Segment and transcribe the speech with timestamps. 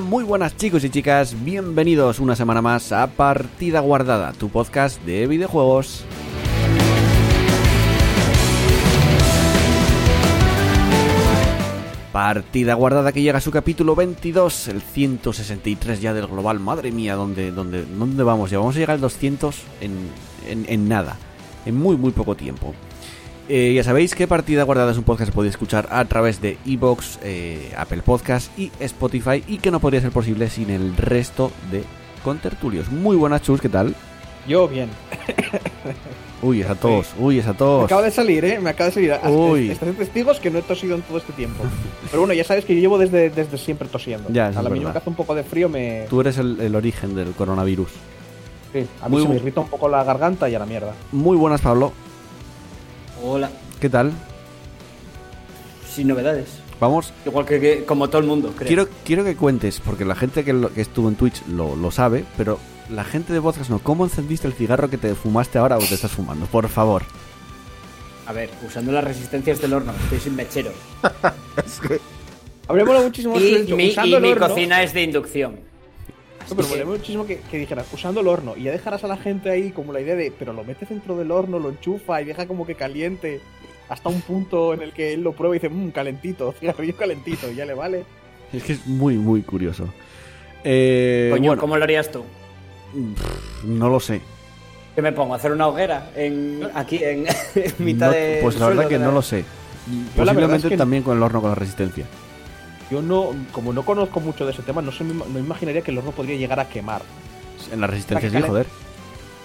[0.00, 5.26] Muy buenas chicos y chicas, bienvenidos una semana más a Partida Guardada, tu podcast de
[5.26, 6.04] videojuegos.
[12.12, 16.60] Partida Guardada que llega a su capítulo 22, el 163 ya del global.
[16.60, 18.50] Madre mía, ¿dónde, dónde, dónde vamos?
[18.50, 20.10] Ya vamos a llegar al 200 en,
[20.46, 21.16] en, en nada,
[21.64, 22.74] en muy, muy poco tiempo.
[23.48, 26.58] Eh, ya sabéis que Partida Guardada es un podcast que podéis escuchar a través de
[26.66, 31.52] Evox, eh, Apple Podcast y Spotify y que no podría ser posible sin el resto
[31.70, 31.84] de
[32.24, 32.90] contertulios.
[32.90, 33.94] Muy buenas, Chus, ¿qué tal?
[34.48, 34.88] Yo bien.
[36.42, 37.80] Uy, es a todos, uy, es a todos.
[37.80, 38.60] Me acaba de salir, ¿eh?
[38.60, 39.14] Me acaba de salir.
[39.32, 39.70] Uy.
[39.70, 41.64] Estás en testigos que no he tosido en todo este tiempo.
[42.10, 44.28] Pero bueno, ya sabes que yo llevo desde, desde siempre tosiendo.
[44.28, 46.04] Ya, a la mínima que hace un poco de frío me...
[46.10, 47.88] Tú eres el, el origen del coronavirus.
[48.72, 50.92] Sí, a mí Muy se me irrita un poco la garganta y a la mierda.
[51.10, 51.92] Muy buenas, Pablo.
[53.28, 53.50] Hola.
[53.80, 54.12] ¿Qué tal?
[55.92, 56.46] Sin novedades.
[56.78, 57.12] Vamos.
[57.24, 58.66] Igual que, que- como todo el mundo, creo.
[58.68, 61.90] Quiero, quiero que cuentes, porque la gente que, lo- que estuvo en Twitch lo, lo
[61.90, 62.58] sabe, pero
[62.90, 63.78] la gente de podcast no.
[63.80, 66.46] ¿Cómo encendiste el cigarro que te fumaste ahora o te estás fumando?
[66.46, 67.02] Por favor.
[68.26, 70.72] A ver, usando las resistencias del horno, estoy sin mechero.
[72.68, 75.56] Muchísimo más que Y hubieras dicho, mi, y mi cocina es de inducción.
[76.50, 78.54] No, pero molaría muchísimo que, que dijeras, usando el horno.
[78.56, 81.16] Y ya dejarás a la gente ahí como la idea de, pero lo metes dentro
[81.16, 83.40] del horno, lo enchufa y deja como que caliente
[83.88, 87.50] hasta un punto en el que él lo prueba y dice, mmm, calentito, cigarrillo calentito,
[87.50, 88.04] y ya le vale.
[88.52, 89.88] Es que es muy, muy curioso.
[90.64, 92.22] Eh, Coño, bueno, ¿cómo lo harías tú?
[93.64, 94.20] no lo sé.
[94.94, 95.34] ¿Qué me pongo?
[95.34, 96.10] ¿A ¿Hacer una hoguera?
[96.16, 98.38] En, aquí, en, en mitad No- de.
[98.42, 99.44] pues la verdad que no lo sé.
[100.16, 102.06] Posiblemente es que- también con el horno con la resistencia.
[102.90, 105.98] Yo no, como no conozco mucho de ese tema, no, sé, no imaginaría que el
[105.98, 107.02] horno podría llegar a quemar.
[107.72, 108.66] En la resistencia sí, joder.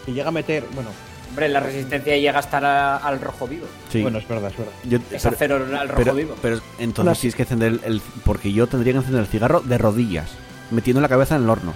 [0.06, 0.90] Que llega a meter, bueno,
[1.30, 3.66] Hombre, la resistencia llega a estar a- al rojo vivo.
[3.90, 4.02] Sí.
[4.02, 4.74] bueno, es verdad, es verdad.
[4.84, 6.36] Yo- Es pero, acero al rojo pero- vivo.
[6.42, 9.62] pero entonces sí es que encender el, el- Porque yo tendría que encender el cigarro
[9.62, 10.30] de rodillas,
[10.72, 11.74] metiendo la cabeza en el horno.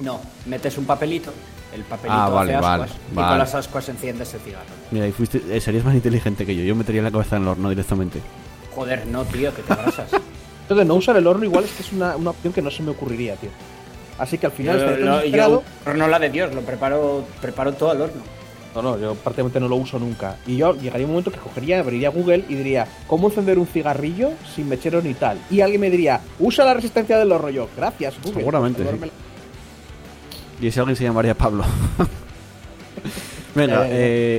[0.00, 1.30] No, metes un papelito.
[1.74, 3.00] El papelito Ah, vale, hace vale, ascuas.
[3.12, 3.28] Y vale.
[3.28, 4.64] con las ascuas enciendes el cigarro.
[4.92, 6.62] Mira, y fuiste, eh, serías más inteligente que yo.
[6.62, 8.20] Yo metería la cabeza en el horno directamente.
[8.74, 10.08] Joder, no, tío, que te abrasas.
[10.64, 12.82] Entonces, no usar el horno igual es que es una, una opción que no se
[12.82, 13.50] me ocurriría, tío.
[14.18, 15.62] Así que al yo, final lo- desesperado.
[15.84, 18.22] yo horno la de Dios, lo preparo, preparo todo al horno.
[18.74, 20.36] No, no, yo prácticamente no lo uso nunca.
[20.46, 24.32] Y yo llegaría un momento que cogería, abriría Google y diría, ¿cómo encender un cigarrillo
[24.54, 25.38] sin mechero ni tal?
[25.50, 27.50] Y alguien me diría, usa la resistencia del horno.
[27.50, 28.40] Yo, gracias, Google.
[28.40, 29.10] Seguramente, sí.
[30.60, 31.62] Y ese alguien se llamaría Pablo.
[33.54, 33.90] Venga, Eh.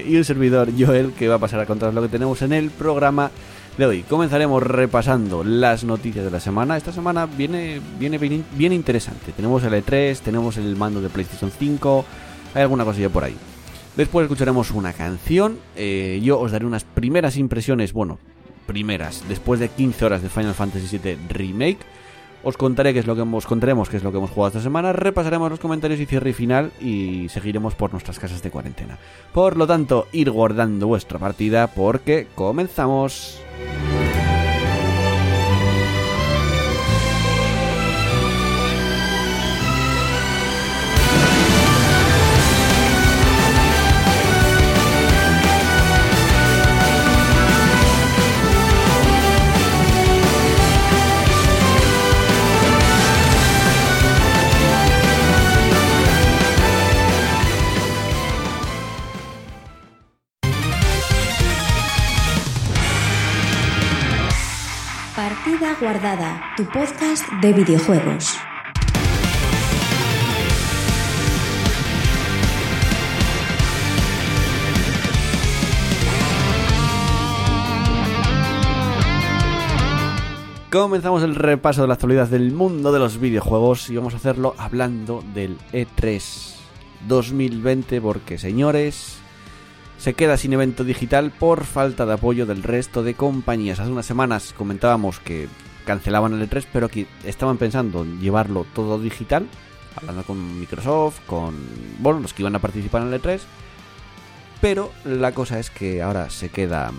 [0.04, 2.52] eh, y un servidor, Joel, que va a pasar a contar lo que tenemos en
[2.52, 3.32] el programa
[3.78, 4.04] de hoy.
[4.04, 6.78] Comenzaremos repasando las noticias de la semana.
[6.78, 9.32] Esta semana viene, viene bien, interesante.
[9.32, 12.06] Tenemos el E3, tenemos el mando de PlayStation 5,
[12.54, 13.36] hay alguna cosilla por ahí.
[13.96, 15.60] Después escucharemos una canción.
[15.76, 18.20] eh, yo os daré unas primeras impresiones, bueno,
[18.66, 21.80] primeras, después de 15 horas de Final Fantasy VII Remake.
[22.46, 24.62] Os contaré qué es lo que hemos, contaremos qué es lo que hemos jugado esta
[24.62, 29.00] semana, repasaremos los comentarios y cierre final y seguiremos por nuestras casas de cuarentena.
[29.34, 33.42] Por lo tanto, ir guardando vuestra partida porque comenzamos.
[65.86, 68.36] Guardada, tu podcast de videojuegos.
[80.72, 84.56] Comenzamos el repaso de la actualidad del mundo de los videojuegos y vamos a hacerlo
[84.58, 86.56] hablando del E3
[87.08, 89.20] 2020 porque señores
[90.00, 93.80] se queda sin evento digital por falta de apoyo del resto de compañías.
[93.80, 95.48] Hace unas semanas comentábamos que
[95.86, 99.48] cancelaban el E3 pero que estaban pensando en llevarlo todo digital,
[99.96, 101.56] hablando con Microsoft, con
[102.00, 103.40] bueno, los que iban a participar en el E3.
[104.62, 106.92] Pero la cosa es que ahora se queda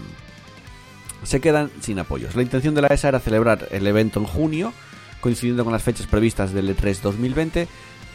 [1.22, 2.36] se quedan sin apoyos.
[2.36, 4.72] La intención de la ESA era celebrar el evento en junio,
[5.20, 7.68] coincidiendo con las fechas previstas del E3 2020,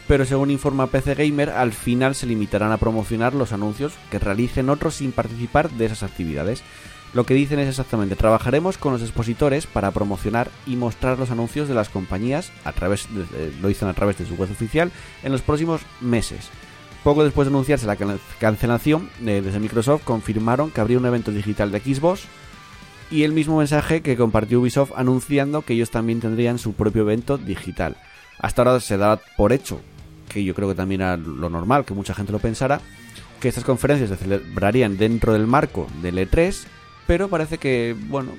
[0.08, 4.68] pero según informa PC Gamer, al final se limitarán a promocionar los anuncios que realicen
[4.68, 6.62] otros sin participar de esas actividades.
[7.14, 11.68] Lo que dicen es exactamente, trabajaremos con los expositores para promocionar y mostrar los anuncios
[11.68, 14.90] de las compañías, a través de- lo dicen a través de su web oficial,
[15.22, 16.48] en los próximos meses.
[17.04, 21.32] Poco después de anunciarse la can- cancelación, eh, desde Microsoft confirmaron que habría un evento
[21.32, 22.22] digital de Xbox
[23.10, 27.36] y el mismo mensaje que compartió Ubisoft anunciando que ellos también tendrían su propio evento
[27.36, 27.96] digital.
[28.38, 29.82] Hasta ahora se da por hecho,
[30.30, 32.80] que yo creo que también era lo normal, que mucha gente lo pensara,
[33.38, 36.64] que estas conferencias se celebrarían dentro del marco del E3,
[37.06, 38.32] pero parece que, bueno,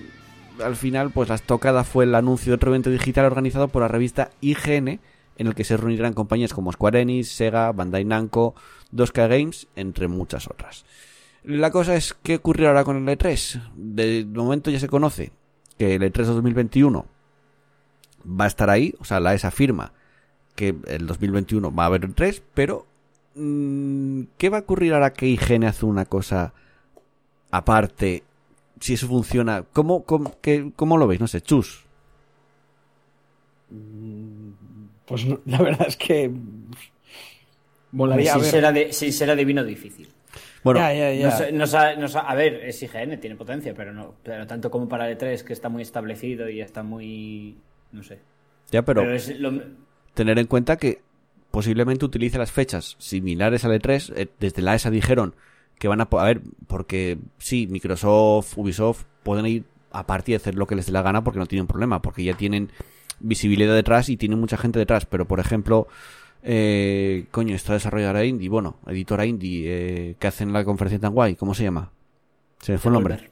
[0.64, 3.88] al final pues la estocada fue el anuncio de otro evento digital organizado por la
[3.88, 5.00] revista IGN,
[5.38, 8.54] en el que se reunirán compañías como Square Enix, Sega, Bandai Namco,
[8.94, 10.86] 2K Games, entre muchas otras.
[11.44, 13.72] La cosa es, ¿qué ocurrirá ahora con el E3?
[13.76, 15.32] De momento ya se conoce
[15.78, 17.06] que el E3 2021
[18.26, 19.92] va a estar ahí, o sea, la ESA afirma
[20.56, 22.86] que el 2021 va a haber E3, pero
[23.36, 26.54] mm, ¿qué va a ocurrir ahora que IGN hace una cosa
[27.52, 28.24] aparte?
[28.84, 31.22] Si eso funciona, ¿cómo, cómo, qué- cómo lo veis?
[31.22, 31.86] No sé, chus.
[35.06, 36.30] Pues no, la verdad es que.
[37.94, 38.52] Molaría sin, ver.
[38.52, 40.10] ser adi- sin ser adivino difícil.
[40.66, 42.20] Bueno, Ya, ya, ya.
[42.28, 45.54] A ver, es IGN, tiene potencia, pero no pero tanto como para el E3, que
[45.54, 47.56] está muy establecido y está muy...
[47.94, 48.20] no sé.
[48.70, 49.62] ya, pero, Pero, es lo-
[50.14, 51.02] tener en cuenta que
[51.52, 54.12] posiblemente utilice las fechas similares al E3.
[54.18, 55.36] eh, desde la ESA dijeron
[55.80, 56.08] que van a...
[56.12, 60.86] A ver, porque sí, Microsoft, Ubisoft pueden ir a partir de hacer lo que les
[60.86, 62.70] dé la gana porque no tienen problema, porque ya tienen
[63.20, 65.06] visibilidad detrás y tienen mucha gente detrás.
[65.06, 65.88] Pero, por ejemplo,
[66.42, 71.36] eh, coño, esta desarrolladora indie, bueno, editora indie, eh, que hacen la conferencia tan guay,
[71.36, 71.92] ¿cómo se llama?
[72.60, 73.30] Se me fue el nombre.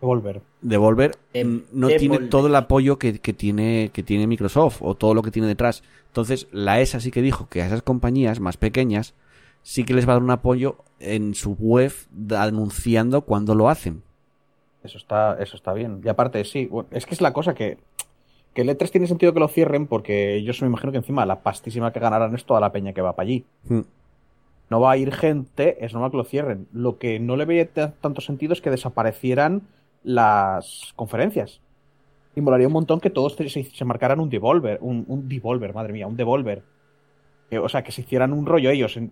[0.00, 0.42] Devolver.
[0.62, 1.98] Devolver De- mm, no Devolver.
[1.98, 5.48] tiene todo el apoyo que, que tiene que tiene Microsoft o todo lo que tiene
[5.48, 5.82] detrás.
[6.06, 9.14] Entonces, la ESA sí que dijo que a esas compañías más pequeñas
[9.62, 11.92] sí que les va a dar un apoyo en su web
[12.36, 14.02] anunciando cuando lo hacen.
[14.82, 16.00] Eso está, eso está bien.
[16.04, 17.78] Y aparte, sí, es que es la cosa que,
[18.54, 21.26] que el E3 tiene sentido que lo cierren porque yo se me imagino que encima
[21.26, 23.44] la pastísima que ganarán es toda la peña que va para allí.
[23.64, 23.80] Mm.
[24.70, 26.68] No va a ir gente, es normal que lo cierren.
[26.72, 29.62] Lo que no le veía tanto sentido es que desaparecieran
[30.04, 31.60] las conferencias.
[32.36, 35.92] Y molaría un montón que todos se, se marcaran un devolver, un, un devolver, madre
[35.92, 36.62] mía, un devolver.
[37.62, 39.10] O sea, que se hicieran un rollo ellos, en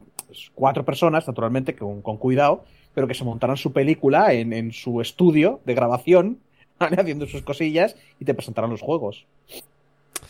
[0.54, 2.64] cuatro personas, naturalmente, con, con cuidado,
[2.94, 6.38] pero que se montaran su película en, en su estudio de grabación,
[6.78, 6.96] ¿vale?
[7.00, 9.26] haciendo sus cosillas y te presentaran los juegos.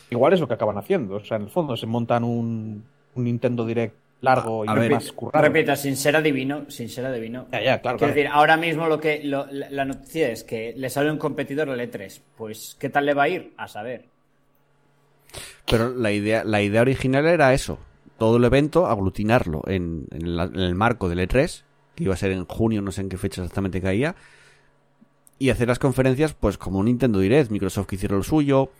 [0.09, 1.15] Igual es lo que acaban haciendo.
[1.15, 2.83] O sea, en el fondo se montan un,
[3.15, 5.45] un Nintendo Direct largo y A ver, más currado.
[5.45, 7.47] Repito, sin ser adivino, sin ser adivino.
[7.51, 8.13] Ya, ya, claro, Quiero claro.
[8.13, 11.69] decir, ahora mismo lo que lo- la, la noticia es que le sale un competidor
[11.69, 12.21] al E3.
[12.37, 13.53] Pues, ¿qué tal le va a ir?
[13.57, 14.05] A saber.
[15.69, 17.77] Pero la idea la idea original era eso,
[18.17, 21.63] todo el evento aglutinarlo en, en la- en el marco del E3,
[21.95, 24.15] que iba a ser en junio, no sé en qué fecha exactamente caía,
[25.39, 28.71] y hacer las conferencias pues como Nintendo Direct, Microsoft que hiciera lo suyo,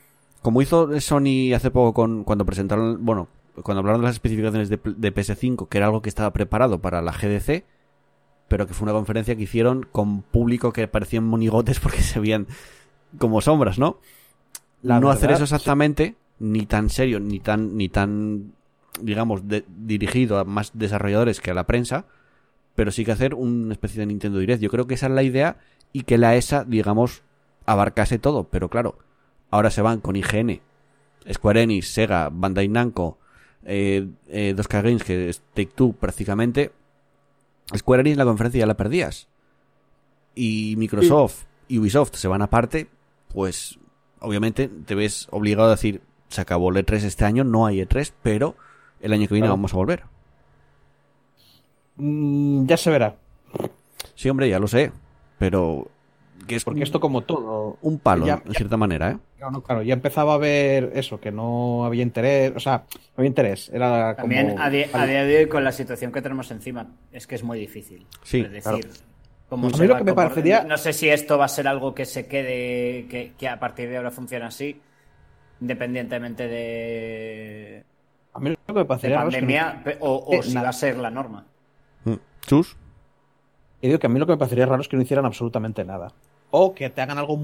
[0.42, 3.28] como hizo Sony hace poco con cuando presentaron, bueno,
[3.62, 7.02] cuando hablaron de las especificaciones de, de PS5, que era algo que estaba preparado para
[7.02, 7.64] la GDC,
[8.48, 12.46] pero que fue una conferencia que hicieron con público que parecían monigotes porque se veían
[13.18, 13.98] como sombras, ¿no?
[14.82, 18.52] La no hacer eso exactamente, ni tan serio, ni tan, ni tan,
[19.00, 22.04] digamos, de- dirigido a más desarrolladores que a la prensa,
[22.74, 24.62] pero sí que hacer una especie de Nintendo Direct.
[24.62, 25.56] Yo creo que esa es la idea
[25.92, 27.22] y que la ESA, digamos,
[27.66, 28.98] abarcase todo, pero claro,
[29.50, 30.60] ahora se van con IGN,
[31.32, 33.18] Square Enix, Sega, Bandai Namco,
[33.64, 36.72] eh, eh, 2K Games, que es Take Two prácticamente.
[37.76, 39.28] Square Enix la conferencia ya la perdías.
[40.34, 42.88] Y Microsoft y Ubisoft se van aparte,
[43.34, 43.78] pues
[44.20, 48.12] obviamente te ves obligado a decir, se acabó el E3 este año, no hay E3,
[48.22, 48.56] pero
[49.00, 49.56] el año que viene Claro.
[49.56, 50.02] vamos a volver.
[51.96, 53.16] Mm, ya se verá.
[54.14, 54.92] Sí, hombre, ya lo sé,
[55.38, 55.88] pero
[56.46, 57.76] que es Porque esto, como todo.
[57.82, 59.18] un palo, ya- en cierta manera, ¿eh?
[59.36, 62.52] Claro, no, claro, ya empezaba a ver eso, que no había interés.
[62.56, 63.68] O sea, no había interés.
[63.72, 64.34] Era como.
[64.34, 67.34] También a, di- a día de hoy, con la situación que tenemos encima, es que
[67.36, 68.06] es muy difícil.
[68.24, 69.70] Sí, Es decir, claro.
[69.70, 72.04] se mí lo que me parecería- No sé si esto va a ser algo que
[72.04, 74.80] se quede, que, que a partir de ahora funcione así,
[75.60, 77.84] independientemente de,
[78.38, 80.32] A mí lo que me de parecería raro es que no- pandemia, pe- o, o
[80.34, 80.64] Eh, si nada.
[80.64, 81.44] va a ser la norma.
[82.04, 82.14] Mm.
[82.46, 82.76] Chus.
[83.80, 85.84] Y digo que a mí lo que me parecería raro es que no hicieran absolutamente
[85.84, 86.12] nada.
[86.50, 87.38] O que te hagan algo.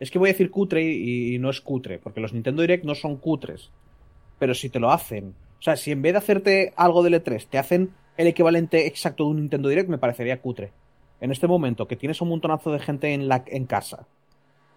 [0.00, 2.84] Es que voy a decir cutre y, y no es cutre, porque los Nintendo Direct
[2.84, 3.70] no son cutres.
[4.38, 5.34] Pero si te lo hacen.
[5.60, 9.24] O sea, si en vez de hacerte algo del E3 te hacen el equivalente exacto
[9.24, 10.72] de un Nintendo Direct, me parecería cutre.
[11.20, 14.08] En este momento, que tienes un montonazo de gente en, la, en casa,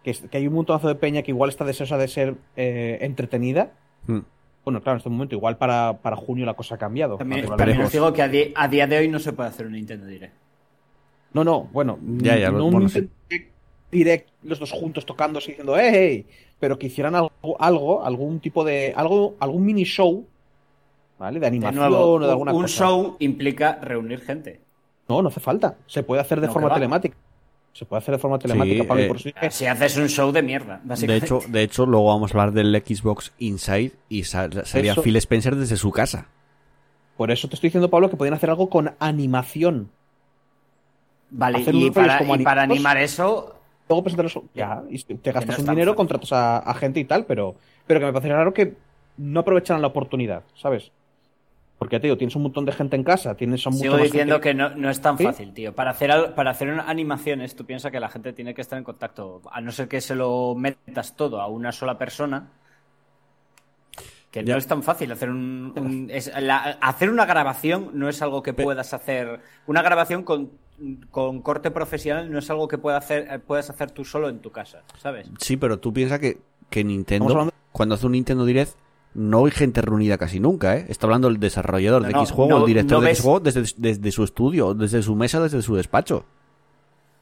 [0.04, 3.72] que, que hay un montonazo de peña que igual está deseosa de ser eh, entretenida.
[4.06, 4.20] Mm.
[4.65, 7.17] Bueno, claro, en este momento igual para, para junio la cosa ha cambiado.
[7.17, 7.45] También,
[7.81, 10.07] os digo que a, di- a día de hoy no se puede hacer un Nintendo
[10.07, 10.34] Direct.
[11.34, 13.01] No, no, bueno, Ya, ya, no un bueno, sí.
[13.01, 13.15] Nintendo
[13.91, 16.25] direct los dos juntos tocándose y diciendo hey, hey",
[16.60, 20.25] pero que hicieran algo, algo, algún tipo de algo, algún mini show,
[21.19, 21.36] ¿vale?
[21.36, 22.86] De De animación nuevo, o de alguna un cosa.
[22.88, 24.60] show implica reunir gente.
[25.07, 25.75] No, no hace falta.
[25.86, 26.75] Se puede hacer de No, forma va.
[27.75, 30.08] Se puede hacer de forma telemática, Pablo, y eh, por eso dije- Si haces un
[30.08, 34.24] show de mierda, De hecho, de hecho, luego vamos a hablar del Xbox Inside y
[34.24, 36.29] sería Eso- Phil Spencer desde su casa.
[37.17, 39.89] por eso te estoy diciendo, Pablo, que podían hacer algo con animación.
[41.32, 42.77] Vale, hacer y para, como y para animados.
[42.77, 43.51] animar eso,
[43.89, 44.39] Luego presentarlos.
[44.55, 45.96] Ya, y te gastas no un dinero, fácil.
[45.98, 47.55] contratas a, a gente y tal, pero,
[47.86, 48.74] pero que me parece raro que
[49.17, 50.91] no aprovecharan la oportunidad, ¿sabes?
[51.77, 54.53] Porque, digo, tienes un montón de gente en casa, tienes a mucha sigo diciendo que
[54.53, 55.25] no, no es tan ¿Sí?
[55.25, 55.75] fácil, tío.
[55.75, 59.41] Para hacer, para hacer animaciones, tú piensas que la gente tiene que estar en contacto.
[59.51, 62.48] A no ser que se lo metas todo a una sola persona.
[64.32, 64.53] Que Ya.
[64.53, 68.44] no es tan fácil hacer un, un- es- la- hacer una grabación no es algo
[68.44, 70.51] que puedas hacer una grabación con,
[71.10, 74.39] con corte profesional no es algo que pueda hacer eh, puedas hacer tú solo en
[74.39, 76.39] tu casa sabes Sí, pero tú piensas que,
[76.70, 78.74] que Nintendo, cuando hace un Nintendo Direct,
[79.15, 80.86] no hay gente reunida casi nunca, ¿eh?
[80.89, 83.24] Está hablando el desarrollador No, de X juego, no- el director no de ves- X
[83.24, 86.25] juego, desde, desde su estudio, desde su mesa, desde su despacho.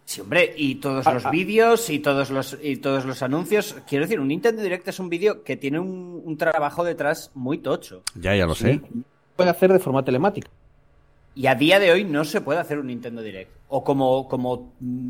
[0.06, 1.30] sí hombre y todos Ah, los ah.
[1.30, 5.08] vídeos y todos los y todos los anuncios quiero decir un Nintendo Direct es un
[5.08, 8.74] vídeo que tiene un, un trabajo detrás muy tocho Ya, ya lo sé.
[8.74, 9.04] Sí,
[9.38, 10.50] puede hacer de forma telemática.
[11.36, 14.74] y a día de hoy no se puede hacer un Nintendo Direct o como como
[14.82, 15.08] mm,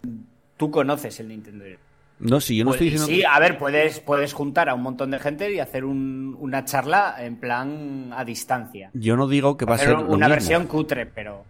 [0.58, 1.82] tú conoces el Nintendo Direct
[2.20, 4.76] No, sí, yo no Pues, estoy diciendo sí, que- a ver, puedes, puedes juntar a
[4.76, 8.92] un montón de gente y hacer un- una charla en plan a distancia.
[8.94, 10.30] Yo no digo que va a ser lo una mismo.
[10.30, 11.44] versión cutre, pero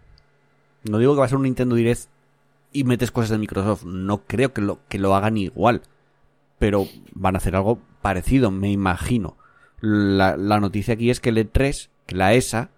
[0.88, 2.02] No digo que va a ser un Nintendo Direct
[2.72, 3.84] y metes cosas de Microsoft.
[3.84, 5.80] No creo que lo, que lo hagan igual.
[6.58, 9.36] Pero van a hacer algo parecido, me imagino.
[9.80, 12.68] La, la noticia aquí es que el E3, que la ESA,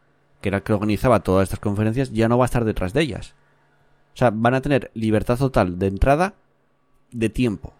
[0.41, 3.03] que era el que organizaba todas estas conferencias, ya no va a estar detrás de
[3.03, 3.35] ellas.
[4.15, 6.35] O sea, van a tener libertad total de entrada
[7.13, 7.73] de tiempo.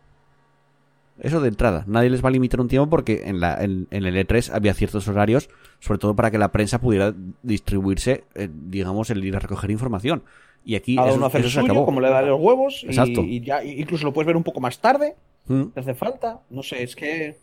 [1.19, 1.85] Eso de entrada.
[1.87, 4.75] Nadie les va a limitar un tiempo porque en, la, en, en el E3 había
[4.75, 5.49] ciertos horarios,
[5.81, 10.23] sobre todo para que la prensa pudiera distribuirse, eh, digamos, el ir a recoger información.
[10.65, 11.87] Y aquí Cada eso, uno hace el eso se suyo, acabó.
[11.87, 13.23] como le da los huevos, y, Exacto.
[13.23, 15.15] y ya incluso lo puedes ver un poco más tarde,
[15.49, 15.67] Mm.
[15.73, 16.41] te hace falta.
[16.51, 17.39] No sé, es que.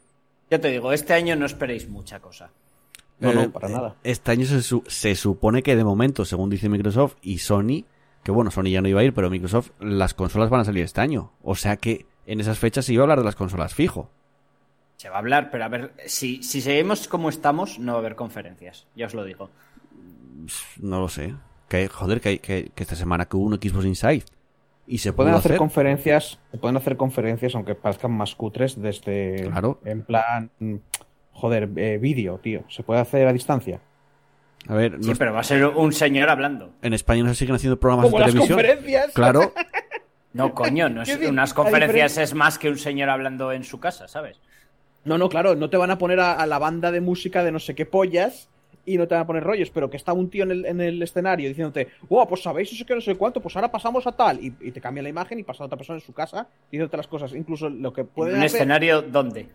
[0.52, 2.52] ya te digo, este año no esperéis mucha cosa.
[3.22, 3.96] No, Eh, no, para nada.
[4.04, 7.86] Este año se, su- se supone que de momento, según dice Microsoft y Sony,
[8.24, 10.84] que bueno, Sony ya no iba a ir, pero Microsoft, las consolas van a salir
[10.84, 11.32] este año.
[11.44, 14.10] O sea que en esas fechas se iba a hablar de las consolas fijo.
[14.98, 18.02] Se va a hablar, pero a ver, si, si seguimos como estamos, no va a
[18.02, 19.50] haber conferencias, ya os lo digo.
[20.80, 21.36] No lo sé.
[21.68, 24.24] Que, joder, que, hay- que, que esta semana que hubo un Xbox Inside.
[24.86, 25.58] Y se Pueden hacer, hacer.
[25.60, 29.80] conferencias, se pueden hacer conferencias aunque parezcan más cutres desde Claro.
[29.86, 30.52] en plan
[31.32, 32.64] joder, eh, vídeo, tío.
[32.70, 33.80] Se puede hacer a distancia.
[34.68, 36.72] A ver, Sí, no- pero va a ser un señor hablando.
[36.82, 38.58] en España no se siguen haciendo programas Como de las televisión.
[38.60, 39.12] conferencias.
[39.14, 39.54] Claro,
[40.34, 44.08] No, coño, no es- unas conferencias es más que un señor hablando en su casa,
[44.08, 44.40] ¿sabes?
[45.06, 47.52] No, no, claro, no te van a poner a, a la banda de música de
[47.52, 48.50] no sé qué pollas
[48.86, 50.82] y no te van a poner rollos, pero que está un tío en el, en
[50.82, 54.12] el escenario diciéndote, wow, pues sabéis eso que no sé cuánto, pues ahora pasamos a
[54.14, 56.48] tal, y, y te cambia la imagen y pasa a otra persona en su casa
[56.72, 58.62] diciéndote las cosas, incluso lo que ¿En pueden un hacer...
[58.62, 59.48] escenario dónde?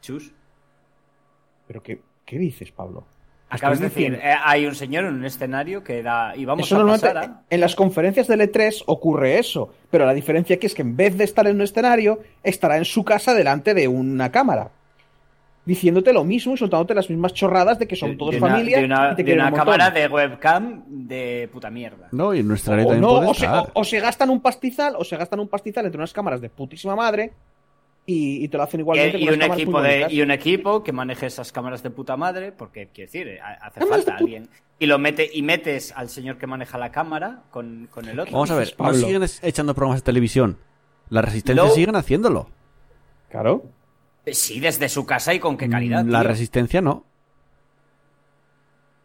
[0.00, 0.32] Chus.
[1.66, 3.04] Pero qué, ¿qué dices, Pablo?
[3.50, 6.34] Acabas de decir, eh, hay un señor en un escenario que da.
[6.36, 7.42] Y vamos Eso a pasar a.
[7.50, 11.18] en las conferencias del E3 ocurre eso, pero la diferencia aquí es que en vez
[11.18, 14.70] de estar en un escenario, estará en su casa delante de una cámara.
[15.66, 18.48] Diciéndote lo mismo y soltándote las mismas chorradas de que son de- todos de una,
[18.48, 22.08] familia de una, y te de una un cámara de webcam de puta mierda.
[22.12, 23.58] no, y en nuestra o, no, puede o, se, estar.
[23.74, 26.48] o- o se gastan un pastizal, o se gastan un pastizal entre unas cámaras de
[26.48, 27.32] putísima madre
[28.06, 30.92] y, y te lo hacen igualmente y, con un equipo de, y un equipo que
[30.92, 34.48] maneje esas cámaras de puta madre, porque quiero decir, ha- hace Cámaras falta alguien.
[34.78, 38.32] Y lo mete, y metes al señor que maneja la cámara con, con el otro.
[38.32, 40.56] Vamos a ver, no siguen echando programas de televisión.
[41.10, 42.48] La resistencia Lo- siguen haciéndolo.
[43.28, 43.64] Claro.
[44.26, 46.04] Eh, Sí, desde su casa y con qué calidad.
[46.04, 46.28] La tío.
[46.28, 47.04] resistencia no.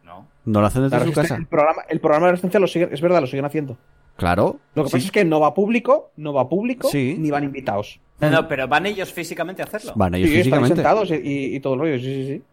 [0.04, 0.28] No.
[0.46, 1.36] No lo hacen La desde su casa.
[1.36, 3.78] el, programa, el programa de resistencia lo siguen, es verdad, lo siguen haciendo.
[4.18, 4.60] Claro.
[4.76, 4.94] Lo que sí.
[4.96, 7.16] pasa es que no va público, no va público, Sí.
[7.20, 8.00] ni van invitados.
[8.20, 9.92] No, no, pero van ellos físicamente a hacerlo.
[9.96, 10.76] Van ellos Sí, están físicamente.
[10.76, 12.44] sentados y, y- y todo el rollo, sí, sí, sí.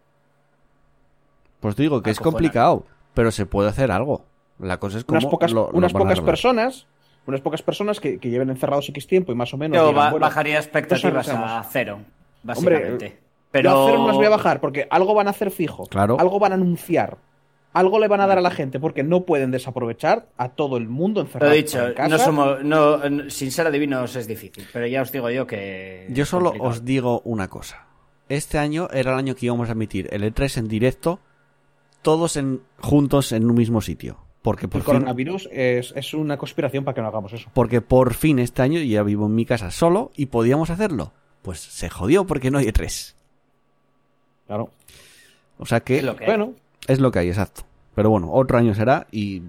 [1.61, 4.25] Pues te digo que es complicado, pero se puede hacer algo.
[4.59, 6.87] La cosa es como Unas pocas, lo- lo unas a pocas personas,
[7.27, 9.77] unas pocas personas que, que lleven encerrados X tiempo y más o menos.
[9.77, 11.67] Yo digan, ba- bueno, bajaría expectativas pues a arreglamos.
[11.71, 13.19] cero, Hombre, básicamente.
[13.53, 13.71] Pero...
[13.71, 15.87] pero a cero no las voy a bajar porque algo van a hacer fijo.
[15.87, 16.17] Claro.
[16.19, 17.19] Algo van a anunciar.
[17.73, 20.89] Algo le van a dar a la gente porque no pueden desaprovechar a todo el
[20.89, 22.09] mundo Lo encerrado he dicho, en casa.
[22.09, 26.07] no somos, no, sin ser adivinos es difícil, pero ya os digo yo que.
[26.11, 26.71] Yo solo complicado.
[26.71, 27.87] os digo una cosa.
[28.29, 31.21] Este año era el año que íbamos a emitir el E3 en directo,
[32.03, 34.19] todos en, juntos en un mismo sitio.
[34.43, 37.49] Porque por, El fin, coronavirus es, es una conspiración para que no hagamos eso.
[37.55, 41.13] porque por fin este año ya vivo en mi casa solo y podíamos hacerlo.
[41.43, 43.15] Pues se jodió porque no hay E3.
[44.47, 44.71] Claro.
[45.59, 46.25] O sea que Es lo que.
[46.27, 46.55] Bueno,
[46.89, 47.63] es lo que hay, exacto.
[47.95, 49.43] Pero bueno, otro año será y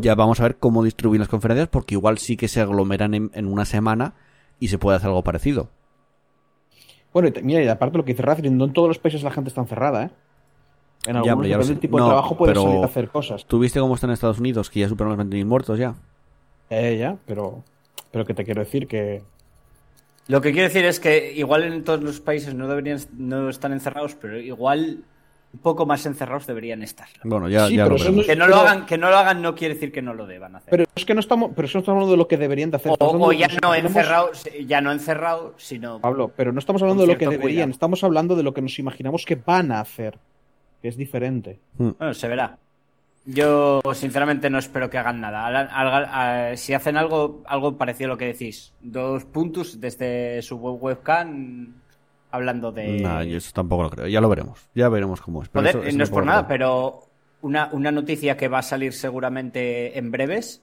[0.00, 3.30] ya vamos a ver cómo distribuir las conferencias porque igual sí que se aglomeran en,
[3.34, 4.14] en una semana
[4.60, 5.68] y se puede hacer algo parecido.
[7.12, 9.22] bueno, y te- mira, y aparte lo que dice Razrin, no en todos los países
[9.22, 10.10] la gente está encerrada, ¿eh?
[11.06, 13.44] En Ya, algunos, ya depende del tipo No, de trabajo, puedes salir a hacer cosas.
[13.46, 14.70] ¿Tú viste cómo está en Estados Unidos?
[14.70, 15.94] Que ya superan los 20.000 muertos ya.
[16.70, 17.62] Eh, ya, pero,
[18.12, 19.22] pero que te quiero decir que...
[20.28, 23.72] Lo que quiero decir es que igual en todos los países no deberían no están
[23.72, 25.04] encerrados, pero igual
[25.56, 27.08] un poco más encerrados deberían estar.
[27.24, 29.16] Bueno, ya, Sí, ya pero lo eso no- Que no lo hagan, que no lo
[29.16, 30.70] hagan no quiere decir que no lo deban hacer.
[30.70, 32.70] Pero es que no estamos, pero es que no estamos hablando de lo que deberían
[32.70, 32.92] de hacer.
[32.92, 32.96] o,
[33.26, 37.18] o ya no encerrados, ya no encerrados, sino Pablo, pero no estamos hablando de lo
[37.18, 37.70] que deberían, cuidado.
[37.70, 40.18] estamos hablando de lo que nos imaginamos que van a hacer,
[40.82, 41.58] que es diferente.
[41.78, 42.58] Bueno, se verá.
[43.24, 46.54] Yo, sinceramente, no espero que hagan nada.
[46.56, 51.74] Si hacen algo, algo parecido a lo que decís, dos puntos desde su web webcam
[52.36, 53.00] hablando de.
[53.00, 54.06] Nah, yo eso tampoco lo creo.
[54.06, 54.60] Ya lo veremos.
[54.74, 55.48] Ya veremos cómo es.
[55.48, 57.02] Pero Joder, eso- eso no es por nada, pero
[57.42, 60.62] una, una noticia que va a salir seguramente en breves.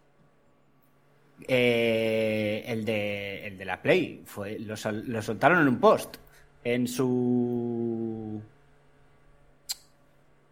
[1.48, 4.22] eh, el, de, el de la Play.
[4.26, 4.76] Fue, lo,
[5.06, 6.18] lo soltaron en un post.
[6.64, 8.42] En su.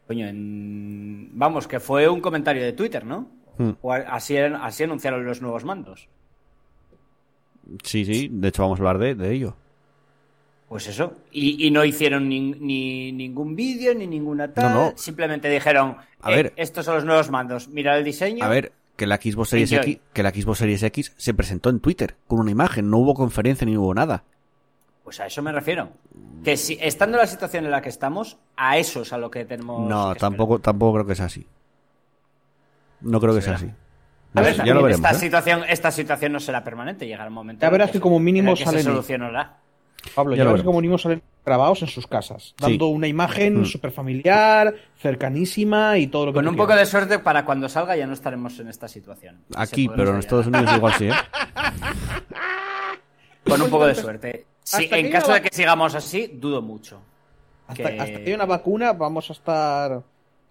[0.07, 1.29] Coño, en.
[1.33, 3.29] Vamos, que fue un comentario de Twitter, ¿no?
[3.57, 3.71] Hmm.
[3.81, 6.09] O así, así anunciaron los nuevos mandos.
[7.83, 8.27] Sí, sí.
[8.31, 9.55] De hecho, vamos a hablar de, de ello.
[10.71, 11.15] Pues eso.
[11.33, 14.73] Y, y no hicieron ni, ni ningún vídeo ni ninguna tal.
[14.73, 14.93] No, no.
[14.97, 16.53] Simplemente dijeron: A "Eh, ver.
[16.55, 17.67] estos son los nuevos mandos.
[17.67, 18.41] Mira el diseño.
[18.45, 19.91] A ver, que la Xbox Series Enjoy.
[19.91, 22.89] X, que la Xbox Series X se presentó en Twitter con una imagen.
[22.89, 24.23] No hubo conferencia ni hubo nada.
[25.03, 25.89] Pues a eso me refiero.
[26.41, 29.29] Que si estando en la situación en la que estamos, a eso es a lo
[29.29, 29.89] que tenemos.
[29.89, 31.45] No, que tampoco, tampoco creo que sea así.
[33.01, 33.69] No creo que sea así.
[34.35, 35.03] A ver, ya lo veremos.
[35.05, 35.19] esta, ¿eh?
[35.19, 37.05] situación, esta situación no será permanente.
[37.05, 37.61] Llegará un momento.
[37.61, 39.57] Ya verás que se- como mínimo salen- se solucionará.
[40.15, 40.65] Pablo, Ya ya lo ves veremos.
[40.65, 42.53] como venimos salen grabados en sus casas, Sí.
[42.59, 43.65] dando una imagen Mm.
[43.65, 47.95] súper familiar, cercanísima y todo lo que Con un poco de suerte, para cuando salga
[47.95, 49.41] ya no estaremos en esta situación.
[49.55, 50.17] Aquí, pero en.
[50.17, 51.13] Estados Unidos igual sí, ¿eh?
[53.45, 54.45] Con un poco de suerte.
[54.63, 57.01] Sí, en caso de que sigamos así, dudo mucho.
[57.67, 60.03] Hasta, que- hasta que haya una vacuna vamos a estar...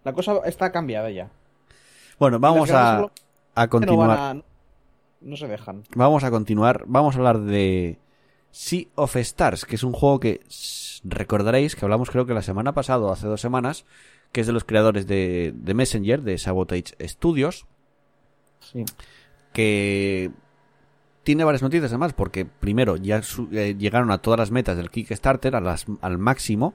[0.04, 1.28] La cosa está cambiada ya.
[2.18, 3.06] Bueno, vamos a,
[3.54, 4.10] a continuar.
[4.10, 4.36] a-
[5.20, 5.82] no se dejan.
[5.94, 6.84] Vamos a continuar.
[6.86, 7.98] Vamos a hablar de
[8.50, 10.40] Sea of Stars, que es un juego que
[11.04, 13.84] recordaréis que hablamos creo que la semana pasada o hace dos semanas,
[14.32, 17.66] que es de los creadores de, de Messenger, de Sabotage Studios,
[18.60, 18.84] Sí.
[19.52, 20.30] que
[21.22, 24.90] tiene varias noticias además, porque primero ya su- eh, llegaron a todas las metas del
[24.90, 26.74] Kickstarter, a las, al máximo,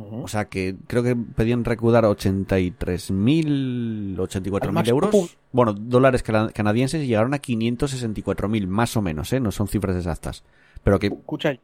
[0.00, 5.36] O sea que creo que pedían recaudar 83.000, 84.000 Al máximo euros.
[5.52, 9.40] Bueno, dólares cana- canadienses y llegaron a 564.000, más o menos, ¿eh?
[9.40, 10.44] No son cifras exactas.
[10.82, 11.08] Pero que...
[11.08, 11.60] Escucha, al,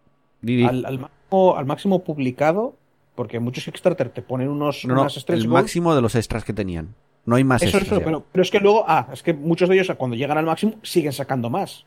[0.85, 2.77] al máximo, al máximo publicado,
[3.15, 5.47] porque muchos Kickstarter te ponen unos, no, unas el goals.
[5.49, 6.95] máximo de los extras que tenían.
[7.27, 9.69] No hay más Eso, extras eso, pero, pero es que luego, ah, es que muchos
[9.69, 11.87] de ellos cuando llegan al máximo siguen sacando más.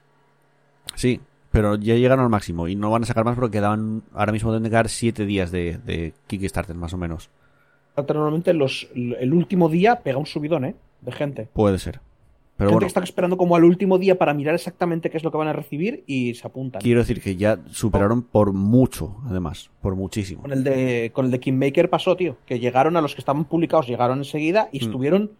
[0.95, 1.19] Sí,
[1.57, 4.03] pero ya llegaron al máximo y no van a sacar más porque quedaban...
[4.13, 7.31] Ahora mismo deben de quedar 7 días de, de Kickstarter, más o menos.
[7.95, 10.75] Normalmente los, el último día pega un subidón, ¿eh?
[11.01, 11.49] De gente.
[11.53, 11.99] Puede ser.
[12.57, 15.23] Pero gente bueno, que está esperando como al último día para mirar exactamente qué es
[15.23, 16.79] lo que van a recibir y se apuntan.
[16.81, 19.71] quiero decir que ya superaron por mucho, además.
[19.81, 20.43] Por muchísimo.
[20.43, 23.45] Con el de con el de Kingmaker pasó, tío, que llegaron a los que estaban
[23.45, 24.83] publicados, llegaron enseguida y Mm.
[24.83, 25.31] estuvieron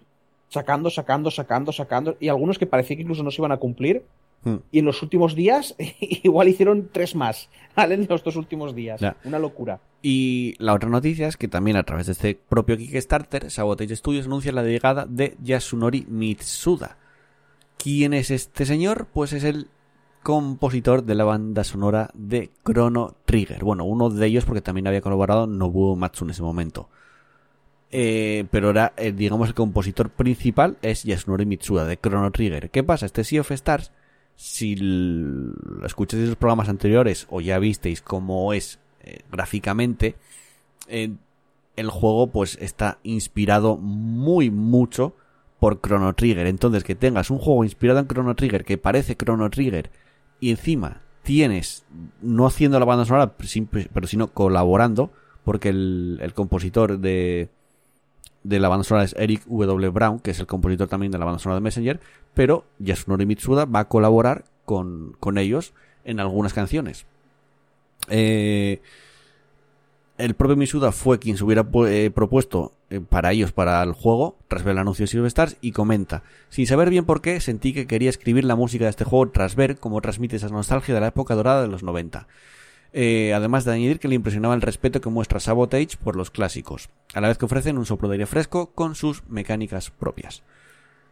[0.50, 4.02] sacando, sacando, sacando, sacando y algunos que parecía que incluso no se iban a cumplir
[4.44, 4.58] Hmm.
[4.72, 7.96] y en los últimos días igual hicieron tres más, ¿vale?
[7.96, 9.02] En los dos últimos días.
[9.02, 9.18] Ya.
[9.26, 9.80] Una locura.
[10.02, 14.28] Y la otra noticia es que también a través de este propio Kickstarter, Sabotage Studios
[14.28, 16.98] anuncia la llegada de Yasunori Mitsuda.
[17.78, 19.08] ¿Quién es este señor?
[19.12, 19.68] Pues es el
[20.24, 23.64] compositor de la banda sonora de Chrono Trigger.
[23.64, 26.90] Bueno, uno de ellos porque también había colaborado Nobuo Matsu en ese momento.
[27.92, 32.70] Eh, pero ahora, eh, digamos, el compositor principal es Yasunori Mitsuda de Chrono Trigger.
[32.70, 33.06] ¿Qué pasa?
[33.06, 33.92] Este Sea of Stars,
[34.38, 34.74] si
[35.84, 40.16] escucháis los programas anteriores o ya visteis cómo es eh, gráficamente,
[40.88, 41.12] eh,
[41.76, 45.16] el juego pues está inspirado muy mucho
[45.60, 46.46] por Chrono Trigger.
[46.46, 49.90] Entonces que tengas un juego inspirado en Chrono Trigger que parece Chrono Trigger
[50.40, 51.84] y encima tienes,
[52.22, 53.34] no haciendo la banda sonora,
[53.92, 55.12] pero sino colaborando,
[55.44, 57.50] porque el, el compositor de,
[58.48, 59.90] de la banda sonora es Eric W.
[59.90, 62.00] Brown, que es el compositor también de la banda sonora de Messenger,
[62.34, 65.74] pero Yasunori Mitsuda va a colaborar con, con ellos
[66.06, 67.06] en algunas canciones.
[68.10, 68.82] Eh,
[70.18, 74.38] el propio Mitsuda fue quien se hubiera eh, propuesto eh, para ellos, para el juego,
[74.48, 77.74] tras ver el anuncio de Silver Stars, y comenta, sin saber bien por qué, sentí
[77.74, 81.02] que quería escribir la música de este juego tras ver cómo transmite esa nostalgia de
[81.02, 82.28] la época dorada de los 90.
[82.94, 86.90] Eh, además de añadir que le impresionaba el respeto que muestra Sabotage por los clásicos,
[87.14, 90.44] a la vez que ofrecen un soplo de aire fresco con sus mecánicas propias.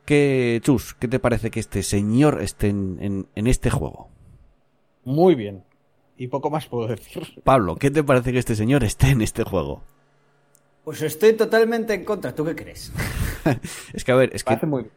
[0.05, 4.09] ¿Qué, Chus, qué te parece que este señor esté en, en este juego?
[5.03, 5.63] Muy bien.
[6.17, 7.41] Y poco más puedo decir.
[7.43, 9.83] Pablo, ¿qué te parece que este señor esté en este juego?
[10.83, 12.33] Pues estoy totalmente en contra.
[12.33, 12.93] ¿Tú qué crees?
[13.93, 14.93] es que, a ver, es que, Parece muy bien.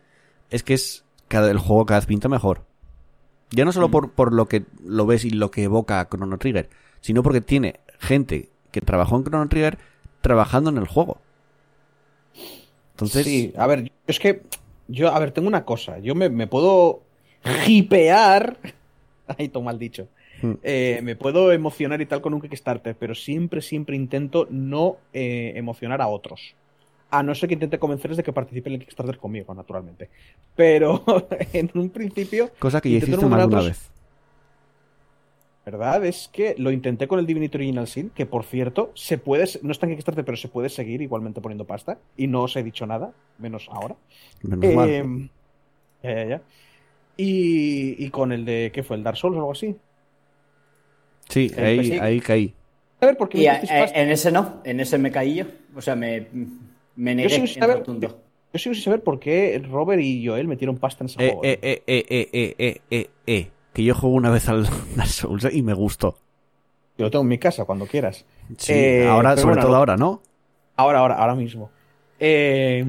[0.51, 2.67] es que es cada, el juego cada vez pinta mejor.
[3.51, 6.39] Ya no solo por, por lo que lo ves y lo que evoca a Chrono
[6.39, 6.69] Trigger,
[7.01, 9.79] sino porque tiene gente que trabajó en Chrono Trigger
[10.21, 11.21] trabajando en el juego.
[12.91, 14.43] Entonces, Sí, a ver, es que
[14.89, 15.99] yo, a ver, tengo una cosa.
[15.99, 17.03] Yo me, me puedo
[17.67, 18.59] hipear.
[19.39, 20.09] Ay, todo mal dicho.
[20.43, 20.55] Hmm.
[20.63, 25.53] Eh, me puedo emocionar y tal con un Kickstarter, pero siempre, siempre intento no eh,
[25.57, 26.55] emocionar a otros.
[27.11, 30.11] A no ser que intente convencerles de que participen en el Kickstarter conmigo, naturalmente.
[30.55, 31.03] Pero
[31.53, 33.91] en un principio, cosa que ya intento hiciste una vez.
[35.65, 36.05] ¿verdad?
[36.07, 39.73] Es que lo intenté con el Divinity Original Sin, que por cierto, se puede, no
[39.73, 41.99] está en Kickstarter, pero se puede seguir igualmente poniendo pasta.
[42.17, 43.95] Y no os he dicho nada, menos ahora.
[44.43, 44.89] Menos mal.
[44.89, 45.29] Eh,
[46.03, 46.43] ya, ya, ya.
[47.19, 48.97] Y, y con el de, ¿qué fue?
[48.97, 49.77] ¿El Dark Souls o algo así?
[51.29, 52.55] Sí, ahí, caí.
[53.01, 54.01] A ver, ¿por qué Y me a- dices eh, pasta?
[54.01, 55.45] en ese no, en ese me caí yo.
[55.77, 56.29] O sea, me,
[56.99, 58.09] me negué yo sigo, sin saber, rotundo.
[58.53, 61.45] yo sigo sin saber por qué Robert y Joel metieron pasta en ese eh, juego.
[61.45, 64.65] Eh, eh, eh, eh, eh, eh, eh, eh, que yo juego una vez al
[64.97, 66.17] Dark y me gustó.
[66.99, 68.27] Yo lo tengo en mi casa cuando quieras.
[68.57, 70.21] Sí, eh, ahora, sobre todo ahora, ¿no?
[70.77, 71.71] Ahora, ahora, ahora mismo.
[72.19, 72.85] Eh,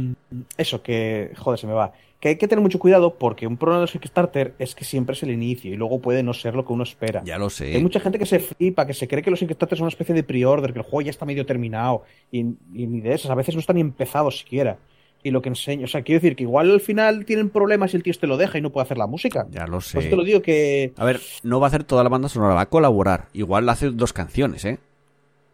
[0.57, 1.93] eso que, joder, se me va.
[2.19, 5.13] Que hay que tener mucho cuidado porque un problema de los Kickstarter es que siempre
[5.13, 7.21] es el inicio y luego puede no ser lo que uno espera.
[7.23, 7.75] Ya lo sé.
[7.75, 10.13] Hay mucha gente que se flipa, que se cree que los Kickstarter son una especie
[10.13, 12.03] de pre-order, que el juego ya está medio terminado.
[12.31, 12.39] Y,
[12.73, 14.77] y ni de esas, a veces no están ni empezados siquiera.
[15.21, 17.97] Y lo que enseño, o sea, quiero decir que igual al final tienen problemas y
[17.97, 19.47] el tío te lo deja y no puede hacer la música.
[19.49, 19.95] Ya lo sé.
[19.95, 20.93] Pues te lo digo que.
[20.97, 23.27] A ver, no va a hacer toda la banda sonora, va a colaborar.
[23.33, 24.79] Igual hace dos canciones, ¿eh?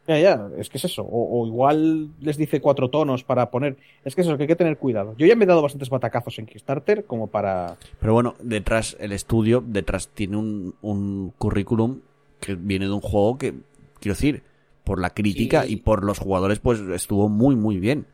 [0.07, 1.01] Ya, ya, es que es eso.
[1.01, 3.77] O, o igual les dice cuatro tonos para poner.
[4.03, 5.15] Es que es eso, que hay que tener cuidado.
[5.17, 7.77] Yo ya me he dado bastantes batacazos en Kickstarter como para.
[7.99, 12.01] Pero bueno, detrás, el estudio, detrás tiene un, un currículum
[12.39, 13.53] que viene de un juego que,
[13.99, 14.43] quiero decir,
[14.83, 15.73] por la crítica Sí.
[15.73, 18.05] y por los jugadores, pues estuvo muy, muy bien.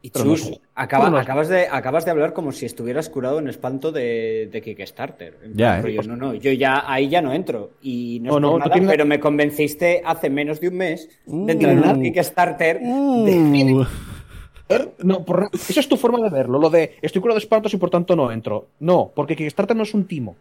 [0.00, 3.48] Y no Chus, acaba- no acabas, de, acabas de hablar como si estuvieras curado en
[3.48, 5.36] espanto de, de Kickstarter.
[5.54, 6.06] Ya, plan, ¿eh?
[6.06, 7.70] no, no, yo ya ahí ya no entro.
[7.82, 10.76] Y no, No, es no, por nada, tienes- pero me convenciste hace menos de un
[10.76, 12.78] mes de entrar en Kickstarter.
[12.82, 13.84] Uh,
[15.02, 16.58] No, por- Eso es tu forma de verlo.
[16.58, 18.68] Lo de estoy curado de espantos y por tanto no entro.
[18.80, 20.36] No, porque Kickstarter no es un timo.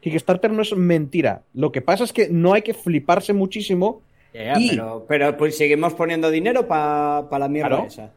[0.00, 1.42] Kickstarter no es mentira.
[1.54, 4.00] Lo que pasa es que no hay que fliparse muchísimo.
[4.32, 7.84] Ya, ya, Y- pero, pero pues seguimos poniendo dinero para la mierda Claro.
[7.86, 8.12] esa.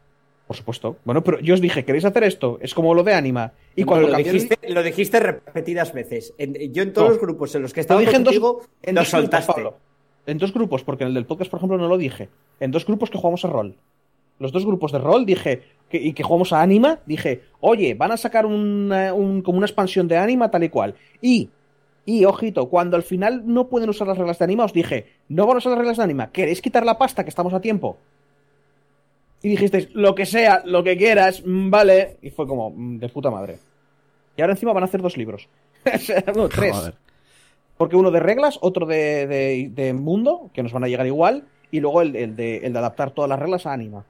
[0.52, 0.96] Por supuesto.
[1.04, 2.58] Bueno, pero yo os dije, ¿queréis hacer esto?
[2.60, 3.52] Es como lo de Anima.
[3.74, 6.34] Y cuando lo, dijiste, lo dijiste repetidas veces.
[6.36, 7.12] En- yo en todos No.
[7.14, 9.20] los grupos en los que Lo estaba dije en dos, contigo, en lo dos grupos,
[9.30, 9.52] soltaste.
[9.52, 9.76] Pablo.
[10.26, 12.28] En dos grupos, porque en el del podcast, por ejemplo, no lo dije.
[12.60, 13.74] En dos grupos que jugamos a rol.
[14.38, 18.12] Los dos grupos de rol dije, que, y que jugamos a Anima, dije, oye, van
[18.12, 20.94] a sacar una- un- como una expansión de Anima tal y cual.
[21.22, 21.48] Y,
[22.04, 25.46] y, ojito, cuando al final no pueden usar las reglas de Anima, os dije, no
[25.46, 27.96] van a usar las reglas de Anima, ¿queréis quitar la pasta que estamos a tiempo?
[29.42, 32.16] Y dijisteis, lo que sea, lo que quieras, mm, vale.
[32.22, 33.58] Y fue como, mm, de puta madre.
[34.36, 35.48] Y ahora encima van a hacer dos libros.
[36.36, 36.72] No, tres.
[36.72, 36.94] joder.
[37.76, 41.44] Porque uno de reglas, otro de, de- de mundo, que nos van a llegar igual,
[41.72, 44.04] y luego el, el de, el de adaptar todas las reglas a Anima.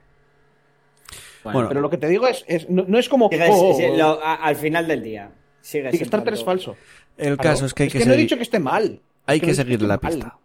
[1.44, 3.26] Bueno, Pero lo que te digo es, es- no, no es como...
[3.26, 5.30] Oh, lo- a- al final del día.
[5.60, 6.76] Sigue Kickstarter es falso.
[7.16, 7.50] el Claro.
[7.54, 9.00] caso es que hay que, no he seguir, dicho que esté mal.
[9.26, 10.38] hay Es que no he seguirle la mal, pista.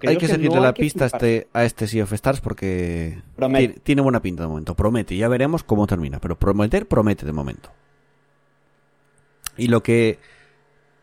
[0.00, 3.22] Que Hay que que seguirle no la pista este, a este Sea of Stars porque
[3.36, 3.74] Promete.
[3.74, 4.74] ti- tiene buena pinta de momento.
[4.74, 6.18] Promete, ya veremos cómo termina.
[6.20, 7.70] Pero prometer, promete de momento.
[9.56, 10.18] Y lo que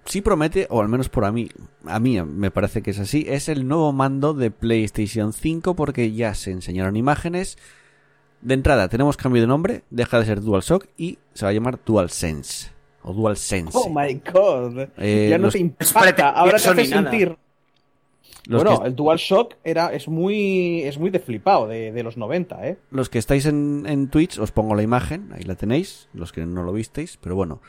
[0.06, 1.49] sí promete, o al menos por a mí,
[1.86, 6.12] a mí me parece que es así, es el nuevo mando de PlayStation 5 porque
[6.12, 7.58] ya se enseñaron imágenes.
[8.41, 11.80] De entrada, tenemos cambio de nombre, deja de ser DualShock y se va a llamar
[11.86, 12.71] DualSense.
[13.04, 13.71] O DualSense.
[13.73, 14.89] Oh my god.
[14.97, 16.30] Eh, ya no los- te impacta.
[16.30, 17.12] Ahora te hace nada.
[18.52, 22.18] Los bueno, que- el DualShock era, es muy, es muy de flipado de, de los
[22.18, 22.78] 90, ¿eh?
[22.92, 26.46] Los que estáis en, en Twitch, os pongo la imagen, ahí la tenéis, los que
[26.46, 27.62] no lo visteis, pero bueno,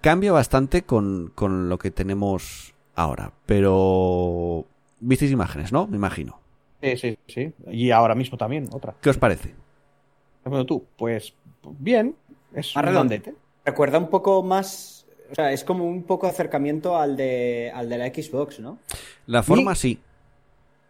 [0.00, 4.64] cambia bastante con, con lo que tenemos ahora, pero
[5.00, 5.86] visteis imágenes, ¿no?
[5.86, 6.40] Me imagino.
[6.82, 7.52] Sí, sí, sí.
[7.70, 8.94] Y ahora mismo también, otra.
[9.00, 9.54] ¿Qué os parece?
[10.44, 11.34] Bueno, tú, pues
[11.78, 12.14] bien,
[12.54, 13.34] es Más redondete.
[13.64, 14.95] Recuerda un poco más.
[15.30, 18.78] O sea, es como un poco acercamiento al de, al de la Xbox, ¿no?
[19.26, 19.98] La forma Y- sí.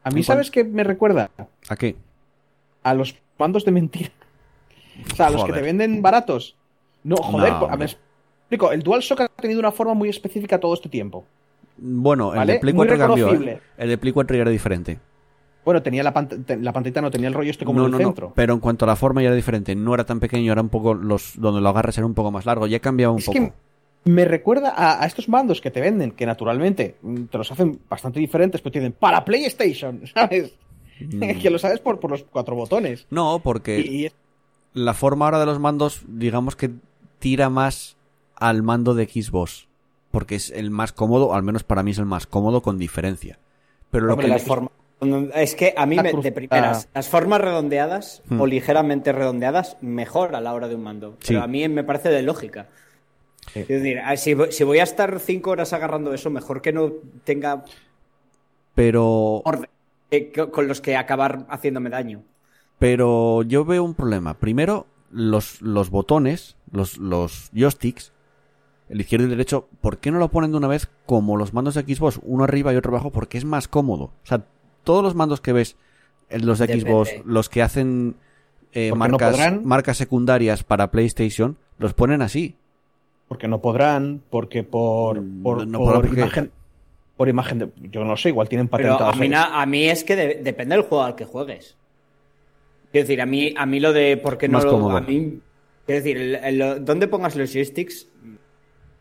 [0.04, 1.30] A mí, ¿sabes qué me recuerda?
[1.68, 1.96] ¿A qué?
[2.84, 4.10] A los mandos de mentira.
[5.12, 6.56] O sea, a los que te venden baratos.
[7.02, 7.90] No, joder, No, pues, a ver,
[8.40, 8.72] explico.
[8.72, 11.24] El DualShock ha tenido una forma muy específica todo este tiempo.
[11.76, 13.30] Bueno, el de Play Muy 4 cambió, ¿eh?
[13.30, 13.60] reconocible.
[13.76, 14.98] El de Play 4 ya era diferente.
[15.64, 17.98] Bueno, tenía la, pant- la pantalla, no tenía el rollo este como no, en el
[17.98, 18.32] no, no, centro.
[18.36, 19.74] pero en cuanto a la forma ya era diferente.
[19.74, 22.46] No era tan pequeño, era un poco los donde lo agarras era un poco más
[22.46, 22.68] largo.
[22.68, 23.38] Ya cambiaba un Es poco.
[23.38, 23.52] que
[24.06, 27.78] me recuerda a, a estos mandos que te venden, que naturalmente mm, te los hacen
[27.88, 30.54] bastante diferentes, pero tienen para PlayStation, ¿sabes?
[31.00, 31.38] Mm.
[31.42, 33.06] que lo sabes por, por los cuatro botones.
[33.10, 34.10] No, porque Y, y-
[34.72, 36.70] la forma ahora de los mandos, digamos que
[37.18, 37.96] tira más
[38.34, 39.68] al mando de Xbox.
[40.10, 43.38] Porque es el más cómodo, al menos para mí es el más cómodo con diferencia.
[43.90, 44.70] Pero lo Hombre, que Las formas-
[45.34, 46.90] Es que a mí, me- cruz- de primeras, ah.
[46.94, 48.40] las formas redondeadas Hmm.
[48.40, 51.16] o ligeramente redondeadas, mejor a la hora de un mando.
[51.20, 51.28] Sí.
[51.28, 52.68] Pero a mí me parece de lógica.
[53.56, 53.60] Sí.
[53.72, 56.72] Es decir, ah, si, vo- si voy a estar cinco horas agarrando eso, mejor que
[56.72, 56.92] no
[57.24, 57.64] tenga
[58.74, 59.68] Pero, orden
[60.10, 62.22] eh, co- con los que acabar haciéndome daño.
[62.78, 64.34] pero yo veo un problema.
[64.34, 68.12] Primero, los, los botones, los, los joysticks,
[68.88, 71.52] el izquierdo y el derecho, ¿por qué no lo ponen de una vez como los
[71.54, 73.10] mandos de Xbox, uno arriba y otro abajo?
[73.10, 74.04] Porque es más cómodo.
[74.04, 74.44] O sea,
[74.84, 75.76] todos los mandos que ves,
[76.28, 76.90] eh, los de Depende.
[76.90, 78.16] Xbox, los que hacen
[78.72, 82.56] eh, no marcas, marcas secundarias para PlayStation, los ponen así.
[83.28, 86.50] Porque no podrán, porque por, Mm, por, no por podrán porque- imagen.
[87.16, 87.68] Por imagen de.
[87.90, 89.18] Yo no sé, igual tienen Pero a patentados.
[89.18, 91.74] mí, na- a mí es que de- depende del juego al que juegues.
[92.92, 94.96] Quiero decir, a mí, a mí lo de por qué no Más lo- cómodo.
[94.98, 95.40] a mí,
[95.86, 98.06] quiero decir, el- el- lo- dónde pongas los joysticks,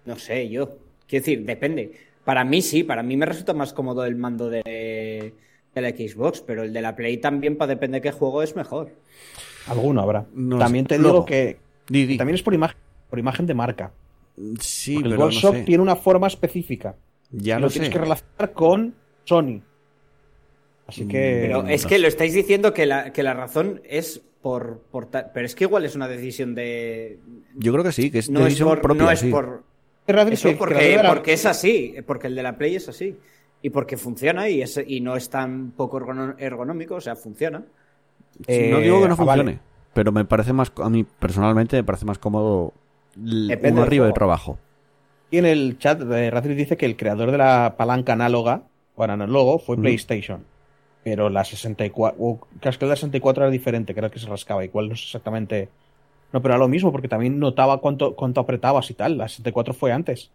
[0.06, 0.78] no sé, yo.
[1.08, 1.92] Quiero decir, depende.
[2.24, 5.34] Para mí sí, para mí me resulta más cómodo el mando de,
[5.76, 8.56] de la Xbox, pero el de la Play también, para depende de qué juego, es
[8.56, 8.92] mejor.
[9.68, 10.26] Alguno habrá.
[10.34, 10.96] No también sé.
[10.96, 11.58] te digo que.
[11.90, 12.18] Di, di.
[12.18, 12.78] También es por imagen,
[13.10, 13.92] por imagen de marca.
[14.60, 15.64] Sí, Porque el pero no sé.
[15.64, 16.96] tiene una forma específica.
[17.32, 17.94] Ya y lo lo tienes sé.
[17.94, 19.62] que relacionar con Sony.
[20.88, 21.40] Así que.
[21.42, 25.08] Pero Mm, es que lo estáis diciendo que la, que la razón es por, por
[25.08, 27.20] ta- Pero es que igual es una decisión de...
[27.56, 28.82] Yo creo que sí, que es No es decisión por...
[28.82, 29.32] propia, no es sí.
[29.32, 29.64] por
[30.08, 33.18] Eso el porque, es así, porque el de la Play es así.
[33.64, 35.98] Y porque funciona y, es, y no es tan poco
[36.38, 37.64] ergonómico, o sea, funciona.
[38.46, 39.44] Eh, no digo que no ah, vale.
[39.44, 39.60] funcione,
[39.94, 42.74] pero me parece más, a mí personalmente me parece más cómodo
[43.16, 44.60] Depende uno arriba y otro abajo.
[45.32, 48.64] Y en el chat, de Radric dice que el creador de la palanca análoga,
[48.96, 49.78] o análogo, fue.
[49.78, 50.46] PlayStation.
[51.04, 52.18] Pero la 64.
[52.20, 54.64] o creo que la 64 era diferente, creo que se rascaba.
[54.64, 55.70] Igual no sé exactamente.
[56.32, 59.18] No, pero era lo mismo, porque también notaba cuánto, cuánto apretabas y tal.
[59.18, 60.32] La 64 fue antes.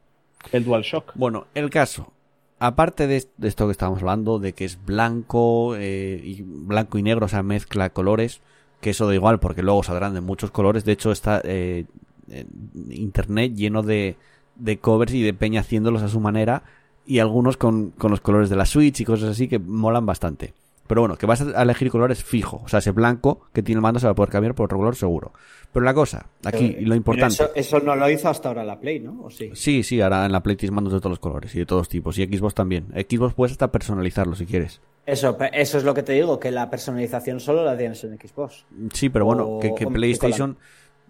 [0.52, 1.12] El DualShock.
[1.14, 2.12] Bueno, el caso,
[2.58, 7.02] aparte de, de esto que estábamos hablando, de que es blanco eh, y blanco y
[7.02, 8.40] negro, o sea, mezcla colores,
[8.80, 10.84] que eso da igual porque luego saldrán de muchos colores.
[10.84, 11.84] De hecho, está eh,
[12.30, 12.46] en
[12.92, 14.16] internet lleno de,
[14.56, 16.62] de covers y de peña haciéndolos a su manera
[17.06, 20.54] y algunos con, con los colores de la Switch y cosas así que molan bastante.
[20.86, 22.62] Pero bueno, que vas a elegir colores fijo.
[22.64, 24.76] O sea, ese blanco que tiene el mando se va a poder cambiar por otro
[24.78, 25.32] color seguro.
[25.72, 27.36] Pero la cosa, aquí, lo importante.
[27.38, 29.22] Pero eso, eso no lo hizo hasta ahora la Play, ¿no?
[29.22, 29.50] ¿O sí?
[29.54, 31.88] Sí, sí, ahora en la Play tienes mandos de todos los colores y de todos
[31.88, 32.18] tipos.
[32.18, 32.86] Y Xbox también.
[33.08, 34.80] Xbox puedes hasta personalizarlo si quieres.
[35.06, 38.64] Eso, eso es lo que te digo, que la personalización solo la tienes en Xbox.
[38.92, 40.56] Sí, pero bueno, O- que, que o PlayStation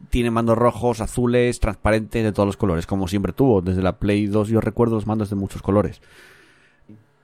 [0.09, 3.61] tiene mandos rojos, azules, transparentes, de todos los colores, como siempre tuvo.
[3.61, 6.01] Desde la Play 2 yo recuerdo los mandos de muchos colores.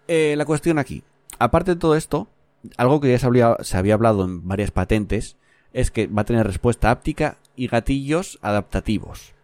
[0.08, 1.02] Eh, la cuestión aquí,
[1.38, 2.28] aparte de todo esto,
[2.76, 5.36] algo que ya se había, hablado en varias patentes,
[5.72, 9.34] es que va a tener respuesta áptica y gatillos adaptativos.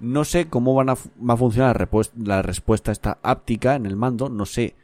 [0.00, 4.28] No sé cómo van a, va a funcionar la respuesta esta áptica en el mando,
[4.28, 4.74] no sé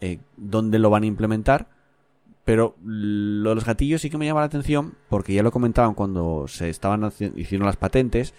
[0.00, 1.68] eh, dónde lo van a implementar,
[2.50, 5.94] pero lo de los gatillos sí que me llama la atención porque ya lo comentaban
[5.94, 8.34] cuando se estaban hicieron las patentes.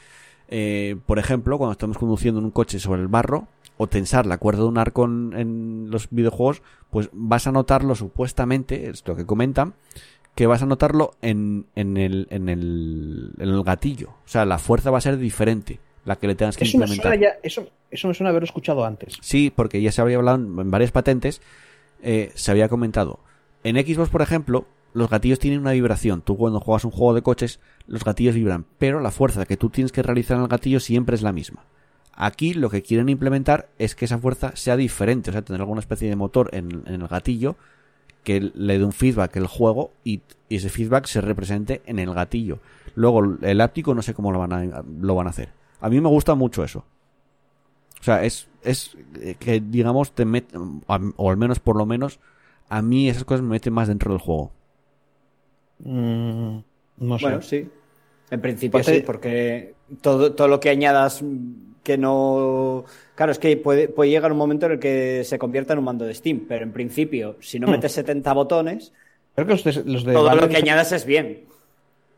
[0.49, 3.47] Eh, por ejemplo, cuando estamos conduciendo en un coche sobre el barro
[3.77, 7.95] o tensar la cuerda de un arco en, en los videojuegos, pues vas a notarlo
[7.95, 9.75] supuestamente, es lo que comentan,
[10.35, 14.09] que vas a notarlo en, en, el, en, el, en el gatillo.
[14.09, 16.83] O sea, la fuerza va a ser diferente, la que le tengas que Eso me,
[16.83, 17.13] implementar.
[17.13, 19.19] suena ya, eso, eso me suena haber escuchado antes.
[19.21, 21.41] Sí, porque ya se había hablado en en varias patentes,
[22.03, 23.21] eh, se había comentado.
[23.63, 26.21] En Xbox, por ejemplo, los gatillos tienen una vibración.
[26.21, 29.69] Tú cuando juegas un juego de coches, los gatillos vibran, pero la fuerza que tú
[29.69, 31.63] tienes que realizar en el gatillo siempre es la misma.
[32.13, 35.79] Aquí lo que quieren implementar es que esa fuerza sea diferente, o sea, tener alguna
[35.79, 37.55] especie de motor en, el gatillo
[38.23, 42.13] que le dé un feedback al juego y, y ese feedback se represente en el
[42.13, 42.59] gatillo.
[42.95, 45.49] Luego el áptico no sé cómo lo van a, lo van a hacer.
[45.79, 46.85] A mí me gusta mucho eso.
[47.99, 50.53] O sea, es, es eh, que, digamos, te met,
[50.85, 52.19] o al menos por lo menos,
[52.71, 54.51] a mí esas cosas me meten más dentro del juego.
[55.79, 56.57] Mm,
[56.97, 57.25] no sé.
[57.25, 57.69] Bueno, sí.
[58.29, 61.23] En principio Aparte- sí, porque todo, todo lo que añadas
[61.83, 62.85] que no...
[63.15, 65.85] Claro, es que puede, puede llegar un momento en el que se convierta en un
[65.85, 67.71] mando de Steam, pero en principio, si no Hmm.
[67.71, 68.93] metes 70 botones,
[69.35, 71.45] Creo que los de, los de todo Valve lo que añadas es bien.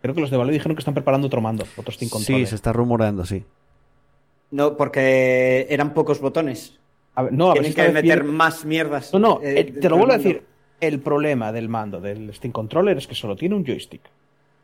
[0.02, 2.50] creo que los de Valve dijeron que están preparando otro mando, otros cinco Sí, controles.
[2.50, 3.44] se está rumoreando, sí.
[4.52, 6.78] No, porque eran pocos botones.
[7.16, 9.14] A ver, no, a ver Tienen que meter más mierdas.
[9.14, 10.44] No, no, eh, eh, te lo vuelvo a decir.
[10.82, 14.02] El problema del mando del Steam Controller es que solo tiene un joystick.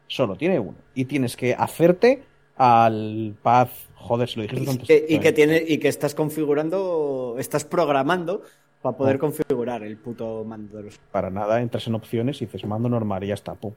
[0.08, 0.76] Solo tiene uno.
[0.96, 2.24] Y tienes que hacerte
[2.58, 3.70] al pad.
[3.96, 5.04] Joder, se lo dijiste Y antes.
[5.10, 8.42] y que tiene, y que estás configurando, estás programando
[8.82, 9.20] para poder Oh.
[9.20, 10.98] configurar el puto mando de los.
[11.12, 13.54] Para nada, entras en opciones y dices mando normal y ya está.
[13.56, 13.74] Pum.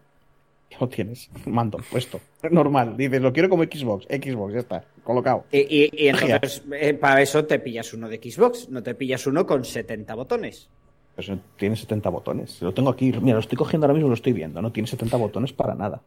[0.80, 1.30] Lo tienes.
[1.46, 2.20] Mando, puesto.
[2.50, 2.96] Normal.
[2.96, 4.06] Dices, lo quiero como Xbox.
[4.06, 4.84] Xbox, ya está.
[5.04, 5.44] Colocado.
[5.52, 9.26] Y, y- y entonces, eh, para eso te pillas uno de Xbox, no te pillas
[9.26, 10.68] uno con 70 botones.
[11.14, 12.60] Pues tiene 70 botones.
[12.62, 13.12] Lo tengo aquí.
[13.20, 14.62] Mira, lo estoy cogiendo ahora mismo, lo estoy viendo.
[14.62, 16.00] No tiene 70 botones para nada.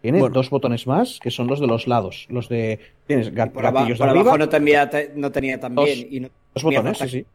[0.00, 0.32] Tiene Bueno.
[0.32, 2.26] dos botones más, que son los de los lados.
[2.30, 2.80] Los de.
[3.06, 4.22] Tienes gat- Por, aba- gatillos por de arriba.
[4.22, 6.08] abajo no tenía, te- no tenía tan Dos- bien.
[6.10, 7.26] Y no- Dos botones, sí, sí.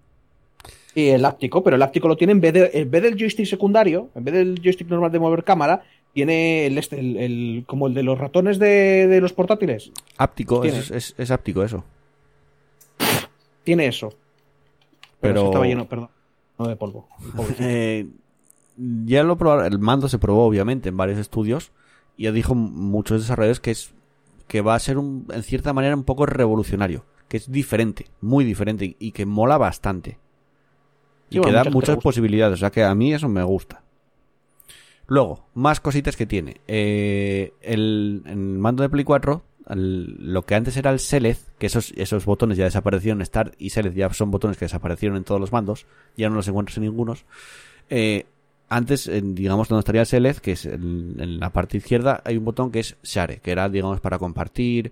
[0.96, 3.46] Y el áptico, pero el áptico lo tiene en vez, de, en vez del joystick
[3.46, 5.84] secundario, en vez del joystick normal de mover cámara,
[6.16, 9.92] tiene el, este, el, el- como el de los ratones de, de los portátiles.
[10.18, 11.84] Áptico, es, es- es áptico eso.
[13.64, 14.14] Tiene eso.
[15.20, 16.10] Pero- eso estaba lleno, perdón.
[16.58, 17.08] No de polvo.
[17.60, 18.08] Eh,
[18.78, 21.72] ya lo probaron, el mando se probó obviamente en varios estudios
[22.18, 23.94] y ya dijo muchos desarrolladores que es
[24.48, 28.44] que va a ser un, en cierta manera un poco revolucionario, que es diferente, muy
[28.46, 30.18] diferente y, y que mola bastante.
[31.30, 33.82] Y Sí, bueno, que da muchas posibilidades, o sea que a mí eso me gusta.
[35.08, 36.62] Luego, más cositas que tiene.
[36.68, 41.68] Eh, el, el mando de Play 4, el- lo que antes era el Select, que
[41.68, 45.40] esos, esos botones ya desaparecieron, Start y Select ya son botones que desaparecieron en todos
[45.40, 45.86] los mandos,
[46.18, 47.26] ya no los encuentras en ningunos.
[47.90, 48.26] Eh,
[48.68, 52.72] antes, digamos, donde estaría el Select, que es en la parte izquierda, hay un botón
[52.72, 54.92] que es Share, que era, digamos, para compartir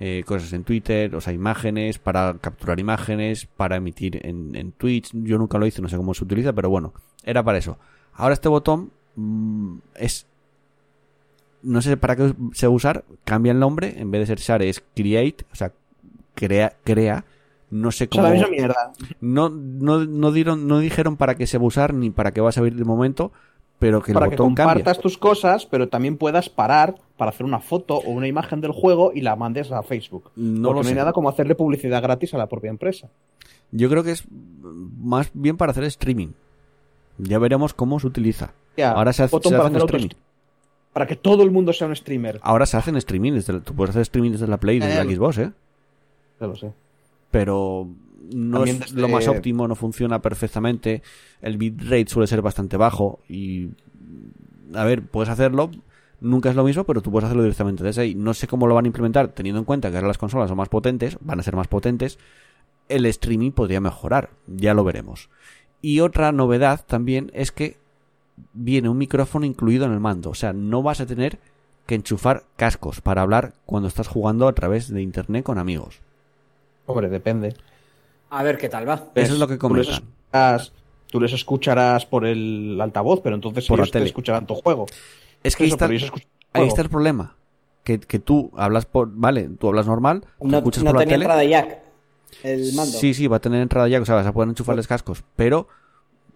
[0.00, 5.10] eh, cosas en Twitter, o sea, imágenes, para capturar imágenes, para emitir en, en Twitch.
[5.12, 7.78] Yo nunca lo hice, no sé cómo se utiliza, pero bueno, era para eso.
[8.14, 10.26] Ahora este botón mm, es...
[11.62, 14.82] No sé para qué se usar, cambia el nombre, en vez de ser Share es
[14.94, 15.72] Create, o sea,
[16.34, 17.24] crea, crea.
[17.70, 18.48] No sé O sea, cómo...
[18.50, 18.92] mierda.
[19.20, 22.42] No, no, no, dieron, no dijeron para qué se va a usar ni para qué
[22.42, 23.32] va a servir de momento,
[23.78, 24.74] pero que el para que botón cambia.
[24.74, 28.72] compartas tus cosas, pero también puedas parar para hacer una foto o una imagen del
[28.72, 30.30] juego y la mandes a Facebook.
[30.36, 30.94] No Porque lo no hay sé.
[30.94, 33.08] nada como hacerle publicidad gratis a la propia empresa.
[33.72, 36.28] Yo creo que es más bien para hacer streaming.
[37.18, 38.52] Ya veremos cómo se utiliza.
[38.76, 40.08] Ya, Ahora se hace, botón se para hacen streaming.
[40.92, 42.38] Para que todo el mundo sea un streamer.
[42.42, 43.32] Ahora se hacen streaming.
[43.32, 45.52] Desde la- tú puedes hacer streaming desde la Play, desde Eh, la Xbox, ¿eh?
[46.40, 46.72] Ya lo sé.
[47.30, 47.88] Pero
[48.32, 51.02] no También es desde- lo más óptimo, no funciona perfectamente.
[51.42, 53.70] El bitrate suele ser bastante bajo y...
[54.74, 55.70] A ver, puedes hacerlo,
[56.20, 58.14] nunca es lo mismo, pero tú puedes hacerlo directamente desde ahí.
[58.14, 60.56] No sé cómo lo van a implementar, teniendo en cuenta que ahora las consolas son
[60.56, 62.18] más potentes, van a ser más potentes.
[62.88, 65.28] El streaming podría mejorar, ya lo veremos.
[65.80, 67.76] Y otra novedad también es que
[68.52, 70.30] viene un micrófono incluido en el mando.
[70.30, 71.38] O sea, no vas a tener
[71.86, 76.00] que enchufar cascos para hablar cuando estás jugando a través de internet con amigos.
[76.86, 77.54] Hombre, depende.
[78.30, 79.06] A ver qué tal va.
[79.14, 80.60] Eso es lo que Tú les, comentan.
[81.10, 84.06] tú les escucharás por el altavoz, pero entonces Por la ellos te tele.
[84.06, 84.86] escucharán tu juego.
[85.42, 86.10] Es que ahí está, ellos
[86.52, 87.36] ahí el problema.
[87.84, 89.10] Que, que tú hablas por...
[89.12, 91.24] Vale, tú hablas normal, No, escuchas no por la tenía tele.
[91.24, 91.78] entrada jack
[92.42, 92.98] el mando.
[92.98, 95.22] Sí, sí, va a tener entrada ya, o sea, vas a poder enchufarles cascos.
[95.36, 95.68] Pero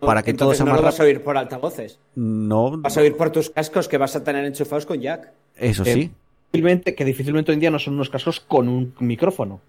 [0.00, 1.98] para que todo sea no más lo vas a oír por altavoces.
[2.14, 5.32] No, Vas a oír por tus cascos que vas a tener enchufados con jack.
[5.56, 6.10] eso sí.
[6.52, 9.60] Difícilmente, que difícilmente hoy en día no son unos cascos con un micrófono.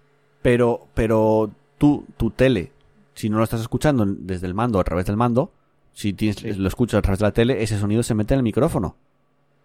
[0.42, 2.70] Pero, pero tú, tu tele,
[3.14, 5.52] si no lo estás escuchando desde el mando a través del mando,
[5.92, 6.52] si tienes, Sí.
[6.54, 8.96] lo escuchas a través de la tele, ese sonido se mete en el micrófono.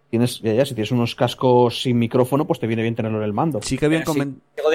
[0.10, 3.24] Tienes, ya, ya, si tienes unos cascos sin micrófono, pues te viene bien tenerlo en
[3.26, 3.60] el mando.
[3.62, 4.12] Sí que habían sí,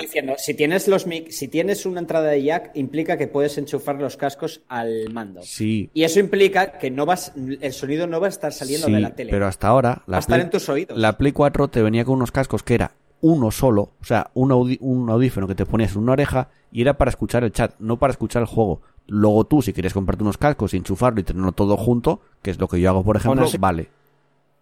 [0.00, 3.96] diciendo, si tienes los mic- si tienes una entrada de jack, implica que puedes enchufar
[4.00, 5.40] los cascos al mando.
[5.42, 8.92] Sí, Y eso implica que no vas, el sonido no va a estar saliendo sí,
[8.92, 9.30] de la tele.
[9.30, 10.98] pero hasta ahora va la a estar Play, en tus oídos.
[10.98, 12.92] la Play 4 te venía con unos cascos que era
[13.22, 16.80] uno solo, o sea, un, audi- un audífono que te ponías en una oreja y
[16.82, 18.80] era para escuchar el chat, no para escuchar el juego.
[19.06, 22.58] Luego tú, si quieres comprarte unos cascos y enchufarlo y tenerlo todo junto, que es
[22.58, 23.88] lo que yo hago, por ejemplo, así- vale.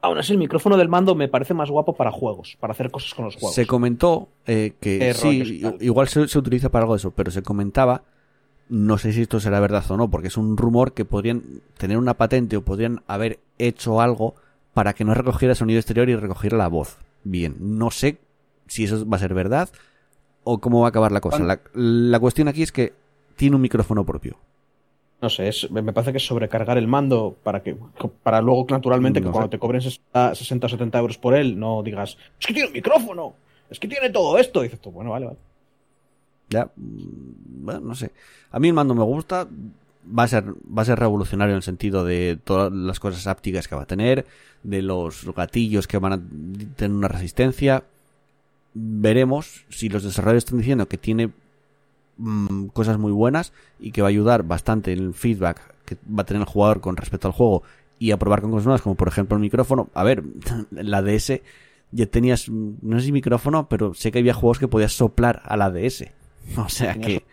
[0.00, 3.14] Aún así, el micrófono del mando me parece más guapo para juegos, para hacer cosas
[3.14, 3.54] con los juegos.
[3.54, 5.76] Se comentó eh, que Eh, sí, tal.
[5.80, 8.02] igual se, se utiliza para algo de eso, pero se comentaba,
[8.68, 11.42] no sé si esto será verdad o no, porque es un rumor que podrían
[11.78, 14.36] tener una patente o podrían haber hecho algo
[14.72, 16.98] para que no recogiera sonido exterior y recogiera la voz.
[17.24, 18.18] Bien, no sé
[18.68, 19.68] si eso va a ser verdad
[20.44, 21.40] o cómo va a acabar la cosa.
[21.40, 22.92] La, la cuestión aquí es que
[23.34, 24.36] tiene un micrófono propio.
[25.20, 27.76] No sé, es- me parece que es sobrecargar el mando para que
[28.22, 29.32] para luego, naturalmente, No que sé.
[29.32, 32.68] cuando te cobren 60, 60 o 70 euros por él, no digas, es que tiene
[32.68, 33.34] un micrófono,
[33.68, 34.60] es que tiene todo esto.
[34.60, 35.38] Y dices tú, bueno, vale, vale.
[36.50, 38.12] Ya, mm, bueno, no sé.
[38.52, 39.46] A mí el mando me gusta.
[40.18, 43.68] Va a ser, va a ser revolucionario en el sentido de todas las cosas ápticas
[43.68, 44.24] que va a tener,
[44.62, 46.20] de los gatillos que van a
[46.76, 47.82] tener una resistencia.
[48.72, 51.30] Veremos si los desarrolladores están diciendo que tiene
[52.18, 56.22] mm, cosas muy buenas y que va a ayudar bastante en el feedback que va
[56.22, 57.62] a tener el jugador con respecto al juego
[57.98, 59.88] y a probar con cosas nuevas, como por ejemplo el micrófono.
[59.94, 60.22] A ver,
[60.70, 61.40] la DS
[61.90, 65.56] ya tenías, no sé si micrófono, pero sé que había juegos que podías soplar a
[65.56, 66.04] la DS.
[66.56, 67.24] O sea que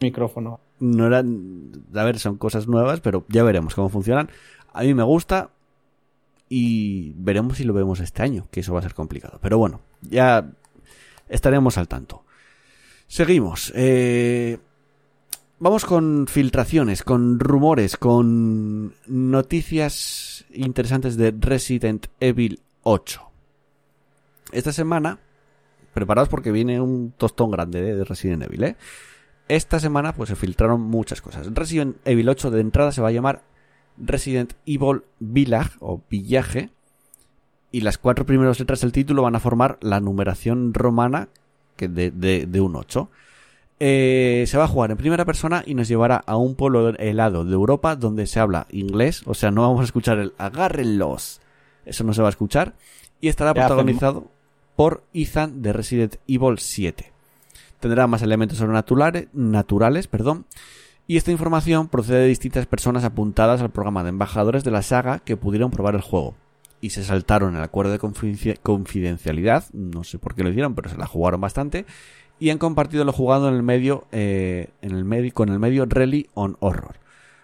[0.00, 0.60] Micrófono.
[0.78, 1.72] no eran.
[1.94, 4.30] A ver, son cosas nuevas, pero ya veremos cómo funcionan.
[4.72, 5.50] A mí me gusta
[6.48, 9.38] y veremos si lo vemos este año, que eso va a ser complicado.
[9.42, 10.50] Pero bueno, ya
[11.28, 12.24] estaremos al tanto.
[13.10, 13.72] Seguimos.
[13.74, 14.58] eh,
[15.58, 23.20] Vamos con filtraciones, con rumores, con noticias interesantes de Resident Evil 8.
[24.52, 25.18] Esta semana,
[25.92, 28.76] preparados porque viene un tostón grande de de Resident Evil, ¿eh?
[29.48, 31.52] Esta semana pues se filtraron muchas cosas.
[31.52, 33.42] Resident Evil 8 de entrada se va a llamar
[33.98, 36.70] Resident Evil Village o Villaje
[37.72, 41.28] y las cuatro primeras letras del título van a formar la numeración romana
[41.80, 43.08] que de, de- de un 8.
[43.82, 47.44] Eh, se va a jugar en primera persona y nos llevará a un pueblo helado
[47.46, 51.40] de Europa donde se habla inglés, o sea, no vamos a escuchar el agárrenlos.
[51.86, 52.74] Eso no se va a escuchar.
[53.22, 54.26] Y estará protagonizado
[54.76, 57.10] por Ethan de Resident Evil 7.
[57.80, 60.44] Tendrá más elementos sobrenaturales, naturales, perdón,
[61.06, 65.20] y esta información procede de distintas personas apuntadas al programa de embajadores de la saga
[65.20, 66.34] que pudieron probar el juego.
[66.80, 70.88] Y se saltaron el acuerdo de confidencia- confidencialidad, no sé por qué lo hicieron, pero
[70.88, 71.84] se la jugaron bastante,
[72.38, 75.84] y han compartido lo jugado en el medio, eh, en el medio, con el medio
[75.86, 76.96] Rally on Horror.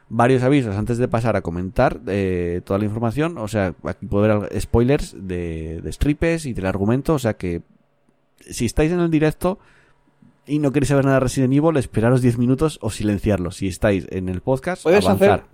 [0.09, 4.39] Varios avisos antes de pasar a comentar eh, toda la información, o sea, aquí puede
[4.39, 7.61] ver spoilers de, de stripes y del argumento, o sea que
[8.41, 9.59] si estáis en el directo
[10.47, 13.51] y no queréis saber nada de Resident Evil, esperaros 10 minutos o silenciarlo.
[13.51, 15.41] Si estáis en el podcast, Puedes avanzar.
[15.41, 15.45] hacer,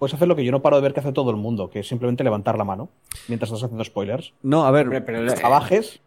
[0.00, 1.78] puedes hacer lo que yo no paro de ver que hace todo el mundo, que
[1.80, 2.88] es simplemente levantar la mano
[3.28, 4.34] mientras estás haciendo spoilers.
[4.42, 6.00] No, a ver, pero eh, Abajes,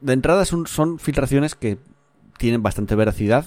[0.00, 1.78] de entrada son, son filtraciones que
[2.38, 3.46] tienen bastante veracidad,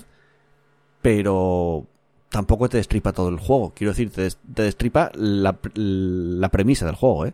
[1.02, 1.86] pero
[2.30, 3.72] tampoco te destripa todo el juego.
[3.76, 7.34] Quiero decir, te, des- te destripa la, la premisa del juego, ¿eh?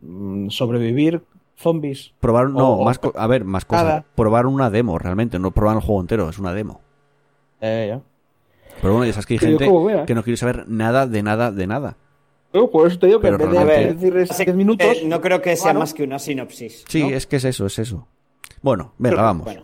[0.00, 1.22] mm, sobrevivir,
[1.56, 2.14] zombies.
[2.20, 4.04] Probar, no, O- más, a ver, más cosas.
[4.14, 6.80] Probar una demo, realmente, no probar el juego entero, es una demo.
[7.60, 8.00] Eh, ya.
[8.80, 11.50] Pero bueno, ya sabes que hay gente como que no quiere saber nada de nada
[11.52, 11.96] de nada.
[12.52, 14.86] No, por eso te digo que Pero en vez de Así 10 minutos.
[14.86, 16.84] eh, no creo que sea más que una sinopsis.
[16.88, 17.08] Sí, ¿no?
[17.10, 18.06] es que es eso, es eso.
[18.62, 19.44] Bueno, venga, Pero, vamos.
[19.44, 19.62] Bueno,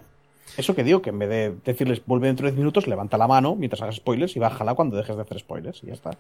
[0.57, 3.27] Eso que digo, que en vez de decirles vuelve dentro de 10 minutos, levanta la
[3.27, 6.11] mano mientras hagas spoilers y bájala cuando dejes de hacer spoilers y ya está.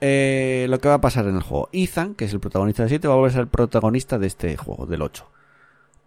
[0.00, 1.68] Eh, lo que va a pasar en el juego.
[1.72, 4.26] Ethan, que es el protagonista del 7, va a volver a ser el protagonista de
[4.28, 5.26] este juego, del 8.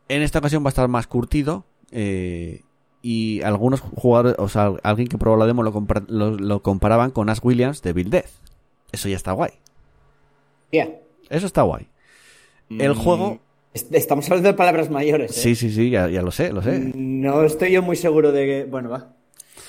[0.10, 1.66] En esta ocasión va a estar más curtido.
[1.92, 2.62] eh,
[3.04, 7.30] y algunos jugadores, o sea, alguien que probó la demo lo, lo, lo comparaban con
[7.30, 8.30] Ash Williams de Bill Death.
[8.92, 9.52] Eso ya está guay.
[10.72, 11.00] tía,
[11.30, 11.88] Eso está guay.
[12.70, 13.40] El mm, juego.
[13.74, 15.32] est- Estamos hablando de palabras mayores.
[15.38, 15.42] ¿eh?
[15.42, 16.92] Sí, sí, sí, ya, ya lo sé, lo sé.
[16.96, 18.64] No estoy yo muy seguro de que.
[18.66, 19.14] Bueno, va.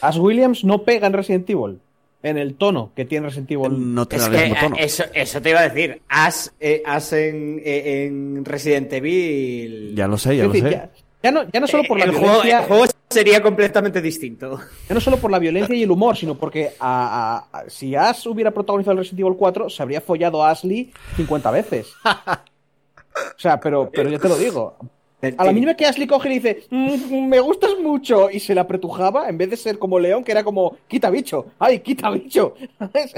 [0.01, 1.80] Ash Williams no pega en Resident Evil.
[2.22, 3.95] En el tono que tiene Resident Evil.
[3.95, 4.76] No tiene Es el que mismo tono.
[4.78, 6.01] eso, eso te iba a decir.
[6.09, 6.82] As, eh,
[7.12, 9.95] en, eh, en Resident Evil.
[9.95, 10.74] Ya lo sé, ya Es lo decir, sé.
[10.74, 10.91] ya,
[11.25, 12.59] ya no, ya no solo por la el, juego, violencia.
[12.61, 14.61] el juego sería completamente distinto.
[14.89, 17.97] Ya no solo por la violencia y el humor, sino porque a- a- a- si
[17.97, 21.89] Ash hubiera protagonizado el Resident Evil 4, se habría follado a Ashley 50 veces.
[22.05, 24.77] O sea, pero, pero ya te lo digo.
[25.39, 28.61] A la mínima que Ashley coge y dice, "Mm, me gustas mucho, y se la
[28.62, 32.55] apretujaba, en vez de ser como León, que era como, quita bicho, ay, quita bicho.
[32.93, 33.09] el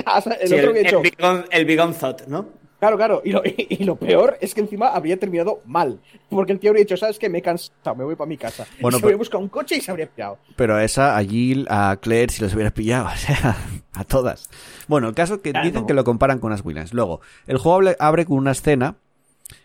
[0.49, 2.47] Sí, otro el, que ha hecho, el Big On- el Big On Thought, ¿no?
[2.79, 5.99] Claro, claro, y lo, y lo peor es que encima habría terminado mal,
[6.31, 7.29] porque el tío habría dicho, ¿sabes qué?
[7.29, 8.67] Me he cansado, me voy para mi casa.
[8.81, 10.39] Bueno, y se pero- habría buscado un coche y se habría pillado.
[10.57, 13.57] Pero a esa, a Jill, a Claire, si los hubiera pillado, o sea,
[13.95, 14.49] a todas.
[14.89, 15.67] Bueno, el caso que Claro.
[15.67, 16.93] dicen que lo comparan con Ash Williams.
[16.95, 18.97] Luego, el juego abre, abre con una escena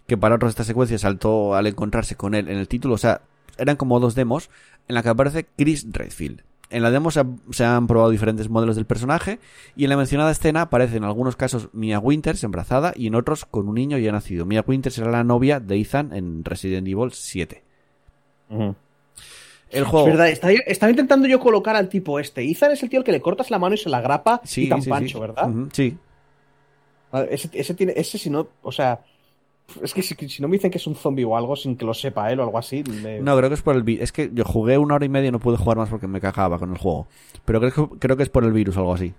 [0.07, 3.21] que para otros esta secuencia saltó al encontrarse con él en el título, o sea,
[3.57, 4.49] eran como dos demos
[4.87, 6.43] en la que aparece Chris Redfield.
[6.71, 9.39] En la demo se, ha- se han probado diferentes modelos del personaje
[9.75, 13.45] y en la mencionada escena aparece en algunos casos Mia Winters embarazada y en otros
[13.45, 14.45] con un niño ya nacido.
[14.45, 17.63] Mia Winters era la novia de Ethan en Resident Evil 7.
[19.69, 20.07] El juego...
[20.07, 22.43] Es verdad, estaba, estaba intentando yo colocar al tipo este.
[22.49, 24.65] Ethan es el tío al que le cortas la mano y se la grapa Sí,
[24.65, 25.21] y tan sí, pancho, sí.
[25.21, 25.49] ¿verdad?
[25.71, 25.97] Sí.
[27.29, 29.01] Ese, ese tiene, ese si no, o sea,
[29.83, 31.85] Es que si, si no me dicen que es un zombie o algo, sin que
[31.85, 32.83] lo sepa él o algo así.
[33.03, 34.03] me- No, creo que es por el virus.
[34.03, 36.19] Es que yo jugué una hora y media y no pude jugar más porque me
[36.21, 37.07] cagaba con el juego.
[37.45, 39.13] Pero creo que, creo que es por el virus o algo así.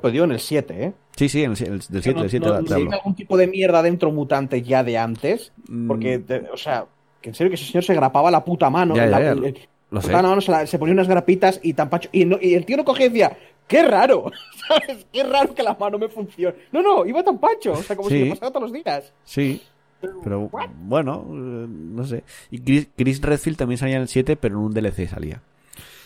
[0.00, 0.92] Pero digo en el 7, ¿eh?
[1.16, 3.82] Sí, sí, en el, el- del 7, no, del 7 no- algún tipo de mierda
[3.82, 5.52] dentro mutante ya de antes.
[5.68, 5.88] Mm.
[5.88, 6.22] Porque,
[6.52, 6.86] o sea,
[7.20, 8.94] que en serio que ese señor se grapaba la puta mano.
[8.94, 9.58] Ya, ya, la- ya, el- el-
[9.90, 10.12] lo sé.
[10.12, 12.10] mano se, la- se ponía unas grapitas y tan pacho.
[12.12, 13.36] Y, no- y el tío no cogía y decía,
[13.66, 14.30] ¡qué raro!
[14.68, 15.06] ¿Sabes?
[15.10, 16.54] ¡Qué raro que la mano me funcione!
[16.70, 17.72] No, no, iba tan pacho.
[17.72, 18.18] O sea, como Sí.
[18.18, 19.12] si le pasara todos los días.
[19.24, 19.62] Sí.
[20.22, 20.50] Pero
[20.82, 22.24] bueno, eh, no sé.
[22.50, 25.42] Y Chris, Chris Redfield también salía en el 7, pero en un DLC salía.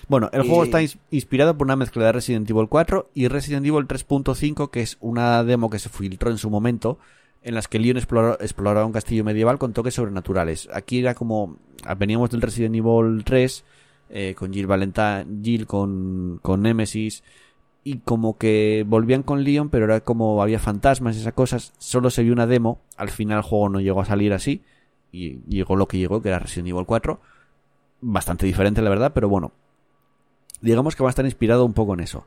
[0.08, 3.64] Bueno, el juego está ins- inspirado por una mezcla de Resident Evil 4 y Resident
[3.66, 6.98] Evil 3.5, que es una demo que se filtró en su momento,
[7.42, 10.68] en las que Leon exploró- exploraba un castillo medieval con toques sobrenaturales.
[10.72, 11.56] Aquí era como.
[11.98, 13.64] Veníamos del Resident Evil 3,
[14.10, 17.22] eh, con Jill Valentine, Jill con, con Nemesis,
[17.84, 21.72] y como que volvían con Leon, pero era como había fantasmas y esas cosas.
[21.78, 22.80] Solo se vio una demo.
[22.96, 24.62] Al final el juego no llegó a salir así.
[25.10, 27.20] Y llegó lo que llegó, que era Resident Evil 4.
[28.00, 29.52] Bastante diferente, la verdad, pero bueno.
[30.60, 32.26] Digamos que va a estar inspirado un poco en eso.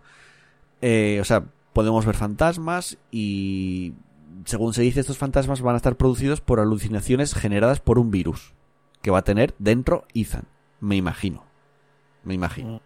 [0.82, 3.94] Eh, o sea, podemos ver fantasmas y
[4.44, 8.54] según se dice, estos fantasmas van a estar producidos por alucinaciones generadas por un virus
[9.02, 10.44] que va a tener dentro Ethan.
[10.82, 11.44] Me imagino.
[12.24, 12.82] Me imagino.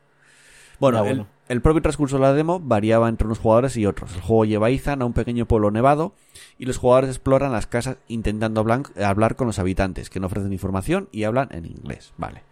[0.80, 1.30] Bueno, Ya, el, bueno.
[1.32, 4.13] el propio transcurso de la demo variaba entre unos jugadores y otros.
[4.13, 6.13] El juego lleva a a un pequeño pueblo nevado
[6.59, 11.09] y los jugadores exploran las casas intentando hablar con los habitantes, que no ofrecen información
[11.11, 12.13] y hablan en inglés.
[12.17, 12.43] Vale.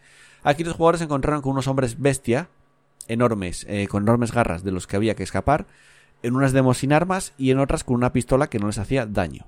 [0.43, 2.49] Aquí los jugadores se encontraron con unos hombres bestia,
[3.07, 5.67] enormes, eh, con enormes garras de los que había que escapar,
[6.23, 9.05] en unas demos sin armas y en otras con una pistola que no les hacía
[9.05, 9.45] daño.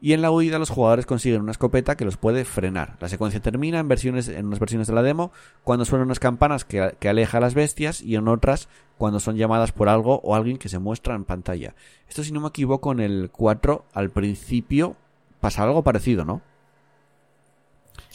[0.00, 2.96] Y en la huida los jugadores consiguen una escopeta que los puede frenar.
[3.00, 5.32] La secuencia termina en versiones, en unas versiones de la demo,
[5.64, 9.36] cuando suenan unas campanas que, que aleja a las bestias y en otras cuando son
[9.36, 11.74] llamadas por algo o alguien que se muestra en pantalla.
[12.08, 14.96] Esto si no me equivoco en el 4 al principio
[15.40, 16.42] pasa algo parecido, ¿no?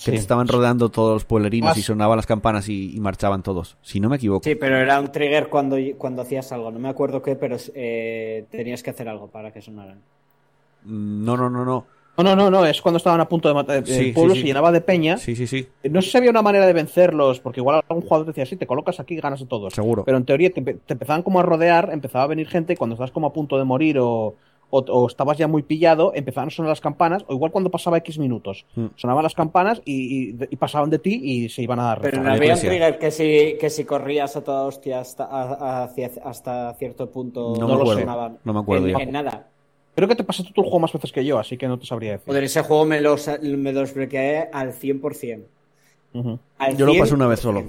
[0.04, 3.78] Que te estaban rodeando todos los pueblerinos y sonaban las campanas y, y marchaban todos.
[3.84, 4.44] Si no me equivoco.
[4.44, 6.72] Sí, pero era un trigger cuando, cuando hacías algo.
[6.72, 10.02] No me acuerdo qué, pero eh, tenías que hacer algo para que sonaran.
[10.86, 11.86] No, no, no, no.
[12.18, 13.88] No, no, no, no, es cuando estaban a punto de matar.
[13.88, 14.42] Sí, el pueblo sí, sí.
[14.42, 15.18] se llenaba de peña.
[15.18, 15.68] Sí, sí, sí.
[15.90, 18.68] No sé si había una manera de vencerlos, porque igual algún jugador decía, sí, te
[18.68, 19.74] colocas aquí y ganas a todos.
[19.74, 20.04] Seguro.
[20.04, 22.76] Pero en teoría te, empe- te empezaban como a rodear, empezaba a venir gente, y
[22.76, 24.36] cuando estás como a punto de morir o,
[24.70, 27.98] o, o estabas ya muy pillado, empezaban a sonar las campanas, o igual cuando pasaba
[28.00, 28.66] X minutos.
[28.76, 28.88] Mm.
[28.98, 32.02] Sonaban las campanas y, y- y pasaban de ti y se iban a dar.
[32.02, 35.84] Pero no había un trigger que si, que si corrías a toda hostia hasta, a-
[35.86, 38.02] hacia- hasta cierto punto No me no acuerdo.
[38.02, 38.38] sonaban.
[38.44, 39.04] No me acuerdo en, ya.
[39.04, 39.48] en nada.
[39.96, 41.86] Creo que te pasaste tú el juego más veces que yo, así que no te
[41.86, 42.28] sabría decir.
[42.28, 45.44] Joder, ese juego me lo, sa- me lo desbloqueé al 100%.
[46.14, 46.40] Ujú.
[46.58, 47.30] Al Yo lo pasé una 100%.
[47.30, 47.64] vez solo.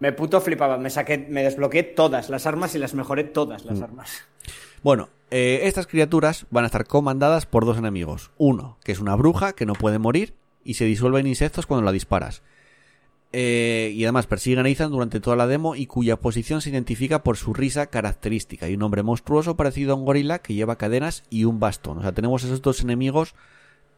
[0.00, 0.78] Me puto flipaba.
[0.78, 3.68] Me saqué, me desbloqueé todas las armas y las mejoré todas Mm.
[3.68, 4.22] las armas.
[4.82, 8.30] Bueno, eh, estas criaturas van a estar comandadas por dos enemigos.
[8.38, 11.84] Uno, que es una bruja que no puede morir y se disuelve en insectos cuando
[11.84, 12.42] la disparas.
[13.32, 17.22] Eh, y además persiguen a Ethan durante toda la demo y cuya posición se identifica
[17.22, 21.24] por su risa característica y un hombre monstruoso parecido a un gorila que lleva cadenas
[21.28, 21.98] y un bastón.
[21.98, 23.34] O sea, tenemos esos dos enemigos.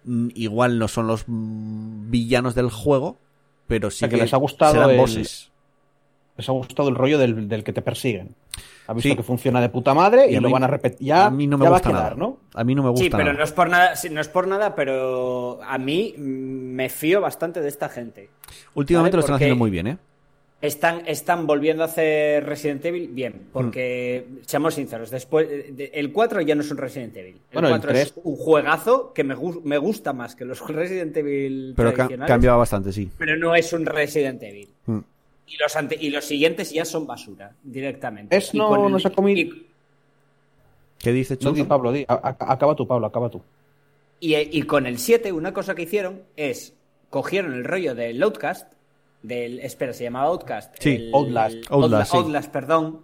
[0.04, 3.18] mm, Igual no son los mm, villanos del juego,
[3.68, 5.52] pero sí sea, que les ha gustado serán el- bosses.
[6.40, 8.34] Les ha gustado el rollo del, del que te persiguen.
[8.86, 9.14] Ha visto Sí.
[9.16, 11.06] que funciona de puta madre y, lo van a repetir.
[11.06, 12.14] Ya, a mí no me ya va a gusta quedar, nada.
[12.16, 12.38] ¿no?
[12.54, 13.36] A mí no me gusta Sí, pero nada.
[13.38, 17.20] no es por nada, sí, no es por nada, pero a mí mm, me fío
[17.20, 18.30] bastante de esta gente.
[18.74, 19.98] Últimamente Vale, lo están porque- haciendo muy bien, ¿eh?
[20.62, 26.40] Están, están volviendo a hacer Resident Evil bien, porque, seamos sinceros, después de- el 4
[26.42, 27.36] ya no es un Resident Evil.
[27.36, 28.24] El Bueno, el 4 es 3.
[28.24, 32.92] un juegazo que me, me gusta más que los Resident Evil Pero ca- cambiaba bastante,
[32.92, 33.08] sí.
[33.18, 34.68] pero no es un Resident Evil.
[34.86, 34.98] Mm.
[35.52, 38.36] Y los, ante- y los siguientes ya son basura, directamente.
[38.36, 39.52] Es no- no se ha comido-
[40.98, 41.68] ¿Qué dice No, di, Chuto?
[41.68, 42.04] Pablo, di.
[42.06, 43.42] A- a- acaba tú, Pablo, acaba tú.
[44.20, 46.74] Y, y con el 7, una cosa que hicieron es
[47.08, 48.70] cogieron el rollo del Outcast,
[49.22, 49.58] del.
[49.60, 50.76] Espera, se llamaba Outcast.
[50.78, 51.54] Sí, el- Outlast.
[51.54, 52.16] el- Outlast, sí.
[52.18, 53.02] Outlast, perdón.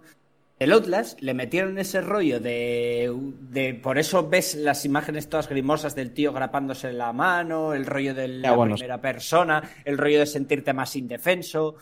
[0.59, 3.11] El Outlast le metieron ese rollo de,
[3.49, 3.73] de.
[3.75, 8.27] Por eso ves las imágenes todas grimosas del tío grapándose la mano, el rollo de
[8.27, 8.75] la Ya, bueno.
[8.75, 11.75] primera persona, el rollo de sentirte más indefenso.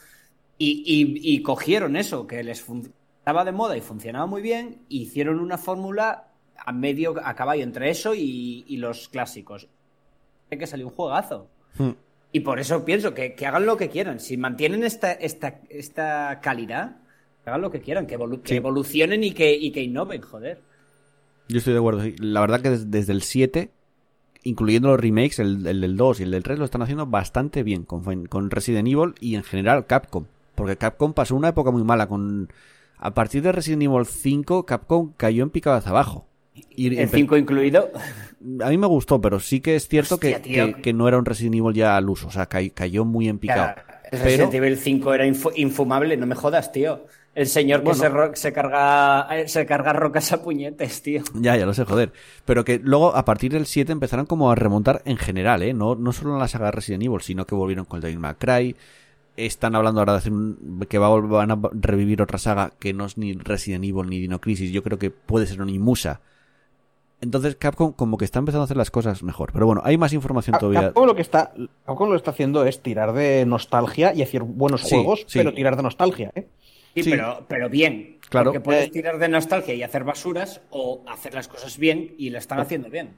[0.58, 2.66] Y, y- y cogieron eso, que les
[3.20, 6.28] estaba de moda y funcionaba muy bien, e hicieron una fórmula
[6.58, 9.68] a medio, a caballo entre eso y, y los clásicos.
[10.52, 11.48] Hay que salió un juegazo.
[11.78, 11.92] Hmm.
[12.32, 14.20] Y por eso pienso que, que hagan lo que quieran.
[14.20, 16.98] Si mantienen esta, esta, esta calidad,
[17.44, 20.62] que hagan lo que quieran, que, evolu- que evolucionen y que, y que innoven, joder.
[21.48, 22.04] Yo estoy de acuerdo.
[22.20, 23.72] La verdad que des- desde, el 7,
[24.44, 27.64] incluyendo los remakes, el, el del 2 y el del 3, lo están haciendo bastante
[27.64, 30.26] bien con, con Resident Evil y en general Capcom.
[30.56, 32.52] Porque Capcom pasó una época muy mala con...
[32.98, 36.28] A partir de Resident Evil 5, Capcom cayó en picado hacia abajo.
[36.70, 37.90] Y El empe- 5 incluido.
[38.64, 41.18] A mí me gustó, pero sí que es cierto Hostia, que, que, que no era
[41.18, 42.28] un Resident Evil ya al uso.
[42.28, 43.76] O sea, ca- cayó muy en picado.
[43.76, 47.06] Ya, el Pero, Resident Evil 5 era infu- infumable, no me jodas, tío.
[47.34, 48.30] El señor que Bueno.
[48.34, 51.22] se, se carga eh, se carga rocas a puñetes, tío.
[51.34, 52.14] ya, ya lo sé, joder.
[52.46, 55.74] Pero que luego, a partir del 7, empezaron como a remontar en general, ¿eh?
[55.74, 58.36] No, no solo en la saga Resident Evil, sino que volvieron con el Devil May
[58.36, 58.76] Cry.
[59.38, 63.06] Están hablando ahora de hacer un, que va van a revivir otra saga que no
[63.06, 64.72] es ni Resident Evil ni Dino Crisis.
[64.72, 66.22] Yo creo que puede ser un Imusa.
[67.22, 69.52] Entonces Capcom como que está empezando a hacer las cosas mejor.
[69.54, 70.82] Pero bueno, hay más información Cap- todavía.
[70.90, 71.54] Capcom lo que está
[71.86, 75.40] Capcom lo que está haciendo es tirar de nostalgia y hacer buenos Sí, juegos, sí.
[75.40, 76.48] pero tirar de nostalgia, ¿eh?
[76.94, 77.10] Sí, Sí.
[77.12, 78.20] Pero, pero bien.
[78.30, 78.52] Claro.
[78.52, 82.30] Porque puedes Eh, tirar de nostalgia y hacer basuras o hacer las cosas bien y
[82.30, 83.16] lo están haciendo bien.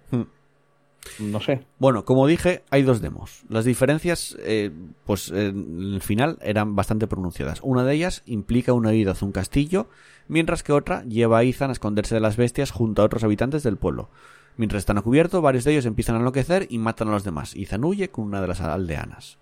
[1.19, 1.65] No sé.
[1.79, 3.43] Bueno, como dije, hay dos demos.
[3.49, 4.71] Las diferencias, eh,
[5.05, 7.59] pues en el final eran bastante pronunciadas.
[7.63, 9.87] Una de ellas implica una ida hacia un castillo,
[10.27, 13.63] mientras que otra lleva a Ethan a esconderse de las bestias junto a otros habitantes
[13.63, 14.09] del pueblo.
[14.57, 17.55] Mientras están a cubierto, varios de ellos empiezan a enloquecer y matan a los demás.
[17.55, 19.37] Ethan huye con una de las aldeanas.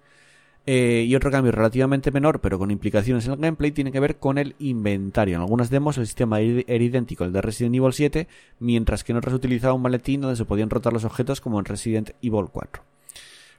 [0.67, 4.17] Eh, y otro cambio relativamente menor, pero con implicaciones en el gameplay, tiene que ver
[4.17, 5.35] con el inventario.
[5.35, 8.27] En algunas demos el sistema era idéntico al de Resident Evil 7,
[8.59, 11.65] mientras que en otras utilizaba un maletín donde se podían rotar los objetos como en
[11.65, 12.83] Resident Evil 4.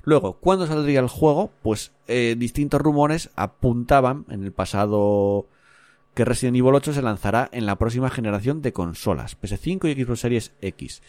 [0.03, 1.53] Luego, ¿cuándo saldría el juego?
[1.63, 5.47] Pues eh, distintos rumores apuntaban en el pasado
[6.15, 10.21] que Resident Evil 8 se lanzará en la próxima generación de consolas, PS5 y Xbox
[10.21, 11.03] Series X.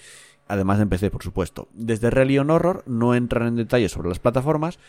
[0.48, 1.68] Además de PC, por supuesto.
[1.74, 4.80] Desde Relion Horror no entran en detalles sobre las plataformas,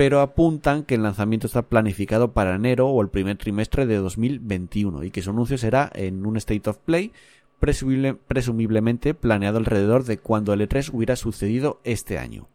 [0.00, 5.04] pero apuntan que el lanzamiento está planificado para enero o el primer trimestre de 2021
[5.04, 7.12] y que su anuncio será en un State of Play
[7.60, 12.48] presumible- presumiblemente planeado alrededor de cuando el E3 hubiera sucedido este año.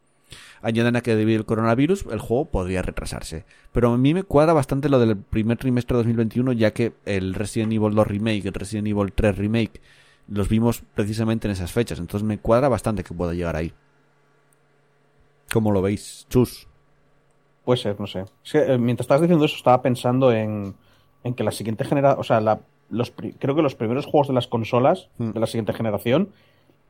[0.63, 3.45] Añaden a que debido al coronavirus el juego podría retrasarse.
[3.71, 7.35] Pero a mí me cuadra bastante lo del primer trimestre de 2021 ya que el
[7.35, 9.81] Resident Evil 2 Remake, el Resident Evil 3 Remake
[10.29, 11.99] los vimos precisamente en esas fechas.
[11.99, 13.71] Entonces me cuadra bastante que pueda llegar ahí.
[15.53, 16.25] ¿Cómo lo veis?
[16.27, 16.67] Chus.
[17.65, 18.25] Puede ser, no sé.
[18.43, 20.75] Es que, eh, mientras estabas diciendo eso, estaba pensando en,
[21.23, 22.59] en que la siguiente generación, o sea, la-
[22.89, 25.31] los, creo que los primeros juegos de las consolas Mm.
[25.31, 26.29] de la siguiente generación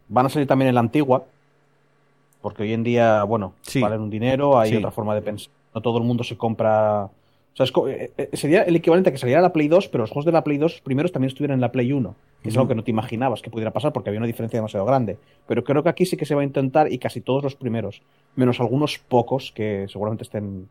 [0.10, 1.24] van a salir también en la antigua,
[2.42, 3.82] porque hoy en día, bueno, Sí.
[3.82, 4.76] valen un dinero, hay Sí.
[4.78, 5.52] otra forma de pensar.
[5.74, 7.06] No todo el mundo se compra...
[7.06, 7.12] O
[7.58, 10.10] sea, es eh, eh, sería el equivalente a que saliera la Play 2, pero los
[10.12, 12.14] juegos de la Play 2 primeros también estuvieran en la Play 1,
[12.46, 14.86] que es algo que no te imaginabas que pudiera pasar porque había una diferencia demasiado
[14.86, 15.18] grande.
[15.48, 18.04] Pero creo que aquí sí que se va a intentar y casi todos los primeros,
[18.36, 20.70] menos algunos pocos que seguramente estén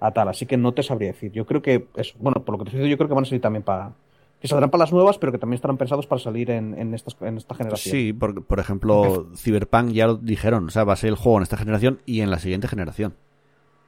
[0.00, 0.26] a tal.
[0.26, 1.30] Así que no te sabría decir.
[1.30, 3.22] Yo creo que, es, bueno, por lo que te estoy diciendo, yo creo que van
[3.22, 3.92] a salir también para.
[4.40, 7.16] Que saldrán para las nuevas, pero que también estarán pensados para salir en, en, estas,
[7.20, 7.92] en esta generación.
[7.92, 11.38] Sí, por, por ejemplo, Cyberpunk ya lo dijeron, o sea, va a ser el juego
[11.38, 13.14] en esta generación y en la siguiente generación.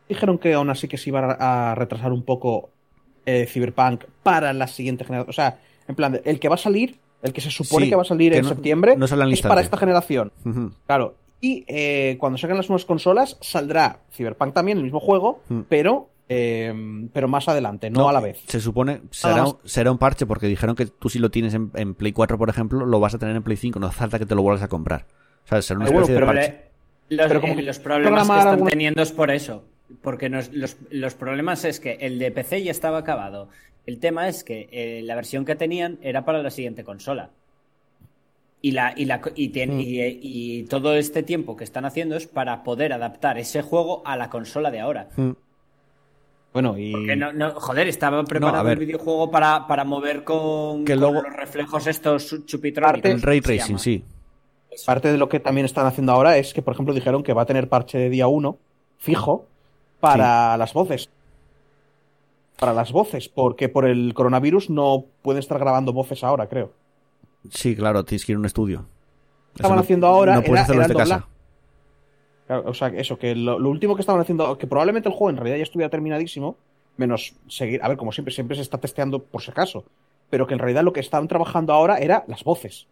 [0.08, 2.70] Dijeron que aún así que se iba a retrasar un poco
[3.26, 5.30] eh, Cyberpunk para la siguiente generación.
[5.30, 5.58] O sea,
[5.88, 8.06] en plan, el que va a salir, el que se supone Sí, que va a
[8.06, 10.30] salir en no- septiembre, no sale al es para esta generación.
[10.86, 11.16] Claro.
[11.40, 15.60] Y eh, cuando saquen las nuevas consolas, saldrá Cyberpunk también, el mismo juego, Mm.
[15.68, 16.72] pero, eh,
[17.12, 18.40] pero más adelante, no, a la vez.
[18.46, 21.94] Se supone, será, será un parche porque dijeron que tú si lo tienes en, en
[21.94, 24.24] Play 4, por ejemplo, lo vas a tener en Play 5, no hace falta que
[24.26, 25.06] te lo vuelvas a comprar.
[25.44, 26.60] O sea, será una bueno, especie de pero parche.
[27.10, 29.64] Los, Pero como eh, los problemas que están alguna- teniendo es por eso.
[30.00, 33.50] Porque nos- los, los problemas es que el de PC ya estaba acabado.
[33.86, 37.30] El tema es que eh, la versión que tenían era para la siguiente consola.
[38.62, 39.80] Y, la, y, la, y, tien- Mm.
[39.80, 44.02] y, eh, y todo este tiempo que están haciendo es para poder adaptar ese juego
[44.06, 45.08] a la consola de ahora.
[45.16, 45.30] Mm.
[46.54, 46.92] Bueno, y.
[46.92, 48.78] Porque no, no, joder, estaba preparado ver.
[48.78, 53.10] el videojuego para, para mover con, Que con luego- los reflejos estos chupitrónicos.
[53.10, 53.42] El Ray
[53.78, 54.02] sí.
[54.86, 57.42] Parte de lo que también están haciendo ahora es que, por ejemplo, dijeron que va
[57.42, 58.56] a tener parche de día 1
[58.98, 59.46] fijo
[60.00, 61.10] para las voces.
[62.58, 66.72] Para las voces, porque por el coronavirus no pueden estar grabando voces ahora, creo.
[67.50, 68.86] Sí, claro, tienes que ir a un estudio.
[69.54, 71.28] Estaban no- haciendo ahora No puedes era- hacerlo era desde el casa.
[72.46, 75.30] Claro, o sea, eso, que lo, lo último que estaban haciendo, que probablemente el juego
[75.30, 76.56] en realidad ya estuviera terminadísimo,
[76.96, 79.84] menos seguir, a ver, como siempre, siempre se está testeando por si acaso,
[80.30, 82.86] pero que en realidad lo que estaban trabajando ahora era las voces.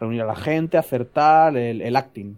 [0.00, 2.36] Reunir a la gente, hacer tal, el, el acting.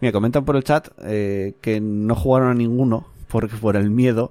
[0.00, 4.30] Mira, comentan por el chat eh, que no jugaron a ninguno porque por el miedo.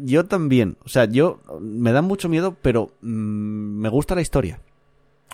[0.00, 3.08] Yo también, o sea, yo me da mucho miedo, pero mm,
[3.80, 4.60] me gusta la historia.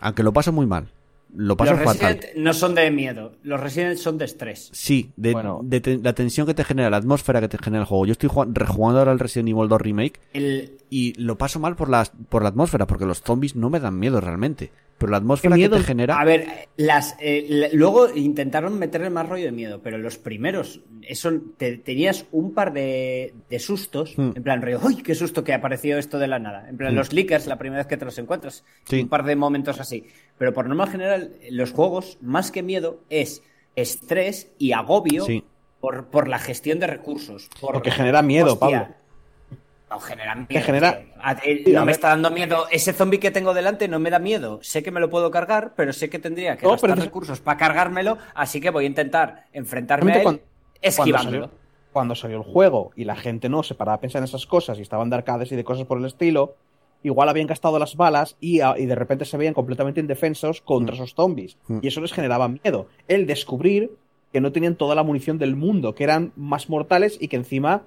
[0.01, 0.89] Aunque lo paso muy mal.
[1.37, 2.15] Lo paso Los fatal.
[2.15, 4.71] Resident no son de miedo, los Resident son de estrés.
[4.73, 5.61] Sí, de, Bueno.
[5.65, 8.07] de te- la tensión que te genera, la atmósfera que te genera el juego.
[8.07, 11.75] Yo estoy jugando, rejugando ahora el Resident Evil 2 Remake El, y lo paso mal
[11.75, 14.71] por la, por la atmósfera, porque los zombies no me dan miedo realmente.
[14.97, 16.21] Pero la atmósfera ¿Qué que te genera.
[16.21, 21.33] A ver, las, eh, luego intentaron meterle más rollo de miedo, pero los primeros, eso
[21.57, 24.31] te- tenías un par de, de sustos, Hmm.
[24.37, 26.69] en plan rollo, ¡uy, qué susto que apareció esto de la nada!
[26.69, 26.97] En plan, Hmm.
[26.99, 29.01] los leakers, la primera vez que te los encuentras, Sí.
[29.03, 30.07] un par de momentos así.
[30.39, 33.43] Pero por norma general, los juegos, más que miedo, es
[33.75, 35.43] estrés y agobio Sí.
[35.81, 37.51] por, por la gestión de recursos.
[37.61, 38.95] Por, Porque genera miedo, Hostia, Pablo.
[39.95, 40.63] No, genera miedo.
[40.65, 41.09] genera- tío.
[41.23, 41.95] A- eh, Sí, a no me ver.
[41.95, 42.67] está dando miedo.
[42.71, 44.59] Ese zombie que tengo delante no me da miedo.
[44.63, 47.41] Sé que me lo puedo cargar, pero sé que tendría que No, gastar pero recursos
[47.41, 50.43] para cargármelo, así que voy a intentar enfrentarme a él cuando-
[50.83, 51.31] esquivándolo.
[51.39, 54.25] Cuando salió, cuando salió el juego y la gente no se paraba a pensar en
[54.25, 56.57] esas cosas y estaban de arcades y de cosas por el estilo,
[57.05, 60.95] igual habían gastado las balas y, a- y de repente se veían completamente indefensos contra
[60.97, 61.57] esos zombies.
[61.69, 61.79] Mm.
[61.83, 62.89] Y eso les generaba miedo.
[63.09, 63.93] El descubrir
[64.33, 67.83] que no tenían toda la munición del mundo, que eran más mortales y que encima,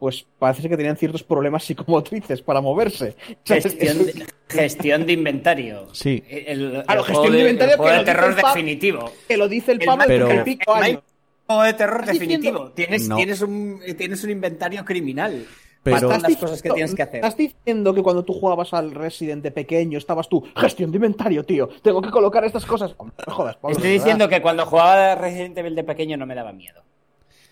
[0.00, 3.14] pues parece que tenían ciertos problemas psicomotrices para moverse.
[3.44, 5.86] Gestión es- de, gestión de inventario.
[5.92, 6.24] Sí.
[6.28, 8.36] El, el Claro, gestión de de, inventario el juego que de lo dice terror el
[8.36, 9.12] definitivo.
[9.28, 11.02] que lo dice el Pablo Pero- el pico año.
[11.46, 12.72] juego de terror ¿Estás diciendo- definitivo.
[12.72, 13.16] Tienes, No.
[13.16, 15.46] tienes, un, tienes un inventario criminal.
[15.82, 17.16] Pero- las cosas que diciendo- tienes que hacer.
[17.16, 21.44] Estás diciendo que cuando tú jugabas al Resident de pequeño estabas tú, gestión de inventario,
[21.44, 22.94] tío, tengo que colocar estas cosas.
[22.98, 24.36] Hombre, no jodas, Pablo, Estoy diciendo verdad.
[24.38, 26.82] que cuando jugaba Resident Evil de pequeño no me daba miedo.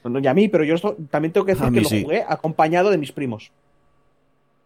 [0.05, 2.90] No, y a mí, pero yo esto- también tengo que decir que lo jugué acompañado
[2.90, 3.51] de mis primos.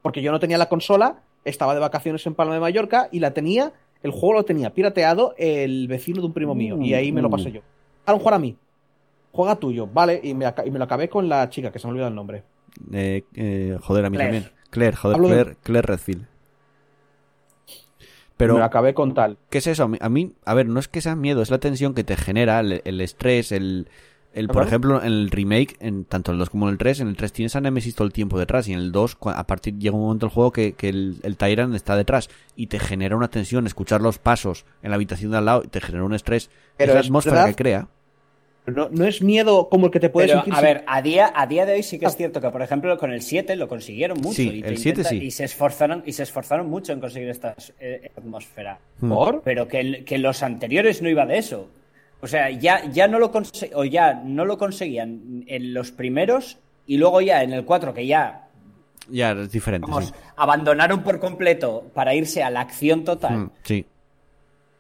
[0.03, 3.33] Porque yo no tenía la consola, estaba de vacaciones en Palma de Mallorca y la
[3.33, 3.73] tenía,
[4.03, 6.77] el juego lo tenía pirateado el vecino de un primo mío.
[6.81, 7.61] Y ahí me lo pasé yo.
[8.05, 8.57] Ahora jugar a mí.
[9.33, 11.87] Juega tuyo, vale, y me, aca- y me lo acabé con la chica, que se
[11.87, 12.43] me ha olvidado el nombre.
[12.93, 14.41] Eh, eh, joder, a mí Claire.
[14.41, 14.53] también.
[14.71, 16.21] Claire, joder, Hablo de- Claire, Claire Redfield.
[18.39, 19.39] me lo Pero, acabé con tal.
[19.51, 19.85] ¿qué es eso?
[19.85, 22.03] A mí, a mí- a ver, no es que sea miedo, es la tensión que
[22.03, 23.89] te genera, el, el estrés, el,
[24.35, 27.09] el por ejemplo, en el remake, en tanto el 2 como en el 3, en
[27.09, 29.47] el 3 tienes a Nemesis todo el tiempo detrás, y en el 2, cua- a
[29.47, 32.79] partir llega un momento del juego que, que el, el Tyrant está detrás, y te
[32.79, 36.05] genera una tensión, escuchar los pasos en la habitación de al lado, y te genera
[36.05, 36.51] un estrés.
[36.77, 37.89] Pero es la atmósfera verdad- que crea.
[38.65, 41.33] No, no es miedo como el que te puedes Pero, sentir a ver, a día,
[41.35, 43.67] a día de hoy sí que es cierto que, por ejemplo, con el 7 lo
[43.67, 44.35] consiguieron mucho.
[44.37, 45.17] Sí, y el 7 intenta- sí.
[45.17, 48.79] Y se esforzaron, y se esforzaron mucho en conseguir esta eh, atmósfera.
[49.01, 49.43] ¿Por?
[49.43, 51.69] Pero que, que los anteriores no iba de eso.
[52.23, 53.31] O sea, ya, ya no lo
[53.75, 58.07] o ya no lo conseguían en los primeros y luego ya en el 4 que
[58.07, 58.49] ya
[59.11, 59.87] Ya, es diferente.
[59.91, 60.15] vamos, sí.
[60.37, 63.37] abandonaron por completo para irse a la acción total.
[63.39, 63.87] Mm, sí.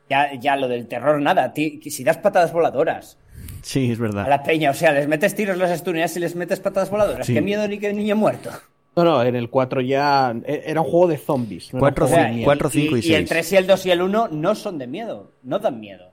[0.08, 1.52] Ya, ya lo del terror, nada.
[1.52, 3.18] ti- si das patadas voladoras
[3.62, 4.28] Sí, es a verdad.
[4.28, 7.26] la peña, o sea, les metes tiros, los estuneas y les metes patadas voladoras.
[7.26, 7.34] Sí.
[7.34, 8.50] Qué miedo ni qué niño muerto.
[8.94, 11.72] No, no, en el 4 ya e- era un juego de zombies.
[11.72, 12.44] no era un Cuatro, juego de cinco, miedo.
[12.46, 13.28] cuatro, cinco y y el seis.
[13.28, 16.11] 3 y el 2 y el 1 no son de miedo, no dan miedo.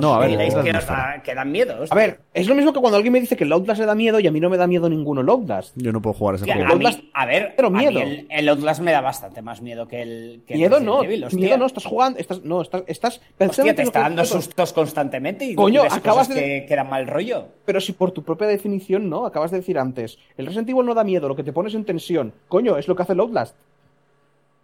[0.00, 1.74] No, a ver, Y es diréis la que, que dan miedo.
[1.74, 1.96] A hostia.
[1.96, 4.20] ver, es lo mismo que cuando alguien me dice que el Outlast le da miedo
[4.20, 5.72] y a mí no me da miedo ninguno el Outlast.
[5.76, 6.72] Yo no puedo jugar a ese Hostia, juego.
[6.86, 8.00] a, mí- a ver, pero a mí miedo.
[8.00, 10.42] el, el Outlast me da bastante más miedo que el.
[10.46, 11.40] Que Miedo Resident no, Evil, hostia.
[11.40, 15.44] miedo no, estás jugando, estás, no, estás, estás Hostia, precisamente te está dando sustos constantemente
[15.44, 17.46] y Coño, ves acabas cosas de- que, que dan mal rollo.
[17.64, 20.94] Pero si por tu propia definición no, acabas de decir antes, el Resident Evil no
[20.94, 22.32] da miedo, lo que te pones en tensión.
[22.48, 23.56] Coño, es lo que hace el Outlast.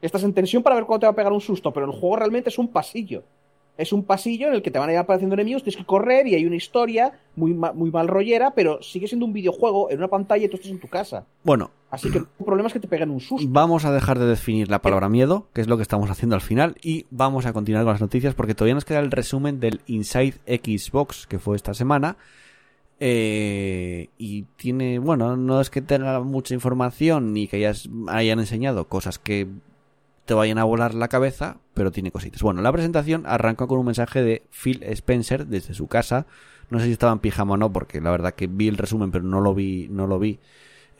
[0.00, 2.16] Estás en tensión para ver cuándo te va a pegar un susto, pero el juego
[2.16, 3.22] realmente es un pasillo.
[3.78, 6.26] Es un pasillo en el que te van a ir apareciendo enemigos, tienes que correr
[6.26, 9.98] y hay una historia muy, ma- muy mal rollera, pero sigue siendo un videojuego en
[9.98, 11.24] una pantalla y tú estás en tu casa.
[11.42, 13.46] Bueno, Así que el problema es que te peguen un susto.
[13.50, 16.40] vamos a dejar de definir la palabra miedo, que es lo que estamos haciendo al
[16.42, 19.80] final, y vamos a continuar con las noticias porque todavía nos queda el resumen del
[19.86, 22.16] Inside Xbox que fue esta semana.
[23.04, 28.86] Eh, y tiene, bueno, no es que tenga mucha información ni que hayas, hayan enseñado
[28.86, 29.48] cosas que
[30.24, 32.42] te vayan a volar la cabeza, pero tiene cositas.
[32.42, 36.26] Bueno, la presentación arrancó con un mensaje de Phil Spencer desde su casa.
[36.70, 39.10] No sé si estaba en pijama o no, porque la verdad que vi el resumen,
[39.10, 39.88] pero no lo vi.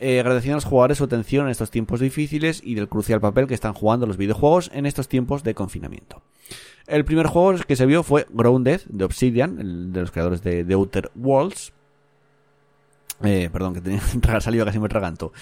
[0.04, 3.46] Eh, agradeciendo a los jugadores su atención en estos tiempos difíciles y del crucial papel
[3.46, 6.22] que están jugando los videojuegos en estos tiempos de confinamiento.
[6.88, 10.64] El primer juego que se vio fue Grounded de Obsidian, el de los creadores de
[10.64, 11.72] The Outer Worlds.
[13.22, 14.00] Eh, perdón, que tenía
[14.40, 15.32] salido casi me traganto.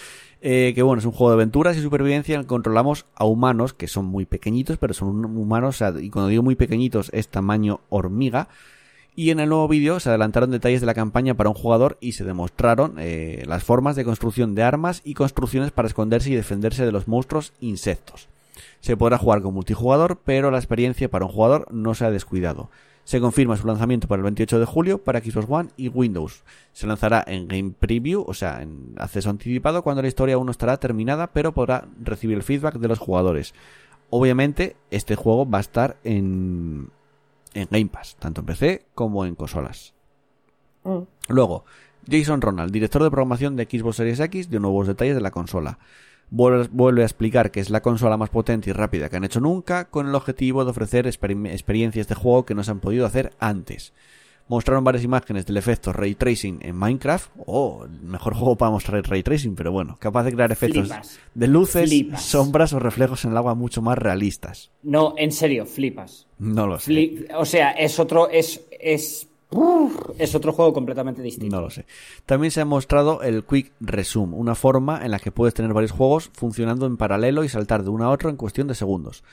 [0.42, 3.26] Eh, que bueno, es un juego de aventuras y supervivencia en el que controlamos a
[3.26, 7.80] humanos que son muy pequeñitos, pero son humanos, y cuando digo muy pequeñitos es tamaño
[7.90, 8.48] hormiga.
[9.16, 12.12] Y en el nuevo vídeo se adelantaron detalles de la campaña para un jugador y
[12.12, 16.86] se demostraron eh, las formas de construcción de armas y construcciones para esconderse y defenderse
[16.86, 18.28] de los monstruos insectos.
[18.80, 22.70] Se podrá jugar con multijugador, pero la experiencia para un jugador no se ha descuidado.
[23.10, 26.44] Se confirma su lanzamiento para el 28 de julio para Xbox One y Windows.
[26.72, 30.52] Se lanzará en Game Preview, o sea, en acceso anticipado, cuando la historia aún no
[30.52, 33.52] estará terminada, pero podrá recibir el feedback de los jugadores.
[34.10, 36.90] Obviamente, este juego va a estar en,
[37.52, 39.92] en Game Pass, tanto en PC como en consolas.
[41.28, 41.64] Luego,
[42.08, 45.80] Jason Ronald, director de programación de Xbox Series X, dio nuevos detalles de la consola.
[46.30, 49.86] Vuelve, a explicar que es la consola más potente y rápida que han hecho nunca,
[49.90, 53.32] con el objetivo de ofrecer exper- experiencias de juego que no se han podido hacer
[53.40, 53.92] antes.
[54.48, 57.30] Mostraron varias imágenes del efecto ray tracing en Minecraft.
[57.46, 60.88] Oh, el mejor juego para mostrar el ray tracing, pero bueno, capaz de crear efectos
[60.88, 61.20] Flipas.
[61.34, 62.22] de luces, Flipas.
[62.24, 64.72] sombras o reflejos en el agua mucho más realistas.
[64.82, 66.26] No, en serio, flipas.
[66.40, 66.90] No lo sé.
[66.92, 69.28] Fli- o sea, es otro, es, es,
[70.18, 71.54] es otro juego completamente distinto.
[71.54, 71.86] No lo sé.
[72.26, 75.92] También se ha mostrado el Quick Resume, una forma en la que puedes tener varios
[75.92, 79.24] juegos funcionando en paralelo y saltar de uno a otro en cuestión de segundos.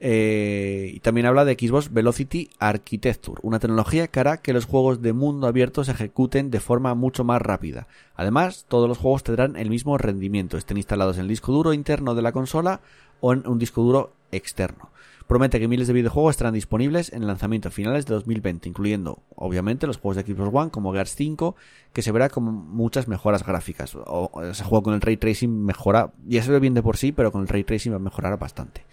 [0.00, 5.02] Eh, y también habla de Xbox Velocity Architecture, una tecnología que hará que los juegos
[5.02, 7.88] de mundo abierto se ejecuten de forma mucho más rápida.
[8.14, 12.14] Además, todos los juegos tendrán el mismo rendimiento, estén instalados en el disco duro interno
[12.14, 12.80] de la consola
[13.20, 14.90] o en un disco duro externo.
[15.28, 19.86] Promete que miles de videojuegos estarán disponibles en el lanzamiento finales de 2020, incluyendo, obviamente,
[19.86, 21.54] los juegos de Xbox One como Gears 5,
[21.92, 23.94] que se verá con muchas mejoras gráficas.
[23.94, 27.12] O, ese juego con el Ray Tracing mejora, ya se ve bien de por sí,
[27.12, 28.86] pero con el Ray Tracing va a mejorar bastante.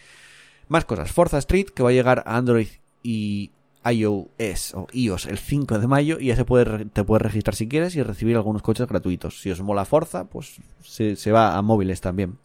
[0.67, 1.09] Más cosas.
[1.09, 2.67] Forza Street, que va a llegar a Android
[3.01, 3.51] y
[3.89, 8.03] iOS o iOS el 5 de mayo y ya te puedes registrar si quieres y
[8.03, 9.39] recibir algunos coches gratuitos.
[9.39, 12.39] Si os mola Forza, pues se va a móviles también.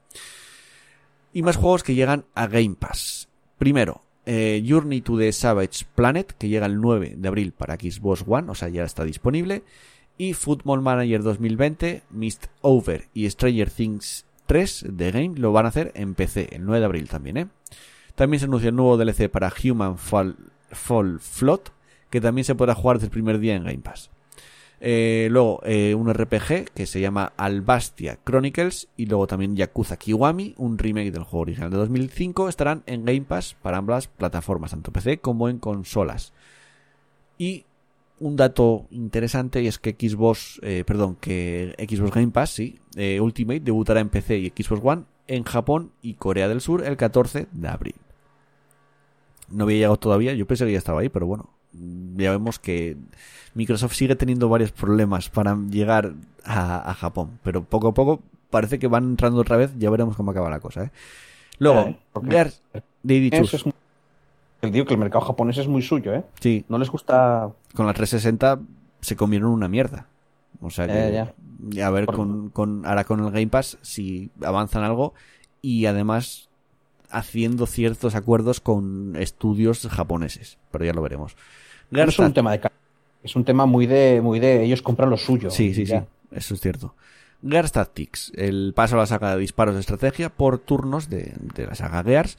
[1.33, 3.20] Y más juegos que llegan a Game Pass.
[3.61, 8.25] Primero, eh, Journey to the Savage Planet, que llega el 9 de abril para Xbox
[8.27, 9.65] One, o sea, ya está disponible.
[10.17, 15.69] Y Football Manager 2020, Mist Over y Stranger Things 3 de Game lo van a
[15.69, 17.49] hacer en PC, el 9 de abril también, ¿eh?
[18.15, 20.37] También se anuncia el nuevo DLC para Human Fall,
[20.71, 21.61] Fall Flood,
[22.09, 24.09] que también se podrá jugar desde el primer día en Game Pass.
[24.83, 30.55] Eh, luego, eh, un RPG que se llama Albastia Chronicles y luego también Yakuza Kiwami,
[30.57, 34.91] un remake del juego original de 2005, estarán en Game Pass para ambas plataformas, tanto
[34.91, 36.33] PC como en consolas.
[37.37, 37.67] Y
[38.21, 42.79] un dato interesante y es que Xbox, eh, perdón, que Xbox Game Pass, sí,
[43.21, 47.49] Ultimate debutará en PC y Xbox One en Japón y Corea del Sur el 14
[47.53, 47.95] de abril.
[49.51, 52.97] No había llegado todavía, yo pensé que ya estaba ahí, pero bueno, ya vemos que
[53.55, 56.13] Microsoft sigue teniendo varios problemas para llegar
[56.45, 60.17] a, a Japón, pero poco a poco parece que van entrando otra vez, ya veremos
[60.17, 60.85] cómo acaba la cosa.
[60.85, 60.91] ¿eh?
[61.59, 62.63] Luego, Eh, porque- Gears
[63.03, 63.65] de es
[64.61, 66.23] Te digo que el mercado japonés es muy suyo, ¿eh?
[66.41, 67.51] sí, No les gusta.
[67.75, 68.61] con la 360
[69.01, 70.07] se comieron una mierda.
[70.61, 71.25] O sea que
[71.73, 75.15] Eh, a ver Por- con, con ahora con el Game Pass si avanzan algo
[75.63, 76.50] y además
[77.11, 81.37] haciendo ciertos acuerdos con estudios japoneses, pero ya lo veremos.
[81.91, 82.71] No es un tema de.
[83.23, 84.21] Es un tema muy de.
[84.23, 84.63] Muy de.
[84.65, 85.51] Ellos compran lo suyo.
[85.51, 86.01] Sí, sí, Ya.
[86.01, 86.95] sí, eso es cierto.
[87.47, 91.67] Gears Tactics, el paso a la saga de disparos de estrategia por turnos de, de
[91.67, 92.37] la saga Gears.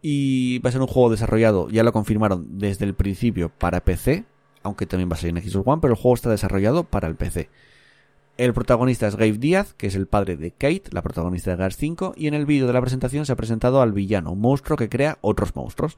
[0.00, 4.24] Y va a ser un juego desarrollado, ya lo confirmaron desde el principio para PC,
[4.64, 7.14] aunque también va a salir en Xbox One, pero el juego está desarrollado para el
[7.14, 7.50] PC.
[8.38, 11.76] El protagonista es Gabe Díaz, que es el padre de Kate, la protagonista de Gears
[11.76, 14.76] 5, y en el vídeo de la presentación se ha presentado al villano, un monstruo
[14.78, 15.96] que crea otros monstruos.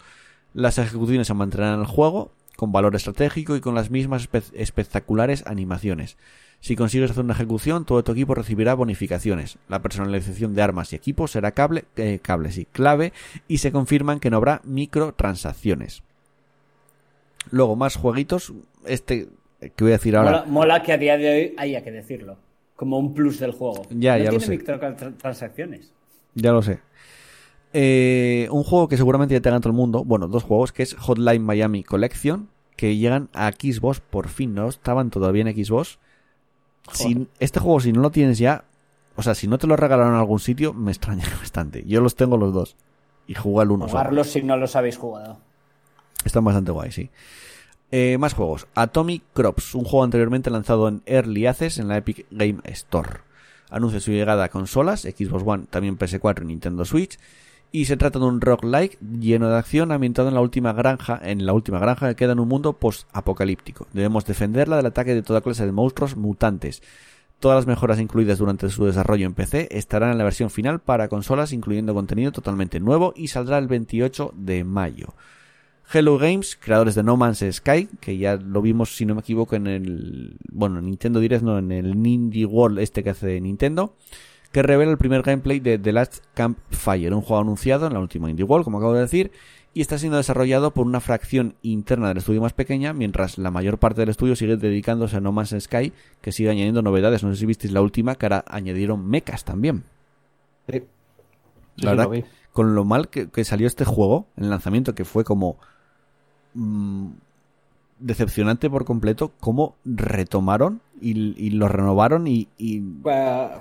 [0.53, 4.51] Las ejecuciones se mantendrán en el juego, con valor estratégico y con las mismas espe-
[4.55, 6.16] espectaculares animaciones.
[6.61, 9.59] Si consigues hacer una ejecución, todo tu equipo recibirá bonificaciones.
[9.68, 13.12] La personalización de armas y equipos será cable, eh, cable, sí, clave
[13.49, 16.03] y se confirman que no habrá microtransacciones.
[17.51, 18.53] Luego, más jueguitos.
[18.87, 19.28] Este
[19.71, 20.31] que voy a decir ahora.
[20.31, 22.37] Mola, mola que a día de hoy haya que decirlo.
[22.77, 23.83] Como un plus del juego.
[23.91, 24.51] Ya, no ya lo tiene sé.
[24.51, 25.93] microtransacciones.
[26.35, 26.81] Ya lo sé.
[27.73, 30.05] Eh, un juego que seguramente ya tenga todo el mundo.
[30.05, 32.49] Bueno, dos juegos que es Hotline Miami Collection.
[32.77, 34.55] Que llegan a Xbox por fin.
[34.55, 35.99] No estaban todavía en Xbox.
[36.93, 38.65] Si, este juego, si no lo tienes ya.
[39.17, 41.85] O sea, si no te lo regalaron en algún sitio, me extraña bastante.
[41.87, 42.77] Yo los tengo los dos.
[43.27, 43.99] Y jugué al uno solo.
[44.01, 45.39] Jugarlos si no los habéis jugado.
[46.25, 47.11] Están bastante guay, sí.
[47.97, 48.66] Eh, más juegos.
[48.74, 53.20] Atomic Crops, un juego anteriormente lanzado en Early Access en la Epic Game Store.
[53.70, 57.20] Anuncia su llegada a consolas, Xbox One, también PS4 y Nintendo Switch.
[57.70, 61.47] Y se trata de un roguelike lleno de acción ambientado en la última granja, en
[61.47, 63.86] la última granja que queda en un mundo post-apocalíptico.
[63.92, 66.82] Debemos defenderla del ataque de toda clase de monstruos mutantes.
[67.38, 71.07] Todas las mejoras incluidas durante su desarrollo en PC estarán en la versión final para
[71.07, 75.14] consolas, incluyendo contenido totalmente nuevo y saldrá el 28 de mayo.
[75.93, 79.55] Hello Games, creadores de No Man's Sky, que ya lo vimos, si no me equivoco,
[79.55, 80.37] en el.
[80.51, 83.95] Bueno, en Nintendo Direct, no, en el Indie World este que hace Nintendo,
[84.51, 88.30] que revela el primer gameplay de The Last Campfire, un juego anunciado en la última
[88.30, 89.30] Indie World, como acabo de decir,
[89.74, 93.78] y está siendo desarrollado por una fracción interna del estudio más pequeña, mientras la mayor
[93.78, 97.22] parte del estudio sigue dedicándose a No Man's Sky, que sigue añadiendo novedades.
[97.22, 99.85] No sé si visteis la última, que ahora añadieron mechas también.
[100.68, 100.82] Sí.
[101.76, 102.24] La sí, verdad, lo vi.
[102.53, 105.59] con lo mal que, que salió este juego en el lanzamiento, que fue como
[106.55, 107.07] mm,
[108.01, 112.83] decepcionante por completo cómo retomaron y, y lo renovaron y, y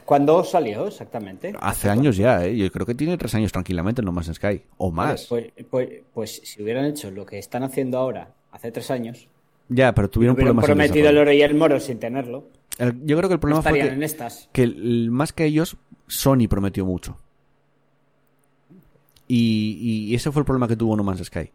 [0.06, 1.54] ¿Cuándo salió exactamente?
[1.60, 2.56] hace años ya, ¿eh?
[2.58, 5.26] yo creo que tiene tres años tranquilamente No Man's Sky, o más.
[5.28, 9.28] Pues, pues, pues si hubieran hecho lo que están haciendo ahora, hace tres años,
[9.70, 10.66] ya, pero tuvieron problemas.
[10.66, 12.46] prometido el oro y el moro sin tenerlo.
[12.78, 14.50] El- yo creo que el problema fue que, en estas.
[14.52, 15.78] que el- más que ellos,
[16.08, 17.18] Sony prometió mucho.
[19.28, 21.50] Y, y ese fue el problema que tuvo No Man's Sky.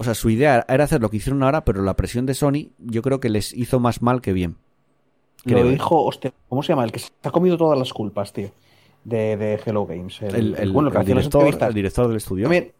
[0.00, 2.70] O sea, su idea era hacer lo que hicieron ahora, pero la presión de Sony
[2.78, 4.56] yo creo que les hizo más mal que bien.
[5.44, 5.68] Lo Creo.
[5.70, 6.84] dijo, hostia, ¿cómo se llama?
[6.84, 8.50] El que se ha comido todas las culpas, tío.
[9.04, 10.22] De, de Hello Games.
[10.22, 12.44] El, El, el- bueno, el que el director, el director del estudio.
[12.44, 12.72] También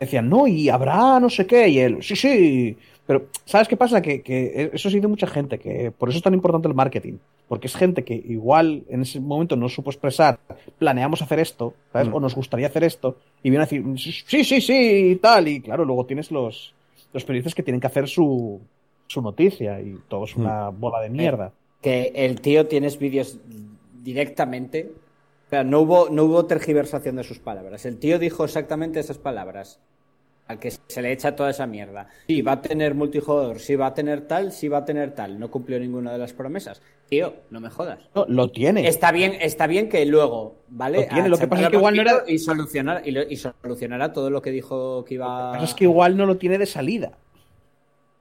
[0.00, 2.76] decían, no, y habrá no sé qué, y él, sí, sí.
[3.06, 4.00] Pero, ¿sabes qué pasa?
[4.00, 7.18] Que, que eso sí de mucha gente, que por eso es tan importante el marketing.
[7.48, 10.38] Porque es gente que igual en ese momento no supo expresar,
[10.78, 12.08] planeamos hacer esto, ¿sabes?
[12.08, 12.14] Mm.
[12.14, 15.48] O nos gustaría hacer esto, y vienen a decir, sí, sí, sí, y tal.
[15.48, 16.72] Y claro, luego tienes los,
[17.12, 18.60] los periodistas que tienen que hacer su,
[19.06, 21.52] su noticia, y todo es una bola de mierda.
[21.82, 23.38] Que el tío tienes vídeos
[24.02, 24.90] directamente.
[25.46, 27.84] O sea, no hubo, no hubo tergiversación de sus palabras.
[27.84, 29.78] El tío dijo exactamente esas palabras.
[30.46, 32.06] Al que se le echa toda esa mierda.
[32.26, 35.38] Sí, va a tener multijugador, sí va a tener tal, sí va a tener tal.
[35.40, 36.82] No cumplió ninguna de las promesas.
[37.08, 37.98] Tío, no me jodas.
[38.14, 38.86] No, lo tiene.
[38.86, 40.98] Está bien, está bien que luego, ¿vale?
[41.00, 43.36] Lo tiene, lo que pasa es que igual no era- Y solucionar, y, lo- y
[43.36, 46.36] solucionará todo lo que dijo que iba Lo que pasa es que igual no lo
[46.36, 47.12] tiene de salida.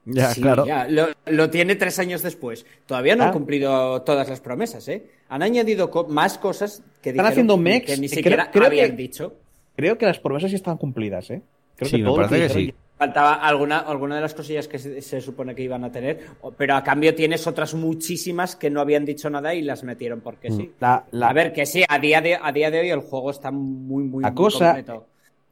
[0.05, 0.65] ya, Sí, claro.
[0.65, 2.65] ya, Lo, lo tiene tres años después.
[2.85, 3.27] Todavía no Ah.
[3.27, 5.07] han cumplido todas las promesas, ¿eh?
[5.29, 8.15] Han añadido co- más cosas que, Están dijeron haciendo que- mechs, que ni eh, creo-
[8.17, 9.35] siquiera creo habían que- dicho.
[9.75, 11.41] Creo que las promesas sí están cumplidas, ¿eh?
[11.77, 12.73] Creo Sí, me todo lo parece que sí.
[12.97, 16.21] Faltaba alguna, alguna de las cosillas que se, se supone que iban a tener,
[16.57, 20.51] pero a cambio tienes otras muchísimas que no habían dicho nada y las metieron porque
[20.51, 20.71] sí.
[20.79, 23.31] La, la- A ver, que sí, a día de, a día de hoy el juego
[23.31, 25.07] está muy, muy, La muy cosa completo.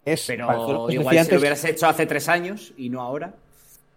[0.06, 0.46] es Pero
[0.92, 3.34] igual decía si lo hubieras hecho hace tres años y no ahora,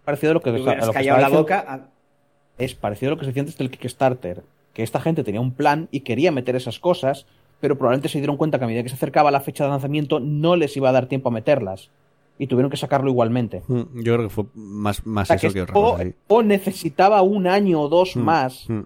[0.04, 1.60] parecido a lo que, te a hubieras lo que callado la estaba boca.
[1.60, 5.22] diciendo- a- es parecido a lo que se decía antes del Kickstarter, que esta gente
[5.22, 7.26] tenía un plan y quería meter esas cosas,
[7.60, 10.18] pero probablemente se dieron cuenta que a medida que se acercaba la fecha de lanzamiento
[10.20, 11.90] no les iba a dar tiempo a meterlas
[12.38, 13.62] y tuvieron que sacarlo igualmente.
[13.68, 16.04] Mm, Yo creo que fue más, O más sea, que eso que este otra cosa.
[16.04, 16.14] sí.
[16.28, 18.80] o necesitaba un año o dos Mm, más, mm.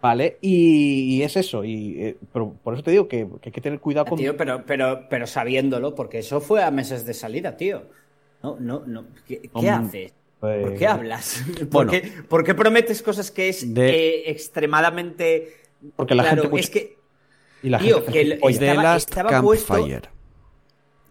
[0.00, 0.38] ¿vale?
[0.40, 3.60] Y, y es eso, y eh, pero por eso te digo que, que hay que
[3.60, 4.18] tener cuidado con...
[4.18, 7.82] Tío, pero, pero, pero sabiéndolo, porque eso fue a meses de salida, tío.
[8.42, 9.04] No, no, no.
[9.26, 9.40] ¿Qué,
[9.70, 10.12] haces?
[10.40, 11.42] ¿Por eh, qué hablas?
[11.58, 11.90] ¿Por, Bueno.
[11.92, 15.48] qué, por qué prometes cosas que es De- eh, extremadamente.
[15.96, 16.60] Porque la claro, gente...
[16.60, 16.96] es que.
[17.62, 20.08] y la tío, gente- que el- Estaba- Last estaba puesto- Campfire.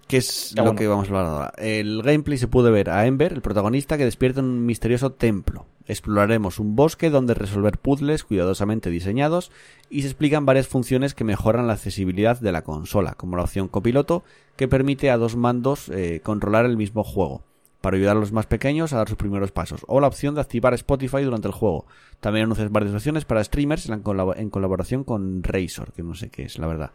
[0.08, 0.80] Que es Ya, lo bueno.
[0.80, 1.54] que vamos a hablar ahora.
[1.58, 5.66] El gameplay se puede ver a Ember, el protagonista, que despierta en un misterioso templo.
[5.88, 9.51] Exploraremos un bosque donde resolver puzzles cuidadosamente diseñados
[9.89, 13.68] y se explican varias funciones que mejoran la accesibilidad de la consola, como la opción
[13.68, 14.24] copiloto,
[14.56, 17.43] que permite a dos mandos eh, controlar el mismo juego,
[17.82, 20.41] para ayudar a los más pequeños a dar sus primeros pasos, o la opción de
[20.41, 21.86] activar Spotify durante el juego.
[22.22, 26.58] También anuncias varias opciones para streamers en colaboración con Razor, que no sé qué es,
[26.60, 26.91] la verdad.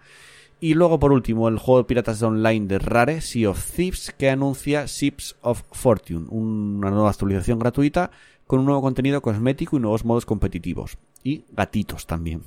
[0.60, 4.28] Y luego, por último, el juego de piratas online de Rare, Sea of Thieves, que
[4.28, 8.10] anuncia Ships of Fortune, una nueva actualización gratuita
[8.46, 10.98] con un nuevo contenido cosmético y nuevos modos competitivos.
[11.22, 12.42] Y gatitos también.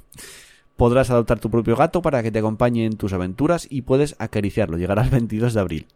[0.76, 4.78] Podrás adoptar tu propio gato para que te acompañe en tus aventuras y puedes acariciarlo.
[4.78, 5.88] Llegará el 22 de abril.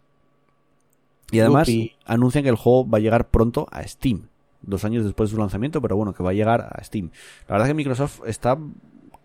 [1.32, 1.68] Y además
[2.06, 4.28] anuncian que el juego va a llegar pronto a Steam.
[4.62, 7.10] Dos años después de su lanzamiento, pero bueno, que va a llegar a Steam.
[7.48, 8.58] La verdad es que Microsoft está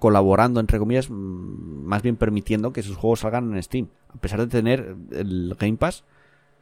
[0.01, 3.88] colaborando, entre comillas, más bien permitiendo que sus juegos salgan en Steam.
[4.12, 6.05] A pesar de tener el Game Pass,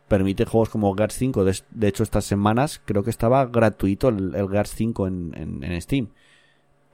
[0.09, 1.45] permite juegos como Gears 5.
[1.45, 5.81] De, hecho, estas semanas creo que estaba gratuito el, el Gears 5 en, en- en
[5.83, 6.09] Steam.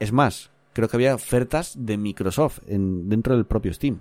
[0.01, 4.01] Es más, creo que había ofertas de Microsoft en, dentro del propio Steam.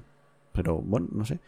[0.54, 1.40] Pero bueno, no sé.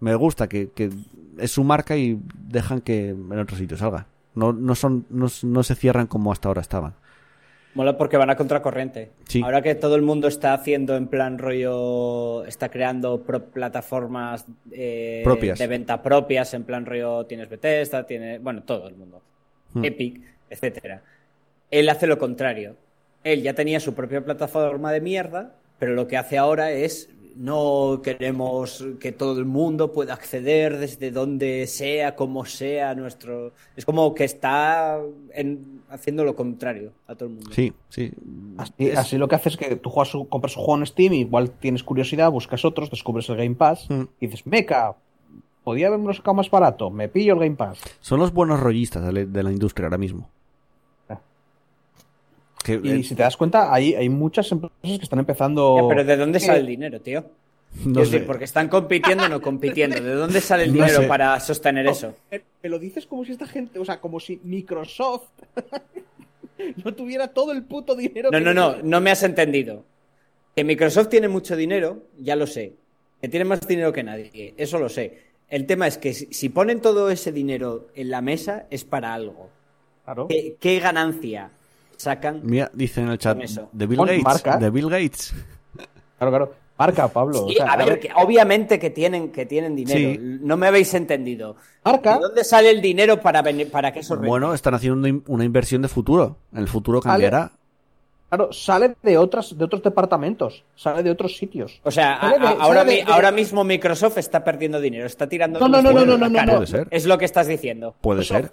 [0.00, 0.90] Me gusta que, que
[1.38, 4.06] es su marca y dejan que en otro sitio salga.
[4.34, 6.94] No, no, son, no, no se cierran como hasta ahora estaban.
[7.74, 9.10] Mola porque van a contracorriente.
[9.28, 9.42] Sí.
[9.44, 15.20] Ahora que todo el mundo está haciendo en plan rollo, está creando pro- plataformas eh,
[15.22, 15.58] Propias.
[15.58, 19.22] de venta propias, en plan rollo tienes Bethesda, tiene, bueno, todo el mundo,
[19.72, 19.84] Hmm.
[19.84, 21.02] Epic, etcétera.
[21.70, 22.74] Él hace lo contrario.
[23.22, 28.00] Él ya tenía su propia plataforma de mierda, pero lo que hace ahora es no
[28.02, 33.52] queremos que todo el mundo pueda acceder desde donde sea, como sea nuestro.
[33.76, 34.98] Es como que está
[35.34, 37.50] en- haciendo lo contrario a todo el mundo.
[37.52, 38.10] Sí, sí.
[38.58, 40.86] Así, Es- así lo que haces es que tú juegas su- compras un juego en
[40.86, 44.02] Steam, igual tienes curiosidad, buscas otros, descubres el Game Pass Mm.
[44.20, 44.96] y dices, meca,
[45.64, 47.78] podía haberme sacado más barato, me pillo el Game Pass.
[48.00, 50.28] Son los buenos rollistas de la industria ahora mismo.
[52.64, 55.76] Que, Y eh, si te das cuenta, hay, hay muchas empresas que están empezando...
[55.80, 57.24] Ya, pero ¿de dónde sale el dinero, tío?
[57.84, 58.10] No Quiero sé.
[58.12, 60.00] decir, porque están compitiendo o no compitiendo.
[60.00, 61.06] ¿De dónde sale el No dinero sé.
[61.06, 62.14] para sostener eso?
[62.62, 65.28] Me lo dices como si esta gente, o sea, como si Microsoft
[66.84, 68.30] no tuviera todo el puto dinero.
[68.30, 69.84] No, que no, no, no me has entendido.
[70.54, 72.74] Que Microsoft tiene mucho dinero, ya lo sé.
[73.20, 75.30] Que tiene más dinero que nadie, eso lo sé.
[75.48, 79.14] El tema es que si si ponen todo ese dinero en la mesa es para
[79.14, 79.48] algo.
[80.04, 80.26] Claro.
[80.28, 81.50] ¿Qué, qué ganancia
[82.00, 82.40] sacan?
[82.42, 83.36] Mira, dice en el chat
[83.72, 84.22] de Bill Gates.
[84.22, 84.56] marca.
[84.56, 85.34] De Bill Gates.
[86.18, 86.54] Claro, claro.
[86.78, 87.46] Marca, Pablo.
[87.48, 89.98] Sí, o sea, a ver, que obviamente que tienen, que tienen dinero.
[89.98, 90.38] Sí.
[90.42, 91.56] No me habéis entendido.
[91.84, 92.14] Marca.
[92.16, 94.28] ¿De dónde sale el dinero para, venir- para que eso rente?
[94.28, 96.36] Bueno, están haciendo una in- una inversión de futuro.
[96.54, 97.52] El futuro cambiará.
[98.28, 101.80] Claro, sale de otras, de otros departamentos, sale de otros sitios.
[101.84, 105.06] O sea, a- de- ahora, sale mi- de- de- ahora mismo Microsoft está perdiendo dinero,
[105.06, 106.46] está tirando No, no, no, no, no, no, cara.
[106.52, 106.54] no.
[106.58, 106.88] Puede ser.
[106.90, 107.94] Es lo que estás diciendo.
[108.00, 108.44] Puede ser.
[108.44, 108.50] El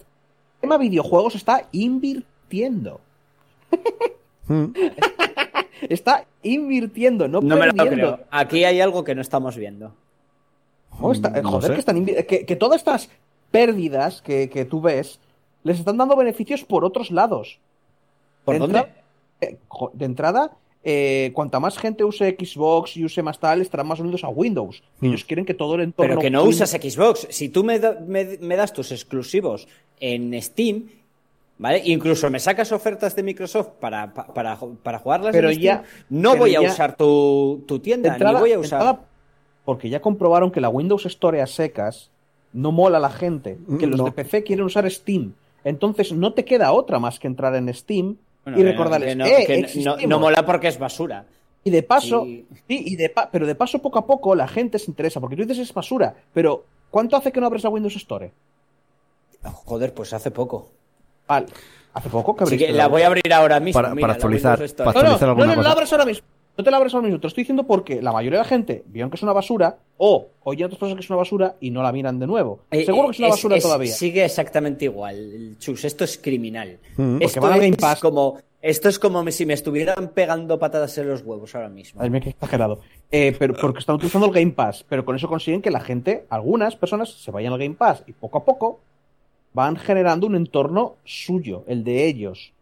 [0.62, 3.02] tema videojuegos está invirtiendo.
[4.48, 4.66] Mm.
[5.90, 8.20] Está invirtiendo, no, No me lo creo.
[8.32, 9.94] Aquí hay algo que no estamos viendo.
[11.12, 11.74] Está- No joder, sé.
[11.74, 13.10] que, están que, que todas estas
[13.52, 15.20] pérdidas que, que tú ves
[15.64, 17.60] les están dando beneficios por otros lados.
[18.46, 18.80] ¿Por de dónde?
[18.80, 19.02] entrada-
[19.42, 19.58] eh,
[19.94, 20.52] de entrada,
[20.84, 24.82] eh, cuanta más gente use Xbox y use más tal, estarán más unidos a Windows.
[25.02, 25.06] Mm.
[25.08, 26.10] Ellos quieren que todo el entorno.
[26.10, 27.28] Pero que no Windows- usas Xbox.
[27.30, 29.68] Si tú me, da- me- me das tus exclusivos
[30.00, 30.86] en Steam,
[31.58, 31.82] ¿vale?
[31.86, 35.84] Incluso me sacas ofertas de Microsoft para, pa- para, para jugarlas Pero en Steam, ya-
[36.10, 38.80] no pero voy a ya- usar tu, tu tienda, entrada- ni voy a usar...
[38.82, 39.06] entrada,
[39.66, 42.12] porque ya comprobaron que la Windows Store a secas
[42.54, 44.06] no mola a la gente, que Mm, los no.
[44.06, 45.34] de PC quieren usar Steam.
[45.64, 49.10] Entonces no te queda otra más que entrar en Steam Bueno, y que no- recordarles,
[49.10, 50.08] que no, "Eh, que no- existimos".
[50.08, 51.26] no mola porque es basura.
[51.64, 52.46] Y de paso, Sí.
[52.70, 55.36] sí, y de pa- pero de paso poco a poco la gente se interesa, porque
[55.36, 58.32] tú dices es basura, pero ¿cuánto hace que no abres la Windows Store?
[59.44, 60.70] Joder, pues hace poco.
[61.28, 61.48] Vale,
[61.94, 63.82] hace poco que abriste que la voy a abrir ahora mismo.
[63.82, 65.62] Para- mira, para la actualizar, para No, no, actualizar no, no, no cosa.
[65.64, 66.28] la abres ahora mismo.
[66.58, 68.50] No te la abres ahora mismo, te lo estoy diciendo porque la mayoría de la
[68.50, 71.70] gente vieron que es una basura o oyen otras cosas que es una basura y
[71.70, 72.62] no la miran de nuevo.
[72.72, 73.94] Eh, Seguro que es una es- basura es- todavía.
[73.94, 75.86] Sigue exactamente igual, Chus.
[75.86, 76.80] Esto es criminal.
[76.98, 77.22] Mm.
[77.22, 78.00] Esto van al Game es Pass.
[78.00, 82.02] como esto es como si me estuvieran pegando patadas en los huevos ahora mismo.
[82.02, 82.80] Ay, mira qué exagerado.
[83.12, 86.26] Eh, pero porque están utilizando el Game Pass, pero con eso consiguen que la gente,
[86.30, 88.80] algunas personas, se vayan al Game Pass y poco a poco
[89.58, 92.54] van generando un entorno suyo, el de ellos.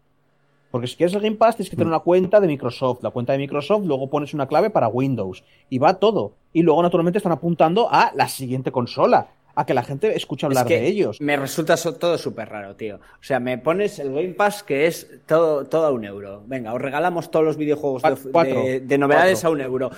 [0.70, 3.32] Porque si quieres el Game Pass tienes que tener una cuenta de Microsoft, la cuenta
[3.34, 6.32] de Microsoft, luego pones una clave para Windows y va todo.
[6.54, 10.64] Y luego naturalmente están apuntando a la siguiente consola, a que la gente escuche hablar
[10.64, 11.20] Es que de ellos.
[11.20, 12.96] Me resulta todo súper raro, tío.
[12.96, 16.42] O sea, me pones el Game Pass que es todo, todo a un euro.
[16.46, 18.62] Venga, os regalamos todos los videojuegos de, Cua- cuatro.
[18.62, 19.48] de- de novedades Cuatro.
[19.50, 19.90] a un euro.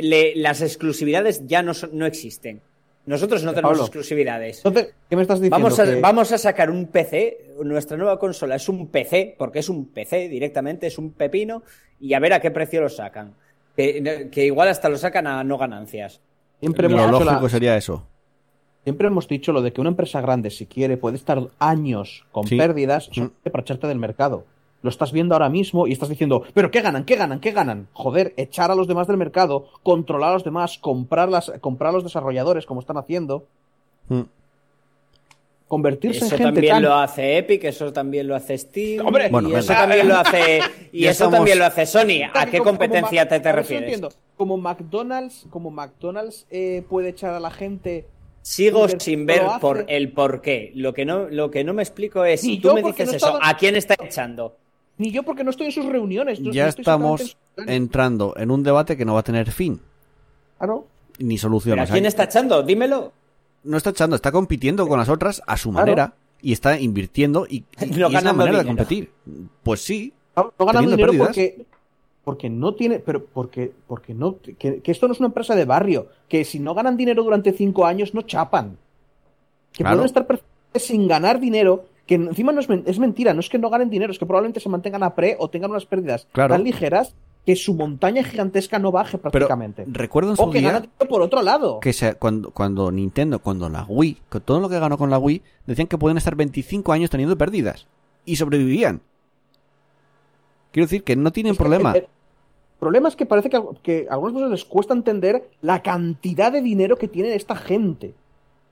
[0.00, 2.60] Le- las exclusividades ya no existen.
[3.10, 3.84] Nosotros no tenemos Pablo.
[3.84, 4.58] exclusividades.
[4.64, 5.56] Entonces, ¿qué me estás diciendo?
[5.56, 9.58] Vamos a, Que- vamos a sacar un PC, nuestra nueva consola es un PC, porque
[9.58, 11.62] es un PC directamente, es un pepino,
[11.98, 13.34] y a ver a qué precio lo sacan.
[13.76, 16.20] Que, que igual hasta lo sacan a no ganancias.
[16.60, 18.06] siempre, Lo hemos dicho lógico la- sería eso.
[18.84, 22.46] siempre hemos dicho lo de que una empresa grande, si quiere, puede estar años con
[22.46, 22.56] Sí.
[22.56, 23.26] pérdidas Mm.
[23.50, 24.44] para echarte del mercado.
[24.82, 27.04] Lo estás viendo ahora mismo y estás diciendo, ¿pero qué ganan?
[27.04, 27.40] ¿Qué ganan?
[27.40, 27.88] ¿Qué ganan?
[27.92, 31.92] Joder, echar a los demás del mercado, controlar a los demás, comprar, las, comprar a
[31.92, 33.44] los desarrolladores como están haciendo,
[34.08, 34.22] Mm.
[35.68, 36.82] convertirse Eso en gente también tan...
[36.82, 40.60] lo hace Epic, eso también lo hace Steam, Hombre, y Bueno, eso también lo hace
[40.92, 42.24] y eso también lo hace Sony.
[42.34, 43.84] ¿A qué competencia como te, te refieres?
[43.84, 44.08] entiendo.
[44.36, 48.06] Como McDonald's, como McDonald's eh, puede echar a la gente...
[48.42, 49.60] Sigo Uber sin ver hace.
[49.60, 50.72] por el por qué.
[50.74, 53.26] Lo que no, lo que no me explico es, tú yo, me dices no eso,
[53.28, 54.56] estaba- ¿a quién está echando?
[55.00, 56.40] Ni yo porque no estoy en sus reuniones.
[56.40, 57.36] no- Ya no estamos
[57.66, 59.80] entrando en un debate que no va a tener fin
[60.58, 60.86] Claro.
[61.18, 61.90] ni ¿Pero ¿A soluciones.
[61.90, 62.62] quién está echando?
[62.62, 63.12] Dímelo.
[63.64, 67.64] No está echando, está compitiendo con las otras a su manera y está invirtiendo y,
[67.80, 68.76] y- No y es la ganando manera de dinero.
[68.84, 69.10] competir.
[69.62, 71.28] Pues sí, No ganando dinero pérdidas.
[71.28, 71.64] porque,
[72.22, 75.64] porque no tiene, pero porque, porque no, que, que esto no es una empresa de
[75.64, 78.76] barrio, que si no ganan dinero durante cinco años no chapan,
[79.72, 79.96] que Claro.
[79.96, 83.48] pueden estar perfectamente sin ganar dinero, que encima no es, men- es mentira, no es
[83.48, 86.26] que no ganen dinero, es que probablemente se mantengan a pre o tengan unas pérdidas
[86.32, 86.56] Claro.
[86.56, 87.14] tan ligeras
[87.46, 89.84] que su montaña gigantesca no baje pero prácticamente.
[89.86, 91.78] recuerdo en su o que día ganan dinero por otro lado.
[91.78, 95.18] que se- cuando, cuando Nintendo, cuando la Wii, con todo lo que ganó con la
[95.20, 97.86] Wii, decían que pueden estar 25 años teniendo pérdidas
[98.24, 99.00] y sobrevivían.
[100.72, 101.92] Quiero decir que no tienen Es que problema.
[101.92, 102.08] El, el
[102.80, 106.50] problema es que parece que, a- que a algunas personas les cuesta entender la cantidad
[106.50, 108.14] de dinero que tiene esta gente.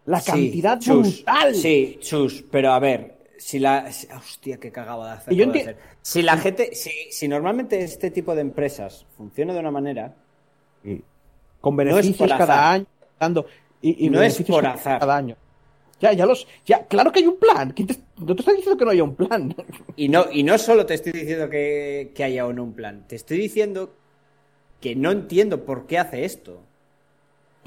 [0.07, 1.25] La Sí, cantidad chus.
[1.25, 1.55] brutal.
[1.55, 3.91] Sí, chus, pero a ver, si la.
[3.93, 5.33] si- hostia, qué cagaba de hacer.
[5.33, 5.77] Y yo acabo de hacer.
[6.03, 6.75] Si la gente.
[6.75, 10.15] Si, si normalmente este tipo de empresas funciona de una manera.
[11.61, 12.75] con No es beneficios por cada azar.
[12.75, 12.87] año
[13.19, 13.47] dando
[13.81, 15.01] y, y No es beneficios por cada- azar.
[15.01, 15.37] cada año
[16.01, 18.79] ya ya los ya claro que hay un plan ¿Quién te- no te estoy diciendo
[18.79, 19.53] que no haya un plan
[19.97, 23.05] Y no, y no solo te estoy diciendo que, que haya o no un plan,
[23.09, 23.93] te estoy diciendo
[24.81, 26.63] que no entiendo por qué hace esto.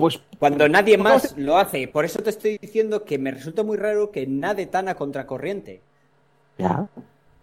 [0.01, 1.87] Pues Cuando nadie ¿Cómo más lo hace.
[1.87, 5.79] Por eso te estoy diciendo que me resulta muy raro que nade tan a contracorriente.
[6.57, 6.89] Ya.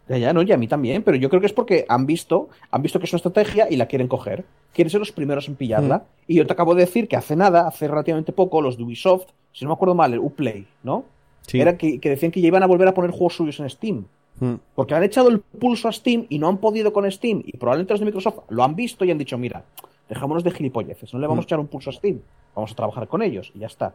[0.08, 2.48] Ya, ya, no, y a mí también, pero yo creo que es porque han visto,
[2.72, 4.44] han visto que es una estrategia y la quieren coger.
[4.72, 6.02] Quieren ser los primeros en pillarla.
[6.26, 9.28] Y yo te acabo de decir que hace nada, hace relativamente poco, los de Ubisoft,
[9.52, 11.04] si no me acuerdo mal, el Uplay, ¿no?
[11.42, 11.60] Sí.
[11.60, 14.04] Era que, que decían que ya iban a volver a poner juegos suyos en Steam.
[14.40, 14.54] Mm.
[14.74, 17.42] Porque han echado el pulso a Steam y no han podido con Steam.
[17.46, 19.62] Y probablemente los de Microsoft lo han visto y han dicho, mira,
[20.08, 21.46] dejémonos de gilipolleces, no le vamos Mm.
[21.46, 22.20] a echar un pulso a Steam.
[22.54, 23.94] Vamos a trabajar con ellos y ya está.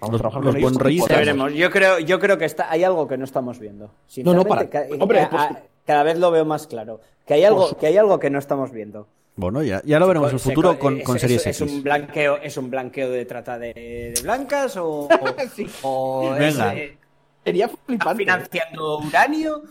[0.00, 0.72] Vamos Los- a trabajar los con ellos.
[0.72, 1.08] Ya podamos.
[1.08, 1.52] veremos.
[1.54, 3.90] Yo creo, yo creo que está, hay algo que no estamos viendo.
[4.24, 7.00] No, no, para- ca- hombre, a- pues- a- cada vez lo veo más claro.
[7.26, 9.06] Que hay algo, que hay algo que no estamos viendo.
[9.36, 11.60] Bueno, ya, ya lo veremos en el futuro se- con, es- con es- Series es,
[11.60, 11.72] X.
[11.72, 15.08] un blanqueo, es un blanqueo de trata de, de blancas o, o,
[15.54, 15.66] Sí.
[15.82, 16.74] o es, Venga.
[16.74, 16.98] eh,
[17.44, 18.18] Sería están flipante.
[18.18, 19.62] financiando uranio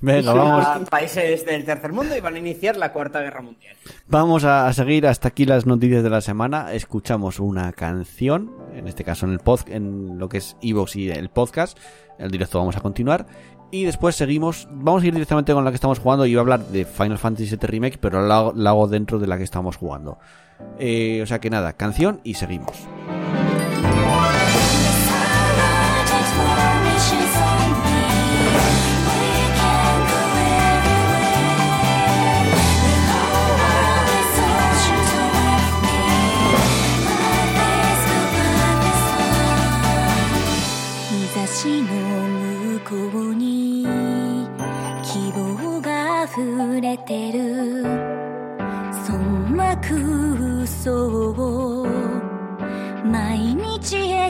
[0.00, 3.76] Venga, a vamos, países del tercer mundo y van a iniciar la cuarta guerra mundial.
[4.06, 6.72] vamos a, a seguir hasta aquí las noticias de la semana.
[6.72, 11.10] Escuchamos una canción, en este caso en el pod, en lo que es Evox y
[11.10, 11.76] el podcast.
[12.18, 13.26] El directo vamos a continuar.
[13.72, 16.24] Y después seguimos, vamos a ir directamente con la que estamos jugando.
[16.26, 19.26] Iba a hablar de Final Fantasy VII Remake, pero la, hago- la hago dentro de
[19.26, 20.18] la que estamos jugando.
[20.78, 23.45] Eh, o sea que nada, canción y seguimos.「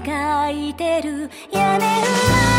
[0.07, 2.56] 描いてる屋根裏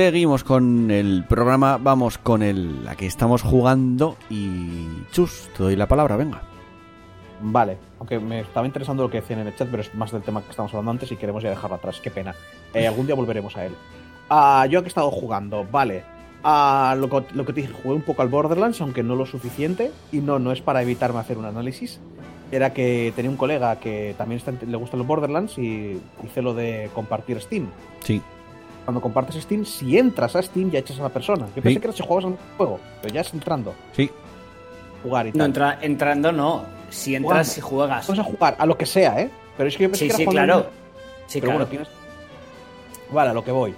[0.00, 5.74] Seguimos con el programa, vamos con el, la que estamos jugando y Chus, te doy
[5.74, 6.42] la palabra, venga.
[7.40, 10.20] Vale, aunque me estaba interesando lo que decían en el chat, pero es más del
[10.20, 11.98] tema que estamos hablando antes y queremos ya dejarlo atrás.
[12.02, 12.34] Qué pena.
[12.74, 13.72] Eh, algún día volveremos a él.
[14.28, 16.04] Ah, yo que he estado jugando, vale.
[16.44, 19.24] Ah, lo, que- lo que te dije, jugué un poco al Borderlands, aunque no lo
[19.24, 19.92] suficiente.
[20.12, 22.00] Y no, no es para evitarme hacer un análisis.
[22.52, 26.52] Era que tenía un colega que también está- le gustan los Borderlands y hice lo
[26.52, 27.68] de compartir Steam.
[28.04, 28.20] Sí,
[28.86, 31.46] Cuando compartes Steam, si entras a Steam ya echas a la persona.
[31.54, 31.76] Yo pensé Sí.
[31.80, 34.10] que era si juegas a un juego, pero ya es entrando, sí,
[35.02, 35.38] jugar y tal.
[35.40, 36.64] No, entra- entrando no.
[36.88, 38.06] Si entras y juegas.
[38.06, 39.28] Vamos a jugar a lo que sea, ¿eh?
[39.56, 40.58] Pero es que yo pensé Sí, que era sí, claro.
[40.58, 40.64] en-
[41.26, 41.58] Sí, pero claro.
[41.58, 41.88] bueno, tienes.
[43.10, 43.74] Vale, a lo que voy.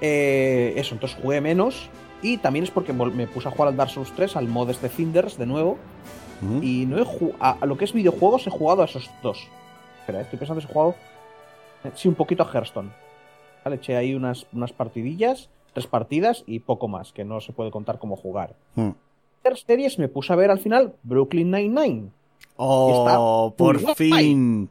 [0.00, 1.88] Eh, eso, entonces jugué menos.
[2.20, 4.88] Y también es porque me puse a jugar al Dark Souls 3, al mod este
[4.88, 5.78] Cinders de nuevo.
[6.62, 9.46] Y no he ju- a, lo que es videojuegos he jugado a esos dos.
[10.00, 10.94] Espera, estoy pensando si he jugado.
[11.84, 12.90] eh, Sí, un poquito a Hearthstone.
[13.64, 17.70] Vale, eché ahí unas, unas partidillas, tres partidas y poco más, que no se puede
[17.70, 18.54] contar como jugar.
[18.74, 18.90] Mm.
[19.42, 22.10] Tres series me puse a ver al final Brooklyn Nine-Nine.
[22.56, 24.68] Oh, por fin.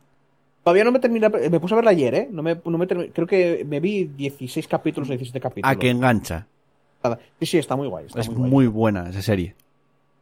[0.63, 2.27] Todavía no me terminé, me puse a verla ayer, ¿eh?
[2.29, 5.71] No me, no me creo que me vi 16 capítulos o 17 capítulos.
[5.75, 6.47] A que engancha.
[7.39, 8.07] Sí, sí, está muy guay.
[8.07, 8.51] Está Es muy, guay.
[8.51, 9.55] muy buena esa serie.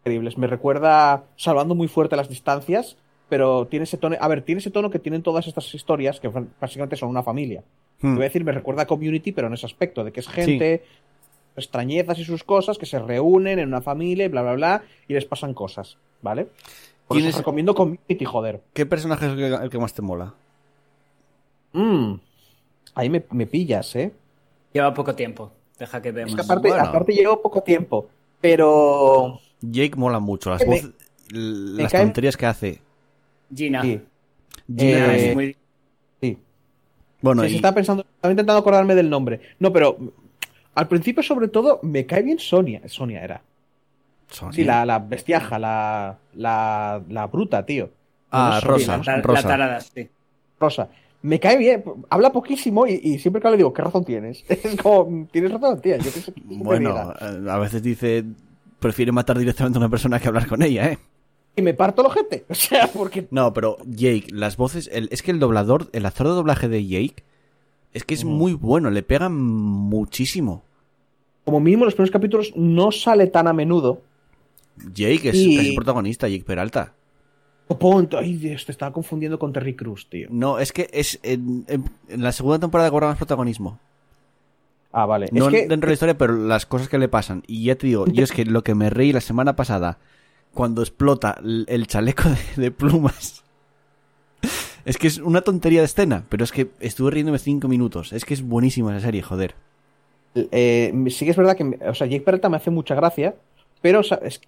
[0.02, 0.38] increíbles.
[0.38, 2.96] Me recuerda, salvando muy fuerte las distancias,
[3.28, 4.16] pero tiene ese tono.
[4.20, 6.28] A ver, tiene ese tono que tienen todas estas historias, que
[6.62, 7.64] básicamente son una familia.
[8.02, 8.16] Te Mm.
[8.16, 10.84] voy a decir, me recuerda a Community, pero en ese aspecto, de que es gente,
[11.56, 15.14] extrañezas y sus cosas, que se reúnen en una familia y bla, bla, bla, y
[15.14, 16.46] les pasan cosas, ¿vale?
[17.08, 18.62] Por eso ¿Tienes- os recomiendo Community, joder.
[18.74, 20.34] ¿Qué personaje es el que, el que más te mola?
[21.74, 22.16] Mm.
[22.96, 24.12] Ahí me, me pillas, ¿eh?
[24.74, 25.52] Lleva poco tiempo.
[25.78, 26.36] Deja que Es veamos.
[26.36, 26.84] que aparte, Bueno.
[26.84, 28.10] aparte llevo poco tiempo,
[28.42, 29.40] pero...
[29.62, 30.50] Jake mola mucho.
[30.52, 30.82] Las, Me-
[31.32, 32.82] las tonterías que hace.
[33.54, 33.82] Gina.
[33.82, 34.02] Sí,
[34.68, 35.56] Gina Eh, es- muy-.
[37.26, 39.42] Bueno, Sí, y- sí, estaba pensando, estaba intentando acordarme del nombre.
[39.60, 39.98] No, pero
[40.76, 42.82] al principio, sobre todo, me cae bien Sonia.
[42.88, 43.42] Sonia era.
[44.30, 44.54] Sonia.
[44.54, 47.90] Sí, la, la bestiaja, la, la, la bruta, tío.
[48.32, 48.98] Ah, No Rosa.
[49.06, 49.42] La, Rosa.
[49.42, 50.10] la tarada, sí.
[50.60, 50.88] Rosa.
[51.22, 54.44] Me cae bien, habla poquísimo y, y siempre que le digo, ¿qué razón tienes?
[54.50, 55.98] Es como, tienes razón, tía.
[55.98, 58.24] Yo qué te Bueno, eh, a veces dice,
[58.80, 61.00] prefiere matar directamente a una persona que hablar con ella, ¿eh?
[61.56, 62.46] Y me parto el ojete.
[62.50, 63.28] O sea, porque.
[63.32, 66.86] No, pero Jake, las voces, el- es que el doblador, el actor de doblaje de
[66.86, 67.24] Jake,
[67.94, 68.30] es que es Mm.
[68.30, 70.64] muy bueno, le pegan muchísimo.
[71.46, 74.02] Como mínimo, los primeros capítulos no sale tan a menudo.
[74.94, 76.94] Jake es Y- casi protagonista, Jake Peralta.
[77.68, 78.18] O punto.
[78.18, 80.28] Ay, Dios, te estaba confundiendo con Terry Cruz, tío.
[80.30, 83.80] No, es que es en, en- en la segunda temporada cobra más protagonismo.
[84.92, 85.28] Ah, vale.
[85.32, 85.68] No es que.
[85.68, 87.44] dentro de la historia, pero las cosas que le pasan.
[87.48, 89.98] Y ya te digo, yo es que lo que me reí la semana pasada,
[90.56, 91.38] cuando explota
[91.68, 93.44] el, chaleco de, de plumas.
[94.86, 98.14] Es que es una tontería de escena, pero es que estuve riéndome cinco minutos.
[98.14, 99.54] Es que es buenísima esa serie, joder.
[100.36, 103.36] Eh, sí que es verdad que, o sea, Jake Peralta me hace mucha gracia,
[103.82, 104.42] pero o sea, es-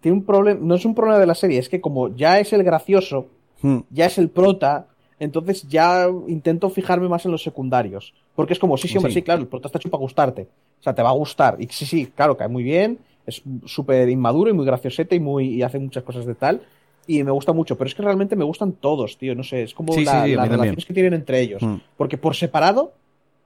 [0.00, 2.52] tiene un problema, no es un problema de la serie, es que como ya es
[2.52, 3.26] el gracioso,
[3.62, 3.78] Hmm.
[3.90, 4.86] ya es el prota,
[5.18, 9.20] entonces ya intento fijarme más en los secundarios, porque es como, sí, sí, hombre, Sí.
[9.20, 10.48] sí, claro, el prota está hecho para gustarte,
[10.80, 14.08] o sea, te va a gustar, y sí, sí, claro, cae muy bien, es súper
[14.08, 16.62] inmaduro y muy graciosete y muy y hace muchas cosas de tal.
[17.06, 19.34] Y me gusta mucho, pero es que realmente me gustan todos, tío.
[19.34, 20.50] No sé, es como Sí, la- sí, sí, las también.
[20.60, 21.62] relaciones que tienen entre ellos.
[21.62, 21.76] Hmm.
[21.96, 22.92] Porque por separado,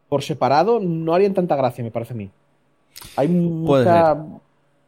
[0.09, 2.31] por separado, no harían tanta gracia, me parece a mí.
[3.17, 4.17] Hay mucha,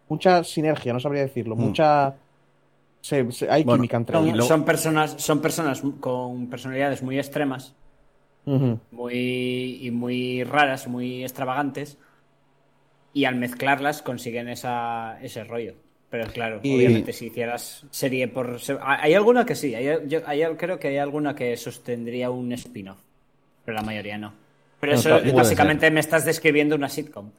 [0.09, 1.57] mucha sinergia, no sabría decirlo.
[1.57, 1.61] Hmm.
[1.63, 2.15] Mucha.
[3.03, 4.47] se- se- hay Bueno, química entre Son, ellos.
[4.47, 7.75] son personas, son personas con personalidades muy extremas
[8.91, 11.99] muy, y muy raras, muy extravagantes.
[13.13, 15.75] Y al mezclarlas consiguen esa, ese rollo.
[16.11, 18.59] Pero claro, Y- obviamente si hicieras serie por...
[18.83, 22.99] Hay alguna que sí, hay, yo- hay- creo que hay alguna que sostendría un spin-off.
[23.65, 24.33] Pero la mayoría no.
[24.81, 27.31] Pero No, eso básicamente me estás describiendo una sitcom.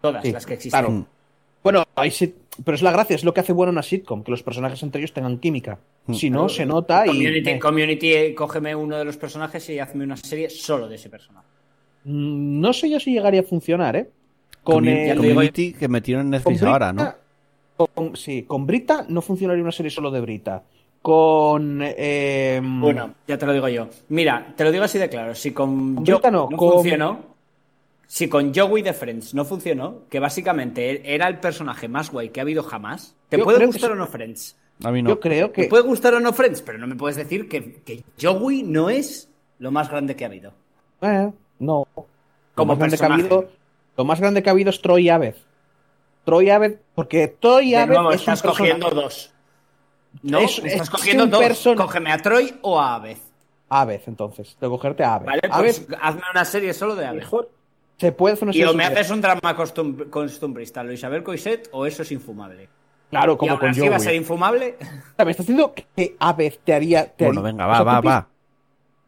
[0.00, 0.80] Todas Sí, las que existen.
[0.80, 1.06] claro.
[1.62, 2.34] Bueno, hay sit-
[2.64, 5.00] pero es la gracia, es lo que hace bueno una sitcom, que los personajes entre
[5.00, 5.78] ellos tengan química.
[6.06, 6.14] Hmm.
[6.14, 7.08] Si no, se nota y.
[7.08, 11.46] Community, Community, cógeme uno de los personajes y hazme una serie solo de ese personaje.
[12.04, 14.08] mm, No sé yo si llegaría a funcionar, ¿eh?
[14.64, 15.16] Con el.
[15.16, 17.14] Community que metieron en Netflix ahora, ¿no?
[17.94, 20.62] Con- sí, con Brita no funcionaría una serie solo de Brita.
[21.02, 21.80] Con.
[21.82, 23.88] eh, Bueno, ya te lo digo yo.
[24.08, 25.34] Mira, te lo digo así de claro.
[25.34, 27.20] Si con, Con Brita no, no con- funcionó,
[28.06, 32.30] si con Joey de Friends no funcionó, que básicamente él era el personaje más guay
[32.30, 34.56] que ha habido jamás, ¿te Yo puede que gustar o no Friends?
[34.82, 35.10] A mí no.
[35.10, 35.68] Yo creo Te que.
[35.68, 39.28] puede gustar o no Friends, pero no me puedes decir que, que Joey no es
[39.58, 40.52] lo más grande que ha habido.
[41.02, 41.86] Eh, no.
[41.96, 42.06] Lo
[42.54, 43.34] Como más, grande que ha personaje.
[43.34, 43.50] habido,
[43.96, 45.34] lo más grande que ha habido es Troy Aved.
[46.24, 49.30] Troy Aved, porque Troy De Aved nuevo, es un estás cogiendo personaje- dos.
[50.22, 51.42] No, Es- estás es cogiendo un dos.
[51.42, 53.18] person- Cógeme a Troy o a Aved.
[53.68, 54.56] Aved, entonces.
[54.60, 55.26] Que cogerte a Aved.
[55.26, 55.40] ¿Vale?
[55.50, 57.18] Aved, Pues hazme una serie solo de Aved.
[57.20, 57.50] mejor.
[57.98, 61.22] Se puede hacer una Y o serie me haces un drama costum- costumbrista, lo Isabel
[61.22, 62.68] Coixet, o eso es infumable.
[63.10, 64.76] Claro, y como aún con así va a ser infumable.
[64.80, 67.06] O sea, Me estás diciendo que a vez te haría.
[67.12, 68.28] te Bueno, haría- venga, o va, sea, va, va.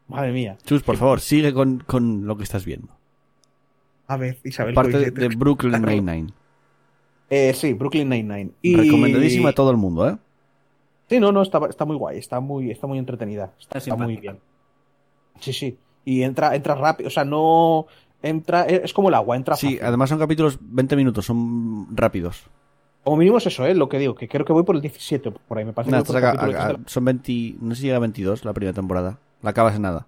[0.07, 0.57] Madre mía.
[0.65, 2.96] Chus, por favor, sigue con, con lo que estás viendo.
[4.07, 4.73] A ver, Isabel.
[4.73, 6.27] Parte de, Brooklyn Nine-Nine.
[7.29, 8.51] Eh, sí, Brooklyn Nine-Nine.
[8.61, 8.75] Y...
[8.75, 10.17] Recomendadísima a todo el mundo, ¿eh?
[11.09, 13.53] Sí, no, no, está, está muy guay, está muy, está muy entretenida.
[13.59, 14.39] Está, Está muy bien.
[15.39, 15.77] Sí, sí.
[16.05, 17.85] Y entra, entra rápido, o sea, no.
[18.23, 19.79] Entra, es como el agua, entra Sí, fácil.
[19.85, 22.43] además son capítulos 20 minutos, son rápidos.
[23.03, 23.75] Como mínimo es eso, ¿eh?
[23.75, 26.17] Lo que digo, que creo que voy por el 17, por ahí, me parece que
[26.17, 29.19] acá- acá- son 20, no sé si llega a 22 la primera temporada.
[29.41, 30.07] La acabas en nada.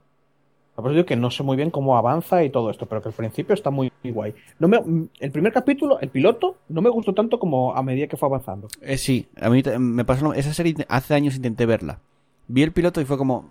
[0.82, 3.10] Por eso digo que no sé muy bien cómo avanza y todo esto, pero que
[3.10, 4.36] al principio está muy, muy guay.
[4.60, 4.80] No me,
[5.20, 8.68] el primer capítulo, el piloto, no me gustó tanto como a medida que fue avanzando.
[8.82, 12.00] Eh, sí, a mí me pasó esa serie hace años intenté verla.
[12.48, 13.50] Vi el piloto y fue como,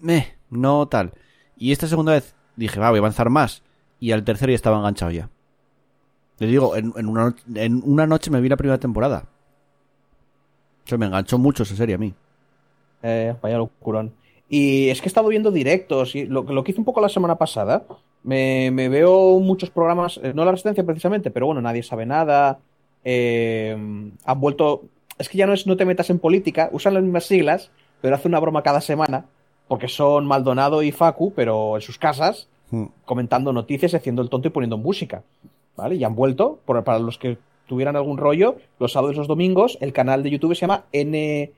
[0.00, 1.12] meh, no tal.
[1.56, 3.62] Y esta segunda vez dije, va, voy a avanzar más.
[4.00, 5.28] Y al tercero ya estaba enganchado ya.
[6.38, 9.24] Le digo, en, en una, en una noche me vi la primera temporada.
[10.84, 12.14] O sea, me enganchó mucho esa serie a mí.
[13.02, 14.12] Eh, vaya locurón.
[14.48, 17.08] Y es que he estado viendo directos y lo, lo que hice un poco la
[17.10, 17.84] semana pasada.
[18.22, 22.58] Me, me veo muchos programas, eh, no la resistencia precisamente, pero bueno, nadie sabe nada.
[23.04, 23.76] eh,
[24.24, 24.82] han vuelto.
[25.18, 27.70] Es que ya no es no te metas en política, usan las mismas siglas,
[28.00, 29.26] pero hace una broma cada semana,
[29.66, 32.84] porque son Maldonado y Facu, pero en sus casas, Mm.
[33.06, 35.22] comentando noticias, haciendo el tonto y poniendo música.
[35.74, 35.94] ¿Vale?
[35.94, 39.78] Y han vuelto, por- para los que tuvieran algún rollo, los sábados y los domingos,
[39.80, 41.50] el canal de YouTube se llama N.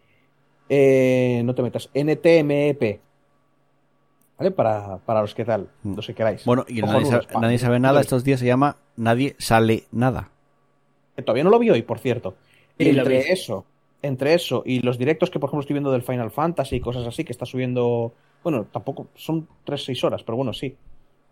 [0.70, 3.00] eh, no te metas, NTMEP.
[4.38, 4.50] ¿Vale?
[4.52, 5.96] Para, para los que tal, Mm.
[5.96, 6.44] los que queráis.
[6.46, 7.40] Bueno, y nadie, sabe, pa.
[7.40, 10.30] nadie sabe nada, estos días se llama Nadie sale nada.
[11.16, 12.36] Que todavía no lo vi hoy, por cierto.
[12.78, 13.66] Entre eso,
[14.00, 17.06] entre eso y los directos que, por ejemplo, estoy viendo del Final Fantasy y cosas
[17.06, 18.14] así, que está subiendo.
[18.42, 20.74] Bueno, tampoco son 3-6 horas, pero bueno, sí.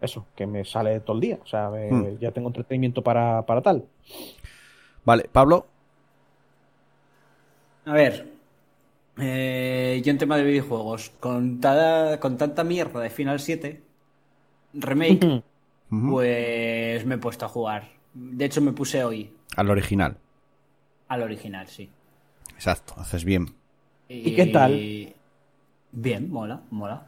[0.01, 1.39] Eso, que me sale todo el día.
[1.43, 2.19] O sea, me- Hmm.
[2.20, 3.85] ya tengo entretenimiento para, para tal.
[5.05, 5.66] Vale, Pablo,
[7.86, 8.28] A ver,
[9.20, 13.82] eh, yo en tema de videojuegos, con, tada- con tanta mierda de Final 7
[14.74, 15.43] Remake,
[16.11, 17.89] pues me he puesto a jugar.
[18.15, 20.16] De hecho, me puse hoy al original.
[21.09, 21.89] al original, sí.
[22.55, 23.55] Exacto, haces bien.
[24.09, 25.15] ¿Y qué tal?
[25.93, 27.07] Bien, mola, mola.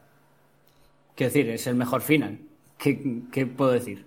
[1.15, 2.39] Quiero decir, es el mejor final.
[2.79, 4.07] ¿Qué, qué puedo decir?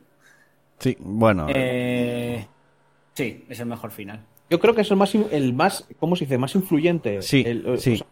[0.80, 1.46] Sí, bueno.
[1.50, 2.46] Eh,
[3.14, 4.26] sí, es el mejor final.
[4.54, 6.38] Yo creo que es el más, el más ¿cómo se dice?
[6.38, 7.24] Más influyente.
[7.24, 7.98] Sí, El- o sí.
[7.98, 8.06] sea,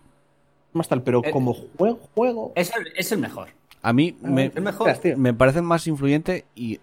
[0.73, 2.51] más tal, pero Eh, como juego, juego.
[2.55, 3.49] Es el, es el mejor.
[3.83, 4.91] A mí me, el mejor.
[5.17, 6.79] Me parece más influyente y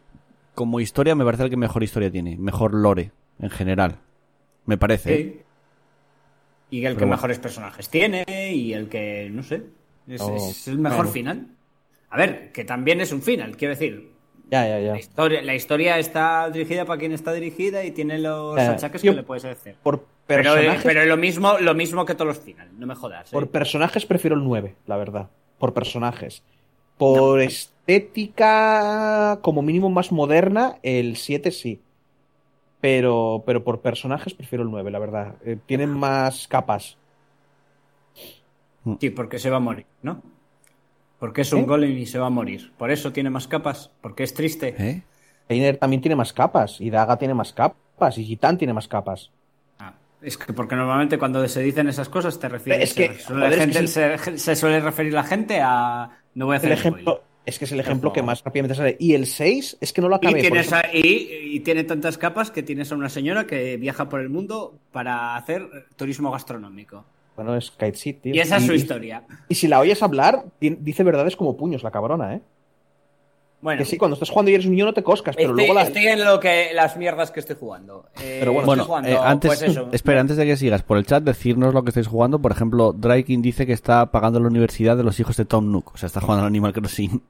[0.55, 2.37] como historia me parece el que mejor historia tiene.
[2.37, 3.11] Mejor lore,
[3.41, 3.97] en general.
[4.65, 5.13] Me parece.
[5.13, 5.17] ¿eh?
[6.71, 6.77] Sí.
[6.77, 7.17] Y el que bueno.
[7.17, 8.25] mejores personajes tiene
[8.55, 9.65] y el que, no sé,
[10.07, 11.49] es, Oh, es el mejor final.
[12.11, 14.13] A ver, que también es un final, quiero decir.
[14.51, 14.93] Ya, ya, ya.
[14.93, 19.03] La historia, la historia está dirigida para quien está dirigida y tiene los Eh, achaques
[19.03, 19.77] yo- que le puedes hacer.
[19.83, 23.29] Por Pero, personajes, pero lo mismo, lo mismo que todos los finales, no me jodas.
[23.29, 23.33] ¿eh?
[23.33, 25.29] por personajes prefiero el 9, la verdad.
[25.59, 26.43] Por personajes.
[26.97, 31.81] Por estética, como mínimo más moderna, el 7 sí.
[32.81, 35.35] Pero, pero por personajes prefiero el 9, la verdad.
[35.45, 36.97] Eh, tienen más capas.
[39.01, 40.23] Sí, porque se va a morir, ¿no?
[41.19, 41.65] Porque es un ¿Eh?
[41.67, 42.73] golem y se va a morir.
[42.79, 44.75] Por eso tiene más capas, porque es triste.
[44.79, 45.03] ¿Eh?
[45.49, 46.81] Einer también tiene más capas.
[46.81, 48.17] Y Daga tiene más capas.
[48.19, 49.31] Y Gitan tiene más capas.
[49.81, 53.21] Ah, es que porque normalmente cuando se dicen esas cosas te refieres Es que, se,
[53.21, 54.31] suele joder, es que gente- sí.
[54.33, 57.01] se, se suele referir la gente a no voy a hacer el spoiler.
[57.01, 58.97] ejemplo, es que es el ejemplo que más rápidamente sale.
[59.01, 60.41] Y el 6 es que no lo acabé.
[60.93, 64.79] y- y tiene tantas capas que tienes a una señora que viaja por el mundo
[64.93, 65.67] para hacer
[65.97, 67.05] turismo gastronómico.
[67.39, 68.31] Bueno, es Kite City.
[68.35, 69.23] Y esa es su historia.
[69.49, 72.41] Y si la oyes hablar, di- dice verdades como puños, la cabrona, ¿eh?
[73.61, 75.57] Bueno, Que sí, cuando estás jugando y eres un niño no te coscas, pero estoy,
[75.67, 75.83] luego la...
[75.83, 78.07] estoy en lo que las mierdas que estoy jugando.
[78.21, 79.89] Eh, Pero bueno, estoy Bueno, jugando, eh, antes, pues eso.
[79.93, 82.41] espera, antes de que sigas por el chat, decirnos lo que estáis jugando.
[82.41, 85.95] Por ejemplo, Drykin dice que está pagando la universidad de los hijos de Tom Nook.
[85.95, 87.23] O sea, está jugando al Animal Crossing.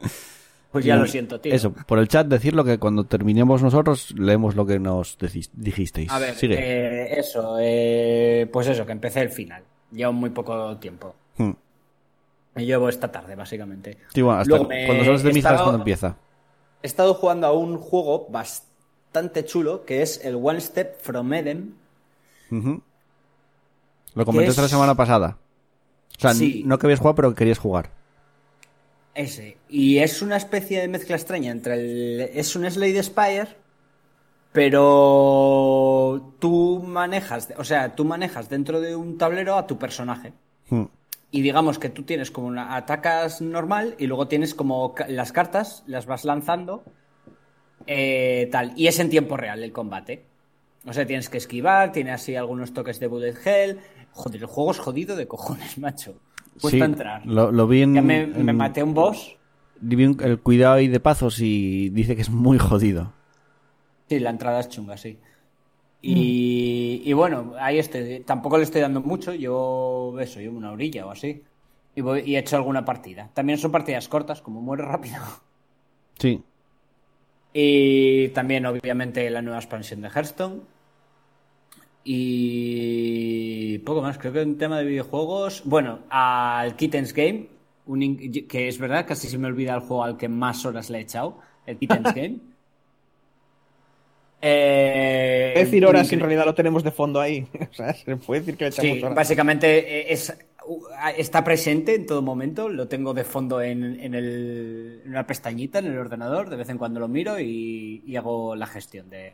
[0.70, 1.52] Pues ya Y lo siento, tío.
[1.54, 5.16] Eso, por el chat decirlo que cuando terminemos nosotros leemos lo que nos
[5.54, 6.10] dijisteis.
[6.10, 6.56] A ver, Sigue.
[6.58, 9.62] eh, eso, eh, pues eso, que empecé el final.
[9.90, 11.14] Llevo muy poco tiempo.
[11.38, 11.52] Hmm.
[12.54, 13.96] Me llevo esta tarde, básicamente.
[14.12, 16.16] Sí, bueno, hasta Luego cuando sales de misa es cuando empieza.
[16.82, 21.74] He estado jugando a un juego bastante chulo que es el One Step from Eden.
[22.50, 25.38] Lo comentaste es- la semana pasada.
[26.16, 26.62] O sea, Sí.
[26.66, 27.92] no que habías jugado, pero que querías jugar.
[29.18, 29.56] Ese.
[29.68, 32.20] Y es una especie de mezcla extraña entre el.
[32.34, 33.48] Es un Slade Spire,
[34.52, 37.48] pero tú manejas.
[37.56, 40.34] O sea, tú manejas dentro de un tablero a tu personaje.
[40.70, 40.84] Hmm.
[41.32, 42.76] Y digamos que tú tienes como una.
[42.76, 46.84] Atacas normal y luego tienes como las cartas, las vas lanzando
[47.88, 48.72] eh, tal.
[48.76, 50.26] Y es en tiempo real el combate.
[50.86, 53.80] O sea, tienes que esquivar, tiene así algunos toques de bullet hell.
[54.12, 56.20] Joder, el juego es jodido de cojones, macho.
[56.60, 57.26] Cuesta Sí, entrar.
[57.26, 59.36] Lo, lo vi en, Ya me, me maté un boss.
[59.80, 63.12] vi un- el cuidado ahí de pazos y dice que es muy jodido.
[64.08, 65.18] Sí, la entrada es chunga, sí.
[66.02, 68.20] Y, y bueno, ahí estoy.
[68.20, 69.34] Tampoco le estoy dando mucho.
[69.34, 71.44] Yo, eso, yo una orilla o así.
[71.94, 73.30] Y, voy, y he hecho alguna partida.
[73.34, 75.22] También son partidas cortas, como muere rápido.
[76.18, 76.42] Sí.
[77.52, 80.62] Y también, obviamente, la nueva expansión de Hearthstone.
[82.10, 85.62] Y poco más, creo que en tema de videojuegos.
[85.64, 87.48] Bueno, al Kittens Game,
[87.86, 88.00] un
[88.48, 91.00] que es verdad, casi se me olvida el juego al que más horas le he
[91.02, 91.38] echado.
[91.66, 92.36] El Kittens Game.
[94.40, 97.44] Eh, decir, horas en realidad lo tenemos de fondo ahí.
[97.72, 99.16] O sea, se puede decir que le echamos Sí, horas.
[99.16, 100.32] básicamente eh, es,
[101.16, 102.68] está presente en todo momento.
[102.68, 106.50] Lo tengo de fondo en, en el- en una pestañita en el ordenador.
[106.50, 109.32] De vez en cuando lo miro y, y hago la gestión de.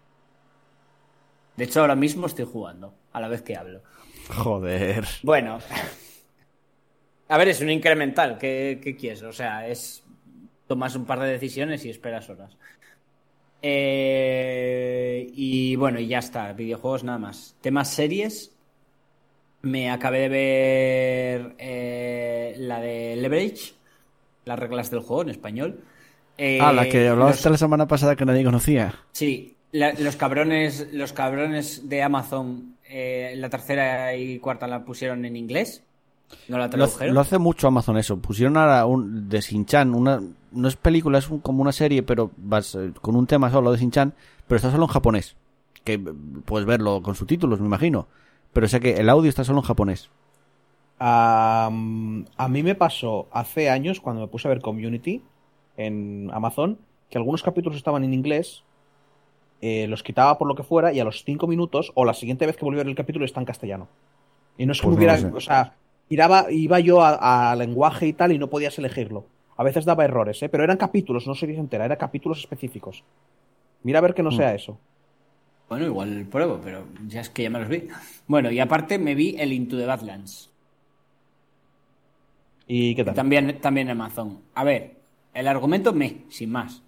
[1.56, 3.82] De hecho, ahora mismo estoy jugando a la vez que hablo.
[4.28, 5.04] Joder.
[5.22, 5.58] Bueno,
[7.28, 8.38] a ver, es un incremental.
[8.38, 9.22] ¿Qué, qué quieres?
[9.22, 10.02] O sea, es.
[10.66, 12.56] Tomas un par de decisiones y esperas horas.
[13.62, 16.52] Eh, y bueno, y ya está.
[16.52, 17.56] Videojuegos nada más.
[17.60, 18.50] Temas series.
[19.62, 23.72] Me acabé de ver eh, la de Leverage,
[24.44, 25.80] las reglas del juego en español.
[26.36, 28.94] Eh, ah, la que hablabas los- la semana pasada que nadie conocía.
[29.12, 35.24] Sí, la- los cabrones, los cabrones de Amazon, eh, la tercera y cuarta la pusieron
[35.24, 35.82] en inglés.
[36.48, 37.14] No la Lo, hace- tradujeron.
[37.14, 38.16] lo hace mucho Amazon eso.
[38.18, 40.22] Pusieron ahora un de Shin-Chan, una
[40.52, 43.72] no es película, es un- como una serie, pero vas eh, con un tema solo
[43.72, 44.14] de Shin-Chan,
[44.46, 45.36] pero está solo en japonés.
[45.84, 46.04] Que eh,
[46.44, 48.06] puedes verlo con subtítulos, me imagino.
[48.52, 50.08] Pero sé que el audio está solo en japonés.
[51.00, 51.68] A
[52.48, 55.22] mí me pasó hace años cuando me puse a ver Community
[55.76, 56.78] en Amazon
[57.10, 58.62] que algunos capítulos estaban en inglés,
[59.66, 62.46] eh, los quitaba por lo que fuera y a los cinco minutos o la siguiente
[62.46, 63.88] vez que a ver el capítulo está en castellano.
[64.58, 65.32] Y no es que Pues hubiera, sé.
[65.32, 65.74] o sea,
[66.08, 69.26] tiraba, iba yo a, a lenguaje y tal y no podías elegirlo.
[69.56, 70.48] A veces daba errores, ¿eh?
[70.48, 73.04] pero eran capítulos, no series entera, eran capítulos específicos.
[73.82, 74.78] Mira a ver que no sea eso.
[75.68, 77.88] Bueno, igual pruebo, pero ya es que ya me los vi.
[78.26, 80.50] Bueno, y aparte me vi el Into the Badlands.
[82.66, 83.14] ¿Y qué tal?
[83.14, 84.40] También, también en Amazon.
[84.54, 84.96] A ver,
[85.34, 86.82] el argumento me, sin más.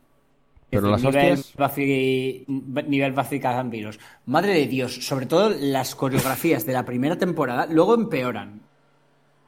[0.70, 3.98] Pero las nivel hostias- Buffy, nivel Buffy Cazavampiros.
[4.26, 8.60] Madre de Dios, sobre todo las coreografías de la primera temporada luego empeoran.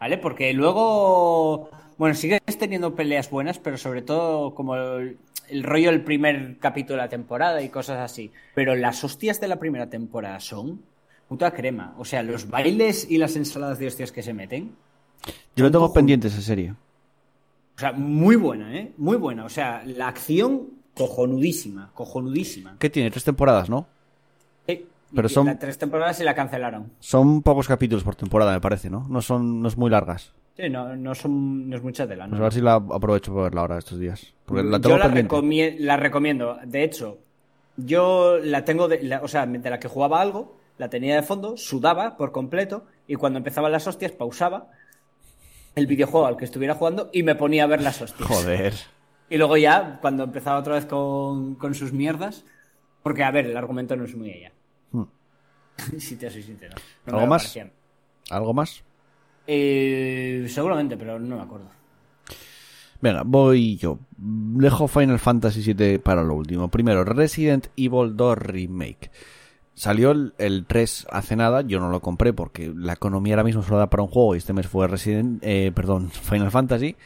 [0.00, 0.18] ¿Vale?
[0.18, 1.70] Porque luego.
[1.98, 5.18] Bueno, sigues teniendo peleas buenas, pero sobre todo como el,
[5.48, 8.30] el rollo del primer capítulo de la temporada y cosas así.
[8.54, 10.80] Pero las hostias de la primera temporada son
[11.28, 11.94] puta crema.
[11.98, 14.76] O sea, los bailes y las ensaladas de hostias que se meten.
[15.56, 16.70] Yo lo tengo pendiente esa serie.
[17.76, 18.92] O sea, muy buena, ¿eh?
[18.96, 19.44] Muy buena.
[19.44, 22.76] O sea, la acción cojonudísima, cojonudísima.
[22.78, 23.86] Que tiene tres temporadas, ¿no?
[24.66, 26.92] Sí, Pero son- tres temporadas y la cancelaron.
[27.00, 29.06] Son pocos capítulos por temporada, me parece, ¿no?
[29.08, 30.32] No son no es muy largas.
[30.56, 32.24] Sí, no, no, son, no es mucha tela.
[32.26, 32.44] Pues ¿no?
[32.44, 34.34] a ver si la aprovecho para verla ahora estos días.
[34.44, 36.58] Porque la tengo yo la, recomie- la recomiendo.
[36.64, 37.18] De hecho,
[37.76, 41.22] yo la tengo, de, la- o sea, de la que jugaba algo, la tenía de
[41.22, 44.66] fondo, sudaba por completo y cuando empezaban las hostias pausaba
[45.76, 48.28] el videojuego al que estuviera jugando y me ponía a ver las hostias.
[48.28, 48.74] Joder.
[49.30, 52.44] Y luego ya, cuando empezaba otra vez con, con sus mierdas,
[53.02, 54.52] porque a ver, el argumento no es muy ella.
[54.92, 55.04] Hmm.
[55.98, 56.74] si te soy sincero.
[57.06, 57.58] No ¿Algo más?
[58.30, 58.82] ¿Algo más?
[59.46, 61.66] Eh, seguramente, pero no me acuerdo.
[63.00, 63.98] Venga, voy yo.
[64.16, 66.68] Dejo Final Fantasy VII para lo último.
[66.68, 69.10] Primero, Resident Evil 2 Remake.
[69.74, 73.62] Salió el, el 3 hace nada, yo no lo compré porque la economía ahora mismo
[73.62, 76.96] solo da para un juego y este mes fue Resident, eh, perdón, Final Fantasy.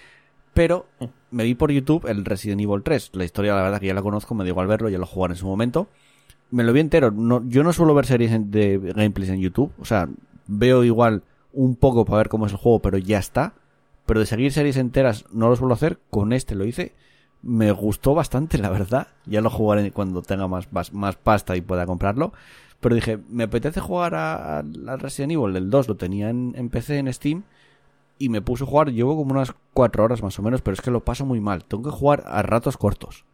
[0.54, 0.86] Pero
[1.30, 3.10] me vi por YouTube el Resident Evil 3.
[3.14, 5.34] La historia, la verdad, que ya la conozco, me dio igual verlo, ya lo jugaré
[5.34, 5.88] en su momento.
[6.50, 7.10] Me lo vi entero.
[7.10, 9.72] No, yo no suelo ver series de gameplays en YouTube.
[9.80, 10.08] O sea,
[10.46, 11.22] veo igual
[11.52, 13.54] un poco para ver cómo es el juego, pero ya está.
[14.04, 15.98] Pero de seguir series enteras no lo suelo hacer.
[16.10, 16.92] Con este lo hice.
[17.40, 19.08] Me gustó bastante, la verdad.
[19.24, 22.34] Ya lo jugaré cuando tenga más, más, pasta y pueda comprarlo.
[22.80, 25.56] Pero dije, me apetece jugar al Resident Evil.
[25.56, 27.44] El 2 lo tenía en, en PC, en Steam.
[28.22, 28.90] Y me puse a jugar.
[28.92, 30.62] Llevo como unas 4 horas más o menos.
[30.62, 31.64] Pero es que lo paso muy mal.
[31.64, 33.24] Tengo que jugar a ratos cortos.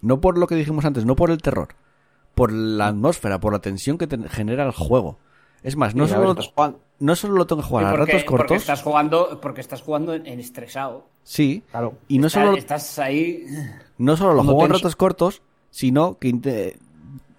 [0.00, 1.68] No por lo que dijimos antes, no por el terror.
[2.34, 5.18] Por la atmósfera, por la tensión que te genera el juego.
[5.62, 8.12] Es más, no a solo, jugando- no solo lo tengo que jugar Sí, a porque,
[8.12, 8.56] ratos porque cortos.
[8.58, 11.06] estás jugando, porque estás jugando en, en estresado.
[11.22, 11.62] Sí.
[11.70, 11.94] Claro.
[12.08, 13.44] Y no solo, estás ahí.
[13.98, 14.78] no solo lo juego en tenso.
[14.82, 16.78] ratos cortos, sino que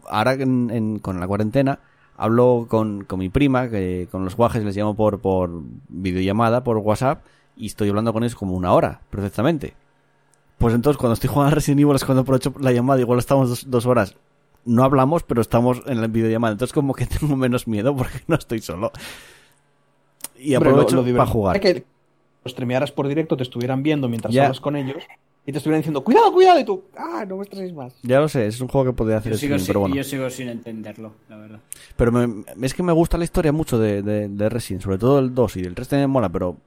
[0.08, 1.80] ahora en- con la cuarentena
[2.18, 5.50] hablo con, con mi prima, que con los guajes les llamo por, por
[5.90, 7.24] videollamada, por WhatsApp,
[7.56, 9.74] y estoy hablando con ellos como una hora, perfectamente.
[10.58, 13.50] Pues entonces cuando estoy jugando a Resident Evil es cuando aprovecho la llamada, igual estamos
[13.50, 14.16] dos, dos horas.
[14.66, 16.54] No hablamos, pero estamos en la videollamada.
[16.54, 18.92] Entonces como que tengo menos miedo porque no estoy solo.
[20.38, 21.56] Y Hombre, lo- aprovecho lo para jugar.
[21.58, 21.86] es que
[22.44, 24.44] los streamearas por directo, te estuvieran viendo mientras Ya.
[24.44, 25.04] hablas con ellos
[25.46, 27.94] y te estuvieran diciendo, cuidado, cuidado, y tú, ah, no me estreséis más.
[28.04, 29.96] Ya lo sé, es un juego que podría hacer Yo sigo, streaming, sin, pero bueno.
[29.96, 31.60] yo sigo sin entenderlo, la verdad.
[31.98, 35.20] Pero me- es que me gusta la historia mucho de, de, de Resident, sobre todo
[35.20, 36.58] el 2 y el 3 también me mola, pero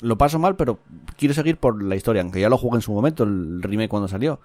[0.00, 0.78] lo paso mal, pero
[1.16, 4.08] quiero seguir por la historia, aunque ya lo jugué en su momento, el remake cuando
[4.08, 4.40] salió.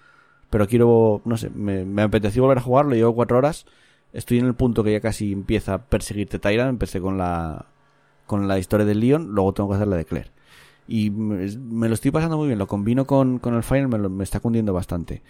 [0.50, 3.66] Pero quiero, no sé, me, me apeteció volver a jugarlo, llevo cuatro horas,
[4.14, 7.66] estoy en el punto que ya casi empieza a perseguirte Tyran, empecé con la
[8.28, 10.30] con la historia del Leon, luego tengo que hacer la de Claire.
[10.94, 14.10] Y me, lo estoy pasando muy bien, lo combino con, con el Final, me, lo-
[14.10, 15.22] me está cundiendo bastante.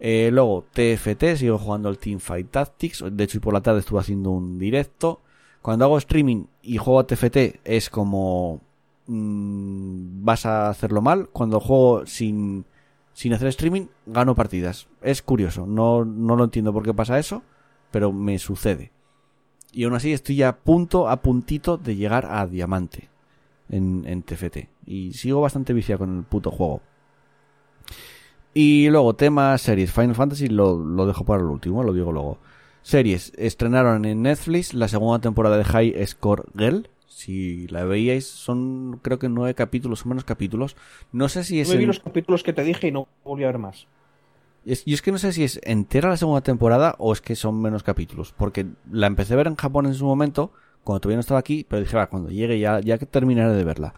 [0.00, 3.04] Eh, luego, TFT, sigo jugando el Teamfight Tactics.
[3.12, 5.20] De hecho, hoy por la tarde estuve haciendo un directo.
[5.62, 8.60] Cuando hago streaming y juego a TFT es como...
[9.06, 11.28] mm, vas a hacerlo mal.
[11.28, 12.64] Cuando juego sin,
[13.12, 14.88] sin hacer streaming, gano partidas.
[15.00, 15.64] Es curioso.
[15.66, 17.42] No, no lo entiendo por qué pasa eso,
[17.92, 18.90] pero me sucede.
[19.72, 23.10] Y aún así estoy a punto, a puntito de llegar a diamante
[23.68, 24.68] en, en TFT.
[24.86, 26.80] Y sigo bastante viciado con el puto juego.
[28.52, 29.92] Y luego, tema series.
[29.92, 32.38] Final Fantasy lo, lo dejo para el último, lo digo luego.
[32.82, 33.32] Series.
[33.36, 36.88] Estrenaron en Netflix la segunda temporada de High Score Girl.
[37.08, 40.76] Si la veíais, son creo que nueve capítulos o menos capítulos.
[41.12, 41.68] No sé si es...
[41.68, 43.86] Yo vi en- los capítulos que te dije y no volví a ver más.
[44.64, 47.36] es, y es que no sé si es entera la segunda temporada o es que
[47.36, 48.32] son menos capítulos.
[48.36, 50.52] Porque la empecé a ver en Japón en su momento,
[50.84, 53.94] cuando todavía no estaba aquí, pero dije, va, cuando llegue ya, ya terminaré de verla.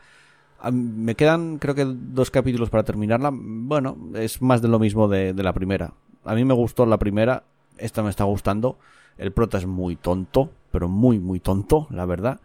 [0.73, 3.31] Me quedan, creo que, dos capítulos para terminarla.
[3.33, 5.93] Bueno, es más de lo mismo de, de la primera.
[6.25, 7.45] A mí me gustó la primera,
[7.79, 8.79] esta me está gustando.
[9.19, 12.41] El prota es muy tonto, pero muy, muy tonto, la verdad.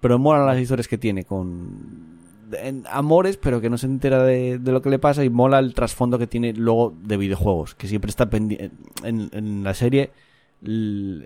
[0.00, 2.20] Pero molan las historias que tiene con
[2.52, 5.58] en amores, pero que no se entera de, de lo que le pasa y mola
[5.58, 8.70] el trasfondo que tiene luego de videojuegos, que siempre está pendiente
[9.04, 10.10] en, en la serie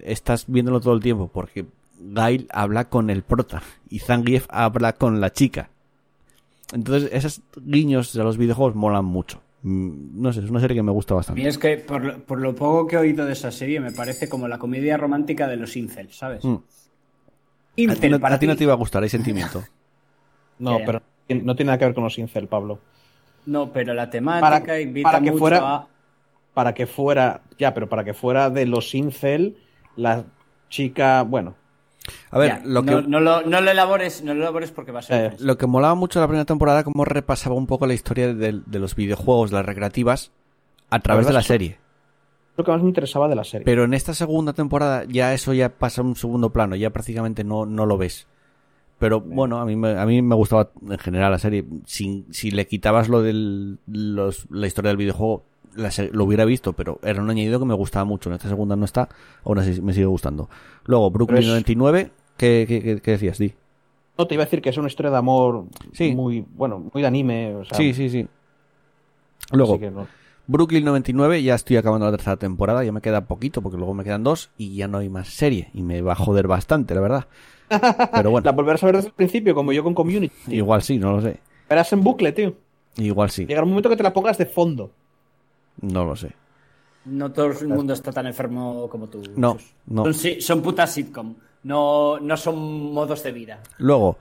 [0.05, 1.66] estás viéndolo todo el tiempo porque
[2.15, 5.70] Gail habla con el prota y Zangief habla con la chica.
[6.73, 9.41] Entonces, esos guiños de los videojuegos molan mucho.
[9.62, 11.41] Mm, No sé, es una serie que me gusta bastante.
[11.41, 13.93] mí es que, por, lo- por lo poco que he oído de esa serie, me
[13.93, 16.45] parece como la comedia romántica de los incels, ¿sabes?
[16.45, 16.55] Mm.
[16.55, 16.61] A
[17.77, 18.59] ti, Incel no, para a ti no ti.
[18.59, 19.62] te iba a gustar, hay sentimiento.
[20.59, 20.87] No, ya.
[20.87, 21.03] pero
[21.45, 22.78] no tiene nada que ver con los incel, Pablo.
[23.45, 25.87] No, pero la temática Para- invita para que mucho fuera- a...
[26.55, 29.59] Para que fuera, ya, pero para que fuera de los incel,
[29.97, 30.24] la
[30.70, 31.55] chica, bueno,
[32.31, 32.91] A ver, Ya, lo que...
[32.93, 35.33] no, no lo, no lo elabores, no lo elabores porque va a ser...
[35.33, 35.37] Eh.
[35.41, 38.78] Lo que molaba mucho la primera temporada, como repasaba un poco la historia de, de
[38.78, 40.33] los videojuegos, de las recreativas,
[40.91, 41.78] a través de la serie.
[42.57, 43.65] lo que más me interesaba de la serie.
[43.65, 47.45] Pero en esta segunda temporada ya eso ya pasa a un segundo plano, ya prácticamente
[47.45, 48.27] no, no lo ves.
[48.99, 51.66] Pero bueno, a mí, me, a mí me gustaba en general la serie.
[51.85, 55.45] Si, si le quitabas lo de la historia del videojuego,
[55.77, 58.28] la lo hubiera visto, pero era un añadido que me gustaba mucho.
[58.31, 59.09] En esta segunda no está,
[59.44, 60.48] aún así me sigue gustando.
[60.85, 63.53] Luego, Brooklyn es- 99, ¿qué, qué, qué- qué decías, Di?
[64.19, 66.15] No, te iba a decir que es una historia de amor Sí.
[66.15, 67.55] muy, bueno, muy de anime.
[67.57, 68.27] O sea, Sí, sí, sí.
[69.53, 70.07] Luego, no.
[70.48, 74.05] Brooklyn 99, ya estoy acabando la tercera temporada, ya me queda poquito porque luego me
[74.05, 77.01] quedan dos y ya no hay más serie y me va a joder bastante, la
[77.01, 77.27] verdad.
[78.12, 80.32] Pero bueno, La volverás a ver desde el principio, como yo con Community.
[80.48, 81.40] igual sí, no lo sé.
[81.69, 82.55] Verás en bucle, tío.
[82.97, 84.90] Igual sí, Llegará un momento que te la pongas de fondo.
[85.81, 86.32] No lo sé.
[87.05, 89.23] No todo el mundo está tan enfermo como tú.
[89.36, 90.05] No, no.
[90.40, 91.35] Son, putas sitcom.
[91.62, 93.61] No, no son modos de vida.
[93.78, 94.19] Luego,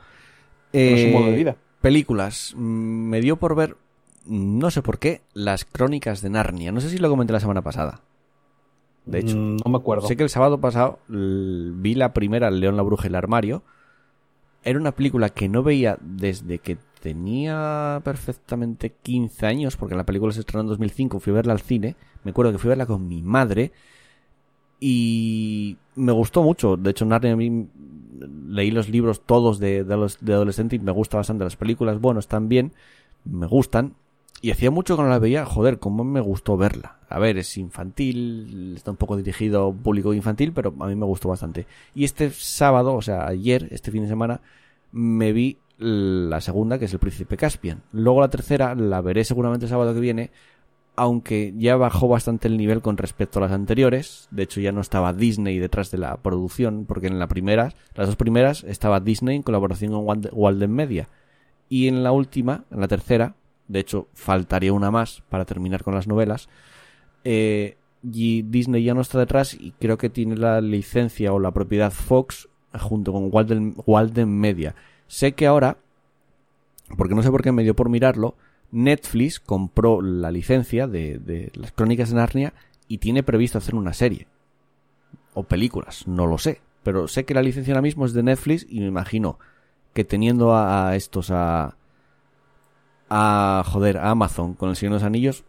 [0.71, 1.55] es un eh, modo de vida.
[1.81, 2.53] películas.
[2.55, 3.75] Mm, Me dio por ver,
[4.25, 6.71] no sé por qué, las crónicas de Narnia.
[6.71, 8.01] No sé si lo comenté la semana pasada.
[9.05, 10.07] De hecho, Mm, no me acuerdo.
[10.07, 13.63] Sé que el sábado pasado vi la primera, El León, la Bruja y el Armario.
[14.63, 20.33] Era una película que no veía desde que tenía perfectamente 15 años, porque la película
[20.33, 21.95] se estrenó en 2005, fui a verla al cine.
[22.23, 23.71] Me acuerdo que fui a verla con mi madre
[24.79, 26.77] y me gustó mucho.
[26.77, 27.67] De hecho, Narnia a mí
[28.47, 31.43] leí los libros todos de, de, los- de adolescente y me gusta bastante.
[31.43, 32.73] Las películas, bueno, están bien,
[33.23, 33.93] me gustan.
[34.41, 36.97] Y hacía mucho que no la veía, joder, cómo me gustó verla.
[37.09, 41.05] A ver, es infantil, está un poco dirigido a público infantil, pero a mí me
[41.05, 41.65] gustó bastante.
[41.95, 44.41] Y este sábado, o sea, ayer, este fin de semana,
[44.91, 47.83] me vi la segunda, que es El Príncipe Caspian.
[47.91, 50.31] Luego la tercera la veré seguramente el sábado que viene,
[50.95, 54.27] aunque ya bajó bastante el nivel con respecto a las anteriores.
[54.31, 58.07] De hecho, ya no estaba Disney detrás de la producción, porque en la primera, las
[58.07, 61.09] dos primeras, estaba Disney en colaboración con Wald- Walden Media.
[61.67, 63.35] Y en la última, en la tercera,
[63.67, 66.47] de hecho, faltaría una más para terminar con las novelas.
[67.23, 71.49] eh, y Disney ya no está detrás y creo que tiene la licencia o la
[71.51, 72.47] propiedad Fox
[72.79, 74.75] junto con Walden, Walden Media.
[75.07, 75.77] Sé que ahora,
[76.97, 78.35] porque no sé por qué me dio por mirarlo,
[78.71, 82.53] Netflix compró la licencia de, las crónicas de Narnia
[82.87, 84.27] y tiene previsto hacer una serie.
[85.33, 86.61] O películas, no lo sé.
[86.83, 89.39] Pero sé que la licencia ahora mismo es de Netflix y me imagino
[89.93, 91.77] que teniendo a, a estos a...
[93.07, 95.45] A, joder, a Amazon con el Señor de los Anillos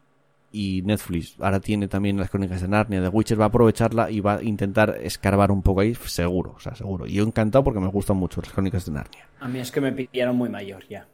[0.52, 4.20] y Netflix ahora tiene también las crónicas de Narnia de Witcher va a aprovecharla y
[4.20, 7.06] va a intentar escarbar un poco ahí seguro, o sea, seguro.
[7.06, 9.28] Y yo encantado porque me gustan mucho las crónicas de Narnia.
[9.40, 11.06] A mí es que me pillaron muy mayor ya.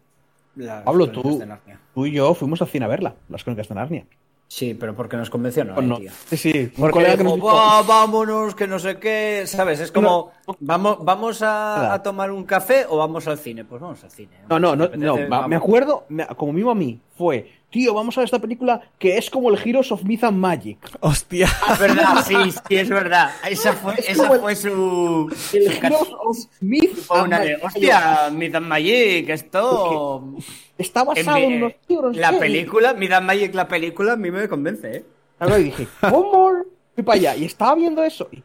[0.57, 1.81] Las Pablo, crónicas tú, de Narnia.
[1.95, 4.07] tú y yo fuimos al cine a verla, las crónicas de Narnia.
[4.47, 5.97] Sí, pero porque nos convenció, no, Pues no.
[5.97, 6.11] tío.
[6.27, 9.45] Sí, sí, un Porque colega que dijo, nos dijo, "Va, vámonos, que no sé qué,
[9.47, 9.81] ¿sabes?
[9.81, 10.31] Es como,
[10.61, 13.65] vamos, vamos a, tomar un café o vamos al cine.
[13.65, 14.33] Pues vamos al cine.
[14.51, 16.05] No, no, no, no, me acuerdo,
[16.37, 19.59] como mismo a mí, fue, tío, vamos a ver esta película que es como el
[19.59, 20.79] Heroes of Myth and Magic.
[21.01, 21.49] ¡Hostia!
[21.73, 22.35] Es verdad, sí,
[22.69, 23.33] sí, es verdad.
[23.49, 25.29] Esa fue, Es esa el- fue su.
[25.53, 27.65] El su Heroes of Myth fue and una de, Magic.
[27.65, 30.35] hostia, Myth and Magic, esto.
[30.79, 32.17] Está basado en, En- unos libros.
[32.17, 32.37] la ¿qué?
[32.39, 35.05] película, Myth and Magic, la película, a mí me convence, ¿eh?
[35.39, 36.53] Claro, y dije, ¿cómo?
[36.95, 38.29] Fui para allá y estaba viendo eso.
[38.33, 38.43] Y-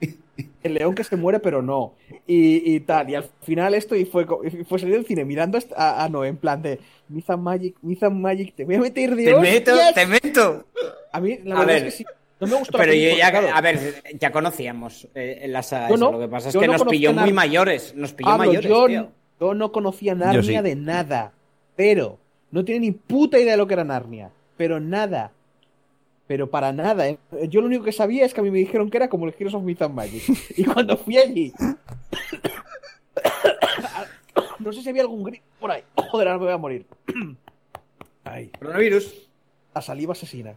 [0.62, 1.94] el león que se muere, pero no.
[2.26, 3.08] Y, y tal.
[3.10, 4.26] Y al final esto y fue,
[4.68, 6.78] fue salir del cine mirando a, a Noé en plan de
[7.28, 9.94] and Magic, and Magic, te voy a meter de Te meto, hostias".
[9.94, 10.64] te meto.
[11.12, 12.04] A mí, la A verdad ver, es que sí.
[12.40, 13.48] No me gustó la Pero yo ya, claro.
[13.52, 16.84] a ver, ya conocíamos eh, la saga no, Lo que pasa es que no nos
[16.84, 17.94] pilló muy mayores.
[17.94, 19.08] Nos pilló Pablo, mayores, yo, tío.
[19.40, 20.64] yo no conocía Narnia sí.
[20.64, 21.32] de nada.
[21.76, 22.18] Pero
[22.50, 24.30] no tiene ni puta idea de lo que era Narnia.
[24.56, 25.32] Pero nada.
[26.30, 27.08] Pero para nada.
[27.08, 27.18] ¿eh?
[27.48, 29.34] Yo lo único que sabía es que a mí me dijeron que era como el
[29.36, 30.22] Heroes of Myth and Magic.
[30.56, 31.52] Y cuando fui allí.
[34.60, 35.82] no sé si había algún grito por ahí.
[35.96, 36.86] Joder, ahora me voy a morir.
[38.22, 39.28] Ay, Coronavirus.
[39.74, 40.54] la saliva asesina.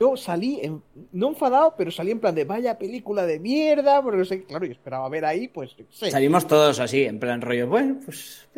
[0.00, 0.82] Yo salí, en-
[1.12, 4.02] no enfadado, pero salí en plan de vaya película de mierda.
[4.02, 5.76] Porque no sé, claro, yo esperaba ver ahí, pues.
[5.90, 7.68] Salimos todos así, en plan rollo.
[7.68, 8.48] Bueno, pues.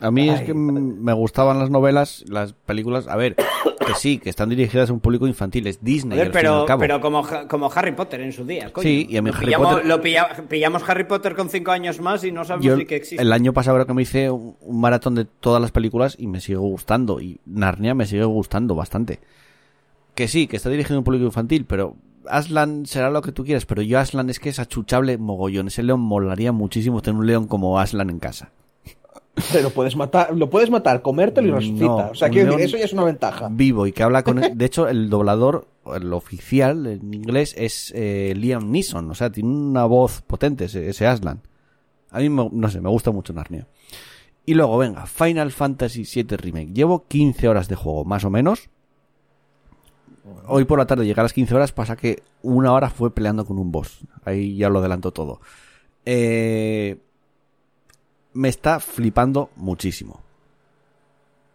[0.00, 3.08] A mí es que me gustaban las novelas, las películas.
[3.08, 3.34] A ver,
[3.86, 5.66] que sí, que están dirigidas a un público infantil.
[5.66, 6.80] Es Disney, Joder, al fin y pero, al cabo.
[6.80, 8.72] pero como, como Harry Potter en su día.
[8.72, 8.82] Coño.
[8.84, 11.72] Sí, y a mí Lo Harry pillamos, Potter- lo pilla- pillamos Harry Potter con cinco
[11.72, 13.20] años más y no sabemos ni que existe.
[13.22, 16.28] el año pasado creo que me hice un, un maratón de todas las películas y
[16.28, 17.20] me sigue gustando.
[17.20, 19.18] Y Narnia me sigue gustando bastante.
[20.14, 21.96] Que sí, que está dirigido a un público infantil, pero
[22.28, 23.66] Aslan será lo que tú quieras.
[23.66, 25.68] Pero yo Aslan es que es achuchable mogollón.
[25.68, 28.50] Ese león molaría muchísimo tener un león como Aslan en casa.
[29.52, 32.10] Pero puedes matar, lo puedes matar, comértelo y No, resucita.
[32.10, 33.48] o sea, quiero decir, eso ya es una ventaja.
[33.50, 34.40] Vivo y que habla con...
[34.58, 39.10] De hecho, el doblador, el oficial en inglés es eh, Liam Neeson.
[39.10, 41.40] O sea, tiene una voz potente ese, ese Aslan.
[42.10, 43.66] A mí, me- no sé, me gusta mucho Narnia.
[44.46, 46.72] Y luego, venga, Final Fantasy VII Remake.
[46.72, 48.70] Llevo 15 horas de juego, más o menos.
[50.46, 53.44] Hoy por la tarde llegué a las 15 horas, pasa que una hora fue peleando
[53.44, 53.98] con un boss.
[54.24, 55.40] Ahí ya lo adelanto todo.
[56.04, 56.96] Eh,
[58.38, 60.20] me está flipando muchísimo.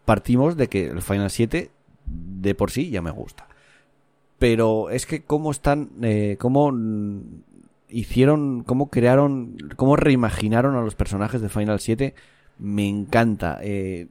[0.04, 1.72] Partimos de que el Final 7
[2.06, 3.48] de por sí ya me gusta.
[4.38, 7.22] Pero es que cómo están, eh, cómo mm,
[7.88, 12.16] hicieron, cómo crearon, cómo reimaginaron a los personajes de Final 7,
[12.60, 13.60] me encanta.
[13.62, 14.08] Eh,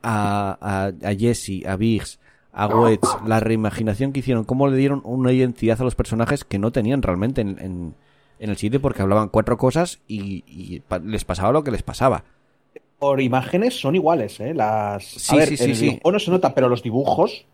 [0.00, 2.20] a, a, Jesse, a Biggs,
[2.52, 6.60] a Wedge, la reimaginación que hicieron, cómo le dieron una identidad a los personajes que
[6.60, 7.94] no tenían realmente en, en,
[8.38, 11.82] en el 7 porque hablaban cuatro cosas y, y pa- les pasaba lo que les
[11.82, 12.24] pasaba.
[12.98, 14.54] Por imágenes son iguales, ¿eh?
[14.54, 15.04] Las...
[15.04, 15.84] Sí, a ver, sí, sí, el sí.
[15.90, 17.44] dibujo no se nota, pero los dibujos...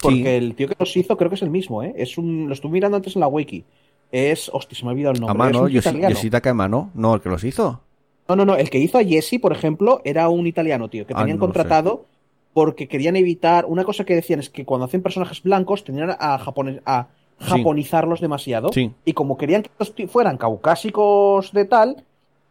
[0.00, 0.26] Porque Sí.
[0.26, 1.94] el tío que los hizo creo que es el mismo, ¿eh?
[1.96, 2.46] Es un...
[2.48, 3.64] Lo estuve mirando antes en la wiki.
[4.10, 4.50] Es...
[4.52, 5.32] Hostia, se me ha olvidado el nombre.
[5.34, 6.14] a mano, es un Yoshi- italiano.
[6.14, 7.80] Yoshitaka a mano, no, el que los hizo.
[8.28, 8.56] No, no, no.
[8.56, 11.40] El que hizo a Jesse, por ejemplo, era un italiano, tío, que Ah, tenían no
[11.40, 12.06] contratado
[12.52, 13.64] porque querían evitar.
[13.66, 17.08] Una cosa que decían es que cuando hacen personajes blancos tenían a, japone- a
[17.40, 17.46] Sí.
[17.50, 18.70] japonizarlos demasiado.
[18.72, 18.92] Sí.
[19.04, 22.04] Y como querían que fueran caucásicos de tal,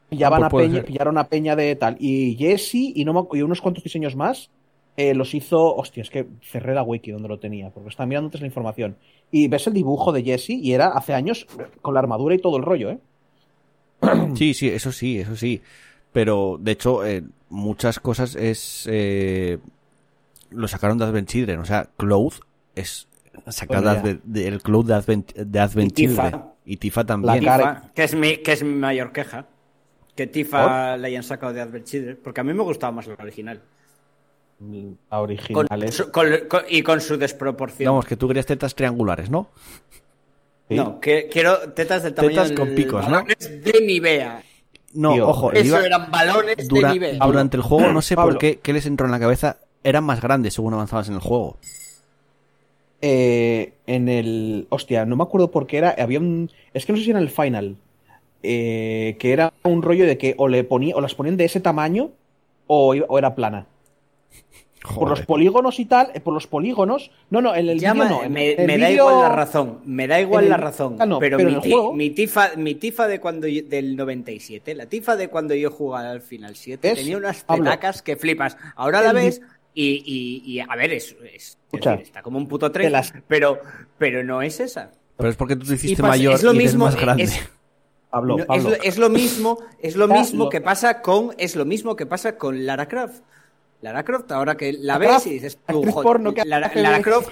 [0.10, 0.86] pillaban Ah, a pues peña, ser.
[0.86, 1.96] pillaron a Peña de tal.
[2.00, 4.50] Y Jesse y, no y unos cuantos diseños más
[4.98, 5.76] eh, los hizo.
[5.76, 8.96] Hostia, es que cerré la wiki donde lo tenía, porque estaba mirando antes la información.
[9.32, 11.48] Y ves el dibujo de Jesse y era hace años
[11.82, 12.98] con la armadura y todo el rollo, ¿eh?
[14.36, 15.62] Sí, sí, eso sí, eso sí.
[16.12, 18.88] Pero, de hecho, eh, muchas cosas es...
[18.92, 19.58] eh,
[20.52, 21.60] lo sacaron de Advent Children.
[21.62, 22.34] O sea, Cloud
[22.76, 23.08] es
[23.50, 24.02] sacado Bueno, ya.
[24.04, 26.24] de, de- el Cloud de Advent, de Advent Y Tifa.
[26.32, 26.42] Children.
[26.66, 27.44] Y Tifa también.
[27.44, 29.48] La cara- Tifa, que es mi, que es mi mayor queja.
[30.16, 33.16] Que Tifa la hayan sacado de Advent Children, porque a mí me gustaba más la
[33.16, 33.62] original.
[34.60, 34.68] La
[35.18, 37.92] Con original es- su- con- con- y con su desproporción.
[37.92, 39.50] Vamos, que tú querías tetas triangulares, ¿no?
[40.70, 40.76] Sí.
[40.76, 43.12] No, que, quiero tetas del tamaño Tetas del- con picos, ¿no?
[43.16, 44.44] balones de Nivea.
[44.94, 47.26] No, Tío, ojo, Eso iba- eran balones dura- de Nivea.
[47.26, 49.58] durante el juego no sé por qué, qué les entró en la cabeza.
[49.84, 51.58] Eran más grandes según avanzabas en el juego.
[53.06, 54.66] Eh, en el.
[54.70, 55.94] Hostia, no me acuerdo por qué era.
[56.00, 56.50] Había un.
[56.74, 57.76] Es que no sé si era el final.
[58.42, 61.60] eh, que era un rollo de que o le ponía, o las ponían de ese
[61.60, 62.12] tamaño
[62.68, 63.68] o, o era plana.
[64.96, 67.10] Por los polígonos y tal, eh, por los polígonos.
[67.30, 68.22] No, no, en el Llama- no.
[68.24, 70.98] en me, el me da igual la razón, me da igual la razón.
[71.00, 73.48] Ah, no, pero pero mi, en el ti- juego- mi tifa, mi tifa de cuando
[73.48, 76.98] yo- del 97, la tifa de cuando yo jugaba al final 7, ¿Ves?
[77.00, 77.64] tenía unas Pablo.
[77.64, 78.58] tetacas que flipas.
[78.76, 79.42] Ahora la ves
[79.74, 82.92] y, y- y, a ver, es, es- es Escucha, decir, está como un puto tren,
[82.92, 83.60] las- pero,
[83.98, 84.92] pero no es esa.
[85.18, 87.24] Pero es porque tú te hiciste pasa- mayor es lo y eres mismo, más grande.
[87.24, 87.50] es-
[88.10, 88.70] Pablo, No, Pablo.
[88.74, 92.06] Es, lo, es lo mismo, es lo mismo que pasa con, es lo mismo que
[92.06, 93.22] pasa con Lara Croft.
[93.82, 97.30] Lara Croft, ahora que la ves y dices, tú, joder, Lara, Lara Croft,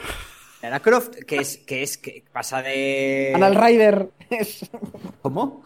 [0.63, 3.31] Lara Croft, que es, que es, que pasa de.
[3.35, 4.09] Anal Rider.
[4.31, 4.69] Es-
[5.21, 5.63] ¿Cómo?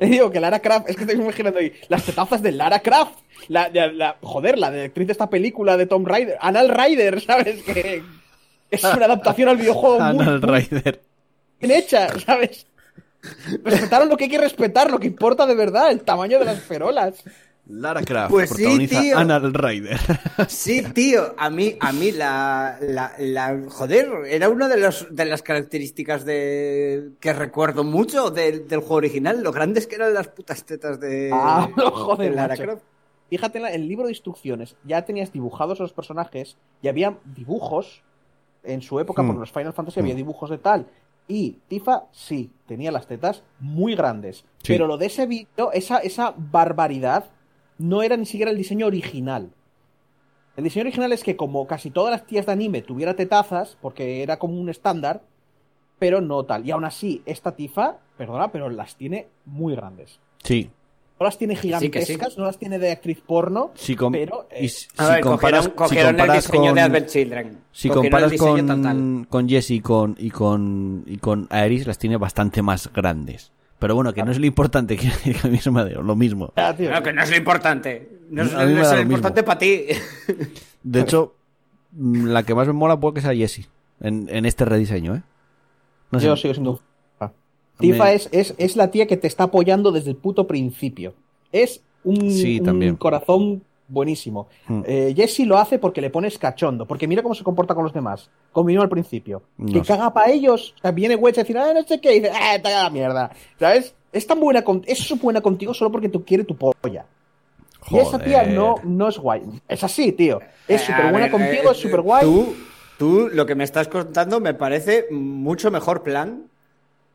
[0.00, 3.18] Digo que Lara Croft, es que estoy imaginando ahí las tetazas de Lara Croft.
[3.48, 6.36] La, la- la- joder, la directriz de esta película de Tom Rider.
[6.40, 7.62] Anal Rider, ¿sabes?
[7.62, 8.02] Que
[8.70, 11.00] es una adaptación al videojuego muy, Anal Rider.
[11.60, 12.66] bien hecha, ¿sabes?
[13.62, 16.60] Respetaron lo que hay que respetar, lo que importa de verdad, el tamaño de las
[16.60, 17.22] ferolas.
[17.74, 19.18] Lara Croft Pues sí, protagoniza tío.
[19.18, 19.98] Anal Rider.
[20.48, 25.24] Sí, tío, a mí, a mí la, la, la- joder, era una de, los, de
[25.24, 30.28] las características de que recuerdo mucho del, del juego original, lo grandes que eran las
[30.28, 32.62] putas tetas de, Ah, joder, de Lara macho.
[32.64, 32.82] Croft.
[33.30, 38.02] Fíjate en el libro de instrucciones, ya tenías dibujados a los personajes y había dibujos.
[38.64, 39.28] En su época, Hmm.
[39.28, 40.18] por los Final Fantasy, había Hmm.
[40.18, 40.86] dibujos de tal.
[41.26, 44.44] Y Tifa, sí, tenía las tetas muy grandes.
[44.62, 44.74] Sí.
[44.74, 47.30] Pero lo de ese vídeo, esa, esa barbaridad,
[47.82, 49.50] no era ni siquiera el diseño original.
[50.56, 54.22] El diseño original es que, como casi todas las tías de anime tuviera tetazas, porque
[54.22, 55.22] era como un estándar,
[55.98, 56.66] pero no tal.
[56.66, 60.18] Y aún así, esta Tifa, perdona, pero las tiene muy grandes.
[60.42, 60.70] Sí.
[61.18, 62.38] No las tiene sí, que gigantescas, sí.
[62.40, 65.68] no las tiene de actriz porno, Si com- pero eh, y si A ver, comparas,
[65.68, 67.58] cogieron, si cogieron el comparas diseño con, de Advent Children.
[67.70, 72.60] si comparas con, con Jess y con, y con, y con Aeris, las tiene bastante
[72.60, 73.52] más grandes.
[73.82, 76.52] Pero bueno, que no es lo importante, que, a mí se me da lo mismo.
[76.56, 78.08] ah, tío, Claro, que no es lo importante.
[78.30, 79.82] No es, no lo importante para ti.
[80.82, 81.34] De hecho,
[81.92, 83.66] mm, la que más me mola puede que sea Jessie.
[84.00, 85.22] En, en este rediseño, ¿eh?
[86.10, 86.26] No sé.
[86.26, 86.80] yo sigo siendo.
[87.20, 87.30] Ah.
[87.78, 91.14] Tifa Me- es, es, es la tía que te está apoyando desde el puto principio.
[91.52, 92.96] Es un, Sí, un también.
[92.96, 94.48] corazón buenísimo.
[94.66, 94.82] Hmm.
[94.86, 97.92] Eh, Jessie lo hace porque le pones cachondo, porque mira cómo se comporta con los
[97.92, 98.30] demás.
[98.50, 99.42] Como vino al principio.
[99.58, 99.86] No que sé.
[99.86, 100.74] caga para ellos.
[100.78, 102.84] O sea, viene Wedge a decir, ah, no sé qué, y dice, ah, te caga
[102.84, 103.30] la mierda.
[103.58, 103.94] ¿Sabes?
[104.12, 104.82] Es tan buena con...
[104.86, 107.06] es buena contigo solo porque tú quiere tu polla.
[107.90, 109.42] Y esa tía no, no es guay.
[109.68, 110.40] Es así, tío.
[110.68, 112.24] Es Eh, súper buena ver, contigo, eh, es súper guay.
[112.24, 112.54] Tú,
[112.98, 116.44] tú, lo que me estás contando me parece mucho mejor plan.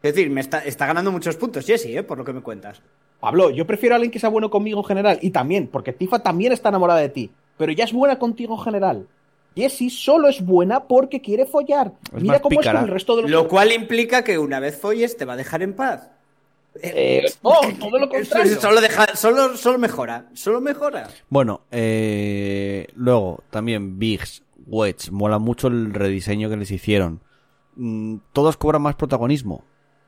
[0.04, 2.04] Es decir, me está, está ganando muchos puntos, Jesse, ¿eh?
[2.04, 2.82] por lo que me cuentas.
[3.20, 5.20] Pablo, yo prefiero a alguien que sea bueno conmigo en general.
[5.22, 7.32] Y también, porque Tifa también está enamorada de ti.
[7.58, 9.08] Pero ya es buena contigo en general.
[9.56, 11.92] Jessie solo es buena porque quiere follar.
[12.16, 13.32] Es Mira cómo es con el resto de los.
[13.32, 16.12] Lo cual implica que una vez folles te va a dejar en paz.
[16.84, 18.62] Eh, no, todo lo contrario.
[18.62, 21.10] solo, deja, solo, solo mejora, solo mejora.
[21.30, 27.22] Bueno, eh, luego también Biggs, Wedge, mola mucho el rediseño que les hicieron.
[27.76, 29.64] Mm, todos cobran más protagonismo.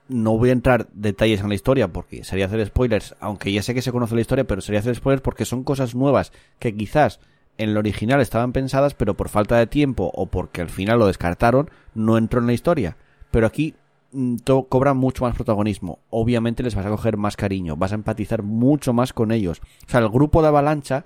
[0.09, 3.73] No voy a entrar detalles en la historia porque sería hacer spoilers, aunque ya sé
[3.73, 7.19] que se conoce la historia, pero sería hacer spoilers porque son cosas nuevas que quizás
[7.59, 11.07] en el original estaban pensadas, pero por falta de tiempo o porque al final lo
[11.07, 12.97] descartaron, no entró en la historia.
[13.31, 13.75] Pero aquí
[14.13, 14.37] mm,
[14.69, 15.99] cobran mucho más protagonismo.
[16.09, 19.61] Obviamente les vas a coger más cariño, vas a empatizar mucho más con ellos.
[19.85, 21.05] O sea, el grupo de Avalancha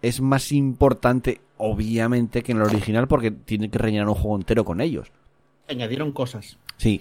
[0.00, 4.64] es más importante, obviamente, que en el original porque tiene que rellenar un juego entero
[4.64, 5.10] con ellos.
[5.68, 6.56] Añadieron cosas.
[6.76, 7.00] Sí.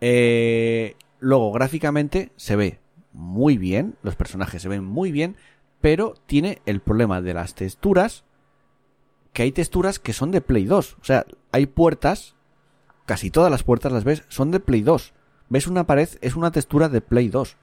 [0.00, 2.80] Eh, luego, gráficamente se ve
[3.12, 5.36] muy bien, los personajes se ven muy bien,
[5.80, 8.24] pero tiene el problema de las texturas,
[9.32, 10.96] que hay texturas que son de Play 2.
[11.00, 12.34] O sea, hay puertas,
[13.06, 15.12] casi todas las puertas las ves, son de Play 2.
[15.48, 17.56] Ves una pared, es una textura de Play 2,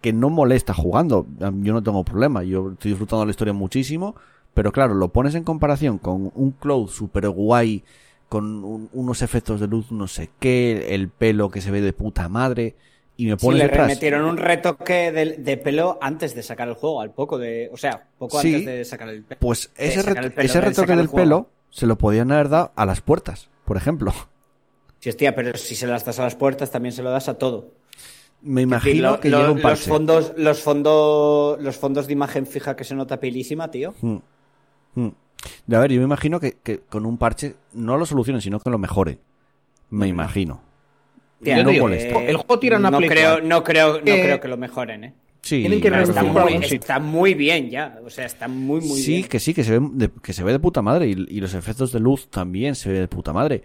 [0.00, 1.26] que no molesta jugando.
[1.38, 4.14] Yo no tengo problema, yo estoy disfrutando de la historia muchísimo,
[4.52, 7.84] pero claro, lo pones en comparación con un Cloud super guay,
[8.28, 11.92] con un- unos efectos de luz, no sé qué, el pelo que se ve de
[11.92, 12.74] puta madre,
[13.16, 13.86] y me Sí, pones le detrás.
[13.86, 17.70] metieron un retoque de, de pelo antes de sacar el juego, al poco de.
[17.72, 18.54] O sea, poco Sí.
[18.54, 19.38] antes de sacar el pelo.
[19.40, 22.72] Pues ese, sacar reto- el pelo, ese retoque del pelo se lo podían haber dado
[22.74, 24.12] a las puertas, por ejemplo.
[24.98, 27.34] Sí, hostia, pero si se las das a las puertas, también se lo das a
[27.34, 27.68] todo.
[28.42, 32.12] Me Sí, imagino lo- que lo- llega un los fondos, los fondos, los fondos de
[32.14, 33.94] imagen fija que se nota pilísima, tío.
[34.00, 34.16] Mm.
[34.94, 35.08] Mm.
[35.74, 38.70] A ver, yo me imagino que, que con un parche no lo solucionen, sino que
[38.70, 39.18] lo mejoren.
[39.90, 40.62] Me imagino.
[41.42, 42.22] Tía, no tío, molesta.
[42.22, 45.14] El juego tira una no creo, no creo, no Eh, creo que lo mejoren, eh.
[45.42, 48.00] Sí, Tienen que está, muy, está muy bien ya.
[48.02, 49.28] O sea, está muy, muy sí, bien.
[49.28, 51.06] que sí, que se, ve de, que se ve de puta madre.
[51.06, 53.62] Y, y los efectos de luz también se ve de puta madre.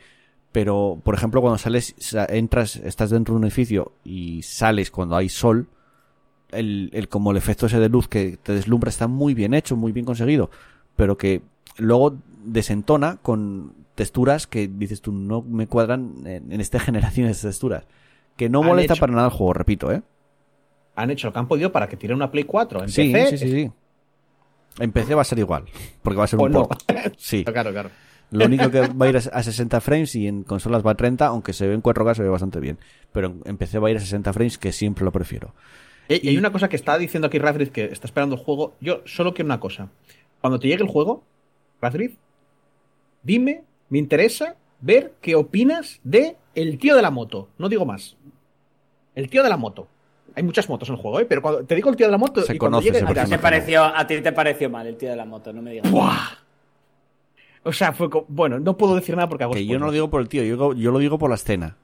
[0.52, 5.16] Pero, por ejemplo, cuando sales, sa- entras, estás dentro de un edificio y sales cuando
[5.16, 5.70] hay sol,
[6.52, 9.78] el, el como el efecto ese de luz que te deslumbra está muy bien hecho,
[9.78, 10.50] muy bien conseguido,
[11.00, 11.42] pero que
[11.78, 17.34] luego desentona con texturas que dices tú no me cuadran en, en esta generación de
[17.34, 17.86] texturas.
[18.36, 20.02] Que no Han molesta hecho- para nada el juego, repito, ¿eh?
[20.96, 22.84] Han hecho lo que han podido para que tire una Play 4.
[22.84, 23.72] En Sí, PC, sí, sí, sí.
[24.80, 25.64] En PC va a ser igual,
[26.02, 26.68] porque va a ser un no.
[26.68, 26.82] port.
[27.18, 27.46] Sí.
[27.46, 27.90] Claro, claro.
[28.32, 31.26] Lo único que va a ir a 60 frames y en consolas va a 30,
[31.28, 32.78] aunque se ve en 4K se ve bastante bien.
[33.14, 35.54] Pero en- en PC va a ir a 60 frames, que siempre lo prefiero.
[36.10, 38.76] Y y hay una cosa que está diciendo aquí Radriz que está esperando el juego.
[38.82, 39.90] Yo solo quiero una cosa.
[40.42, 41.24] Cuando te llegue el juego,
[41.82, 42.18] Radriz,
[43.24, 47.50] dime, me interesa ver qué opinas de el tío de la moto.
[47.58, 48.16] No digo más.
[49.16, 49.88] El tío de la moto.
[50.36, 51.26] Hay muchas motos en el juego, ¿eh?
[51.26, 53.08] Pero cuando te digo el tío de la moto Se y cuando conoce llegue ese
[53.08, 53.38] dirás, personaje.
[53.38, 55.92] ¿Te pareció, a ti te pareció mal el tío de la moto, no me digas.
[55.92, 56.38] ¡buah!
[57.64, 59.92] O sea, fue como, bueno, no puedo decir nada porque hago Que yo no lo
[59.92, 61.76] digo por el tío, yo lo digo por la escena.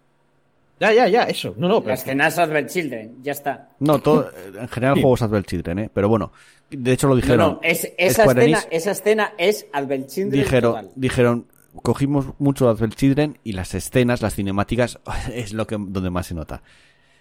[0.80, 1.54] Ya, ya, ya, eso.
[1.58, 3.70] No, no, La pero escena es Advent Children, ya está.
[3.80, 4.30] No, todo,
[4.60, 5.90] en general juegos Advent Children, ¿eh?
[5.94, 6.32] Pero bueno,
[6.70, 7.38] de hecho lo No, dijeron.
[7.54, 10.90] no, es- esa, escena, Enix esa escena es Advent Children dijeron, total.
[10.96, 11.46] dijeron,
[11.82, 15.00] cogimos mucho Advent Children y las escenas, las cinemáticas,
[15.34, 16.62] es lo que donde más se nota.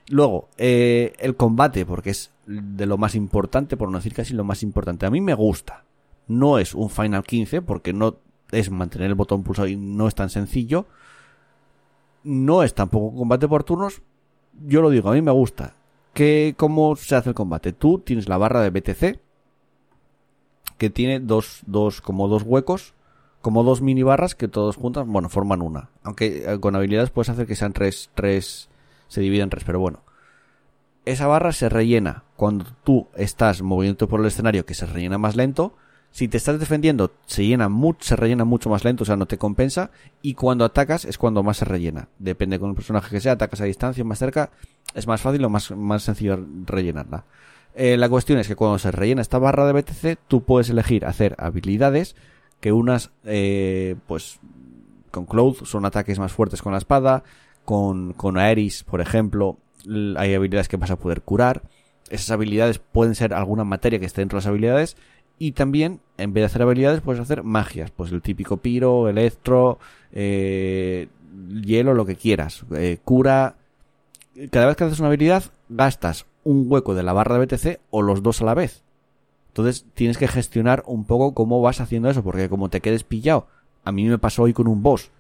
[0.09, 4.45] Luego, eh, el combate, porque es de lo más importante, por no decir casi lo
[4.45, 5.07] más importante.
[5.07, 5.85] A mí me gusta.
[6.27, 8.17] No es un Final 15, porque no
[8.51, 10.87] es mantener el botón pulsado y no es tan sencillo.
[12.25, 14.03] No es tampoco un combate por turnos.
[14.67, 15.75] Yo lo digo, a mí me gusta.
[16.13, 17.73] ¿Qué, ¿Cómo se hace el combate?
[17.73, 19.21] Tú tienes la barra de BTC,
[20.79, 22.95] que tiene dos, dos, como dos huecos,
[23.41, 25.91] como dos mini barras que todos juntas, bueno, forman una.
[26.03, 28.71] Aunque eh, con habilidades puedes hacer que sean tres, tres,
[29.09, 30.01] se dividen en tres, pero bueno.
[31.05, 35.37] Esa barra se rellena cuando tú estás moviéndote por el escenario, que se rellena más
[35.37, 35.77] lento.
[36.15, 39.27] Si te estás defendiendo, se llena mucho, se rellena mucho más lento, o sea, no
[39.27, 39.91] te compensa.
[40.23, 42.07] Y cuando atacas es cuando más se rellena.
[42.21, 44.53] Depende con el personaje que sea, atacas a distancia más cerca,
[44.95, 47.25] es más fácil o más, más sencillo rellenarla.
[47.75, 51.05] Eh, la cuestión es que cuando se rellena esta barra de BTC, tú puedes elegir
[51.05, 52.15] hacer habilidades
[52.61, 54.39] que unas, eh, pues,
[55.11, 57.25] con Cloud son ataques más fuertes con la espada,
[57.65, 59.59] con, con Aeris, por ejemplo,
[60.17, 61.63] hay habilidades que vas a poder curar.
[62.09, 64.97] Esas habilidades pueden ser alguna materia que esté dentro de las habilidades.
[65.39, 67.91] Y también, en vez de hacer habilidades, puedes hacer magias.
[67.91, 69.79] Pues el típico piro, electro,
[70.13, 71.09] eh,
[71.63, 72.65] hielo, lo que quieras.
[72.75, 73.57] Eh, cura.
[74.51, 78.03] Cada vez que haces una habilidad, gastas un hueco de la barra de BTC o
[78.03, 78.83] los dos a la vez.
[79.49, 83.47] Entonces tienes que gestionar un poco cómo vas haciendo eso, porque como te quedes pillado,
[83.85, 85.11] a mí me pasó hoy con un boss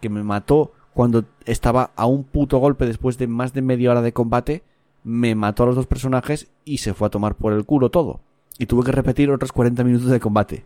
[0.00, 4.02] que me mató cuando estaba a un puto golpe después de más de media hora
[4.02, 4.62] de combate,
[5.02, 8.20] me mató a los dos personajes y se fue a tomar por el culo todo.
[8.58, 10.64] Y tuve que repetir otros 40 minutos de combate.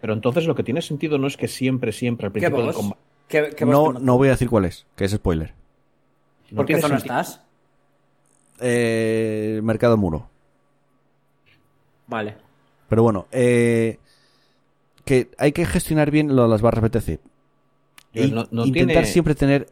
[0.00, 2.74] Pero entonces lo que tiene sentido no es que siempre, siempre al ¿Qué principio del
[2.74, 3.00] combate.
[3.28, 5.54] ¿Qué, qué vos No, no voy a decir cuál es, que es spoiler.
[6.50, 7.20] no ¿Por qué zona sentido.
[7.20, 7.40] estás?
[8.60, 10.28] Eh, Mercado Muro.
[12.06, 12.36] Vale.
[12.88, 13.98] Pero bueno, eh,
[15.04, 17.20] que hay que gestionar bien lo de las barras BTC.
[18.12, 19.68] Yo Y no- no intentar tiene- siempre tener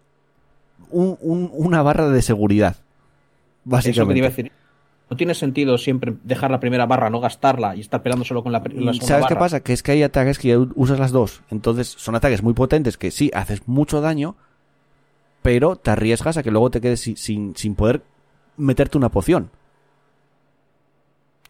[0.91, 2.77] un- un- una barra de seguridad.
[2.77, 4.23] Eso que te iba a Básicamente.
[4.23, 4.53] decir.
[5.11, 8.53] No tiene sentido siempre dejar la primera barra, no gastarla y estar peleando solo con
[8.53, 9.61] la, la segunda ¿Sabes qué pasa?
[9.61, 11.43] Que es que hay ataques que ya usas las dos.
[11.51, 14.37] Entonces son ataques muy potentes que sí, haces mucho daño,
[15.41, 18.03] pero te arriesgas a que luego te quedes sin, sin, sin poder
[18.59, 19.51] meterte una poción.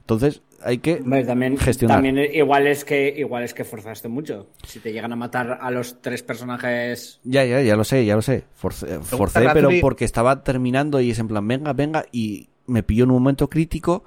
[0.00, 0.94] Entonces hay que...
[0.94, 1.96] Hombre, también, Gestionar.
[1.96, 4.48] también igual es que igual es que forzaste mucho.
[4.66, 7.20] Si te llegan a matar a los tres personajes.
[7.24, 8.44] Ya, ya, ya lo sé, ya lo sé.
[8.54, 13.04] Forcé, forcé, pero porque estaba terminando y es en plan, venga, venga, y me pilló
[13.04, 14.04] en un momento crítico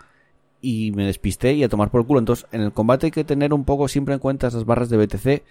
[0.61, 2.19] y me despisté y a tomar por el culo.
[2.19, 4.97] Entonces, en el combate hay que tener un poco siempre en cuenta esas barras de
[4.97, 5.43] BTC.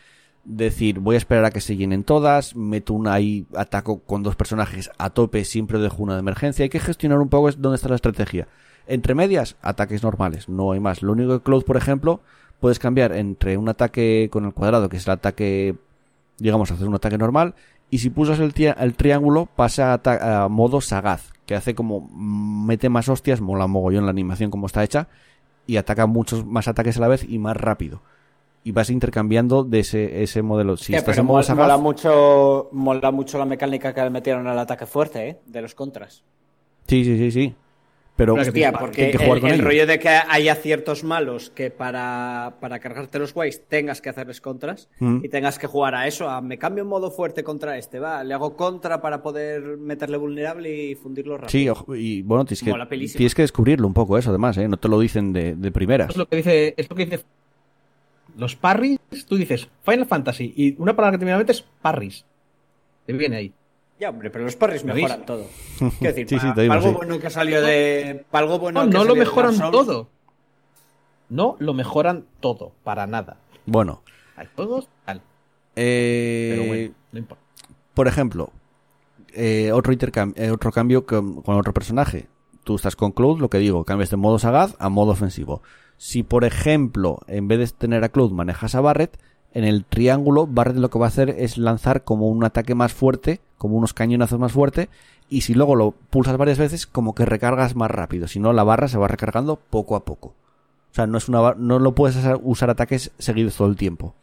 [0.42, 4.36] Decir, voy a esperar a que se llenen todas, meto una ahí, ataco con dos
[4.36, 6.62] personajes a tope, siempre dejo una de emergencia.
[6.62, 8.48] Hay que gestionar un poco es dónde está la estrategia.
[8.90, 11.02] Entre medias, ataques normales, no hay más.
[11.02, 12.20] Lo único que Cloud, por ejemplo,
[12.58, 15.76] puedes cambiar entre un ataque con el cuadrado, que es el ataque
[16.40, 17.54] digamos, hacer un ataque normal.
[17.90, 22.88] Y si pulsas el, el triángulo, pasa a, modo sagaz, que hace como mm, mete
[22.88, 25.08] más hostias, mola mogollón la animación como está hecha,
[25.66, 28.02] y ataca muchos más ataques a la vez y más rápido.
[28.62, 30.76] Y vas intercambiando de ese, ese modelo.
[30.76, 34.02] Si Eh, estás pero en modo mola, sagaz, mola mucho, mola mucho la mecánica que
[34.02, 35.40] le metieron al ataque fuerte, ¿eh?
[35.46, 36.22] De los contras.
[36.86, 37.54] sí, sí, sí, sí.
[38.20, 39.66] Pero Hostia, hay porque que jugar el, con el ellos.
[39.66, 44.40] rollo de que haya ciertos malos que para, para cargarte los guays tengas que hacerles
[44.42, 45.24] contras Mm.
[45.24, 48.22] y tengas que jugar a eso, a me cambio en modo fuerte contra este, va,
[48.22, 51.50] le hago contra para poder meterle vulnerable y fundirlo rápido.
[51.50, 54.68] sí, ojo, y bueno, tienes que, tienes que descubrirlo un poco eso, además, ¿eh?
[54.68, 56.10] No te lo dicen de, de primeras.
[56.10, 57.24] Es lo que dice, es lo que dice.
[58.36, 61.52] Los parries, tú dices Final Fantasy y una palabra que te viene a la mente
[61.52, 62.24] es parries.
[63.06, 63.52] Te viene ahí.
[64.00, 65.26] Ya, hombre, pero los parries ¿Lo mejoran veis?
[65.26, 65.46] todo.
[65.98, 66.94] Quiero decir, Sí, sí, para, algo sí.
[66.96, 68.24] bueno que salió de.
[68.30, 70.08] Para algo bueno No, que no lo mejoran todo.
[71.28, 73.36] No lo mejoran todo, para nada.
[73.66, 74.02] Bueno,
[74.36, 75.20] Hay juegos tal.
[75.76, 77.44] eh, Pero bueno, no importa.
[77.94, 78.50] por ejemplo,
[79.34, 82.26] eh, otro, eh, otro cambio con, con otro personaje.
[82.64, 85.62] Tú estás con Cloud, lo que digo, cambias de modo sagaz a modo ofensivo.
[85.98, 89.18] Si, por ejemplo, en vez de tener a Cloud manejas a Barret,
[89.52, 92.92] en el triángulo, Barret lo que va a hacer es lanzar como un ataque más
[92.92, 94.88] fuerte, como unos cañonazos más fuerte,
[95.28, 98.28] y si luego lo pulsas varias veces, como que recargas más rápido.
[98.28, 100.34] Si no, la barra se va recargando poco a poco.
[100.90, 104.14] O sea, no es una, no lo puedes usar ataques seguidos todo el tiempo.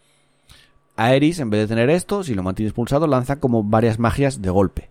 [0.97, 4.49] Aeris, en vez de tener esto, si lo mantienes pulsado, lanza como varias magias de
[4.49, 4.89] golpe.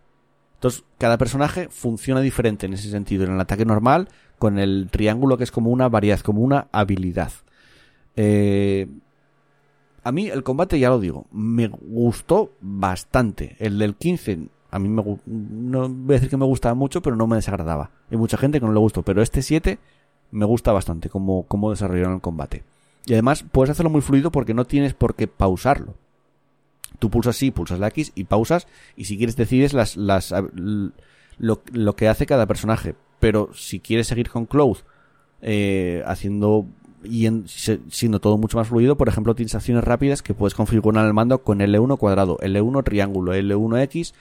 [0.54, 3.24] Entonces, cada personaje funciona diferente en ese sentido.
[3.24, 4.08] En el ataque normal,
[4.38, 7.32] con el triángulo que es como una variedad, como una habilidad.
[8.14, 8.88] Eh,
[10.06, 13.56] a mí el combate, ya lo digo, me gustó bastante.
[13.58, 14.38] El del 15,
[14.70, 17.90] a mí me, no voy a decir que me gustaba mucho, pero no me desagradaba.
[18.08, 19.80] Hay mucha gente que no le gustó, pero este 7
[20.30, 22.62] me gusta bastante cómo, cómo desarrollaron el combate.
[23.04, 25.96] Y además puedes hacerlo muy fluido porque no tienes por qué pausarlo.
[27.00, 31.62] Tú pulsas sí, pulsas la X y pausas y si quieres decides las, las, lo,
[31.72, 32.94] lo que hace cada personaje.
[33.18, 34.78] Pero si quieres seguir con Cloud
[35.42, 36.66] eh, haciendo
[37.04, 41.14] y siendo todo mucho más fluido, por ejemplo, tienes acciones rápidas que puedes configurar el
[41.14, 44.12] mando con L1 cuadrado, L1 triángulo, L1X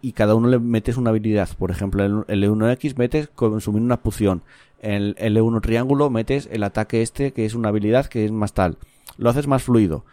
[0.00, 1.48] y cada uno le metes una habilidad.
[1.58, 4.42] Por ejemplo, el L1X metes consumir una poción.
[4.80, 8.76] El L1 triángulo metes el ataque este que es una habilidad que es más tal.
[9.16, 10.04] Lo haces más fluido.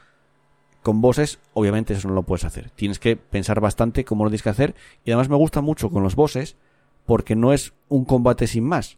[0.81, 2.71] Con bosses, obviamente eso no lo puedes hacer.
[2.71, 4.75] Tienes que pensar bastante cómo lo tienes que hacer.
[5.03, 6.55] Y además me gusta mucho con los bosses
[7.05, 8.97] porque no es un combate sin más.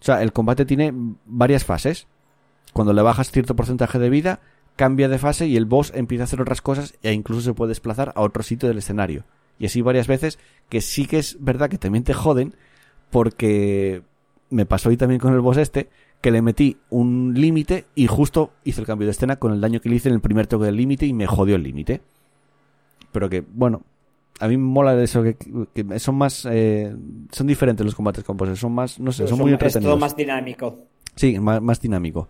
[0.00, 0.92] O sea, el combate tiene
[1.26, 2.06] varias fases.
[2.72, 4.40] Cuando le bajas cierto porcentaje de vida,
[4.76, 7.70] cambia de fase y el boss empieza a hacer otras cosas e incluso se puede
[7.70, 9.24] desplazar a otro sitio del escenario.
[9.58, 10.38] Y así varias veces
[10.68, 12.54] que sí que es verdad que también te joden
[13.10, 14.02] porque
[14.50, 15.88] me pasó hoy también con el boss este
[16.20, 19.80] que le metí un límite y justo hice el cambio de escena con el daño
[19.80, 22.00] que le hice en el primer toque del límite y me jodió el límite.
[23.10, 23.82] Pero que, bueno,
[24.40, 26.46] a mí me mola eso, que, que son más...
[26.50, 26.94] eh,
[27.30, 29.98] son diferentes los combates con bosses, son más, no sé, son, muy es todo entretenidos.
[30.00, 30.78] más dinámico.
[31.16, 32.28] Sí, más, dinámico.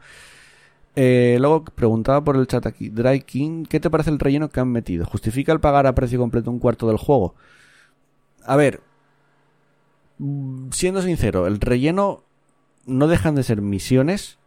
[0.94, 4.60] Eh, luego preguntaba por el chat aquí, Dry King, ¿qué te parece el relleno que
[4.60, 5.06] han metido?
[5.06, 7.34] ¿Justifica el pagar a precio completo un cuarto del juego?
[8.44, 8.80] A ver,
[10.70, 12.24] siendo sincero, el relleno
[12.84, 14.38] no dejan de ser misiones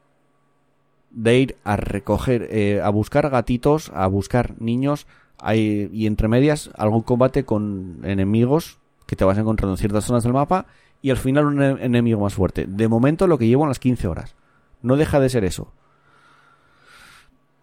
[1.12, 5.08] de ir a recoger, eh, a buscar gatitos, a buscar niños,
[5.54, 10.34] y entre medias algún combate con enemigos que te vas encontrando en ciertas zonas del
[10.34, 10.66] mapa
[11.06, 12.66] y al final un enemigo más fuerte.
[12.68, 14.34] De momento lo que llevo en las 15 horas.
[14.82, 15.72] No deja de ser eso.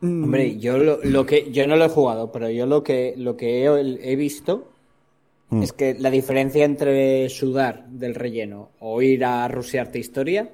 [0.00, 3.14] Mm, Hombre, yo lo, lo que yo no lo he jugado, pero yo lo que
[3.16, 4.68] lo que he, he visto
[5.50, 5.62] Mm.
[5.64, 10.48] es que la diferencia entre sudar del relleno o ir a rusearte historia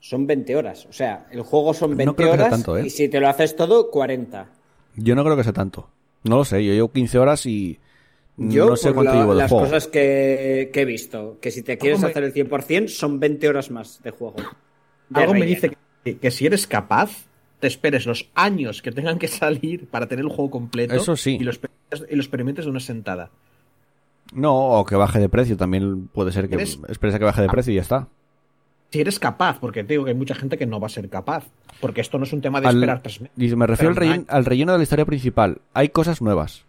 [0.00, 0.84] son 20 horas.
[0.86, 2.86] O sea, el juego son No 20 creo que sea horas tanto, ¿eh?
[2.86, 4.46] y si te lo haces todo, 40.
[4.96, 5.88] Yo no creo que sea tanto.
[6.24, 7.78] No lo sé, yo llevo 15 horas y
[8.36, 9.64] Yo, no sé por cuánto la- llevo de las juego.
[9.66, 13.48] cosas que, que he visto, que si te quieres me- hacer el 100%, son 20
[13.48, 14.36] horas más de juego.
[15.08, 17.26] De Algo me dice que, que si eres capaz,
[17.60, 21.36] te esperes los años que tengan que salir para tener el juego completo Eso sí.
[21.40, 23.30] y, lo experimentes, y lo experimentes de una sentada.
[24.32, 26.78] No, o que baje de precio, también puede ser que ¿Eres?
[26.88, 28.08] esperes a que baje de precio y ya está.
[28.90, 31.08] Si eres capaz, porque te digo que hay mucha gente que no va a ser
[31.08, 31.44] capaz,
[31.80, 33.56] porque esto no es un tema de Al- esperar tres meses.
[33.56, 33.94] Me refiero
[34.28, 35.58] al relleno de la historia principal.
[35.72, 36.64] Hay cosas nuevas.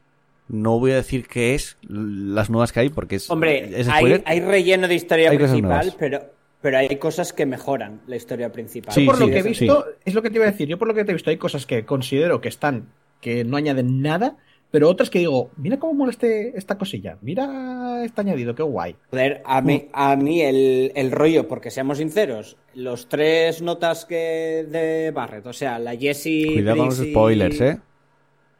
[0.47, 4.39] No voy a decir qué es las nuevas que hay porque es, Hombre, es hay,
[4.41, 6.21] relleno de historia Hay principal, pero,
[6.61, 8.93] pero hay cosas que mejoran la historia principal.
[8.93, 10.67] Sí, por lo que he visto, es lo que te iba a decir.
[10.67, 12.89] Yo por lo que te he visto, hay cosas que considero que están,
[13.21, 14.37] que no añaden nada,
[14.75, 18.95] pero otras que digo, mira cómo mola este, esta cosilla, mira este añadido, qué guay.
[19.09, 24.65] Joder, a mí, a mí el, el rollo, porque seamos sinceros, los tres notas que
[24.69, 26.53] de Barrett, o sea, la Jessie.
[26.53, 27.79] Cuidado con los spoilers, ¿eh?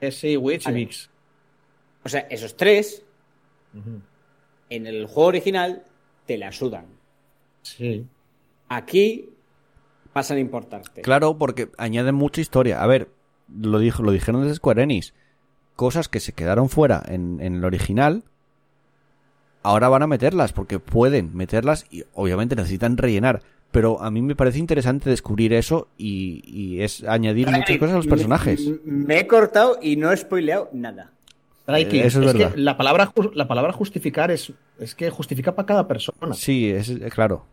[0.10, 0.78] Sí, Witch y Vale.
[0.78, 1.10] Vix.
[2.06, 3.04] O sea, esos tres,
[4.70, 5.84] en el juego original,
[6.28, 6.86] te la sudan.
[7.64, 8.06] Sí.
[8.70, 9.30] Aquí
[10.14, 11.02] pasan a importarte.
[11.02, 12.84] Claro, porque añaden mucha historia.
[12.84, 13.10] A ver,
[13.60, 15.16] lo, dijo, lo dijeron desde Square Enix.
[15.76, 18.24] Cosas que se quedaron fuera en, en el original.
[19.64, 23.42] Ahora van a meterlas, porque pueden meterlas y obviamente necesitan rellenar.
[23.72, 27.98] Pero a mí me parece interesante descubrir eso y, y es añadir muchas cosas a
[27.98, 28.62] los personajes.
[28.86, 31.15] Me, me he cortado y no he spoileado nada.
[31.66, 32.54] Traiki, Eh, eso es es, verdad.
[32.54, 36.34] que la palabra, la palabra justificar es, es que justifica para cada persona.
[36.34, 37.46] Sí, es, es claro.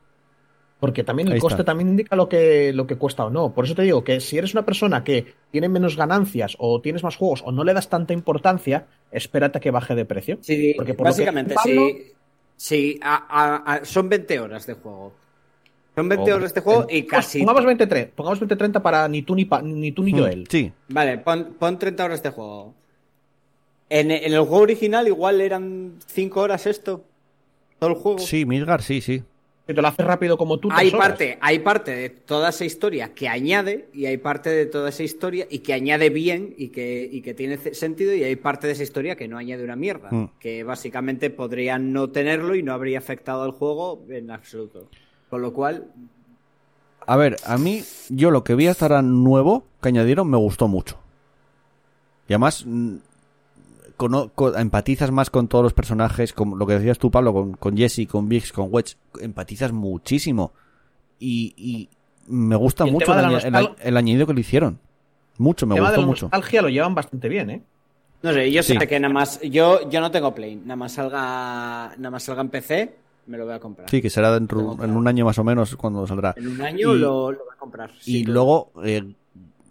[0.80, 1.64] Porque también el Ahí coste está.
[1.70, 3.54] también indica lo que, lo que cuesta o no.
[3.54, 7.04] Por eso te digo que si eres una persona que tiene menos ganancias o tienes
[7.04, 10.38] más juegos o no le das tanta importancia, espérate a que baje de precio.
[10.40, 12.12] Sí, Porque por básicamente, Pablo- sí.
[12.56, 15.12] Sí, a- a- a- son 20 horas de juego.
[15.94, 17.38] Son 20 Hombre, horas de juego y Pues casi.
[17.38, 20.46] Pongamos 23, pongamos 20-30 para ni tú ni, pa- ni, tú ni Joel.
[20.48, 22.74] Sí, Vale, pon, pon 30 horas de juego.
[23.94, 27.04] En, en el juego original igual eran 5 horas esto.
[27.78, 28.18] Todo el juego.
[28.20, 29.22] sí, Midgar, sí, sí.
[29.66, 30.70] Que te lo haces rápido como tú.
[30.72, 30.98] Hay horas.
[30.98, 35.02] parte, hay parte de toda esa historia que añade y hay parte de toda esa
[35.02, 38.72] historia y que añade bien y que, y que tiene sentido y hay parte de
[38.72, 40.08] esa historia que no añade una mierda.
[40.10, 40.30] Mm.
[40.40, 44.88] Que básicamente podrían no tenerlo y no habría afectado al juego en absoluto.
[45.28, 45.92] Con lo cual,
[47.06, 50.66] A ver, a mí, yo lo que vi hasta ahora nuevo que añadieron me gustó
[50.66, 50.98] mucho.
[52.26, 52.64] Y además,
[54.56, 58.06] empatizas más con todos los personajes, como lo que decías tú, Pablo, con, con Jesse,
[58.08, 60.52] con Vix, con Wedge, empatizas muchísimo.
[61.18, 61.88] Y, y
[62.26, 64.78] me gusta Y el mucho el, añadido que le hicieron.
[65.38, 66.24] Mucho, me El tema de gustó la mucho.
[66.26, 67.62] nostalgia lo llevan bastante bien, ¿eh?
[68.22, 68.76] no sé, yo Sí.
[68.78, 72.42] sé que nada más, yo, yo no tengo Play, nada más salga, nada más salga
[72.42, 72.94] en PC,
[73.26, 73.90] me lo voy a comprar.
[73.90, 76.34] Sí, que será dentro, en un año más o menos cuando saldrá.
[76.36, 77.90] En un año Y- lo, lo voy a comprar.
[78.06, 79.02] Y luego, eh,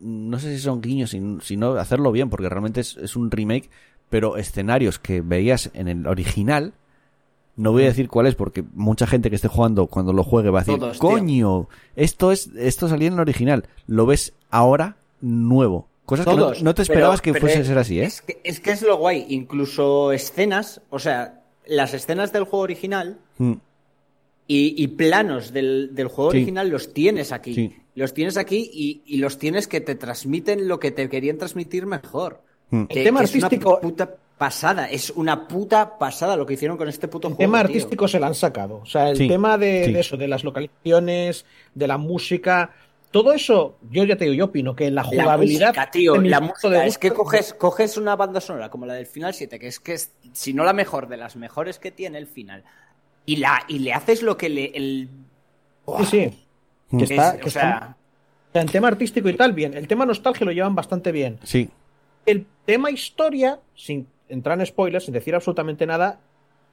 [0.01, 3.69] no sé si son guiños, si- sino hacerlo bien, porque realmente es, es un remake,
[4.11, 6.73] pero escenarios que veías en el original,
[7.55, 10.51] no voy a decir cuál es, porque mucha gente que esté jugando cuando lo juegue
[10.51, 11.09] va a decir, Todos, tío.
[11.09, 15.87] coño, esto es esto salía en el original, lo ves ahora nuevo.
[16.05, 18.03] Cosas que no, te pero- esperabas que fuese a ser así, ¿eh?
[18.05, 19.25] Es que, es que es lo guay.
[19.29, 23.53] Incluso escenas, o sea, las escenas del juego original Mm,
[24.47, 26.37] y, y planos del, del juego Sí.
[26.37, 27.53] original los tienes aquí.
[27.53, 27.75] Sí.
[27.95, 31.85] Los tienes aquí y, y los tienes que te transmiten lo que te querían transmitir
[31.85, 32.41] mejor.
[32.71, 32.83] Mm.
[32.85, 34.89] Que- El tema que es una artístico- puta pasada.
[34.89, 37.51] Es una puta pasada lo que hicieron con este puto El juego.
[37.51, 37.67] tema tío.
[37.67, 38.77] artístico se lo han sacado.
[38.81, 39.93] O sea, el Sí, tema de, sí.
[39.93, 41.45] de eso, de las localizaciones,
[41.75, 42.71] de la música,
[43.11, 45.67] todo eso, yo ya te digo, yo opino que la La jugabilidad.
[45.67, 46.69] música, tío, la música.
[46.69, 49.79] de Es que coges, coges una banda sonora como la del Final 7, que es
[49.79, 52.63] que es, si no la mejor de las mejores que tiene el final,
[53.25, 54.71] y, la, y le haces lo que le.
[54.73, 55.09] El,
[55.99, 56.97] Sí, sí.
[56.97, 57.95] Que está, es- que o está- sea,
[58.49, 59.73] o sea, en tema artístico y tal, bien.
[59.75, 61.37] El tema nostalgia lo llevan bastante bien.
[61.43, 61.69] Sí,
[62.25, 66.19] El tema historia, sin entrar en spoilers, sin decir absolutamente nada,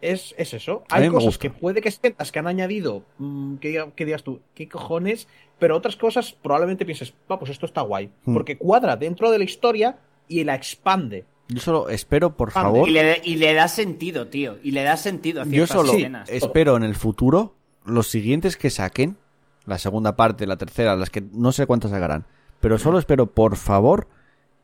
[0.01, 0.85] es, es eso.
[0.91, 4.41] Hay cosas que puede que sientas que han añadido, mm, que, diga- que digas tú,
[4.55, 5.27] ¿qué cojones?
[5.59, 8.11] Pero otras cosas probablemente pienses, va, pues esto está guay.
[8.25, 8.35] Mm.
[8.35, 9.99] Porque cuadra dentro de la historia
[10.29, 11.25] y la expande.
[11.49, 14.59] yo solo espero, por favor, y, le, y le da sentido, tío.
[14.63, 16.29] Y le da sentido a Yo ciertas solo escenas.
[16.29, 17.55] espero en el futuro
[17.87, 19.17] los siguientes que saquen,
[19.65, 22.27] la segunda parte, la tercera, las que no sé cuántas sacarán,
[22.61, 24.07] pero solo espero, por favor,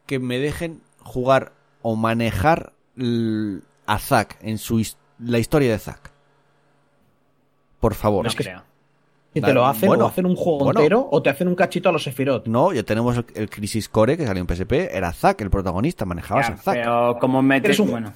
[0.06, 1.52] que me dejen jugar
[1.82, 2.72] o manejar
[3.86, 6.10] a Zack en su his- la historia de Zack.
[7.81, 8.24] Por favor.
[8.24, 8.62] No es que- creo.
[9.35, 10.78] Si te lo hacen, bueno, o hacen un juego bueno.
[10.78, 12.47] entero, o te hacen un cachito a los Sephiroth.
[12.47, 16.05] No, ya tenemos el, el Crisis Core que salió en PSP, era Zack el protagonista,
[16.05, 16.74] manejabas Ya, a Zack.
[16.76, 17.78] pero como metes.
[17.81, 18.12] Un- Bueno.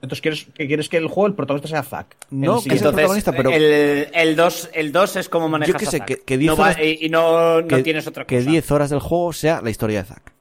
[0.00, 2.16] Entonces, ¿quieres que, quieres que el juego, el protagonista sea Zack?
[2.30, 5.74] No, El que es el protagonista, pero- el, el 2 el dos es como manejas
[5.74, 6.06] Yo que a sé, Zack.
[6.06, 8.50] que- que diez no va- horas- y, y no, no que, tienes otra que cosa.
[8.50, 10.32] 10 horas del juego sea la historia de Zack.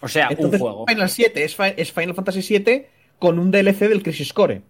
[0.00, 0.86] O sea, Entonces, un juego.
[0.86, 4.62] Final 7 es, Fi- es Final Fantasy 7 con un DLC del Crisis Core.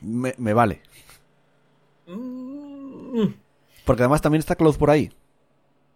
[0.00, 0.80] Me, me vale.
[2.06, 3.24] Mm,
[3.84, 5.10] Porque además también está Cloud por ahí.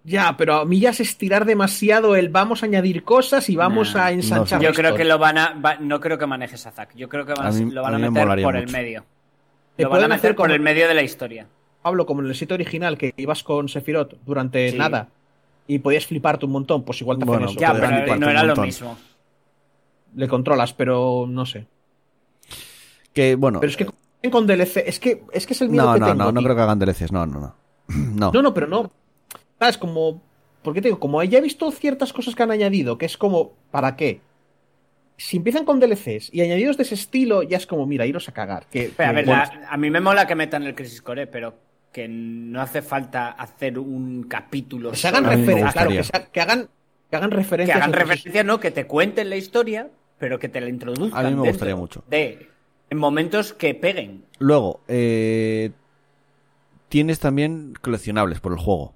[0.05, 3.95] Ya, pero a mí ya es estirar demasiado el vamos a añadir cosas y vamos
[3.95, 4.61] Nah, a ensanchar.
[4.61, 5.55] no Yo creo que lo van a.
[5.55, 6.97] va- no creo que manejes a Zack.
[6.97, 8.59] Yo creo que van a, A mí- lo van a a, me meter por mucho.
[8.59, 9.05] el medio.
[9.77, 11.47] Te Lo van a meter hacer por como- el medio de la historia.
[11.83, 14.77] Pablo, como en el sitio original, que ibas con Sephiroth durante Sí.
[14.79, 15.09] nada
[15.67, 17.59] y podías fliparte un montón, pues igual te hacen Bueno, eso.
[17.61, 18.97] Ya, pero no era lo mismo.
[20.15, 21.67] Le controlas, pero no sé.
[23.13, 23.61] Que bueno.
[23.61, 23.87] Pero es que
[24.31, 26.19] con DLC, es que es, que es el miedo no, que no, tengo.
[26.19, 26.45] no, no tío.
[26.47, 27.13] creo que hagan DLCs.
[27.13, 27.55] No, no, no.
[28.15, 28.31] No.
[28.33, 28.91] No, no, pero no.
[29.59, 29.79] ¿Sabes?
[29.79, 30.23] Como.
[30.63, 31.01] ¿Por qué te digo?
[31.01, 34.21] Como ya he visto ciertas cosas que han añadido, que es como, ¿para qué?
[35.17, 38.33] Si empiezan con DLCs y añadidos de ese estilo, ya es como, mira, iros a
[38.33, 38.67] cagar.
[38.71, 41.27] Que, Pero, a ver, bueno, la- a mí me mola que metan el Crisis Core,
[41.27, 41.55] pero
[41.93, 44.91] que no hace falta hacer un capítulo.
[44.91, 46.69] que se hagan referencias, claro, que, se- que hagan,
[47.11, 47.77] que hagan que referencias.
[47.77, 51.27] hagan al Crisis- referencia, no, que te cuenten la historia, pero que te la introduzcan.
[51.27, 52.03] A mí me gustaría mucho.
[52.09, 52.49] De,
[52.89, 54.25] en momentos que peguen.
[54.39, 55.71] Luego, eh,
[56.89, 58.95] tienes también coleccionables por el juego.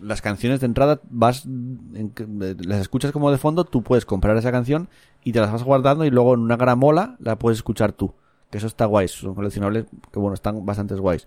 [0.00, 2.12] Las canciones de entrada vas en-
[2.60, 4.88] las escuchas como de fondo, tú puedes comprar esa canción
[5.24, 8.14] y te las vas guardando y luego en una gramola la puedes escuchar tú.
[8.50, 11.26] Que eso está guay, son coleccionables que bueno, están bastante guays.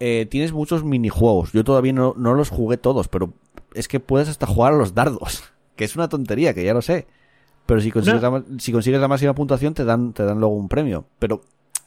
[0.00, 1.52] Eh, tienes muchos minijuegos.
[1.52, 3.32] Yo todavía no, no los jugué todos, pero
[3.74, 5.44] es que puedes hasta jugar a los dardos.
[5.76, 7.06] Que es una tontería, que ya lo sé.
[7.66, 8.30] Pero si consigues, No.
[8.30, 11.04] la, ma- si consigues la máxima puntuación te dan, te dan luego un premio.
[11.18, 11.42] Pero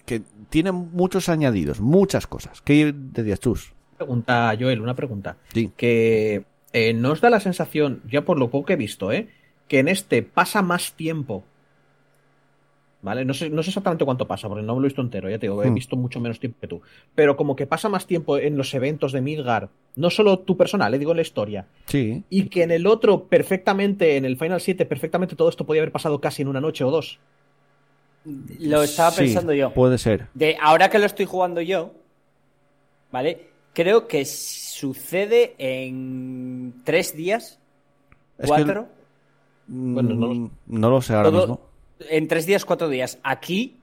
[0.06, 0.22] que
[0.52, 2.62] tiene muchos añadidos, muchas cosas.
[2.62, 3.74] ¿Qué decías, Chus?
[3.98, 5.38] Pregunta, Joel, una pregunta.
[5.54, 5.72] Sí.
[5.76, 9.30] Que eh, nos da la sensación, ya por lo poco que he visto, ¿eh?
[9.68, 11.44] que en este pasa más tiempo.
[13.02, 13.24] ¿Vale?
[13.24, 15.40] No sé, no sé exactamente cuánto pasa, porque no me lo he visto entero, ya
[15.40, 15.74] te digo, he Hmm.
[15.74, 16.82] visto mucho menos tiempo que tú.
[17.16, 20.92] Pero como que pasa más tiempo en los eventos de Midgar, no solo tu personal,
[20.92, 21.66] le digo en la historia.
[21.86, 22.24] Sí.
[22.30, 25.94] Y que en el otro, perfectamente, en el Final 7, perfectamente todo esto podía haber
[25.94, 27.20] pasado casi en una noche o dos.
[28.60, 29.74] Lo estaba Sí, pensando yo.
[29.74, 30.28] Puede ser.
[30.34, 31.94] De ahora que lo estoy jugando yo,
[33.14, 33.48] ¿vale?
[33.74, 37.60] Creo que sucede en tres días,
[38.38, 38.88] Es que- cuatro.
[39.68, 41.62] Bueno, no lo- Mm, no lo sé ahora Todo- mismo.
[42.00, 43.20] En tres días, cuatro días.
[43.24, 43.76] Aquí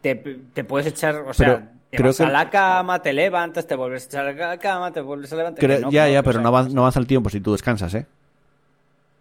[0.00, 3.12] te, te puedes echar, o Pero sea, te creo vas que- a la cama, te
[3.12, 5.60] levantas, te vuelves a echar a la cama, te vuelves a levantar.
[5.60, 7.92] Creo- Que no, ya, ya, pero no avanza, no avanza el tiempo si tú descansas,
[7.94, 8.06] ¿eh?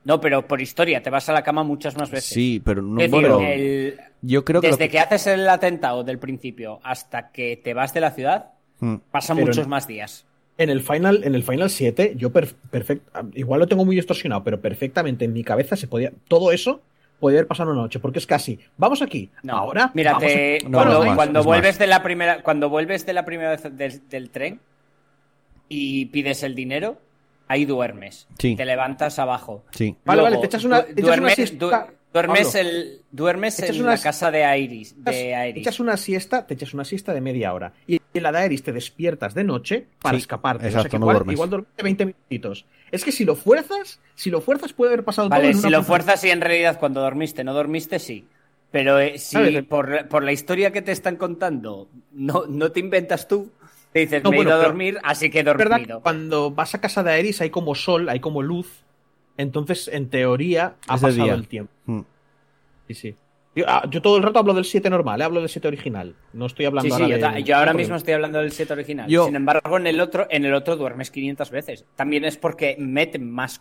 [0.05, 2.29] No, pero por historia, te vas a la cama muchas más veces.
[2.29, 3.01] Sí, pero no.
[3.01, 4.67] Es decir, bueno, el- yo creo que.
[4.67, 8.51] desde que- que haces el atentado del principio hasta que te vas de la ciudad,
[8.79, 8.95] Mm.
[9.11, 10.25] pasan Pero muchos más días.
[10.57, 13.03] En el Final, en el Final 7, yo perfecto,
[13.33, 16.81] igual lo tengo muy distorsionado, pero perfectamente en mi cabeza se podía, todo eso
[17.19, 20.59] podía haber pasado una noche, porque es casi, vamos aquí, No, ahora, mira, vamos te-
[20.71, 21.79] cuando, no, cuando es vuelves más.
[21.79, 24.59] de la primera, cuando vuelves de la primera vez del, del tren
[25.67, 26.97] y pides el dinero,
[27.47, 28.27] ahí duermes.
[28.37, 28.55] Sí.
[28.55, 29.63] Te levantas abajo.
[29.71, 29.95] Sí.
[30.05, 33.01] Vale, Luego, vale, te echas una- du- te echas una duermes, siesta, du- duermes, el,
[33.11, 34.95] duermes Echas en una- la casa de Iris.
[35.03, 35.61] De Te Iris.
[35.61, 37.73] echas una siesta, te echas una siesta de media hora.
[37.87, 40.67] Y en la de Aeris te despiertas de noche para Sí, escaparte.
[40.67, 42.65] o sea exacto, que no igual, dormiste 20 minutitos.
[42.91, 45.61] Es que si lo fuerzas, si lo fuerzas puede haber pasado todo Vale, en una
[45.67, 48.25] si lo fuerzas y en realidad cuando dormiste no dormiste, sí.
[48.71, 53.27] Pero eh, si por, por la historia que te están contando no, no te inventas
[53.27, 53.51] tú,
[53.93, 55.81] te dices, No, me he ido a pero- dormir, así que he Es verdad que
[55.83, 56.01] dormido.
[56.01, 58.83] cuando vas a casa de Aeris hay como sol, hay como luz.
[59.37, 61.33] Entonces, en teoría, ha Es pasado día.
[61.33, 61.71] el tiempo.
[61.85, 62.01] Mm.
[62.87, 63.15] Sí, sí.
[63.55, 66.15] Yo, ah, yo todo el rato hablo del 7 normal, eh, hablo del 7 original.
[66.33, 68.69] No estoy hablando Sí, sí, ahora yo, del- yo ahora mismo estoy hablando del set
[68.71, 69.09] original.
[69.09, 71.85] Yo- Sin embargo, en el otro, en el otro duermes 500 veces.
[71.95, 73.59] También es porque meten más,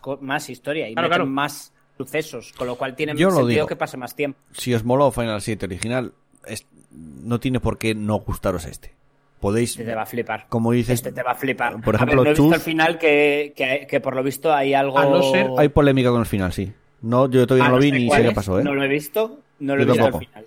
[0.49, 1.29] historia y Claro, meten claro.
[1.31, 3.67] más sucesos, con lo cual tiene Yo lo sentido digo.
[3.67, 4.39] que pase más tiempo.
[4.53, 6.13] Si os moló Final 7 original,
[6.45, 8.93] es- no tiene por qué no gustaros este.
[9.41, 10.45] Podéis, Este te va a flipar.
[10.49, 11.81] como dices, Este te va a flipar.
[11.81, 14.53] por A ejemplo, ver, no he visto al final que, que, que por lo visto
[14.53, 14.99] hay algo.
[14.99, 16.71] A no ser- hay polémica con el final, sí.
[17.01, 18.63] No, yo todavía no lo vi ni sé qué pasó, ¿eh?
[18.63, 20.45] No lo he visto, no lo he visto al final.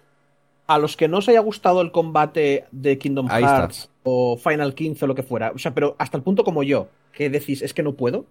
[0.66, 3.58] A los que no os haya gustado el combate de Kingdom Ahí está.
[3.58, 6.62] Hearts o Final 15 o lo que fuera, o sea, pero hasta el punto como
[6.62, 8.26] yo, que decís, es que no puedo,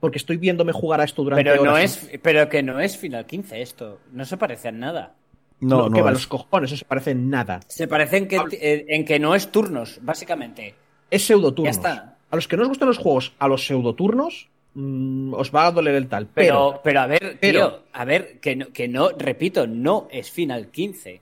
[0.00, 3.26] porque estoy viéndome jugar a esto durante Pero no es, pero que no es Final
[3.26, 4.00] 15 esto.
[4.12, 5.14] No se parece a nada.
[5.58, 7.60] No, No, no, que va, los cojones, eso se parece en nada.
[7.66, 10.74] Se parece en que, eh, en que no es turnos, básicamente.
[11.10, 11.76] Es pseudoturnos.
[11.76, 12.18] Ya está.
[12.30, 15.72] A los que no os gustan los juegos, a los pseudoturnos, mm, os va a
[15.72, 16.26] doler el tal.
[16.26, 20.06] Pero, Pero, pero a ver, pero- tío, a ver, que no, que no, repito, no
[20.10, 21.20] es Final 15.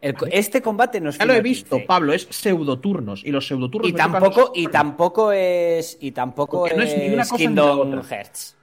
[0.00, 1.86] El este combate no es ya lo he visto, 15.
[1.86, 3.24] Pablo, es pseudoturnos.
[3.24, 5.96] Y los pseudoturnos Y tampoco, y tampoco es.
[6.00, 8.02] Y tampoco Porque no es ni una cosa ni Kingdom otra.
[8.04, 8.56] Hearts.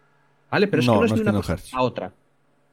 [0.51, 0.67] ¿Vale?
[0.67, 2.13] Pero es No, que no es no ni es una cosa a otra.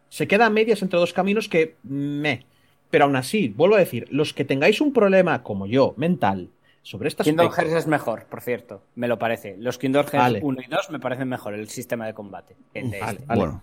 [0.09, 2.45] Se queda a medias entre dos caminos que me.
[2.91, 6.51] Pero aún así, vuelvo a decir, los que tengáis un problema como yo, mental,
[6.83, 9.57] sobre estas Kingdom Hearts es mejor, por cierto, me lo parece.
[9.59, 10.41] Los Kingdom Hearts Vale.
[10.43, 12.57] 1 y 2 me parecen mejor el sistema de combate.
[12.73, 13.27] que el de Vale, este.
[13.27, 13.41] vale.
[13.41, 13.63] Bueno,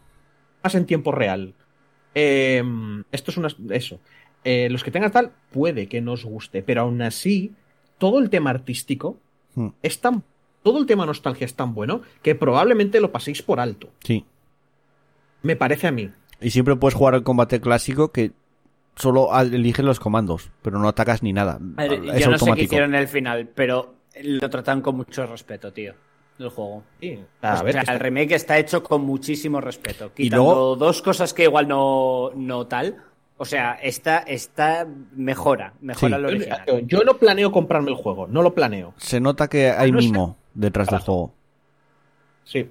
[0.63, 1.53] más en tiempo real.
[2.15, 2.63] Eh,
[3.11, 3.49] esto es una.
[3.71, 3.99] Eso.
[4.43, 7.53] Eh, los que tengan tal, puede que no os guste, pero aún así,
[7.97, 9.17] todo el tema artístico
[9.55, 9.69] Hmm.
[9.81, 10.23] es tan.
[10.61, 13.89] Todo el tema nostalgia es tan bueno que probablemente lo paséis por alto.
[14.03, 14.25] sí.
[15.43, 16.11] Me parece a mí.
[16.41, 18.31] Y siempre puedes jugar el combate clásico que
[18.97, 21.59] solo eliges los comandos, pero no atacas ni nada.
[21.77, 22.63] A ver, es yo no sé qué automático.
[22.65, 25.93] hicieron en el final, pero lo tratan con mucho respeto, tío.
[26.39, 26.83] El juego.
[27.01, 30.11] Sí, a O ver, sea, que el remake está hecho con muchísimo respeto.
[30.17, 32.95] Y Quitando luego- dos cosas que igual no, no tal.
[33.37, 36.21] O sea, esta, esta mejora, mejora Sí.
[36.21, 36.63] lo original.
[36.85, 38.93] Yo no planeo comprarme el juego, no lo planeo.
[38.97, 40.07] Se nota que hay no sé.
[40.07, 41.33] mimo detrás del juego.
[42.43, 42.69] Sí.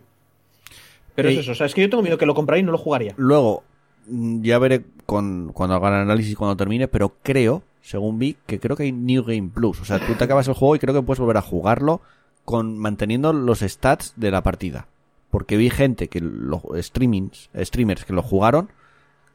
[1.14, 2.66] Pero Y- es eso, o sea, es que yo tengo miedo que lo compráis y
[2.66, 3.14] no lo jugaría.
[3.16, 3.64] Luego,
[4.08, 8.76] ya veré con, cuando haga el análisis cuando termine, pero creo, según vi, que creo
[8.76, 9.80] que hay New Game Plus.
[9.80, 12.00] O sea, tú te acabas el juego y creo que puedes volver a jugarlo
[12.44, 14.86] con manteniendo los stats de la partida.
[15.30, 18.70] Porque vi gente que los streamings, streamers que lo jugaron,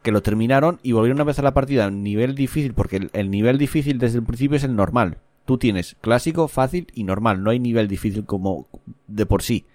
[0.02, 3.58] que lo terminaron y volvieron a empezar la partida en nivel difícil, porque el nivel
[3.58, 5.18] difícil desde el principio es el normal.
[5.46, 8.68] Tú tienes clásico, fácil y normal, no hay nivel difícil como
[9.08, 9.66] de por sí.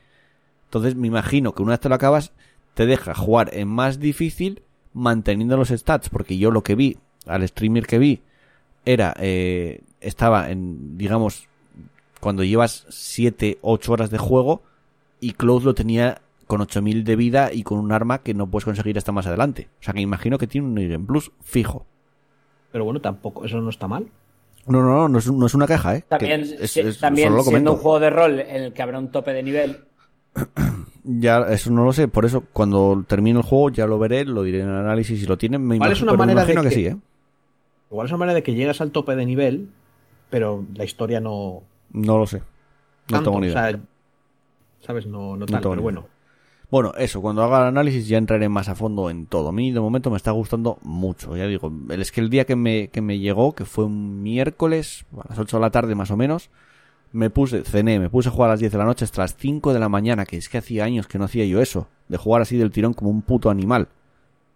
[0.65, 2.33] Entonces me imagino que una vez te lo acabas,
[2.75, 4.63] te deja jugar en más difícil
[4.97, 6.97] manteniendo los stats, porque yo lo que vi,
[7.27, 8.23] al streamer que vi,
[8.85, 11.47] era, eh, estaba en, digamos,
[12.21, 14.63] cuando llevas 7, 8 horas de juego
[15.21, 18.65] y Cloud lo tenía con 8000 de vida y con un arma que no puedes
[18.65, 19.69] conseguir hasta más adelante.
[19.81, 21.85] O sea que imagino que tiene un Game Plus fijo.
[22.73, 24.07] Pero bueno, tampoco, eso no está mal.
[24.67, 26.05] No, no, no, no es, no es una queja, ¿eh?
[26.09, 28.99] También, Que es- si- es- también siendo un juego de rol en el que habrá
[28.99, 29.85] un tope de nivel,
[31.09, 34.43] Ya, eso no lo sé, por eso cuando termine el juego ya lo veré, lo
[34.43, 36.61] diré en el análisis si lo tienen, me imagino, es una me manera de que...
[36.63, 36.97] que- sí, ¿eh?
[37.93, 39.69] Igual es una manera de que llegas al tope de nivel,
[40.31, 41.63] pero la historia no.
[41.93, 42.39] No lo sé.
[42.39, 42.45] No
[43.07, 43.55] tanto, tengo ni idea.
[43.55, 43.81] o sea,
[44.81, 45.07] ¿Sabes?
[45.07, 46.01] No, no tal, tengo ni pero idea.
[46.03, 46.07] bueno.
[46.69, 49.51] Bueno, eso, cuando haga el análisis ya entraré más a fondo en todo.
[49.51, 51.73] A mí de momento me está gustando mucho, ya digo.
[51.91, 55.39] Es que el día que me, que me llegó, que fue un miércoles, a las
[55.39, 56.51] 8 de la tarde más o menos,
[57.17, 59.37] me puse, cené, me puse a jugar a las 10 de la noche hasta las
[59.37, 62.19] 5 de la mañana, que es que hacía años que no hacía yo eso, de
[62.19, 63.89] jugar así del tirón como un puto animal.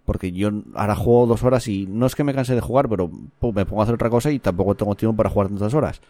[0.05, 3.11] Porque yo ahora juego dos horas y no es que me canse de jugar, pero
[3.39, 6.03] pu, me pongo a hacer otra cosa y tampoco tengo tiempo para jugar tantas horas.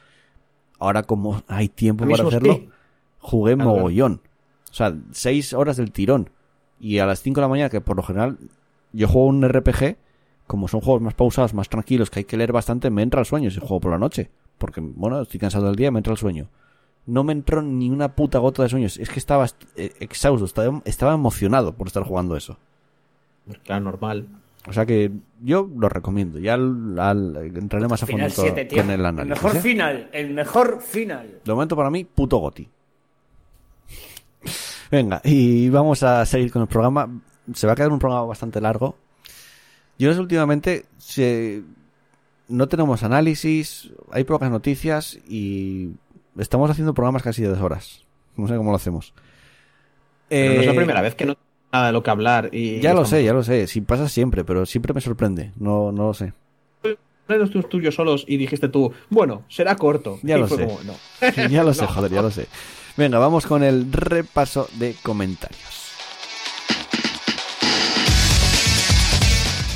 [0.78, 2.68] Ahora como hay tiempo para hacerlo, sí.
[3.20, 4.20] jugué Claro, mogollón.
[4.70, 6.30] O sea, seis horas del tirón.
[6.80, 8.38] Y a las 5 de la mañana, que por lo general
[8.92, 9.96] yo juego un RPG,
[10.46, 13.26] como son juegos más pausados, más tranquilos, que hay que leer bastante, me entra el
[13.26, 14.30] sueño si juego por la noche.
[14.60, 16.48] Porque, bueno, estoy cansado del día, me entra el sueño.
[17.06, 18.98] No me entró ni una puta gota de sueños.
[18.98, 22.58] Es que estaba eh, exhausto, estaba, estaba emocionado por estar jugando eso.
[23.64, 24.28] Claro, normal.
[24.68, 25.10] O sea que
[25.42, 26.38] yo lo recomiendo.
[26.38, 28.82] Ya al, al- entraré más a fondo final en todo- 7, tío.
[28.82, 29.42] con el El análisis.
[29.42, 29.60] mejor ¿eh?
[29.60, 31.40] final, el mejor final.
[31.42, 32.68] De momento para mí, puto goti.
[34.90, 37.08] Venga, y vamos a seguir con el programa.
[37.54, 38.96] Se va a quedar un programa bastante largo.
[39.98, 41.62] Yo últimamente se...
[42.50, 45.90] no tenemos análisis, hay pocas noticias y
[46.38, 48.04] estamos haciendo programas casi de dos horas.
[48.36, 49.14] No sé cómo lo hacemos.
[50.28, 52.50] Pero no es la Eh, primera vez que no tengo nada de lo que hablar.
[52.52, 53.66] Y Ya lo estamos- sé, ya lo sé.
[53.66, 55.52] Si pasa siempre, pero siempre me sorprende.
[55.56, 56.32] No, no lo sé.
[57.28, 60.18] Los tuyos tuyos solos y dijiste tú, bueno, será corto.
[60.24, 60.66] Ya Y lo sé.
[60.66, 60.94] como, no.
[61.48, 62.46] ya lo sé, joder, ya lo sé.
[62.96, 65.79] Venga, vamos con el repaso de comentarios.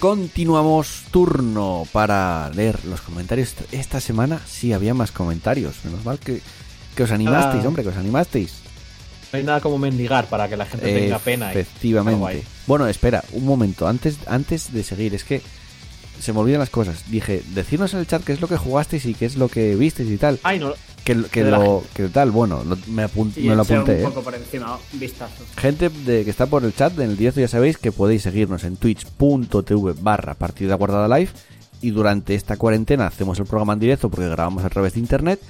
[0.00, 3.54] Continuamos turno para leer los comentarios.
[3.70, 5.84] Esta semana sí había más comentarios.
[5.84, 6.40] Menos mal que,
[6.96, 7.68] que os animasteis, Ah.
[7.68, 8.54] hombre, que os animasteis.
[9.30, 11.50] No hay nada como mendigar para que la gente tenga pena.
[11.52, 12.42] Efectivamente.
[12.66, 13.86] Bueno, espera, un momento.
[13.86, 15.42] Antes, antes de seguir, es que
[16.18, 17.04] se me olvidan las cosas.
[17.10, 19.76] Dije, decirnos en el chat qué es lo que jugasteis y qué es lo que
[19.76, 20.40] visteis y tal.
[20.42, 20.72] Ay, no.
[21.30, 23.06] Que, lo que tal, bueno, lo- me,
[23.36, 24.02] me lo apunté, un ¿eh?
[24.02, 25.44] poco por encima, vistazo.
[25.56, 28.64] Gente de, que está por el chat en el directo ya sabéis que podéis seguirnos
[28.64, 31.30] en twitch.tv barra partida guardada live
[31.82, 35.40] y durante esta cuarentena hacemos el programa en directo porque grabamos a través de internet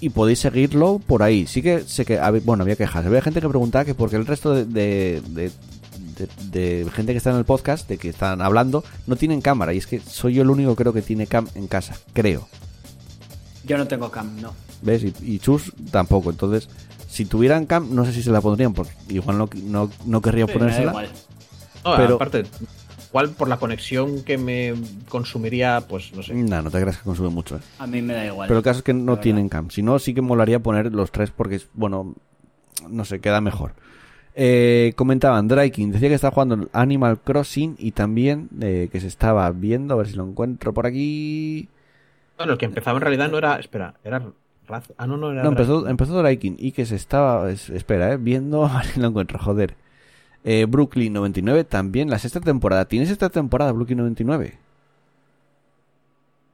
[0.00, 1.46] y podéis seguirlo por ahí.
[1.46, 3.04] Sí que sé que, bueno, había quejas.
[3.06, 5.50] Había gente que preguntaba que porque el resto de, de, de-
[6.50, 9.74] de- de gente que está en el podcast, de que están hablando, no tienen cámara
[9.74, 12.48] y es que soy yo el único creo que tiene cam en casa, creo.
[13.64, 14.54] Yo no tengo cam, no.
[14.82, 15.04] ¿Ves?
[15.04, 16.30] Y, y Chus tampoco.
[16.30, 16.68] Entonces,
[17.08, 20.46] si tuvieran cam, no sé si se la pondrían porque igual no, no, no querría
[20.46, 20.90] Sí, ponérsela.
[20.90, 21.08] igual.
[21.84, 22.44] No, Pero- aparte,
[23.10, 24.74] igual por la conexión que me
[25.08, 26.34] consumiría, pues no sé.
[26.34, 27.56] No, no te creas que consume mucho.
[27.56, 27.60] eh.
[27.78, 28.48] A mí me da igual.
[28.48, 29.22] Pero el caso es que no verdad.
[29.22, 29.70] tienen cam.
[29.70, 32.14] Si no, sí que molaría poner los tres porque, es- bueno,
[32.88, 33.74] no sé, queda mejor.
[34.38, 39.06] Eh, comentaban, Dryking decía que estaba jugando el Animal Crossing y también eh, que se
[39.06, 41.70] estaba viendo, a ver si lo encuentro por aquí.
[42.36, 43.58] Bueno, el que empezaba en realidad no era.
[43.58, 44.22] Espera, era.
[44.68, 45.42] Raz- Ah, no, no era.
[45.42, 49.00] No, empezó, empezó Dryking y que se estaba, es- espera, eh, viendo, a ver si
[49.00, 49.76] lo encuentro, joder.
[50.44, 52.84] Eh, Brooklyn 99 también, la sexta temporada.
[52.86, 54.58] ¿Tienes esta temporada Brooklyn 99?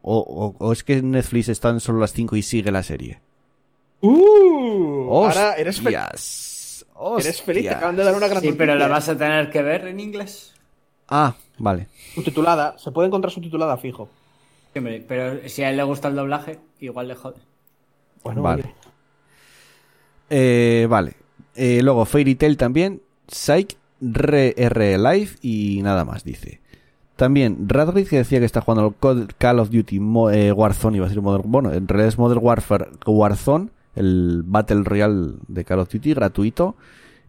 [0.03, 3.21] O, o, o es que en Netflix están solo las 5 y sigue la serie?
[4.01, 5.09] ¡Uh!
[5.15, 6.87] Ahora eres, fe- Hostias,
[7.21, 7.77] eres feliz, te hostias.
[7.77, 10.55] acaban de dar una gran Sí, pero la vas a tener que ver en inglés.
[11.09, 11.87] Ah, vale.
[12.15, 14.09] Subtitulada, se puede encontrar subtitulada fijo.
[14.73, 17.37] Sí, hombre, pero si a él le gusta el doblaje, igual le jode.
[18.25, 18.63] Bueno, vale.
[18.65, 18.75] oye.
[20.31, 21.15] Eh, vale.
[21.55, 23.03] Eh, luego Fairy Tail también.
[23.29, 26.61] Psych, Re, R Live y nada más, dice.
[27.17, 31.07] También Radgrid que decía que está jugando al Call- of Duty Mo- eh, Warzone, iba
[31.07, 35.81] a decir Modern, bueno, en realidad es Modern Warfare Warzone, el Battle Royale de Call
[35.81, 36.75] of Duty gratuito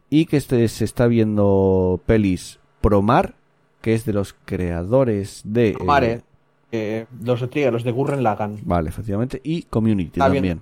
[0.10, 3.36] y que este se está viendo pelis Promar,
[3.82, 6.22] que es de los creadores de eh, Vale.
[6.72, 8.57] Eh, los de Trigger, los de Gurren Lagann.
[8.64, 10.61] vale, efectivamente, y Community Ah, bien.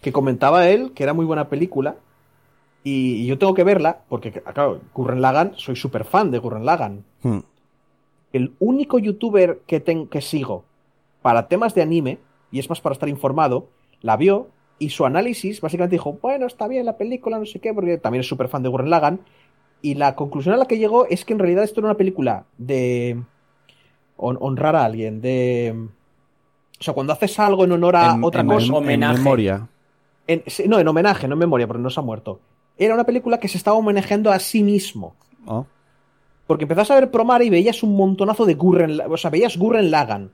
[0.00, 1.96] Que comentaba él que era muy buena película.
[2.82, 6.64] Y, y yo tengo que verla, porque, claro, Gurren Lagann, soy súper fan de Gurren
[6.64, 7.04] Lagann.
[7.22, 7.40] Hmm.
[8.32, 10.64] El único youtuber que, ten- que sigo
[11.20, 12.18] para temas de anime
[12.50, 13.68] y es más para estar informado,
[14.00, 14.48] la vio
[14.78, 18.20] y su análisis básicamente dijo, bueno, está bien la película, no sé qué, porque también
[18.20, 19.20] es súper fan de Gurren Lagann,
[19.82, 22.44] y la conclusión a la que llegó es que en realidad esto era una película
[22.56, 23.20] de
[24.16, 25.88] hon- honrar a alguien, de...
[26.78, 28.66] O sea, cuando haces algo en honor a En- otra en- cosa...
[28.66, 29.18] en homenaje.
[29.18, 29.68] memoria.
[30.32, 32.40] En- no, en homenaje, no en memoria, porque no se ha muerto.
[32.78, 35.14] Era una película que se estaba homenajeando a sí mismo.
[35.46, 35.66] Oh.
[36.46, 39.90] Porque empezás a ver Promare y veías un montonazo de Gurren, o sea, veías Gurren
[39.90, 40.32] Lagann.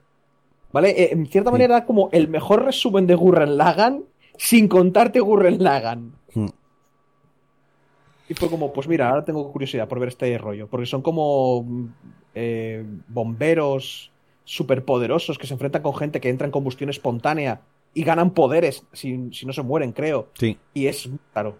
[0.73, 0.91] ¿Vale?
[0.91, 4.05] Eh, en cierta manera era como el mejor resumen de Gurren Lagann
[4.37, 6.13] sin contarte Gurren Lagann.
[6.35, 6.49] Hmm.
[8.29, 10.67] Y fue como, pues mira, ahora tengo curiosidad por ver este rollo.
[10.69, 11.87] Porque son como mm,
[12.35, 14.11] eh, bomberos
[14.45, 17.61] superpoderosos que se enfrentan con gente que entra en combustión espontánea
[17.97, 20.29] y ganan poderes si, si no se mueren, creo.
[20.39, 20.59] Sí.
[20.75, 21.57] Y es claro.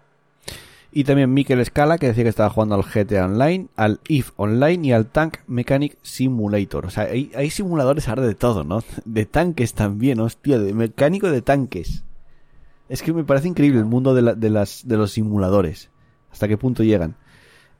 [0.91, 4.87] Y también Mikel Scala, que decía que estaba jugando al GTA Online, al EVE Online
[4.87, 6.85] y al Tank Mechanic Simulator.
[6.85, 8.83] O sea, hay, hay simuladores ahora de todo, ¿no?
[9.03, 12.03] De tanques también, hostia, de mecánico de tanques.
[12.87, 15.89] Es que me parece increíble el mundo de, la- de las, de los simuladores.
[16.31, 17.15] Hasta qué punto llegan.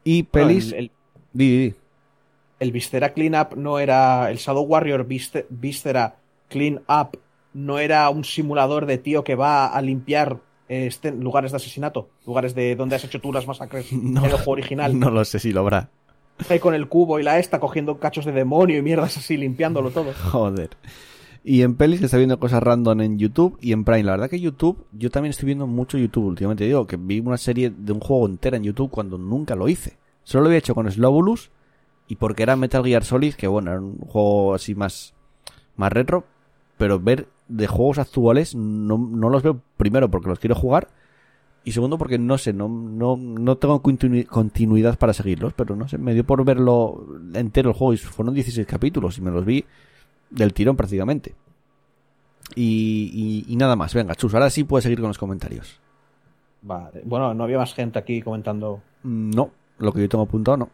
[0.03, 0.71] Y pelis...
[0.73, 0.91] El, el-
[1.33, 1.73] Di,
[2.59, 4.31] el Viscera Clean Up no era.
[4.31, 6.15] El Shadow Warrior Viste- Viscera
[6.49, 7.19] Clean Up
[7.57, 10.39] no era un simulador de tío que va a limpiar
[10.69, 14.19] eh, este- lugares de asesinato, lugares de donde has hecho tú las masacres No.
[14.21, 14.99] en el juego original.
[14.99, 15.89] No lo sé si lo habrá.
[16.49, 19.89] Ahí con el cubo y la esta cogiendo cachos de demonio y mierdas así, limpiándolo
[19.89, 20.13] todo.
[20.31, 20.69] Joder.
[21.43, 24.03] Y en pelis está viendo cosas random en YouTube y en Prime.
[24.03, 26.65] La verdad que YouTube, yo también estoy viendo mucho YouTube últimamente.
[26.65, 29.97] Digo que vi una serie de un juego entera en YouTube cuando nunca lo hice.
[30.23, 31.49] Solo lo había hecho con Slowbulus
[32.09, 35.13] y porque era Metal Gear Solid, que bueno, era un juego así más,
[35.77, 36.25] más retro.
[36.77, 40.89] Pero ver de juegos actuales no, no los veo primero porque los quiero jugar
[41.63, 45.53] y segundo porque no sé, no, no, no tengo continu- continuidad para seguirlos.
[45.53, 49.21] Pero no sé, me dio por verlo entero el juego y fueron 16 capítulos y
[49.21, 49.65] me los vi
[50.29, 51.35] del tirón prácticamente.
[52.55, 55.79] Y, y- y nada más, venga, Chus, ahora sí puedes seguir con los comentarios.
[56.61, 57.01] Vale.
[57.03, 58.81] Bueno, no había más gente aquí comentando.
[59.03, 60.69] Mm, No, lo que yo tengo apuntado no.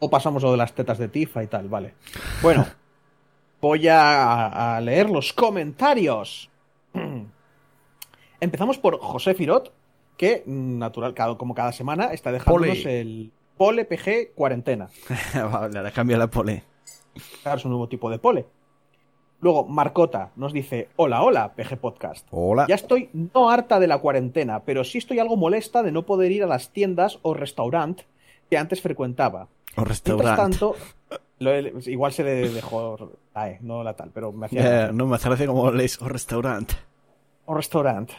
[0.00, 1.94] O pasamos lo de las tetas de Tifa y tal, vale.
[2.42, 2.64] Bueno,
[3.64, 6.50] voy a, a leer los comentarios.
[8.40, 9.72] Empezamos por José Firot,
[10.18, 13.00] que, mm, natural, como cada semana, está dejándonos Pole.
[13.00, 14.90] el Pole PG cuarentena.
[15.50, 16.62] vale, ahora cambia la pole.
[17.42, 18.44] Claro, es un nuevo tipo de pole.
[19.40, 22.26] Luego, Marcota nos dice: Hola, hola, PG Podcast.
[22.32, 22.66] Hola.
[22.68, 26.32] Ya estoy no harta de la cuarentena, pero sí estoy algo molesta de no poder
[26.32, 28.02] ir a las tiendas o restaurant
[28.50, 29.44] que antes frecuentaba.
[29.76, 30.42] O Mientras restaurante.
[30.42, 30.76] tanto,
[31.38, 34.92] igual se le dejó la E, no la tal, pero me hacía.
[34.92, 36.74] No me hace gracia como lees o restaurante.
[37.46, 38.10] O restaurant.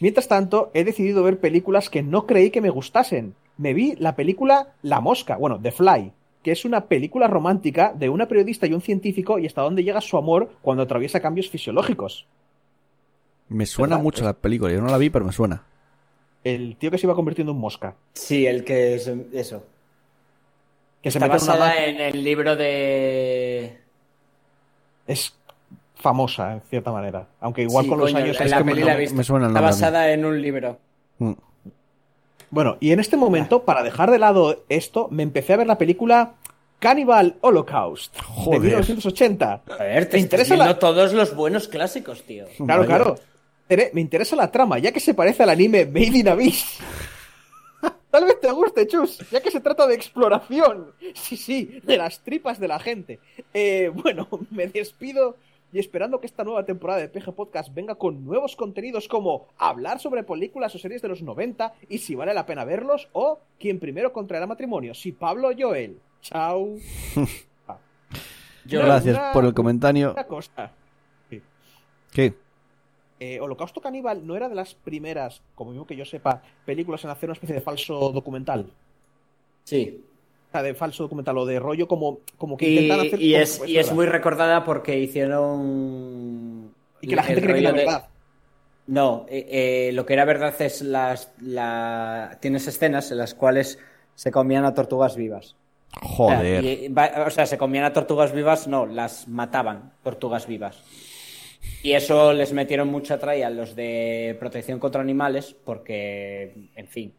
[0.00, 3.34] Mientras tanto, he decidido ver películas que no creí que me gustasen.
[3.58, 8.08] Me vi la película La Mosca, bueno, The Fly, que es una película romántica de
[8.08, 12.26] una periodista y un científico y hasta dónde llega su amor cuando atraviesa cambios fisiológicos.
[13.48, 14.04] Me suena ¿Verdad?
[14.04, 15.64] mucho la película, yo no la vi, pero me suena.
[16.42, 17.96] El tío que se iba convirtiendo en mosca.
[18.14, 19.64] Sí, el que es eso.
[21.02, 23.78] Que Está una basada en el libro de.
[25.06, 25.34] Es
[25.96, 27.26] famosa, en cierta manera.
[27.40, 28.40] Aunque igual Sí, con los coño, años...
[28.40, 30.78] es la que no- la me suena el Está basada en un libro.
[31.18, 31.32] Mm.
[32.50, 35.78] Bueno, y en este momento, para dejar de lado esto, me empecé a ver la
[35.78, 36.32] película
[36.80, 38.60] Cannibal Holocaust de Joder.
[38.60, 39.52] 1980.
[39.52, 42.46] A ver, te ¿Te estás interesa la- todos los buenos clásicos, tío.
[42.56, 42.86] Claro, Vaya.
[42.86, 43.16] claro.
[43.92, 46.78] Me interesa la trama, ya que se parece al anime Made in Abyss.
[48.10, 50.92] Tal vez te guste, Chus, ya que se trata de exploración.
[51.14, 53.20] Sí, sí, de las tripas de la gente.
[53.54, 55.36] Eh, bueno, me despido
[55.72, 60.00] y esperando que esta nueva temporada de PG Podcast venga con nuevos contenidos como hablar
[60.00, 63.78] sobre películas o series de los 90 y si vale la pena verlos o quien
[63.78, 66.00] primero contraerá matrimonio, si Pablo o Joel.
[66.22, 66.74] Chao.
[68.64, 70.12] Yo- Gracias una- por el comentario.
[70.12, 70.72] Una cosa.
[72.12, 72.34] ¿Qué?
[73.20, 77.10] Eh, Holocausto Caníbal no era de las primeras, como mismo que yo sepa, películas en
[77.10, 78.72] hacer una especie de falso documental.
[79.64, 80.02] Sí.
[80.48, 83.20] O sea, de falso documental o de rollo como, como que Y, intentan hacer.
[83.22, 86.74] y es, y muy recordada porque hicieron.
[87.00, 88.08] Y que la gente cree que de- verdad.
[88.86, 91.32] No, eh, eh, lo que era verdad es las.
[91.40, 92.38] La...
[92.40, 93.78] Tienes escenas en las cuales
[94.16, 95.54] se comían a tortugas vivas.
[96.02, 96.58] Joder.
[96.58, 100.46] O sea, y- va- o sea, se comían a tortugas vivas, no, las mataban, tortugas
[100.46, 100.82] vivas.
[101.82, 107.14] Y eso les metieron mucha tralla a los de protección contra animales, porque, en fin,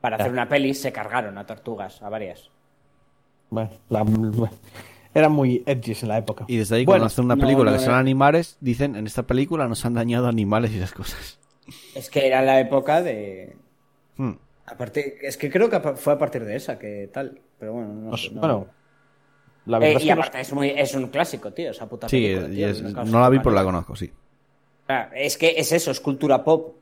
[0.00, 2.50] para hacer una peli se cargaron a tortugas, a varias.
[3.50, 4.04] Bueno, la-
[5.14, 6.44] eran muy edgys en la época.
[6.48, 9.06] Y desde ahí, Bueno, cuando hacen una no, película no, que son animales, dicen, en
[9.06, 11.38] esta película nos han dañado animales y esas cosas.
[11.94, 13.56] Es que era la época de.
[14.16, 14.32] Hmm.
[14.66, 15.16] A partir...
[15.22, 17.40] Es que creo que fue a partir de esa que tal.
[17.58, 18.66] Pero bueno, no, No no- Bueno,
[19.66, 21.88] la Eh, verdad es y que no- aparte es, muy, es un clásico, tío, esa
[21.88, 24.10] puta Sí, película, y tío, es- no la vi, pero la conozco, sí.
[24.88, 26.74] Ah, Es que es eso, es cultura pop.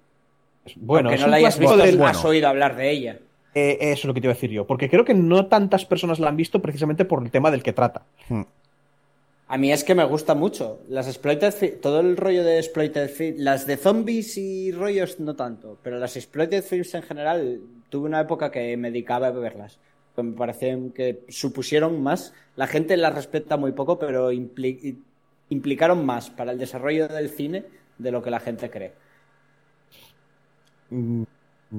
[0.76, 3.18] Bueno, Aunque es no la hayas visto, del- has oído hablar de ella.
[3.54, 4.66] Eh, eso es lo que te iba a decir yo.
[4.66, 7.72] Porque creo que no tantas personas la han visto precisamente por el tema del que
[7.72, 8.02] trata.
[9.48, 10.80] A mí es que me gusta mucho.
[10.88, 15.76] Las exploited todo el rollo de exploited films, las de zombies y rollos no tanto,
[15.82, 17.60] pero las exploited films en general,
[17.90, 19.78] tuve una época que me dedicaba a verlas.
[20.14, 22.34] Que me parecían que supusieron más.
[22.56, 24.97] La gente las respeta muy poco, pero impli-
[25.48, 27.64] implicaron más para el desarrollo del cine
[27.98, 28.93] de lo que la gente cree.
[30.90, 31.22] Mm,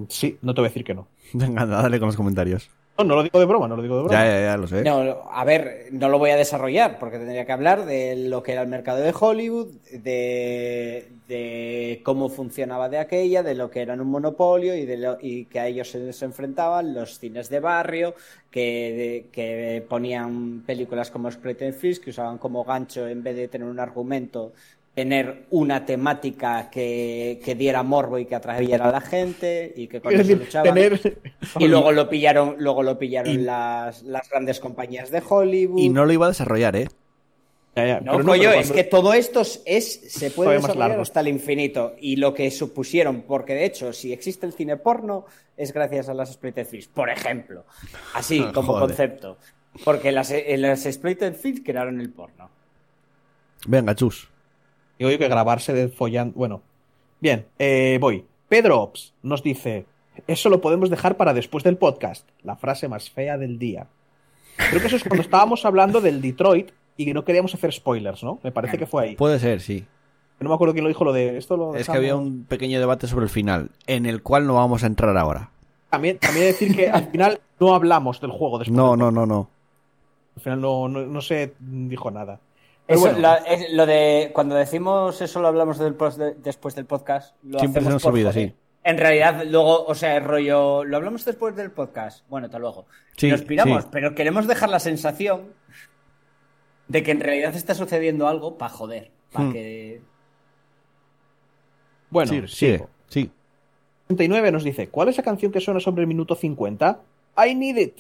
[0.10, 1.08] Sí, no te voy a decir que no.
[1.34, 2.70] Venga, dale con los comentarios.
[2.98, 4.24] No, no lo digo de broma, no lo digo de broma.
[4.24, 4.84] Ya, ya, ya, lo sé.
[4.84, 8.52] No, a ver, no lo voy a desarrollar porque tendría que hablar de lo que
[8.52, 14.02] era el mercado de Hollywood, de, de cómo funcionaba de aquella, de lo que eran
[14.02, 17.60] un monopolio y, de lo- y que a ellos se les enfrentaban los cines de
[17.60, 18.14] barrio,
[18.52, 18.62] que,
[18.94, 23.68] de- que ponían películas como Exploited Films, que usaban como gancho en vez de tener
[23.68, 24.54] un argumento,
[24.94, 30.00] tener una temática que, que diera morbo y que atrayera a la gente y que
[30.02, 30.74] con Es eso decir, luchaban.
[30.76, 31.18] tener.
[31.60, 35.80] Y luego lo pillaron, luego lo pillaron Y- las, las grandes compañías de Hollywood.
[35.80, 36.88] Y no lo iba a desarrollar, ¿eh?
[37.76, 40.56] Ya, ya, No, pero coño, pero es cuando- que todo esto es, se puede Todavía
[40.58, 41.02] desarrollar largo.
[41.02, 41.96] hasta el infinito.
[42.00, 45.26] Y lo que supusieron, porque de hecho, si existe el cine porno,
[45.58, 47.66] es gracias a las exploited films, por ejemplo.
[48.14, 48.90] Así, como Joder.
[48.90, 49.38] concepto.
[49.84, 52.48] Porque las, eh, las exploited films crearon el porno.
[53.66, 54.30] Venga, chus.
[54.98, 56.34] Digo yo que grabarse de follando.
[56.36, 56.62] Bueno,
[57.20, 58.26] bien, eh, voy.
[58.50, 59.86] Pedro Ops nos dice:
[60.28, 62.28] Eso lo podemos dejar para después del podcast.
[62.44, 63.88] La frase más fea del día.
[64.56, 68.40] Creo que eso es cuando estábamos hablando del Detroit y no queríamos hacer spoilers, ¿no?
[68.44, 69.16] Me parece que fue ahí.
[69.16, 69.86] Puede ser, sí.
[70.40, 71.58] No me acuerdo quién lo dijo lo de esto.
[71.58, 74.84] Lo Es que había un pequeño debate sobre el final, en el cual no vamos
[74.84, 75.50] a entrar ahora.
[75.90, 78.76] También, también decir que al final no hablamos del juego después.
[78.76, 79.50] No, no, no, no.
[80.36, 82.40] Al final no, no, no se dijo nada.
[82.86, 86.34] Pero Eso, bueno, la- es- lo de cuando decimos eso lo hablamos del pos- de-
[86.36, 87.36] después del podcast.
[87.44, 88.54] Lo Siempre se nos olvida, sí.
[88.84, 92.28] En realidad, luego, o sea, el rollo, lo hablamos después del podcast.
[92.28, 92.86] Bueno, hasta luego.
[93.16, 93.90] Sí, Nos piramos, sí.
[93.94, 95.54] pero queremos dejar la sensación
[96.90, 99.12] de que en realidad está sucediendo algo para joder.
[99.32, 99.54] Para Hmm.
[99.54, 100.02] que.
[102.10, 103.32] bueno sí, sigue, sí.
[104.08, 107.00] 39 nos dice: ¿Cuál es la canción que suena sobre el minuto 50?
[107.48, 108.00] I need it.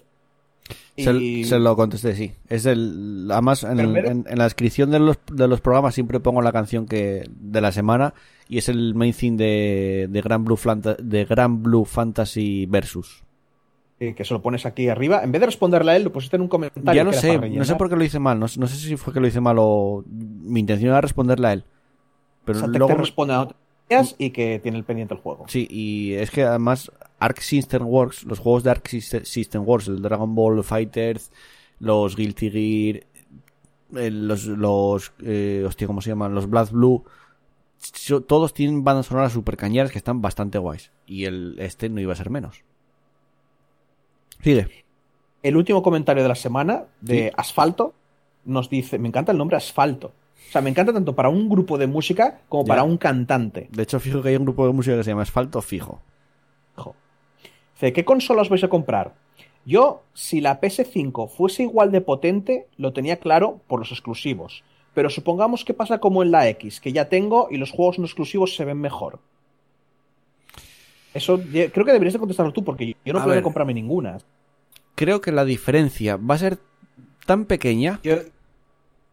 [0.97, 2.33] Se, Y- se lo contesté, sí.
[2.49, 6.19] Es el, además, en, el- en- en la descripción de los, de los programas siempre
[6.19, 8.13] pongo la canción que de la semana
[8.47, 13.23] y es el main theme de, de, Gran Blue Flanta- de Gran Blue Fantasy Versus.
[13.99, 15.23] que se lo pones aquí arriba.
[15.23, 16.93] En vez de responderle a él, lo pusiste en un comentario.
[16.93, 18.37] Ya no sé, no sé por qué lo hice mal.
[18.39, 21.47] No, sé- no sé si fue que lo hice mal o mi intención era responderle
[21.47, 21.63] a él.
[22.45, 25.45] Pero luego te responde a otras y que tiene el pendiente el juego.
[25.47, 26.91] Sí, y es que además
[27.23, 31.31] Arc System Works, los juegos de Arc Syst- System Works, el Dragon Ball Fighters,
[31.79, 33.03] los Guilty Gear,
[34.03, 36.33] el- los, los eh, hostia, ¿cómo se llaman?
[36.35, 37.03] Los Blood Blue,
[38.27, 40.91] todos tienen bandas sonoras super cañeras que están bastante guays.
[41.05, 42.63] Y el este no iba a ser menos.
[44.41, 44.67] Sigue.
[45.41, 47.33] El último comentario de la semana de Sí.
[47.37, 47.93] Asfalto
[48.45, 50.07] nos dice: Me encanta el nombre Asfalto.
[50.07, 52.67] O sea, me encanta tanto para un grupo de música como Ya.
[52.69, 53.67] para un cantante.
[53.71, 56.01] De hecho, fijo que hay un grupo de música que se llama Asfalto Fijo.
[57.91, 59.13] ¿Qué consola os vais a comprar?
[59.65, 64.63] Yo, si la PS5 fuese igual de potente, lo tenía claro por los exclusivos.
[64.93, 68.05] Pero supongamos que pasa como en la X, que ya tengo y los juegos no
[68.05, 69.19] exclusivos se ven mejor.
[71.13, 73.43] Eso creo que deberías de contestarlo tú, porque yo no A puedo ver.
[73.43, 74.17] comprarme ninguna.
[74.95, 76.59] Creo que la diferencia va a ser
[77.25, 78.17] tan pequeña Yo,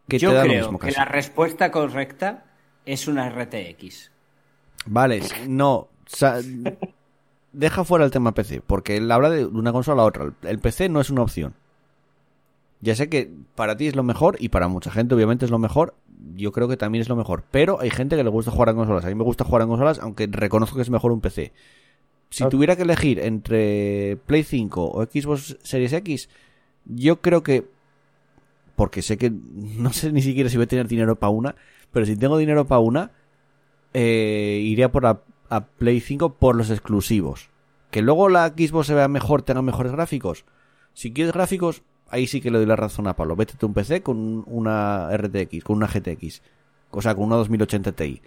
[0.07, 2.45] que yo te da lo creo mismo que la respuesta correcta
[2.85, 4.11] es una RTX.
[4.85, 5.73] Vale, no.
[5.75, 6.39] o sea,
[7.53, 10.33] deja fuera el tema PC, porque él habla de una consola a otra.
[10.43, 11.53] El PC no es una opción.
[12.81, 15.59] Ya sé que para ti es lo mejor y para mucha gente obviamente es lo
[15.59, 15.93] mejor.
[16.35, 17.43] Yo creo que también es lo mejor.
[17.51, 19.05] Pero hay gente que le gusta jugar en consolas.
[19.05, 21.51] A mí me gusta jugar en consolas, aunque reconozco que es mejor un PC.
[22.29, 26.29] Si tuviera que elegir entre Play 5 o Xbox Series X,
[26.85, 27.67] yo creo que...
[28.75, 31.55] Porque sé que no sé ni siquiera si voy a tener dinero para una,
[31.91, 33.11] pero si tengo dinero para una,
[33.93, 35.21] eh, iría por la
[35.51, 37.49] a Play 5 por los exclusivos.
[37.91, 40.45] Que luego la Xbox se vea mejor, tenga mejores gráficos.
[40.93, 43.35] Si quieres gráficos, ahí sí que le doy la razón a Pablo.
[43.35, 46.41] Vete un PC con una RTX, con una GTX.
[46.89, 48.21] O sea, con una 2080 Ti.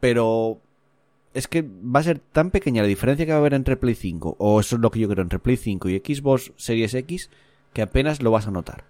[0.00, 0.58] Pero
[1.32, 3.94] es que va a ser tan pequeña la diferencia que va a haber entre Play
[3.94, 7.30] 5, o eso es lo que yo creo, entre Play 5 y Xbox Series X,
[7.72, 8.84] que apenas lo vas a notar.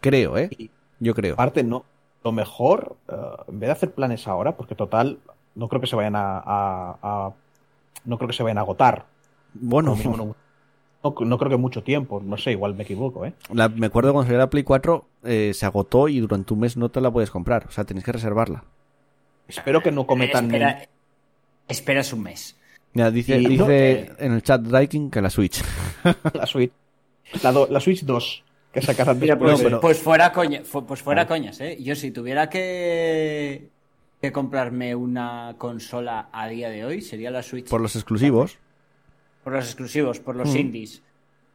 [0.00, 0.50] Creo, ¿eh?
[0.98, 1.34] Yo creo.
[1.34, 1.84] Aparte, no.
[2.22, 3.14] Lo mejor, eh,
[3.48, 5.18] en vez de hacer planes ahora, porque total,
[5.60, 7.32] no creo que se vayan a, a- a-
[8.06, 9.04] no creo que se vayan a agotar.
[9.52, 10.34] Bueno, No,
[11.28, 12.20] no- creo que mucho tiempo.
[12.24, 13.34] No sé, igual me equivoco, ¿eh?
[13.52, 16.76] La- me acuerdo cuando salió la Play 4 eh, se agotó y durante un mes
[16.78, 17.66] no te la puedes comprar.
[17.68, 18.64] O sea, tenéis que reservarla.
[19.48, 20.46] Espero que no cometan.
[20.46, 20.82] Espera,
[21.68, 22.56] esperas un mes.
[22.94, 25.62] Mira, dice, Y- dice no, eh, en el chat Daikin que la Switch.
[26.34, 26.72] La Switch.
[27.42, 28.44] La, do- la Switch 2.
[28.72, 29.52] Que sacarán Mira, después.
[29.52, 31.76] pues, de- pero- pues fuera coña, fu- pues fuera coñas, ¿eh?
[31.82, 33.68] Yo si tuviera que,
[34.20, 37.68] que comprarme una consola a día de hoy, sería la Switch.
[37.68, 38.58] Por los exclusivos.
[39.44, 40.38] Por los exclusivos, por Mm.
[40.38, 41.02] los indies.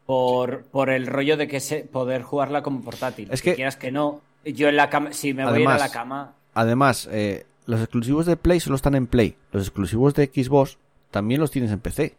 [0.05, 3.27] Por, por el rollo de que se, poder jugarla como portátil.
[3.31, 5.77] Es que- quieras que no, yo en la cama, si me voy a ir a
[5.77, 9.35] la cama, Además, eh, los exclusivos de Play solo están en Play.
[9.51, 10.77] Los exclusivos de Xbox
[11.11, 12.15] también los tienes en PC.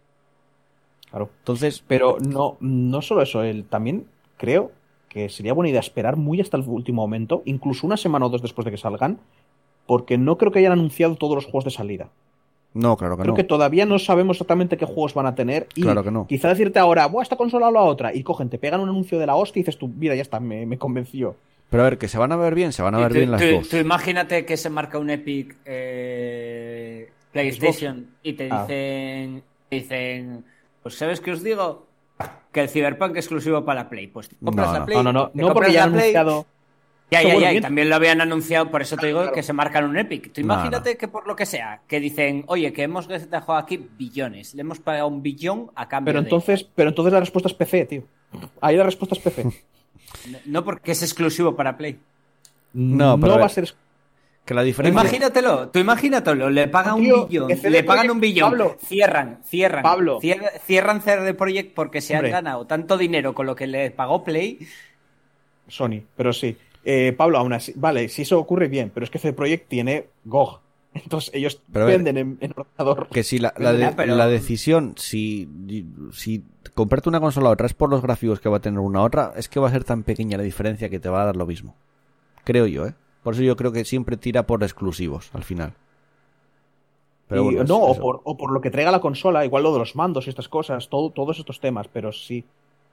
[1.10, 1.30] Claro.
[1.38, 4.72] Entonces, Pero no, no solo eso, el, también creo
[5.08, 8.42] que sería buena idea esperar muy hasta el último momento, incluso una semana o dos
[8.42, 9.18] después de que salgan,
[9.86, 12.08] porque no creo que hayan anunciado todos los juegos de salida.
[12.74, 13.36] no, claro que Creo no.
[13.36, 16.26] que todavía no sabemos exactamente qué juegos van a tener y Claro que no.
[16.26, 19.18] quizá decirte ahora, Buah, esta consola o la otra, y cogen, te pegan un anuncio
[19.18, 21.36] de la hostia y dices tú, mira, ya está, me, me convenció.
[21.70, 23.30] Pero a ver, que se van a ver bien, se van a ver tú, bien
[23.30, 23.68] las tú- dos.
[23.70, 28.62] tú imagínate que se marca un Epic eh, PlayStation y te Ah.
[28.62, 30.44] dicen, te dicen,
[30.82, 31.86] pues ¿sabes qué os digo?
[32.52, 34.06] Que el Cyberpunk es exclusivo para la Play.
[34.06, 34.86] Pues te compras No, la no.
[34.86, 34.96] Play.
[34.98, 36.46] No, no, no, no porque ya la han Play, anunciado...
[37.10, 39.32] Ya, ya, ya, y también lo habían anunciado, por eso te digo claro.
[39.34, 40.32] que se marcan un Epic.
[40.32, 43.88] Tú No, imagínate que por lo que sea, que dicen, oye, que hemos dejado aquí
[43.96, 47.48] billones, le hemos pagado un billón a cambio Pero de- entonces, pero entonces la respuesta
[47.48, 48.02] es PC, tío.
[48.60, 49.46] Ahí la respuesta es PC.
[50.46, 51.98] No porque es exclusivo para Play.
[52.72, 53.72] No, no pero a va a ser...
[54.44, 55.00] Que la diferencia...
[55.00, 58.76] imagínatelo, tú imagínatelo, le pagan Tío, un billón, le pagan un billón, Pablo.
[58.80, 60.20] cierran, cierran, Pablo.
[60.20, 62.28] cier- cierran CD Projekt porque se Hombre.
[62.28, 64.58] han ganado tanto dinero con lo que le pagó Play.
[65.68, 66.56] Sony, pero sí.
[66.88, 70.06] Eh, Pablo, aún así, vale, si eso ocurre bien, pero es que CD Projekt tiene
[70.24, 70.60] GOG.
[70.94, 73.08] Entonces ellos Pero a ver, venden en, en ordenador.
[73.08, 75.48] Que si la, la, de- Ya, pero- la decisión, si,
[76.12, 79.00] si comprarte una consola a otra es por los gráficos que va a tener una
[79.00, 81.26] a otra, es que va a ser tan pequeña la diferencia que te va a
[81.26, 81.74] dar lo mismo.
[82.44, 82.94] Creo yo, ¿eh?
[83.24, 85.72] Por eso yo creo que siempre tira por exclusivos al final.
[87.28, 88.00] Pero Y- bueno, es- no, o eso.
[88.00, 90.48] por, o por lo que traiga la consola, igual lo de los mandos y estas
[90.48, 92.44] cosas, todo, todos estos temas, pero sí.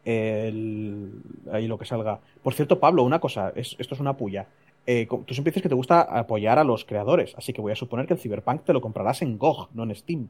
[0.06, 1.12] El-
[1.52, 2.20] ahí lo que salga.
[2.42, 4.48] Por cierto, Pablo, una cosa, es- esto es una puya.
[4.86, 7.76] Eh, tú siempre dices que te gusta apoyar a los creadores, así que voy a
[7.76, 10.28] suponer que el Cyberpunk te lo comprarás en GOG, no en Steam.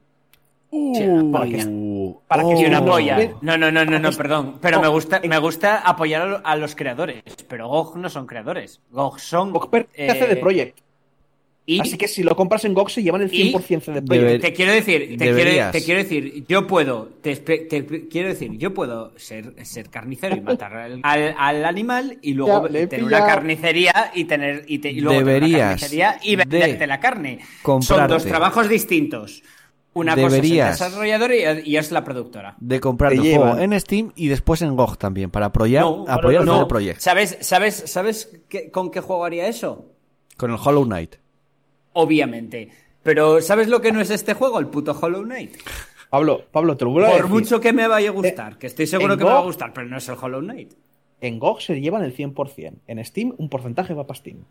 [1.32, 2.58] para que- Uh, para que oh.
[3.42, 4.56] No, No, no, no, no, no, perdón.
[4.60, 7.22] Pero me GOG, gusta, eh, me gusta apoyar a, lo- a los creadores.
[7.48, 8.82] Pero GOG no son creadores.
[8.92, 9.52] GOG son.
[9.52, 10.80] GOG pertenece eh, de Projekt,
[11.66, 14.06] Y, así que si lo compras en GOG se llevan el y- 100% de Deber-
[14.20, 14.42] Projekt.
[14.42, 17.42] te quiero decir, te quiero, te quiero decir, yo puedo, te,
[18.10, 22.68] quiero decir, yo puedo ser, ser carnicero y matar al, al- al animal y luego
[22.68, 26.44] Ya, tener una carnicería y tener y, te- y luego tener una carnicería y de
[26.46, 27.40] venderte la carne.
[27.82, 29.42] Son dos trabajos distintos.
[29.96, 30.72] Una Deberías.
[30.72, 31.34] cosa es el desarrollador
[31.66, 32.56] y, y es la productora.
[32.60, 36.42] De comprar el juego en Steam y después en GOG también, para apoyar, No, apoyar
[36.42, 36.56] el no.
[36.58, 37.00] CD Projekt.
[37.00, 39.86] ¿Sabes, sabes, sabes qué- con qué juego haría eso?
[40.36, 41.16] Con el Hollow Knight.
[41.94, 42.70] Obviamente.
[43.04, 44.60] Pero ¿sabes lo que no es este juego?
[44.60, 45.56] El puto Hollow Knight.
[46.10, 47.34] Pablo, Pablo, te lo vuelvo a Por decir.
[47.34, 49.74] mucho que me vaya a gustar, que estoy seguro en que me va a gustar,
[49.74, 50.74] pero no es el Hollow Knight.
[51.22, 52.74] En GOG se llevan el 100%.
[52.88, 54.44] En Steam, un porcentaje va para Steam.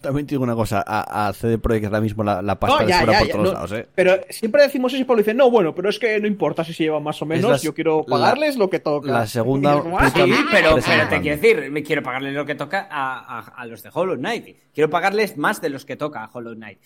[0.00, 2.88] También te digo una cosa, a, a CD Projekt ahora mismo la, la pasta No,
[2.88, 3.88] ya, por ya, todos no, lados, ¿eh?
[3.96, 6.72] Pero siempre decimos eso y Pablo dice, no, bueno, pero es que no importa si
[6.72, 9.10] se llevan más o menos, yo quiero la- pagarles lo que toca.
[9.10, 12.86] la segunda dices, puta Sí, pero, te quiero decir, me quiero pagarle lo que toca
[12.88, 14.56] a, a- a los de Hollow Knight.
[14.72, 16.78] Quiero pagarles más de los que toca a Hollow Knight.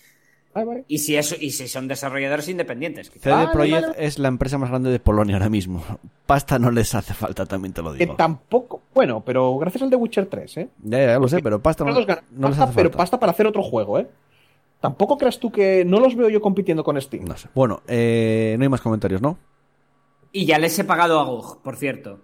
[0.53, 0.85] Vale, vale.
[0.87, 3.09] Y si eso, y si son desarrolladores independientes.
[3.09, 3.23] quizá.
[3.23, 4.05] CD Vale, Projekt vale.
[4.05, 5.83] es la empresa más grande de Polonia ahora mismo.
[6.27, 8.15] Pasta no les hace falta, también te lo Que digo.
[8.15, 10.69] tampoco, bueno, pero gracias al The Witcher 3, ¿eh?
[10.83, 12.23] Ya, ya, ya lo sé, pero pasta no, no les pasta,
[12.63, 12.97] hace pero falta.
[12.97, 14.07] pasta para hacer otro juego, ¿eh?
[14.79, 17.25] Tampoco creas tú que no los veo yo compitiendo con Steam.
[17.25, 17.47] No sé.
[17.55, 19.37] Bueno, eh, no hay más comentarios, ¿no?
[20.31, 22.19] Y ya les he pagado a GOG, por cierto.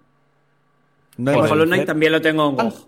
[1.16, 2.86] No hay Por más- Hollow Knight también lo tengo en GOG.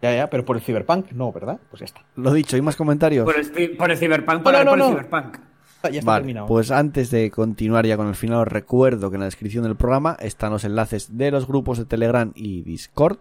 [0.00, 1.58] Ya, ya, pero por el Cyberpunk no, ¿verdad?
[1.70, 2.04] Pues ya está.
[2.16, 3.24] Lo dicho, ¿hay más comentarios?
[3.24, 4.92] Por el, por el Cyberpunk, No, pagar no, por no, el.
[4.92, 5.38] Cyberpunk.
[5.84, 6.46] Ya está Vale, terminado.
[6.48, 9.76] pues antes de continuar ya con el final, os recuerdo que en la descripción del
[9.76, 13.18] programa están los enlaces de los grupos de Telegram y Discord,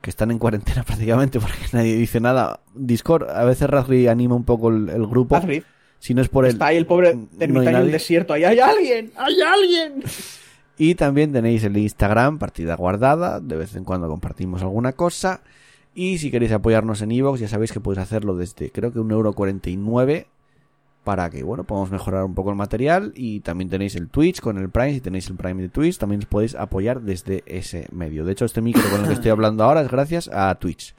[0.00, 2.60] que están en cuarentena prácticamente porque nadie dice nada.
[2.74, 5.36] Discord, a veces Razri anima un poco el, el grupo.
[5.36, 5.62] Azrid,
[5.98, 6.52] Si no es por él.
[6.52, 8.32] está ahí el pobre no hay ermitaño en el desierto.
[8.32, 9.12] ¡Ahí hay alguien!
[9.16, 10.02] ¡Hay alguien!
[10.78, 13.40] Y también tenéis el Instagram, partida guardada.
[13.40, 15.42] De vez en cuando compartimos alguna cosa.
[15.94, 20.26] Y si queréis apoyarnos en Evox, ya sabéis que podéis hacerlo desde creo que 1,49€
[21.02, 23.12] para que bueno podamos mejorar un poco el material.
[23.16, 24.94] Y también tenéis el Twitch con el Prime.
[24.94, 28.24] Si tenéis el Prime de Twitch, también os podéis apoyar desde ese medio.
[28.24, 30.94] De hecho, este micro con el que estoy hablando ahora es gracias a Twitch.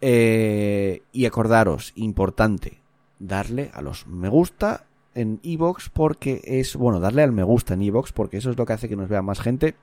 [0.00, 2.82] Eh, y acordaros, importante,
[3.18, 4.84] darle a los me gusta
[5.14, 8.66] en Evox porque es, bueno, darle al me gusta en Evox porque eso es lo
[8.66, 9.74] que hace que nos vea más gente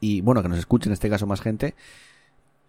[0.00, 1.74] y, bueno, que nos escuche en este caso más gente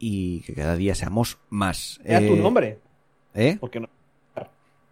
[0.06, 2.00] y que cada día seamos más.
[2.04, 2.80] Era tu Eh, nombre.
[3.34, 3.58] ¿Eh?
[3.60, 3.88] Porque no.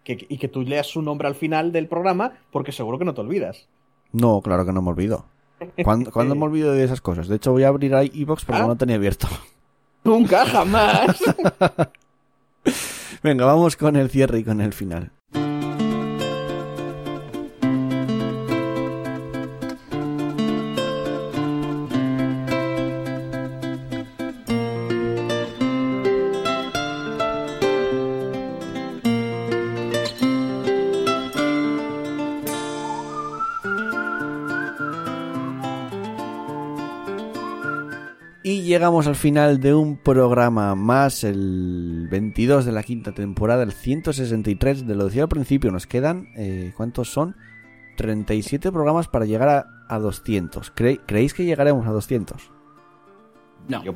[0.04, 3.14] que- y que tú leas su nombre al final del programa, porque seguro que no
[3.14, 3.68] te olvidas.
[4.12, 5.26] No, claro que no me olvido.
[5.84, 7.28] ¿Cuándo, cuándo me olvido de esas cosas?
[7.28, 8.64] De hecho, voy a abrir ahí iBox porque Ah.
[8.64, 9.28] no lo tenía abierto.
[10.04, 11.22] Nunca, jamás.
[13.22, 15.12] Venga, vamos con el cierre y con el final.
[38.82, 44.88] Llegamos al final de un programa más, el 22 de la quinta temporada, el 163,
[44.88, 47.36] de lo decía al principio, nos quedan, eh, ¿cuántos son?
[47.96, 50.74] 37 programas para llegar a, a 200.
[50.74, 52.50] ¿Cre- ¿Creéis que llegaremos a 200?
[53.68, 53.84] No.
[53.84, 53.94] Yo-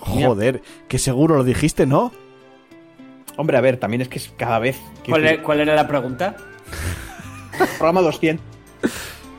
[0.00, 2.10] Joder, que seguro lo dijiste, ¿no?
[3.36, 4.76] Hombre, a ver, también es que es cada vez.
[5.04, 6.34] que ¿Cuál, cuál era la pregunta?
[7.78, 8.44] Programa 200.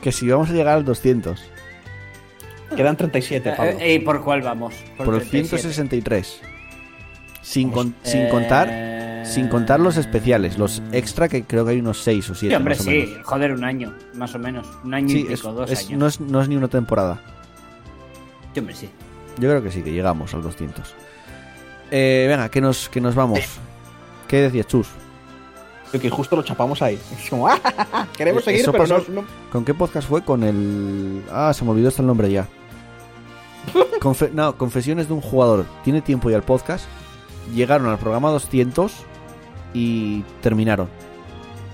[0.00, 1.44] Que si vamos a llegar al 200.
[2.76, 3.72] Quedan 37, Pablo.
[3.80, 4.74] Eh, ¿Y por cuál vamos?
[4.96, 5.48] Por el 37.
[5.62, 6.40] 163.
[7.42, 8.92] Sin, con- Eh, sin contar
[9.24, 12.56] sin contar los especiales, los extra que creo que hay unos 6 o 7 Sí,
[12.56, 12.90] hombre, más o sí.
[12.90, 13.24] menos.
[13.26, 14.66] Joder, un año, más o menos.
[14.84, 15.98] Un año Sí, y es- pico, dos es- años.
[15.98, 17.20] no, es, no es ni una temporada.
[18.52, 18.90] Sí, hombre, sí.
[19.38, 20.94] Yo creo que sí, que llegamos al 200.
[21.90, 23.40] Eh, venga, que nos, que nos vamos.
[24.28, 24.88] ¿Qué decías, Chus?
[26.00, 26.98] Que justo lo chapamos ahí.
[27.22, 27.58] Es como, ¡ah!
[28.16, 30.22] Queremos Eh, seguir, pero pasó- no, no- ¿Con qué podcast fue?
[30.24, 31.22] Con el...
[31.30, 32.48] Ah, se me olvidó hasta el nombre ya.
[34.00, 35.66] Confe- No, Confesiones de un jugador.
[35.84, 36.84] Tiene tiempo ya el podcast.
[37.54, 38.92] Llegaron al programa 200
[39.74, 40.88] y terminaron.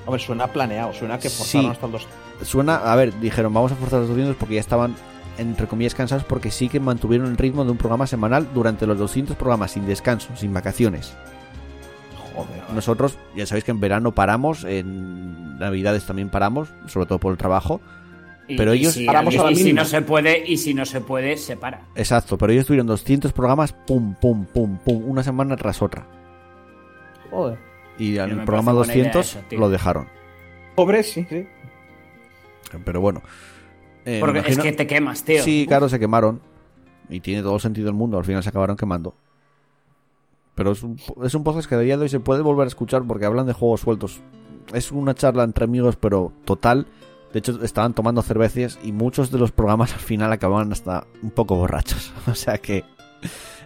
[0.06, 1.70] Hombre, suena planeado, suena que forzaron Sí.
[1.72, 2.06] hasta el 2.
[2.42, 4.94] Suena, a ver, dijeron, vamos a forzar los 200 porque ya estaban,
[5.38, 8.96] entre comillas, cansados porque sí que mantuvieron el ritmo de un programa semanal durante los
[8.98, 11.12] 200 programas, sin descanso, sin vacaciones.
[12.34, 12.62] Joder.
[12.72, 17.38] Nosotros, ya sabéis que en verano paramos, en Navidades también paramos, sobre todo por el
[17.38, 17.80] trabajo.
[18.48, 19.82] Y- Pero y ellos- si, Paramos y a la si mínima.
[19.82, 21.82] no se puede, y si no se puede, se para.
[21.94, 26.06] Exacto, pero ellos tuvieron 200 programas, pum, pum, pum, pum, una semana tras otra.
[27.30, 27.58] Joder.
[27.98, 29.58] Y al programa parece buena idea 200 eso, tío.
[29.58, 30.08] lo dejaron.
[30.74, 31.46] Pobre, sí, sí.
[32.84, 33.22] Pero bueno.
[34.04, 35.42] Eh, es que te quemas, tío.
[35.42, 36.40] Sí, claro, se quemaron.
[37.10, 38.16] Y tiene todo el sentido del mundo.
[38.18, 39.14] Al final se acabaron quemando.
[40.54, 42.68] Pero es un, es un podcast que a día de hoy se puede volver a
[42.68, 44.20] escuchar porque hablan de juegos sueltos.
[44.72, 46.86] Es una charla entre amigos, pero total.
[47.32, 51.30] De hecho, estaban tomando cervezas y muchos de los programas al final acababan hasta un
[51.30, 52.12] poco borrachos.
[52.26, 52.84] O sea que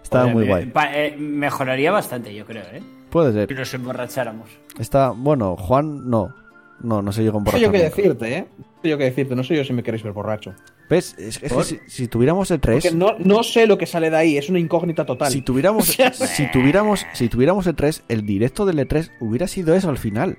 [0.02, 0.66] estaba muy eh, guay.
[0.66, 2.82] pa- eh, mejoraría bastante, yo creo, ¿eh?
[3.10, 3.58] Puede Si ser.
[3.58, 4.48] nos emborracháramos.
[4.78, 6.34] Está, bueno, Juan no.
[6.80, 7.96] No, no se llegó a No sé emborrachar yo qué nunca.
[7.96, 8.48] decirte, ¿eh?
[8.58, 9.36] No sé yo qué decirte.
[9.36, 10.54] No sé yo si me queréis ver borracho.
[10.90, 11.14] ¿Ves?
[11.16, 12.82] Es, es que si, si tuviéramos el 3...
[12.82, 14.36] Porque no, no sé lo que sale de ahí.
[14.36, 15.30] Es una incógnita total.
[15.30, 19.88] Si tuviéramos, si tuviéramos, si tuviéramos el 3, el directo del E3 hubiera sido eso
[19.90, 20.36] al final.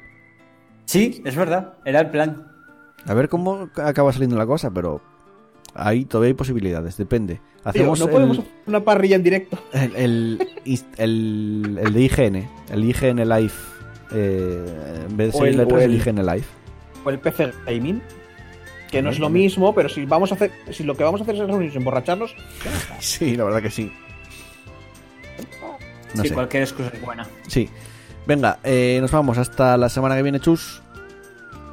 [0.86, 1.76] Sí, es verdad.
[1.86, 2.52] Era el plan.
[3.06, 5.02] A ver cómo acaba saliendo la cosa, pero
[5.74, 7.36] ahí todavía hay posibilidades, depende.
[7.36, 9.58] Tío, Hacemos no el, podemos hacer una parrilla en directo.
[9.74, 10.48] el, el,
[10.98, 13.52] el- el de IGN, el IGN Live.
[14.12, 16.46] eh, en vez de O ser el, el- E3, o el el- IGN Live.
[17.06, 18.02] O el PC Gaming.
[18.92, 20.52] Que no es lo mismo, pero si vamos a hacer.
[20.72, 22.36] Si lo que vamos a hacer es reunirnos, emborracharnos.
[23.00, 23.92] Sí, la verdad que sí.
[26.14, 26.34] No sí, sé.
[26.36, 27.28] cualquier excusa es buena.
[27.48, 27.68] Sí.
[28.28, 30.83] Venga, eh, nos vamos hasta la semana que viene, Chus.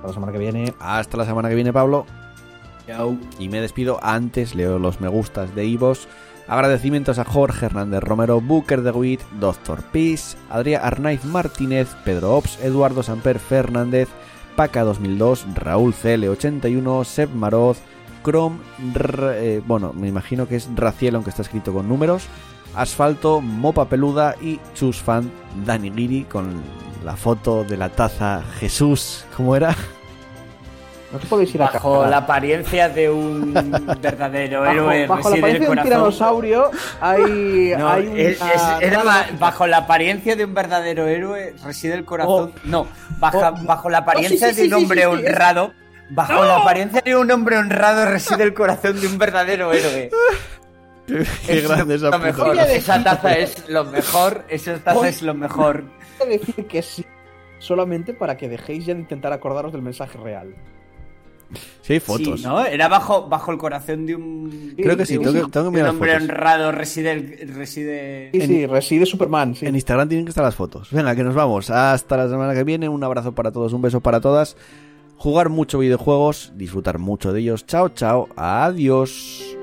[0.00, 0.74] Para la semana que viene.
[0.80, 2.06] Hasta la semana que viene, Pablo.
[2.86, 3.16] Chao.
[3.38, 6.08] Y me despido antes, leo los me gustas de Ivos.
[6.48, 12.58] Agradecimientos a Jorge Hernández Romero, Booker de Witt, Doctor Peace, Adrián Arnaiz Martínez, Pedro Ops,
[12.64, 14.08] Eduardo Samper Fernández,
[14.56, 17.78] Paca 2002, Raúl CL81, Seb Maroz,
[18.24, 18.56] Chrome,
[18.96, 22.26] R- eh, bueno, me imagino que es Raciel, aunque está escrito con números,
[22.74, 25.30] Asfalto, Mopa Peluda y Chus Fan
[25.64, 26.60] Dani Giri con
[27.04, 29.74] la foto de la taza Jesús, ¿cómo era?
[31.12, 33.52] No te podéis ir a Bajo la apariencia de un
[34.00, 35.84] verdadero Bajo, héroe bajo la reside el apariencia de un corazón.
[35.84, 36.70] tiranosaurio
[37.00, 41.08] hay, No, hay una es- es- era rama- ba- bajo la apariencia de un verdadero
[41.08, 42.52] héroe reside el corazón.
[42.62, 42.86] No,
[43.18, 43.64] baja- Oh.
[43.64, 45.72] bajo la apariencia Oh, sí, sí, de un hombre sí, sí, sí, es- honrado.
[46.10, 50.10] Bajo la apariencia de un hombre honrado reside el corazón de un verdadero héroe.
[51.08, 52.56] Qué Es grande esa mejor.
[52.56, 54.44] Esa taza es lo mejor.
[54.48, 55.84] Esa taza es lo mejor.
[56.23, 57.05] A decir que sí.
[57.58, 60.55] Solamente para que dejéis ya de intentar acordaros del mensaje real.
[61.82, 62.40] Sí, hay fotos.
[62.40, 62.65] Sí, ¿no?
[62.65, 64.74] Era bajo, bajo el corazón de un.
[64.76, 66.28] Creo que sí, tengo que, tengo un mirar las hombre fotos.
[66.31, 67.10] honrado reside.
[67.12, 68.31] el- reside...
[68.32, 69.55] Sí, En- sí, reside Superman.
[69.57, 69.66] Sí.
[69.66, 70.90] En Instagram tienen que estar las fotos.
[70.92, 71.68] Venga, que nos vamos.
[71.70, 72.89] Hasta la semana que viene.
[72.89, 74.57] Un abrazo para todos, un beso para todas.
[75.16, 77.66] Jugar mucho videojuegos, disfrutar mucho de ellos.
[77.66, 78.28] Chao, chao.
[78.36, 79.57] Adiós.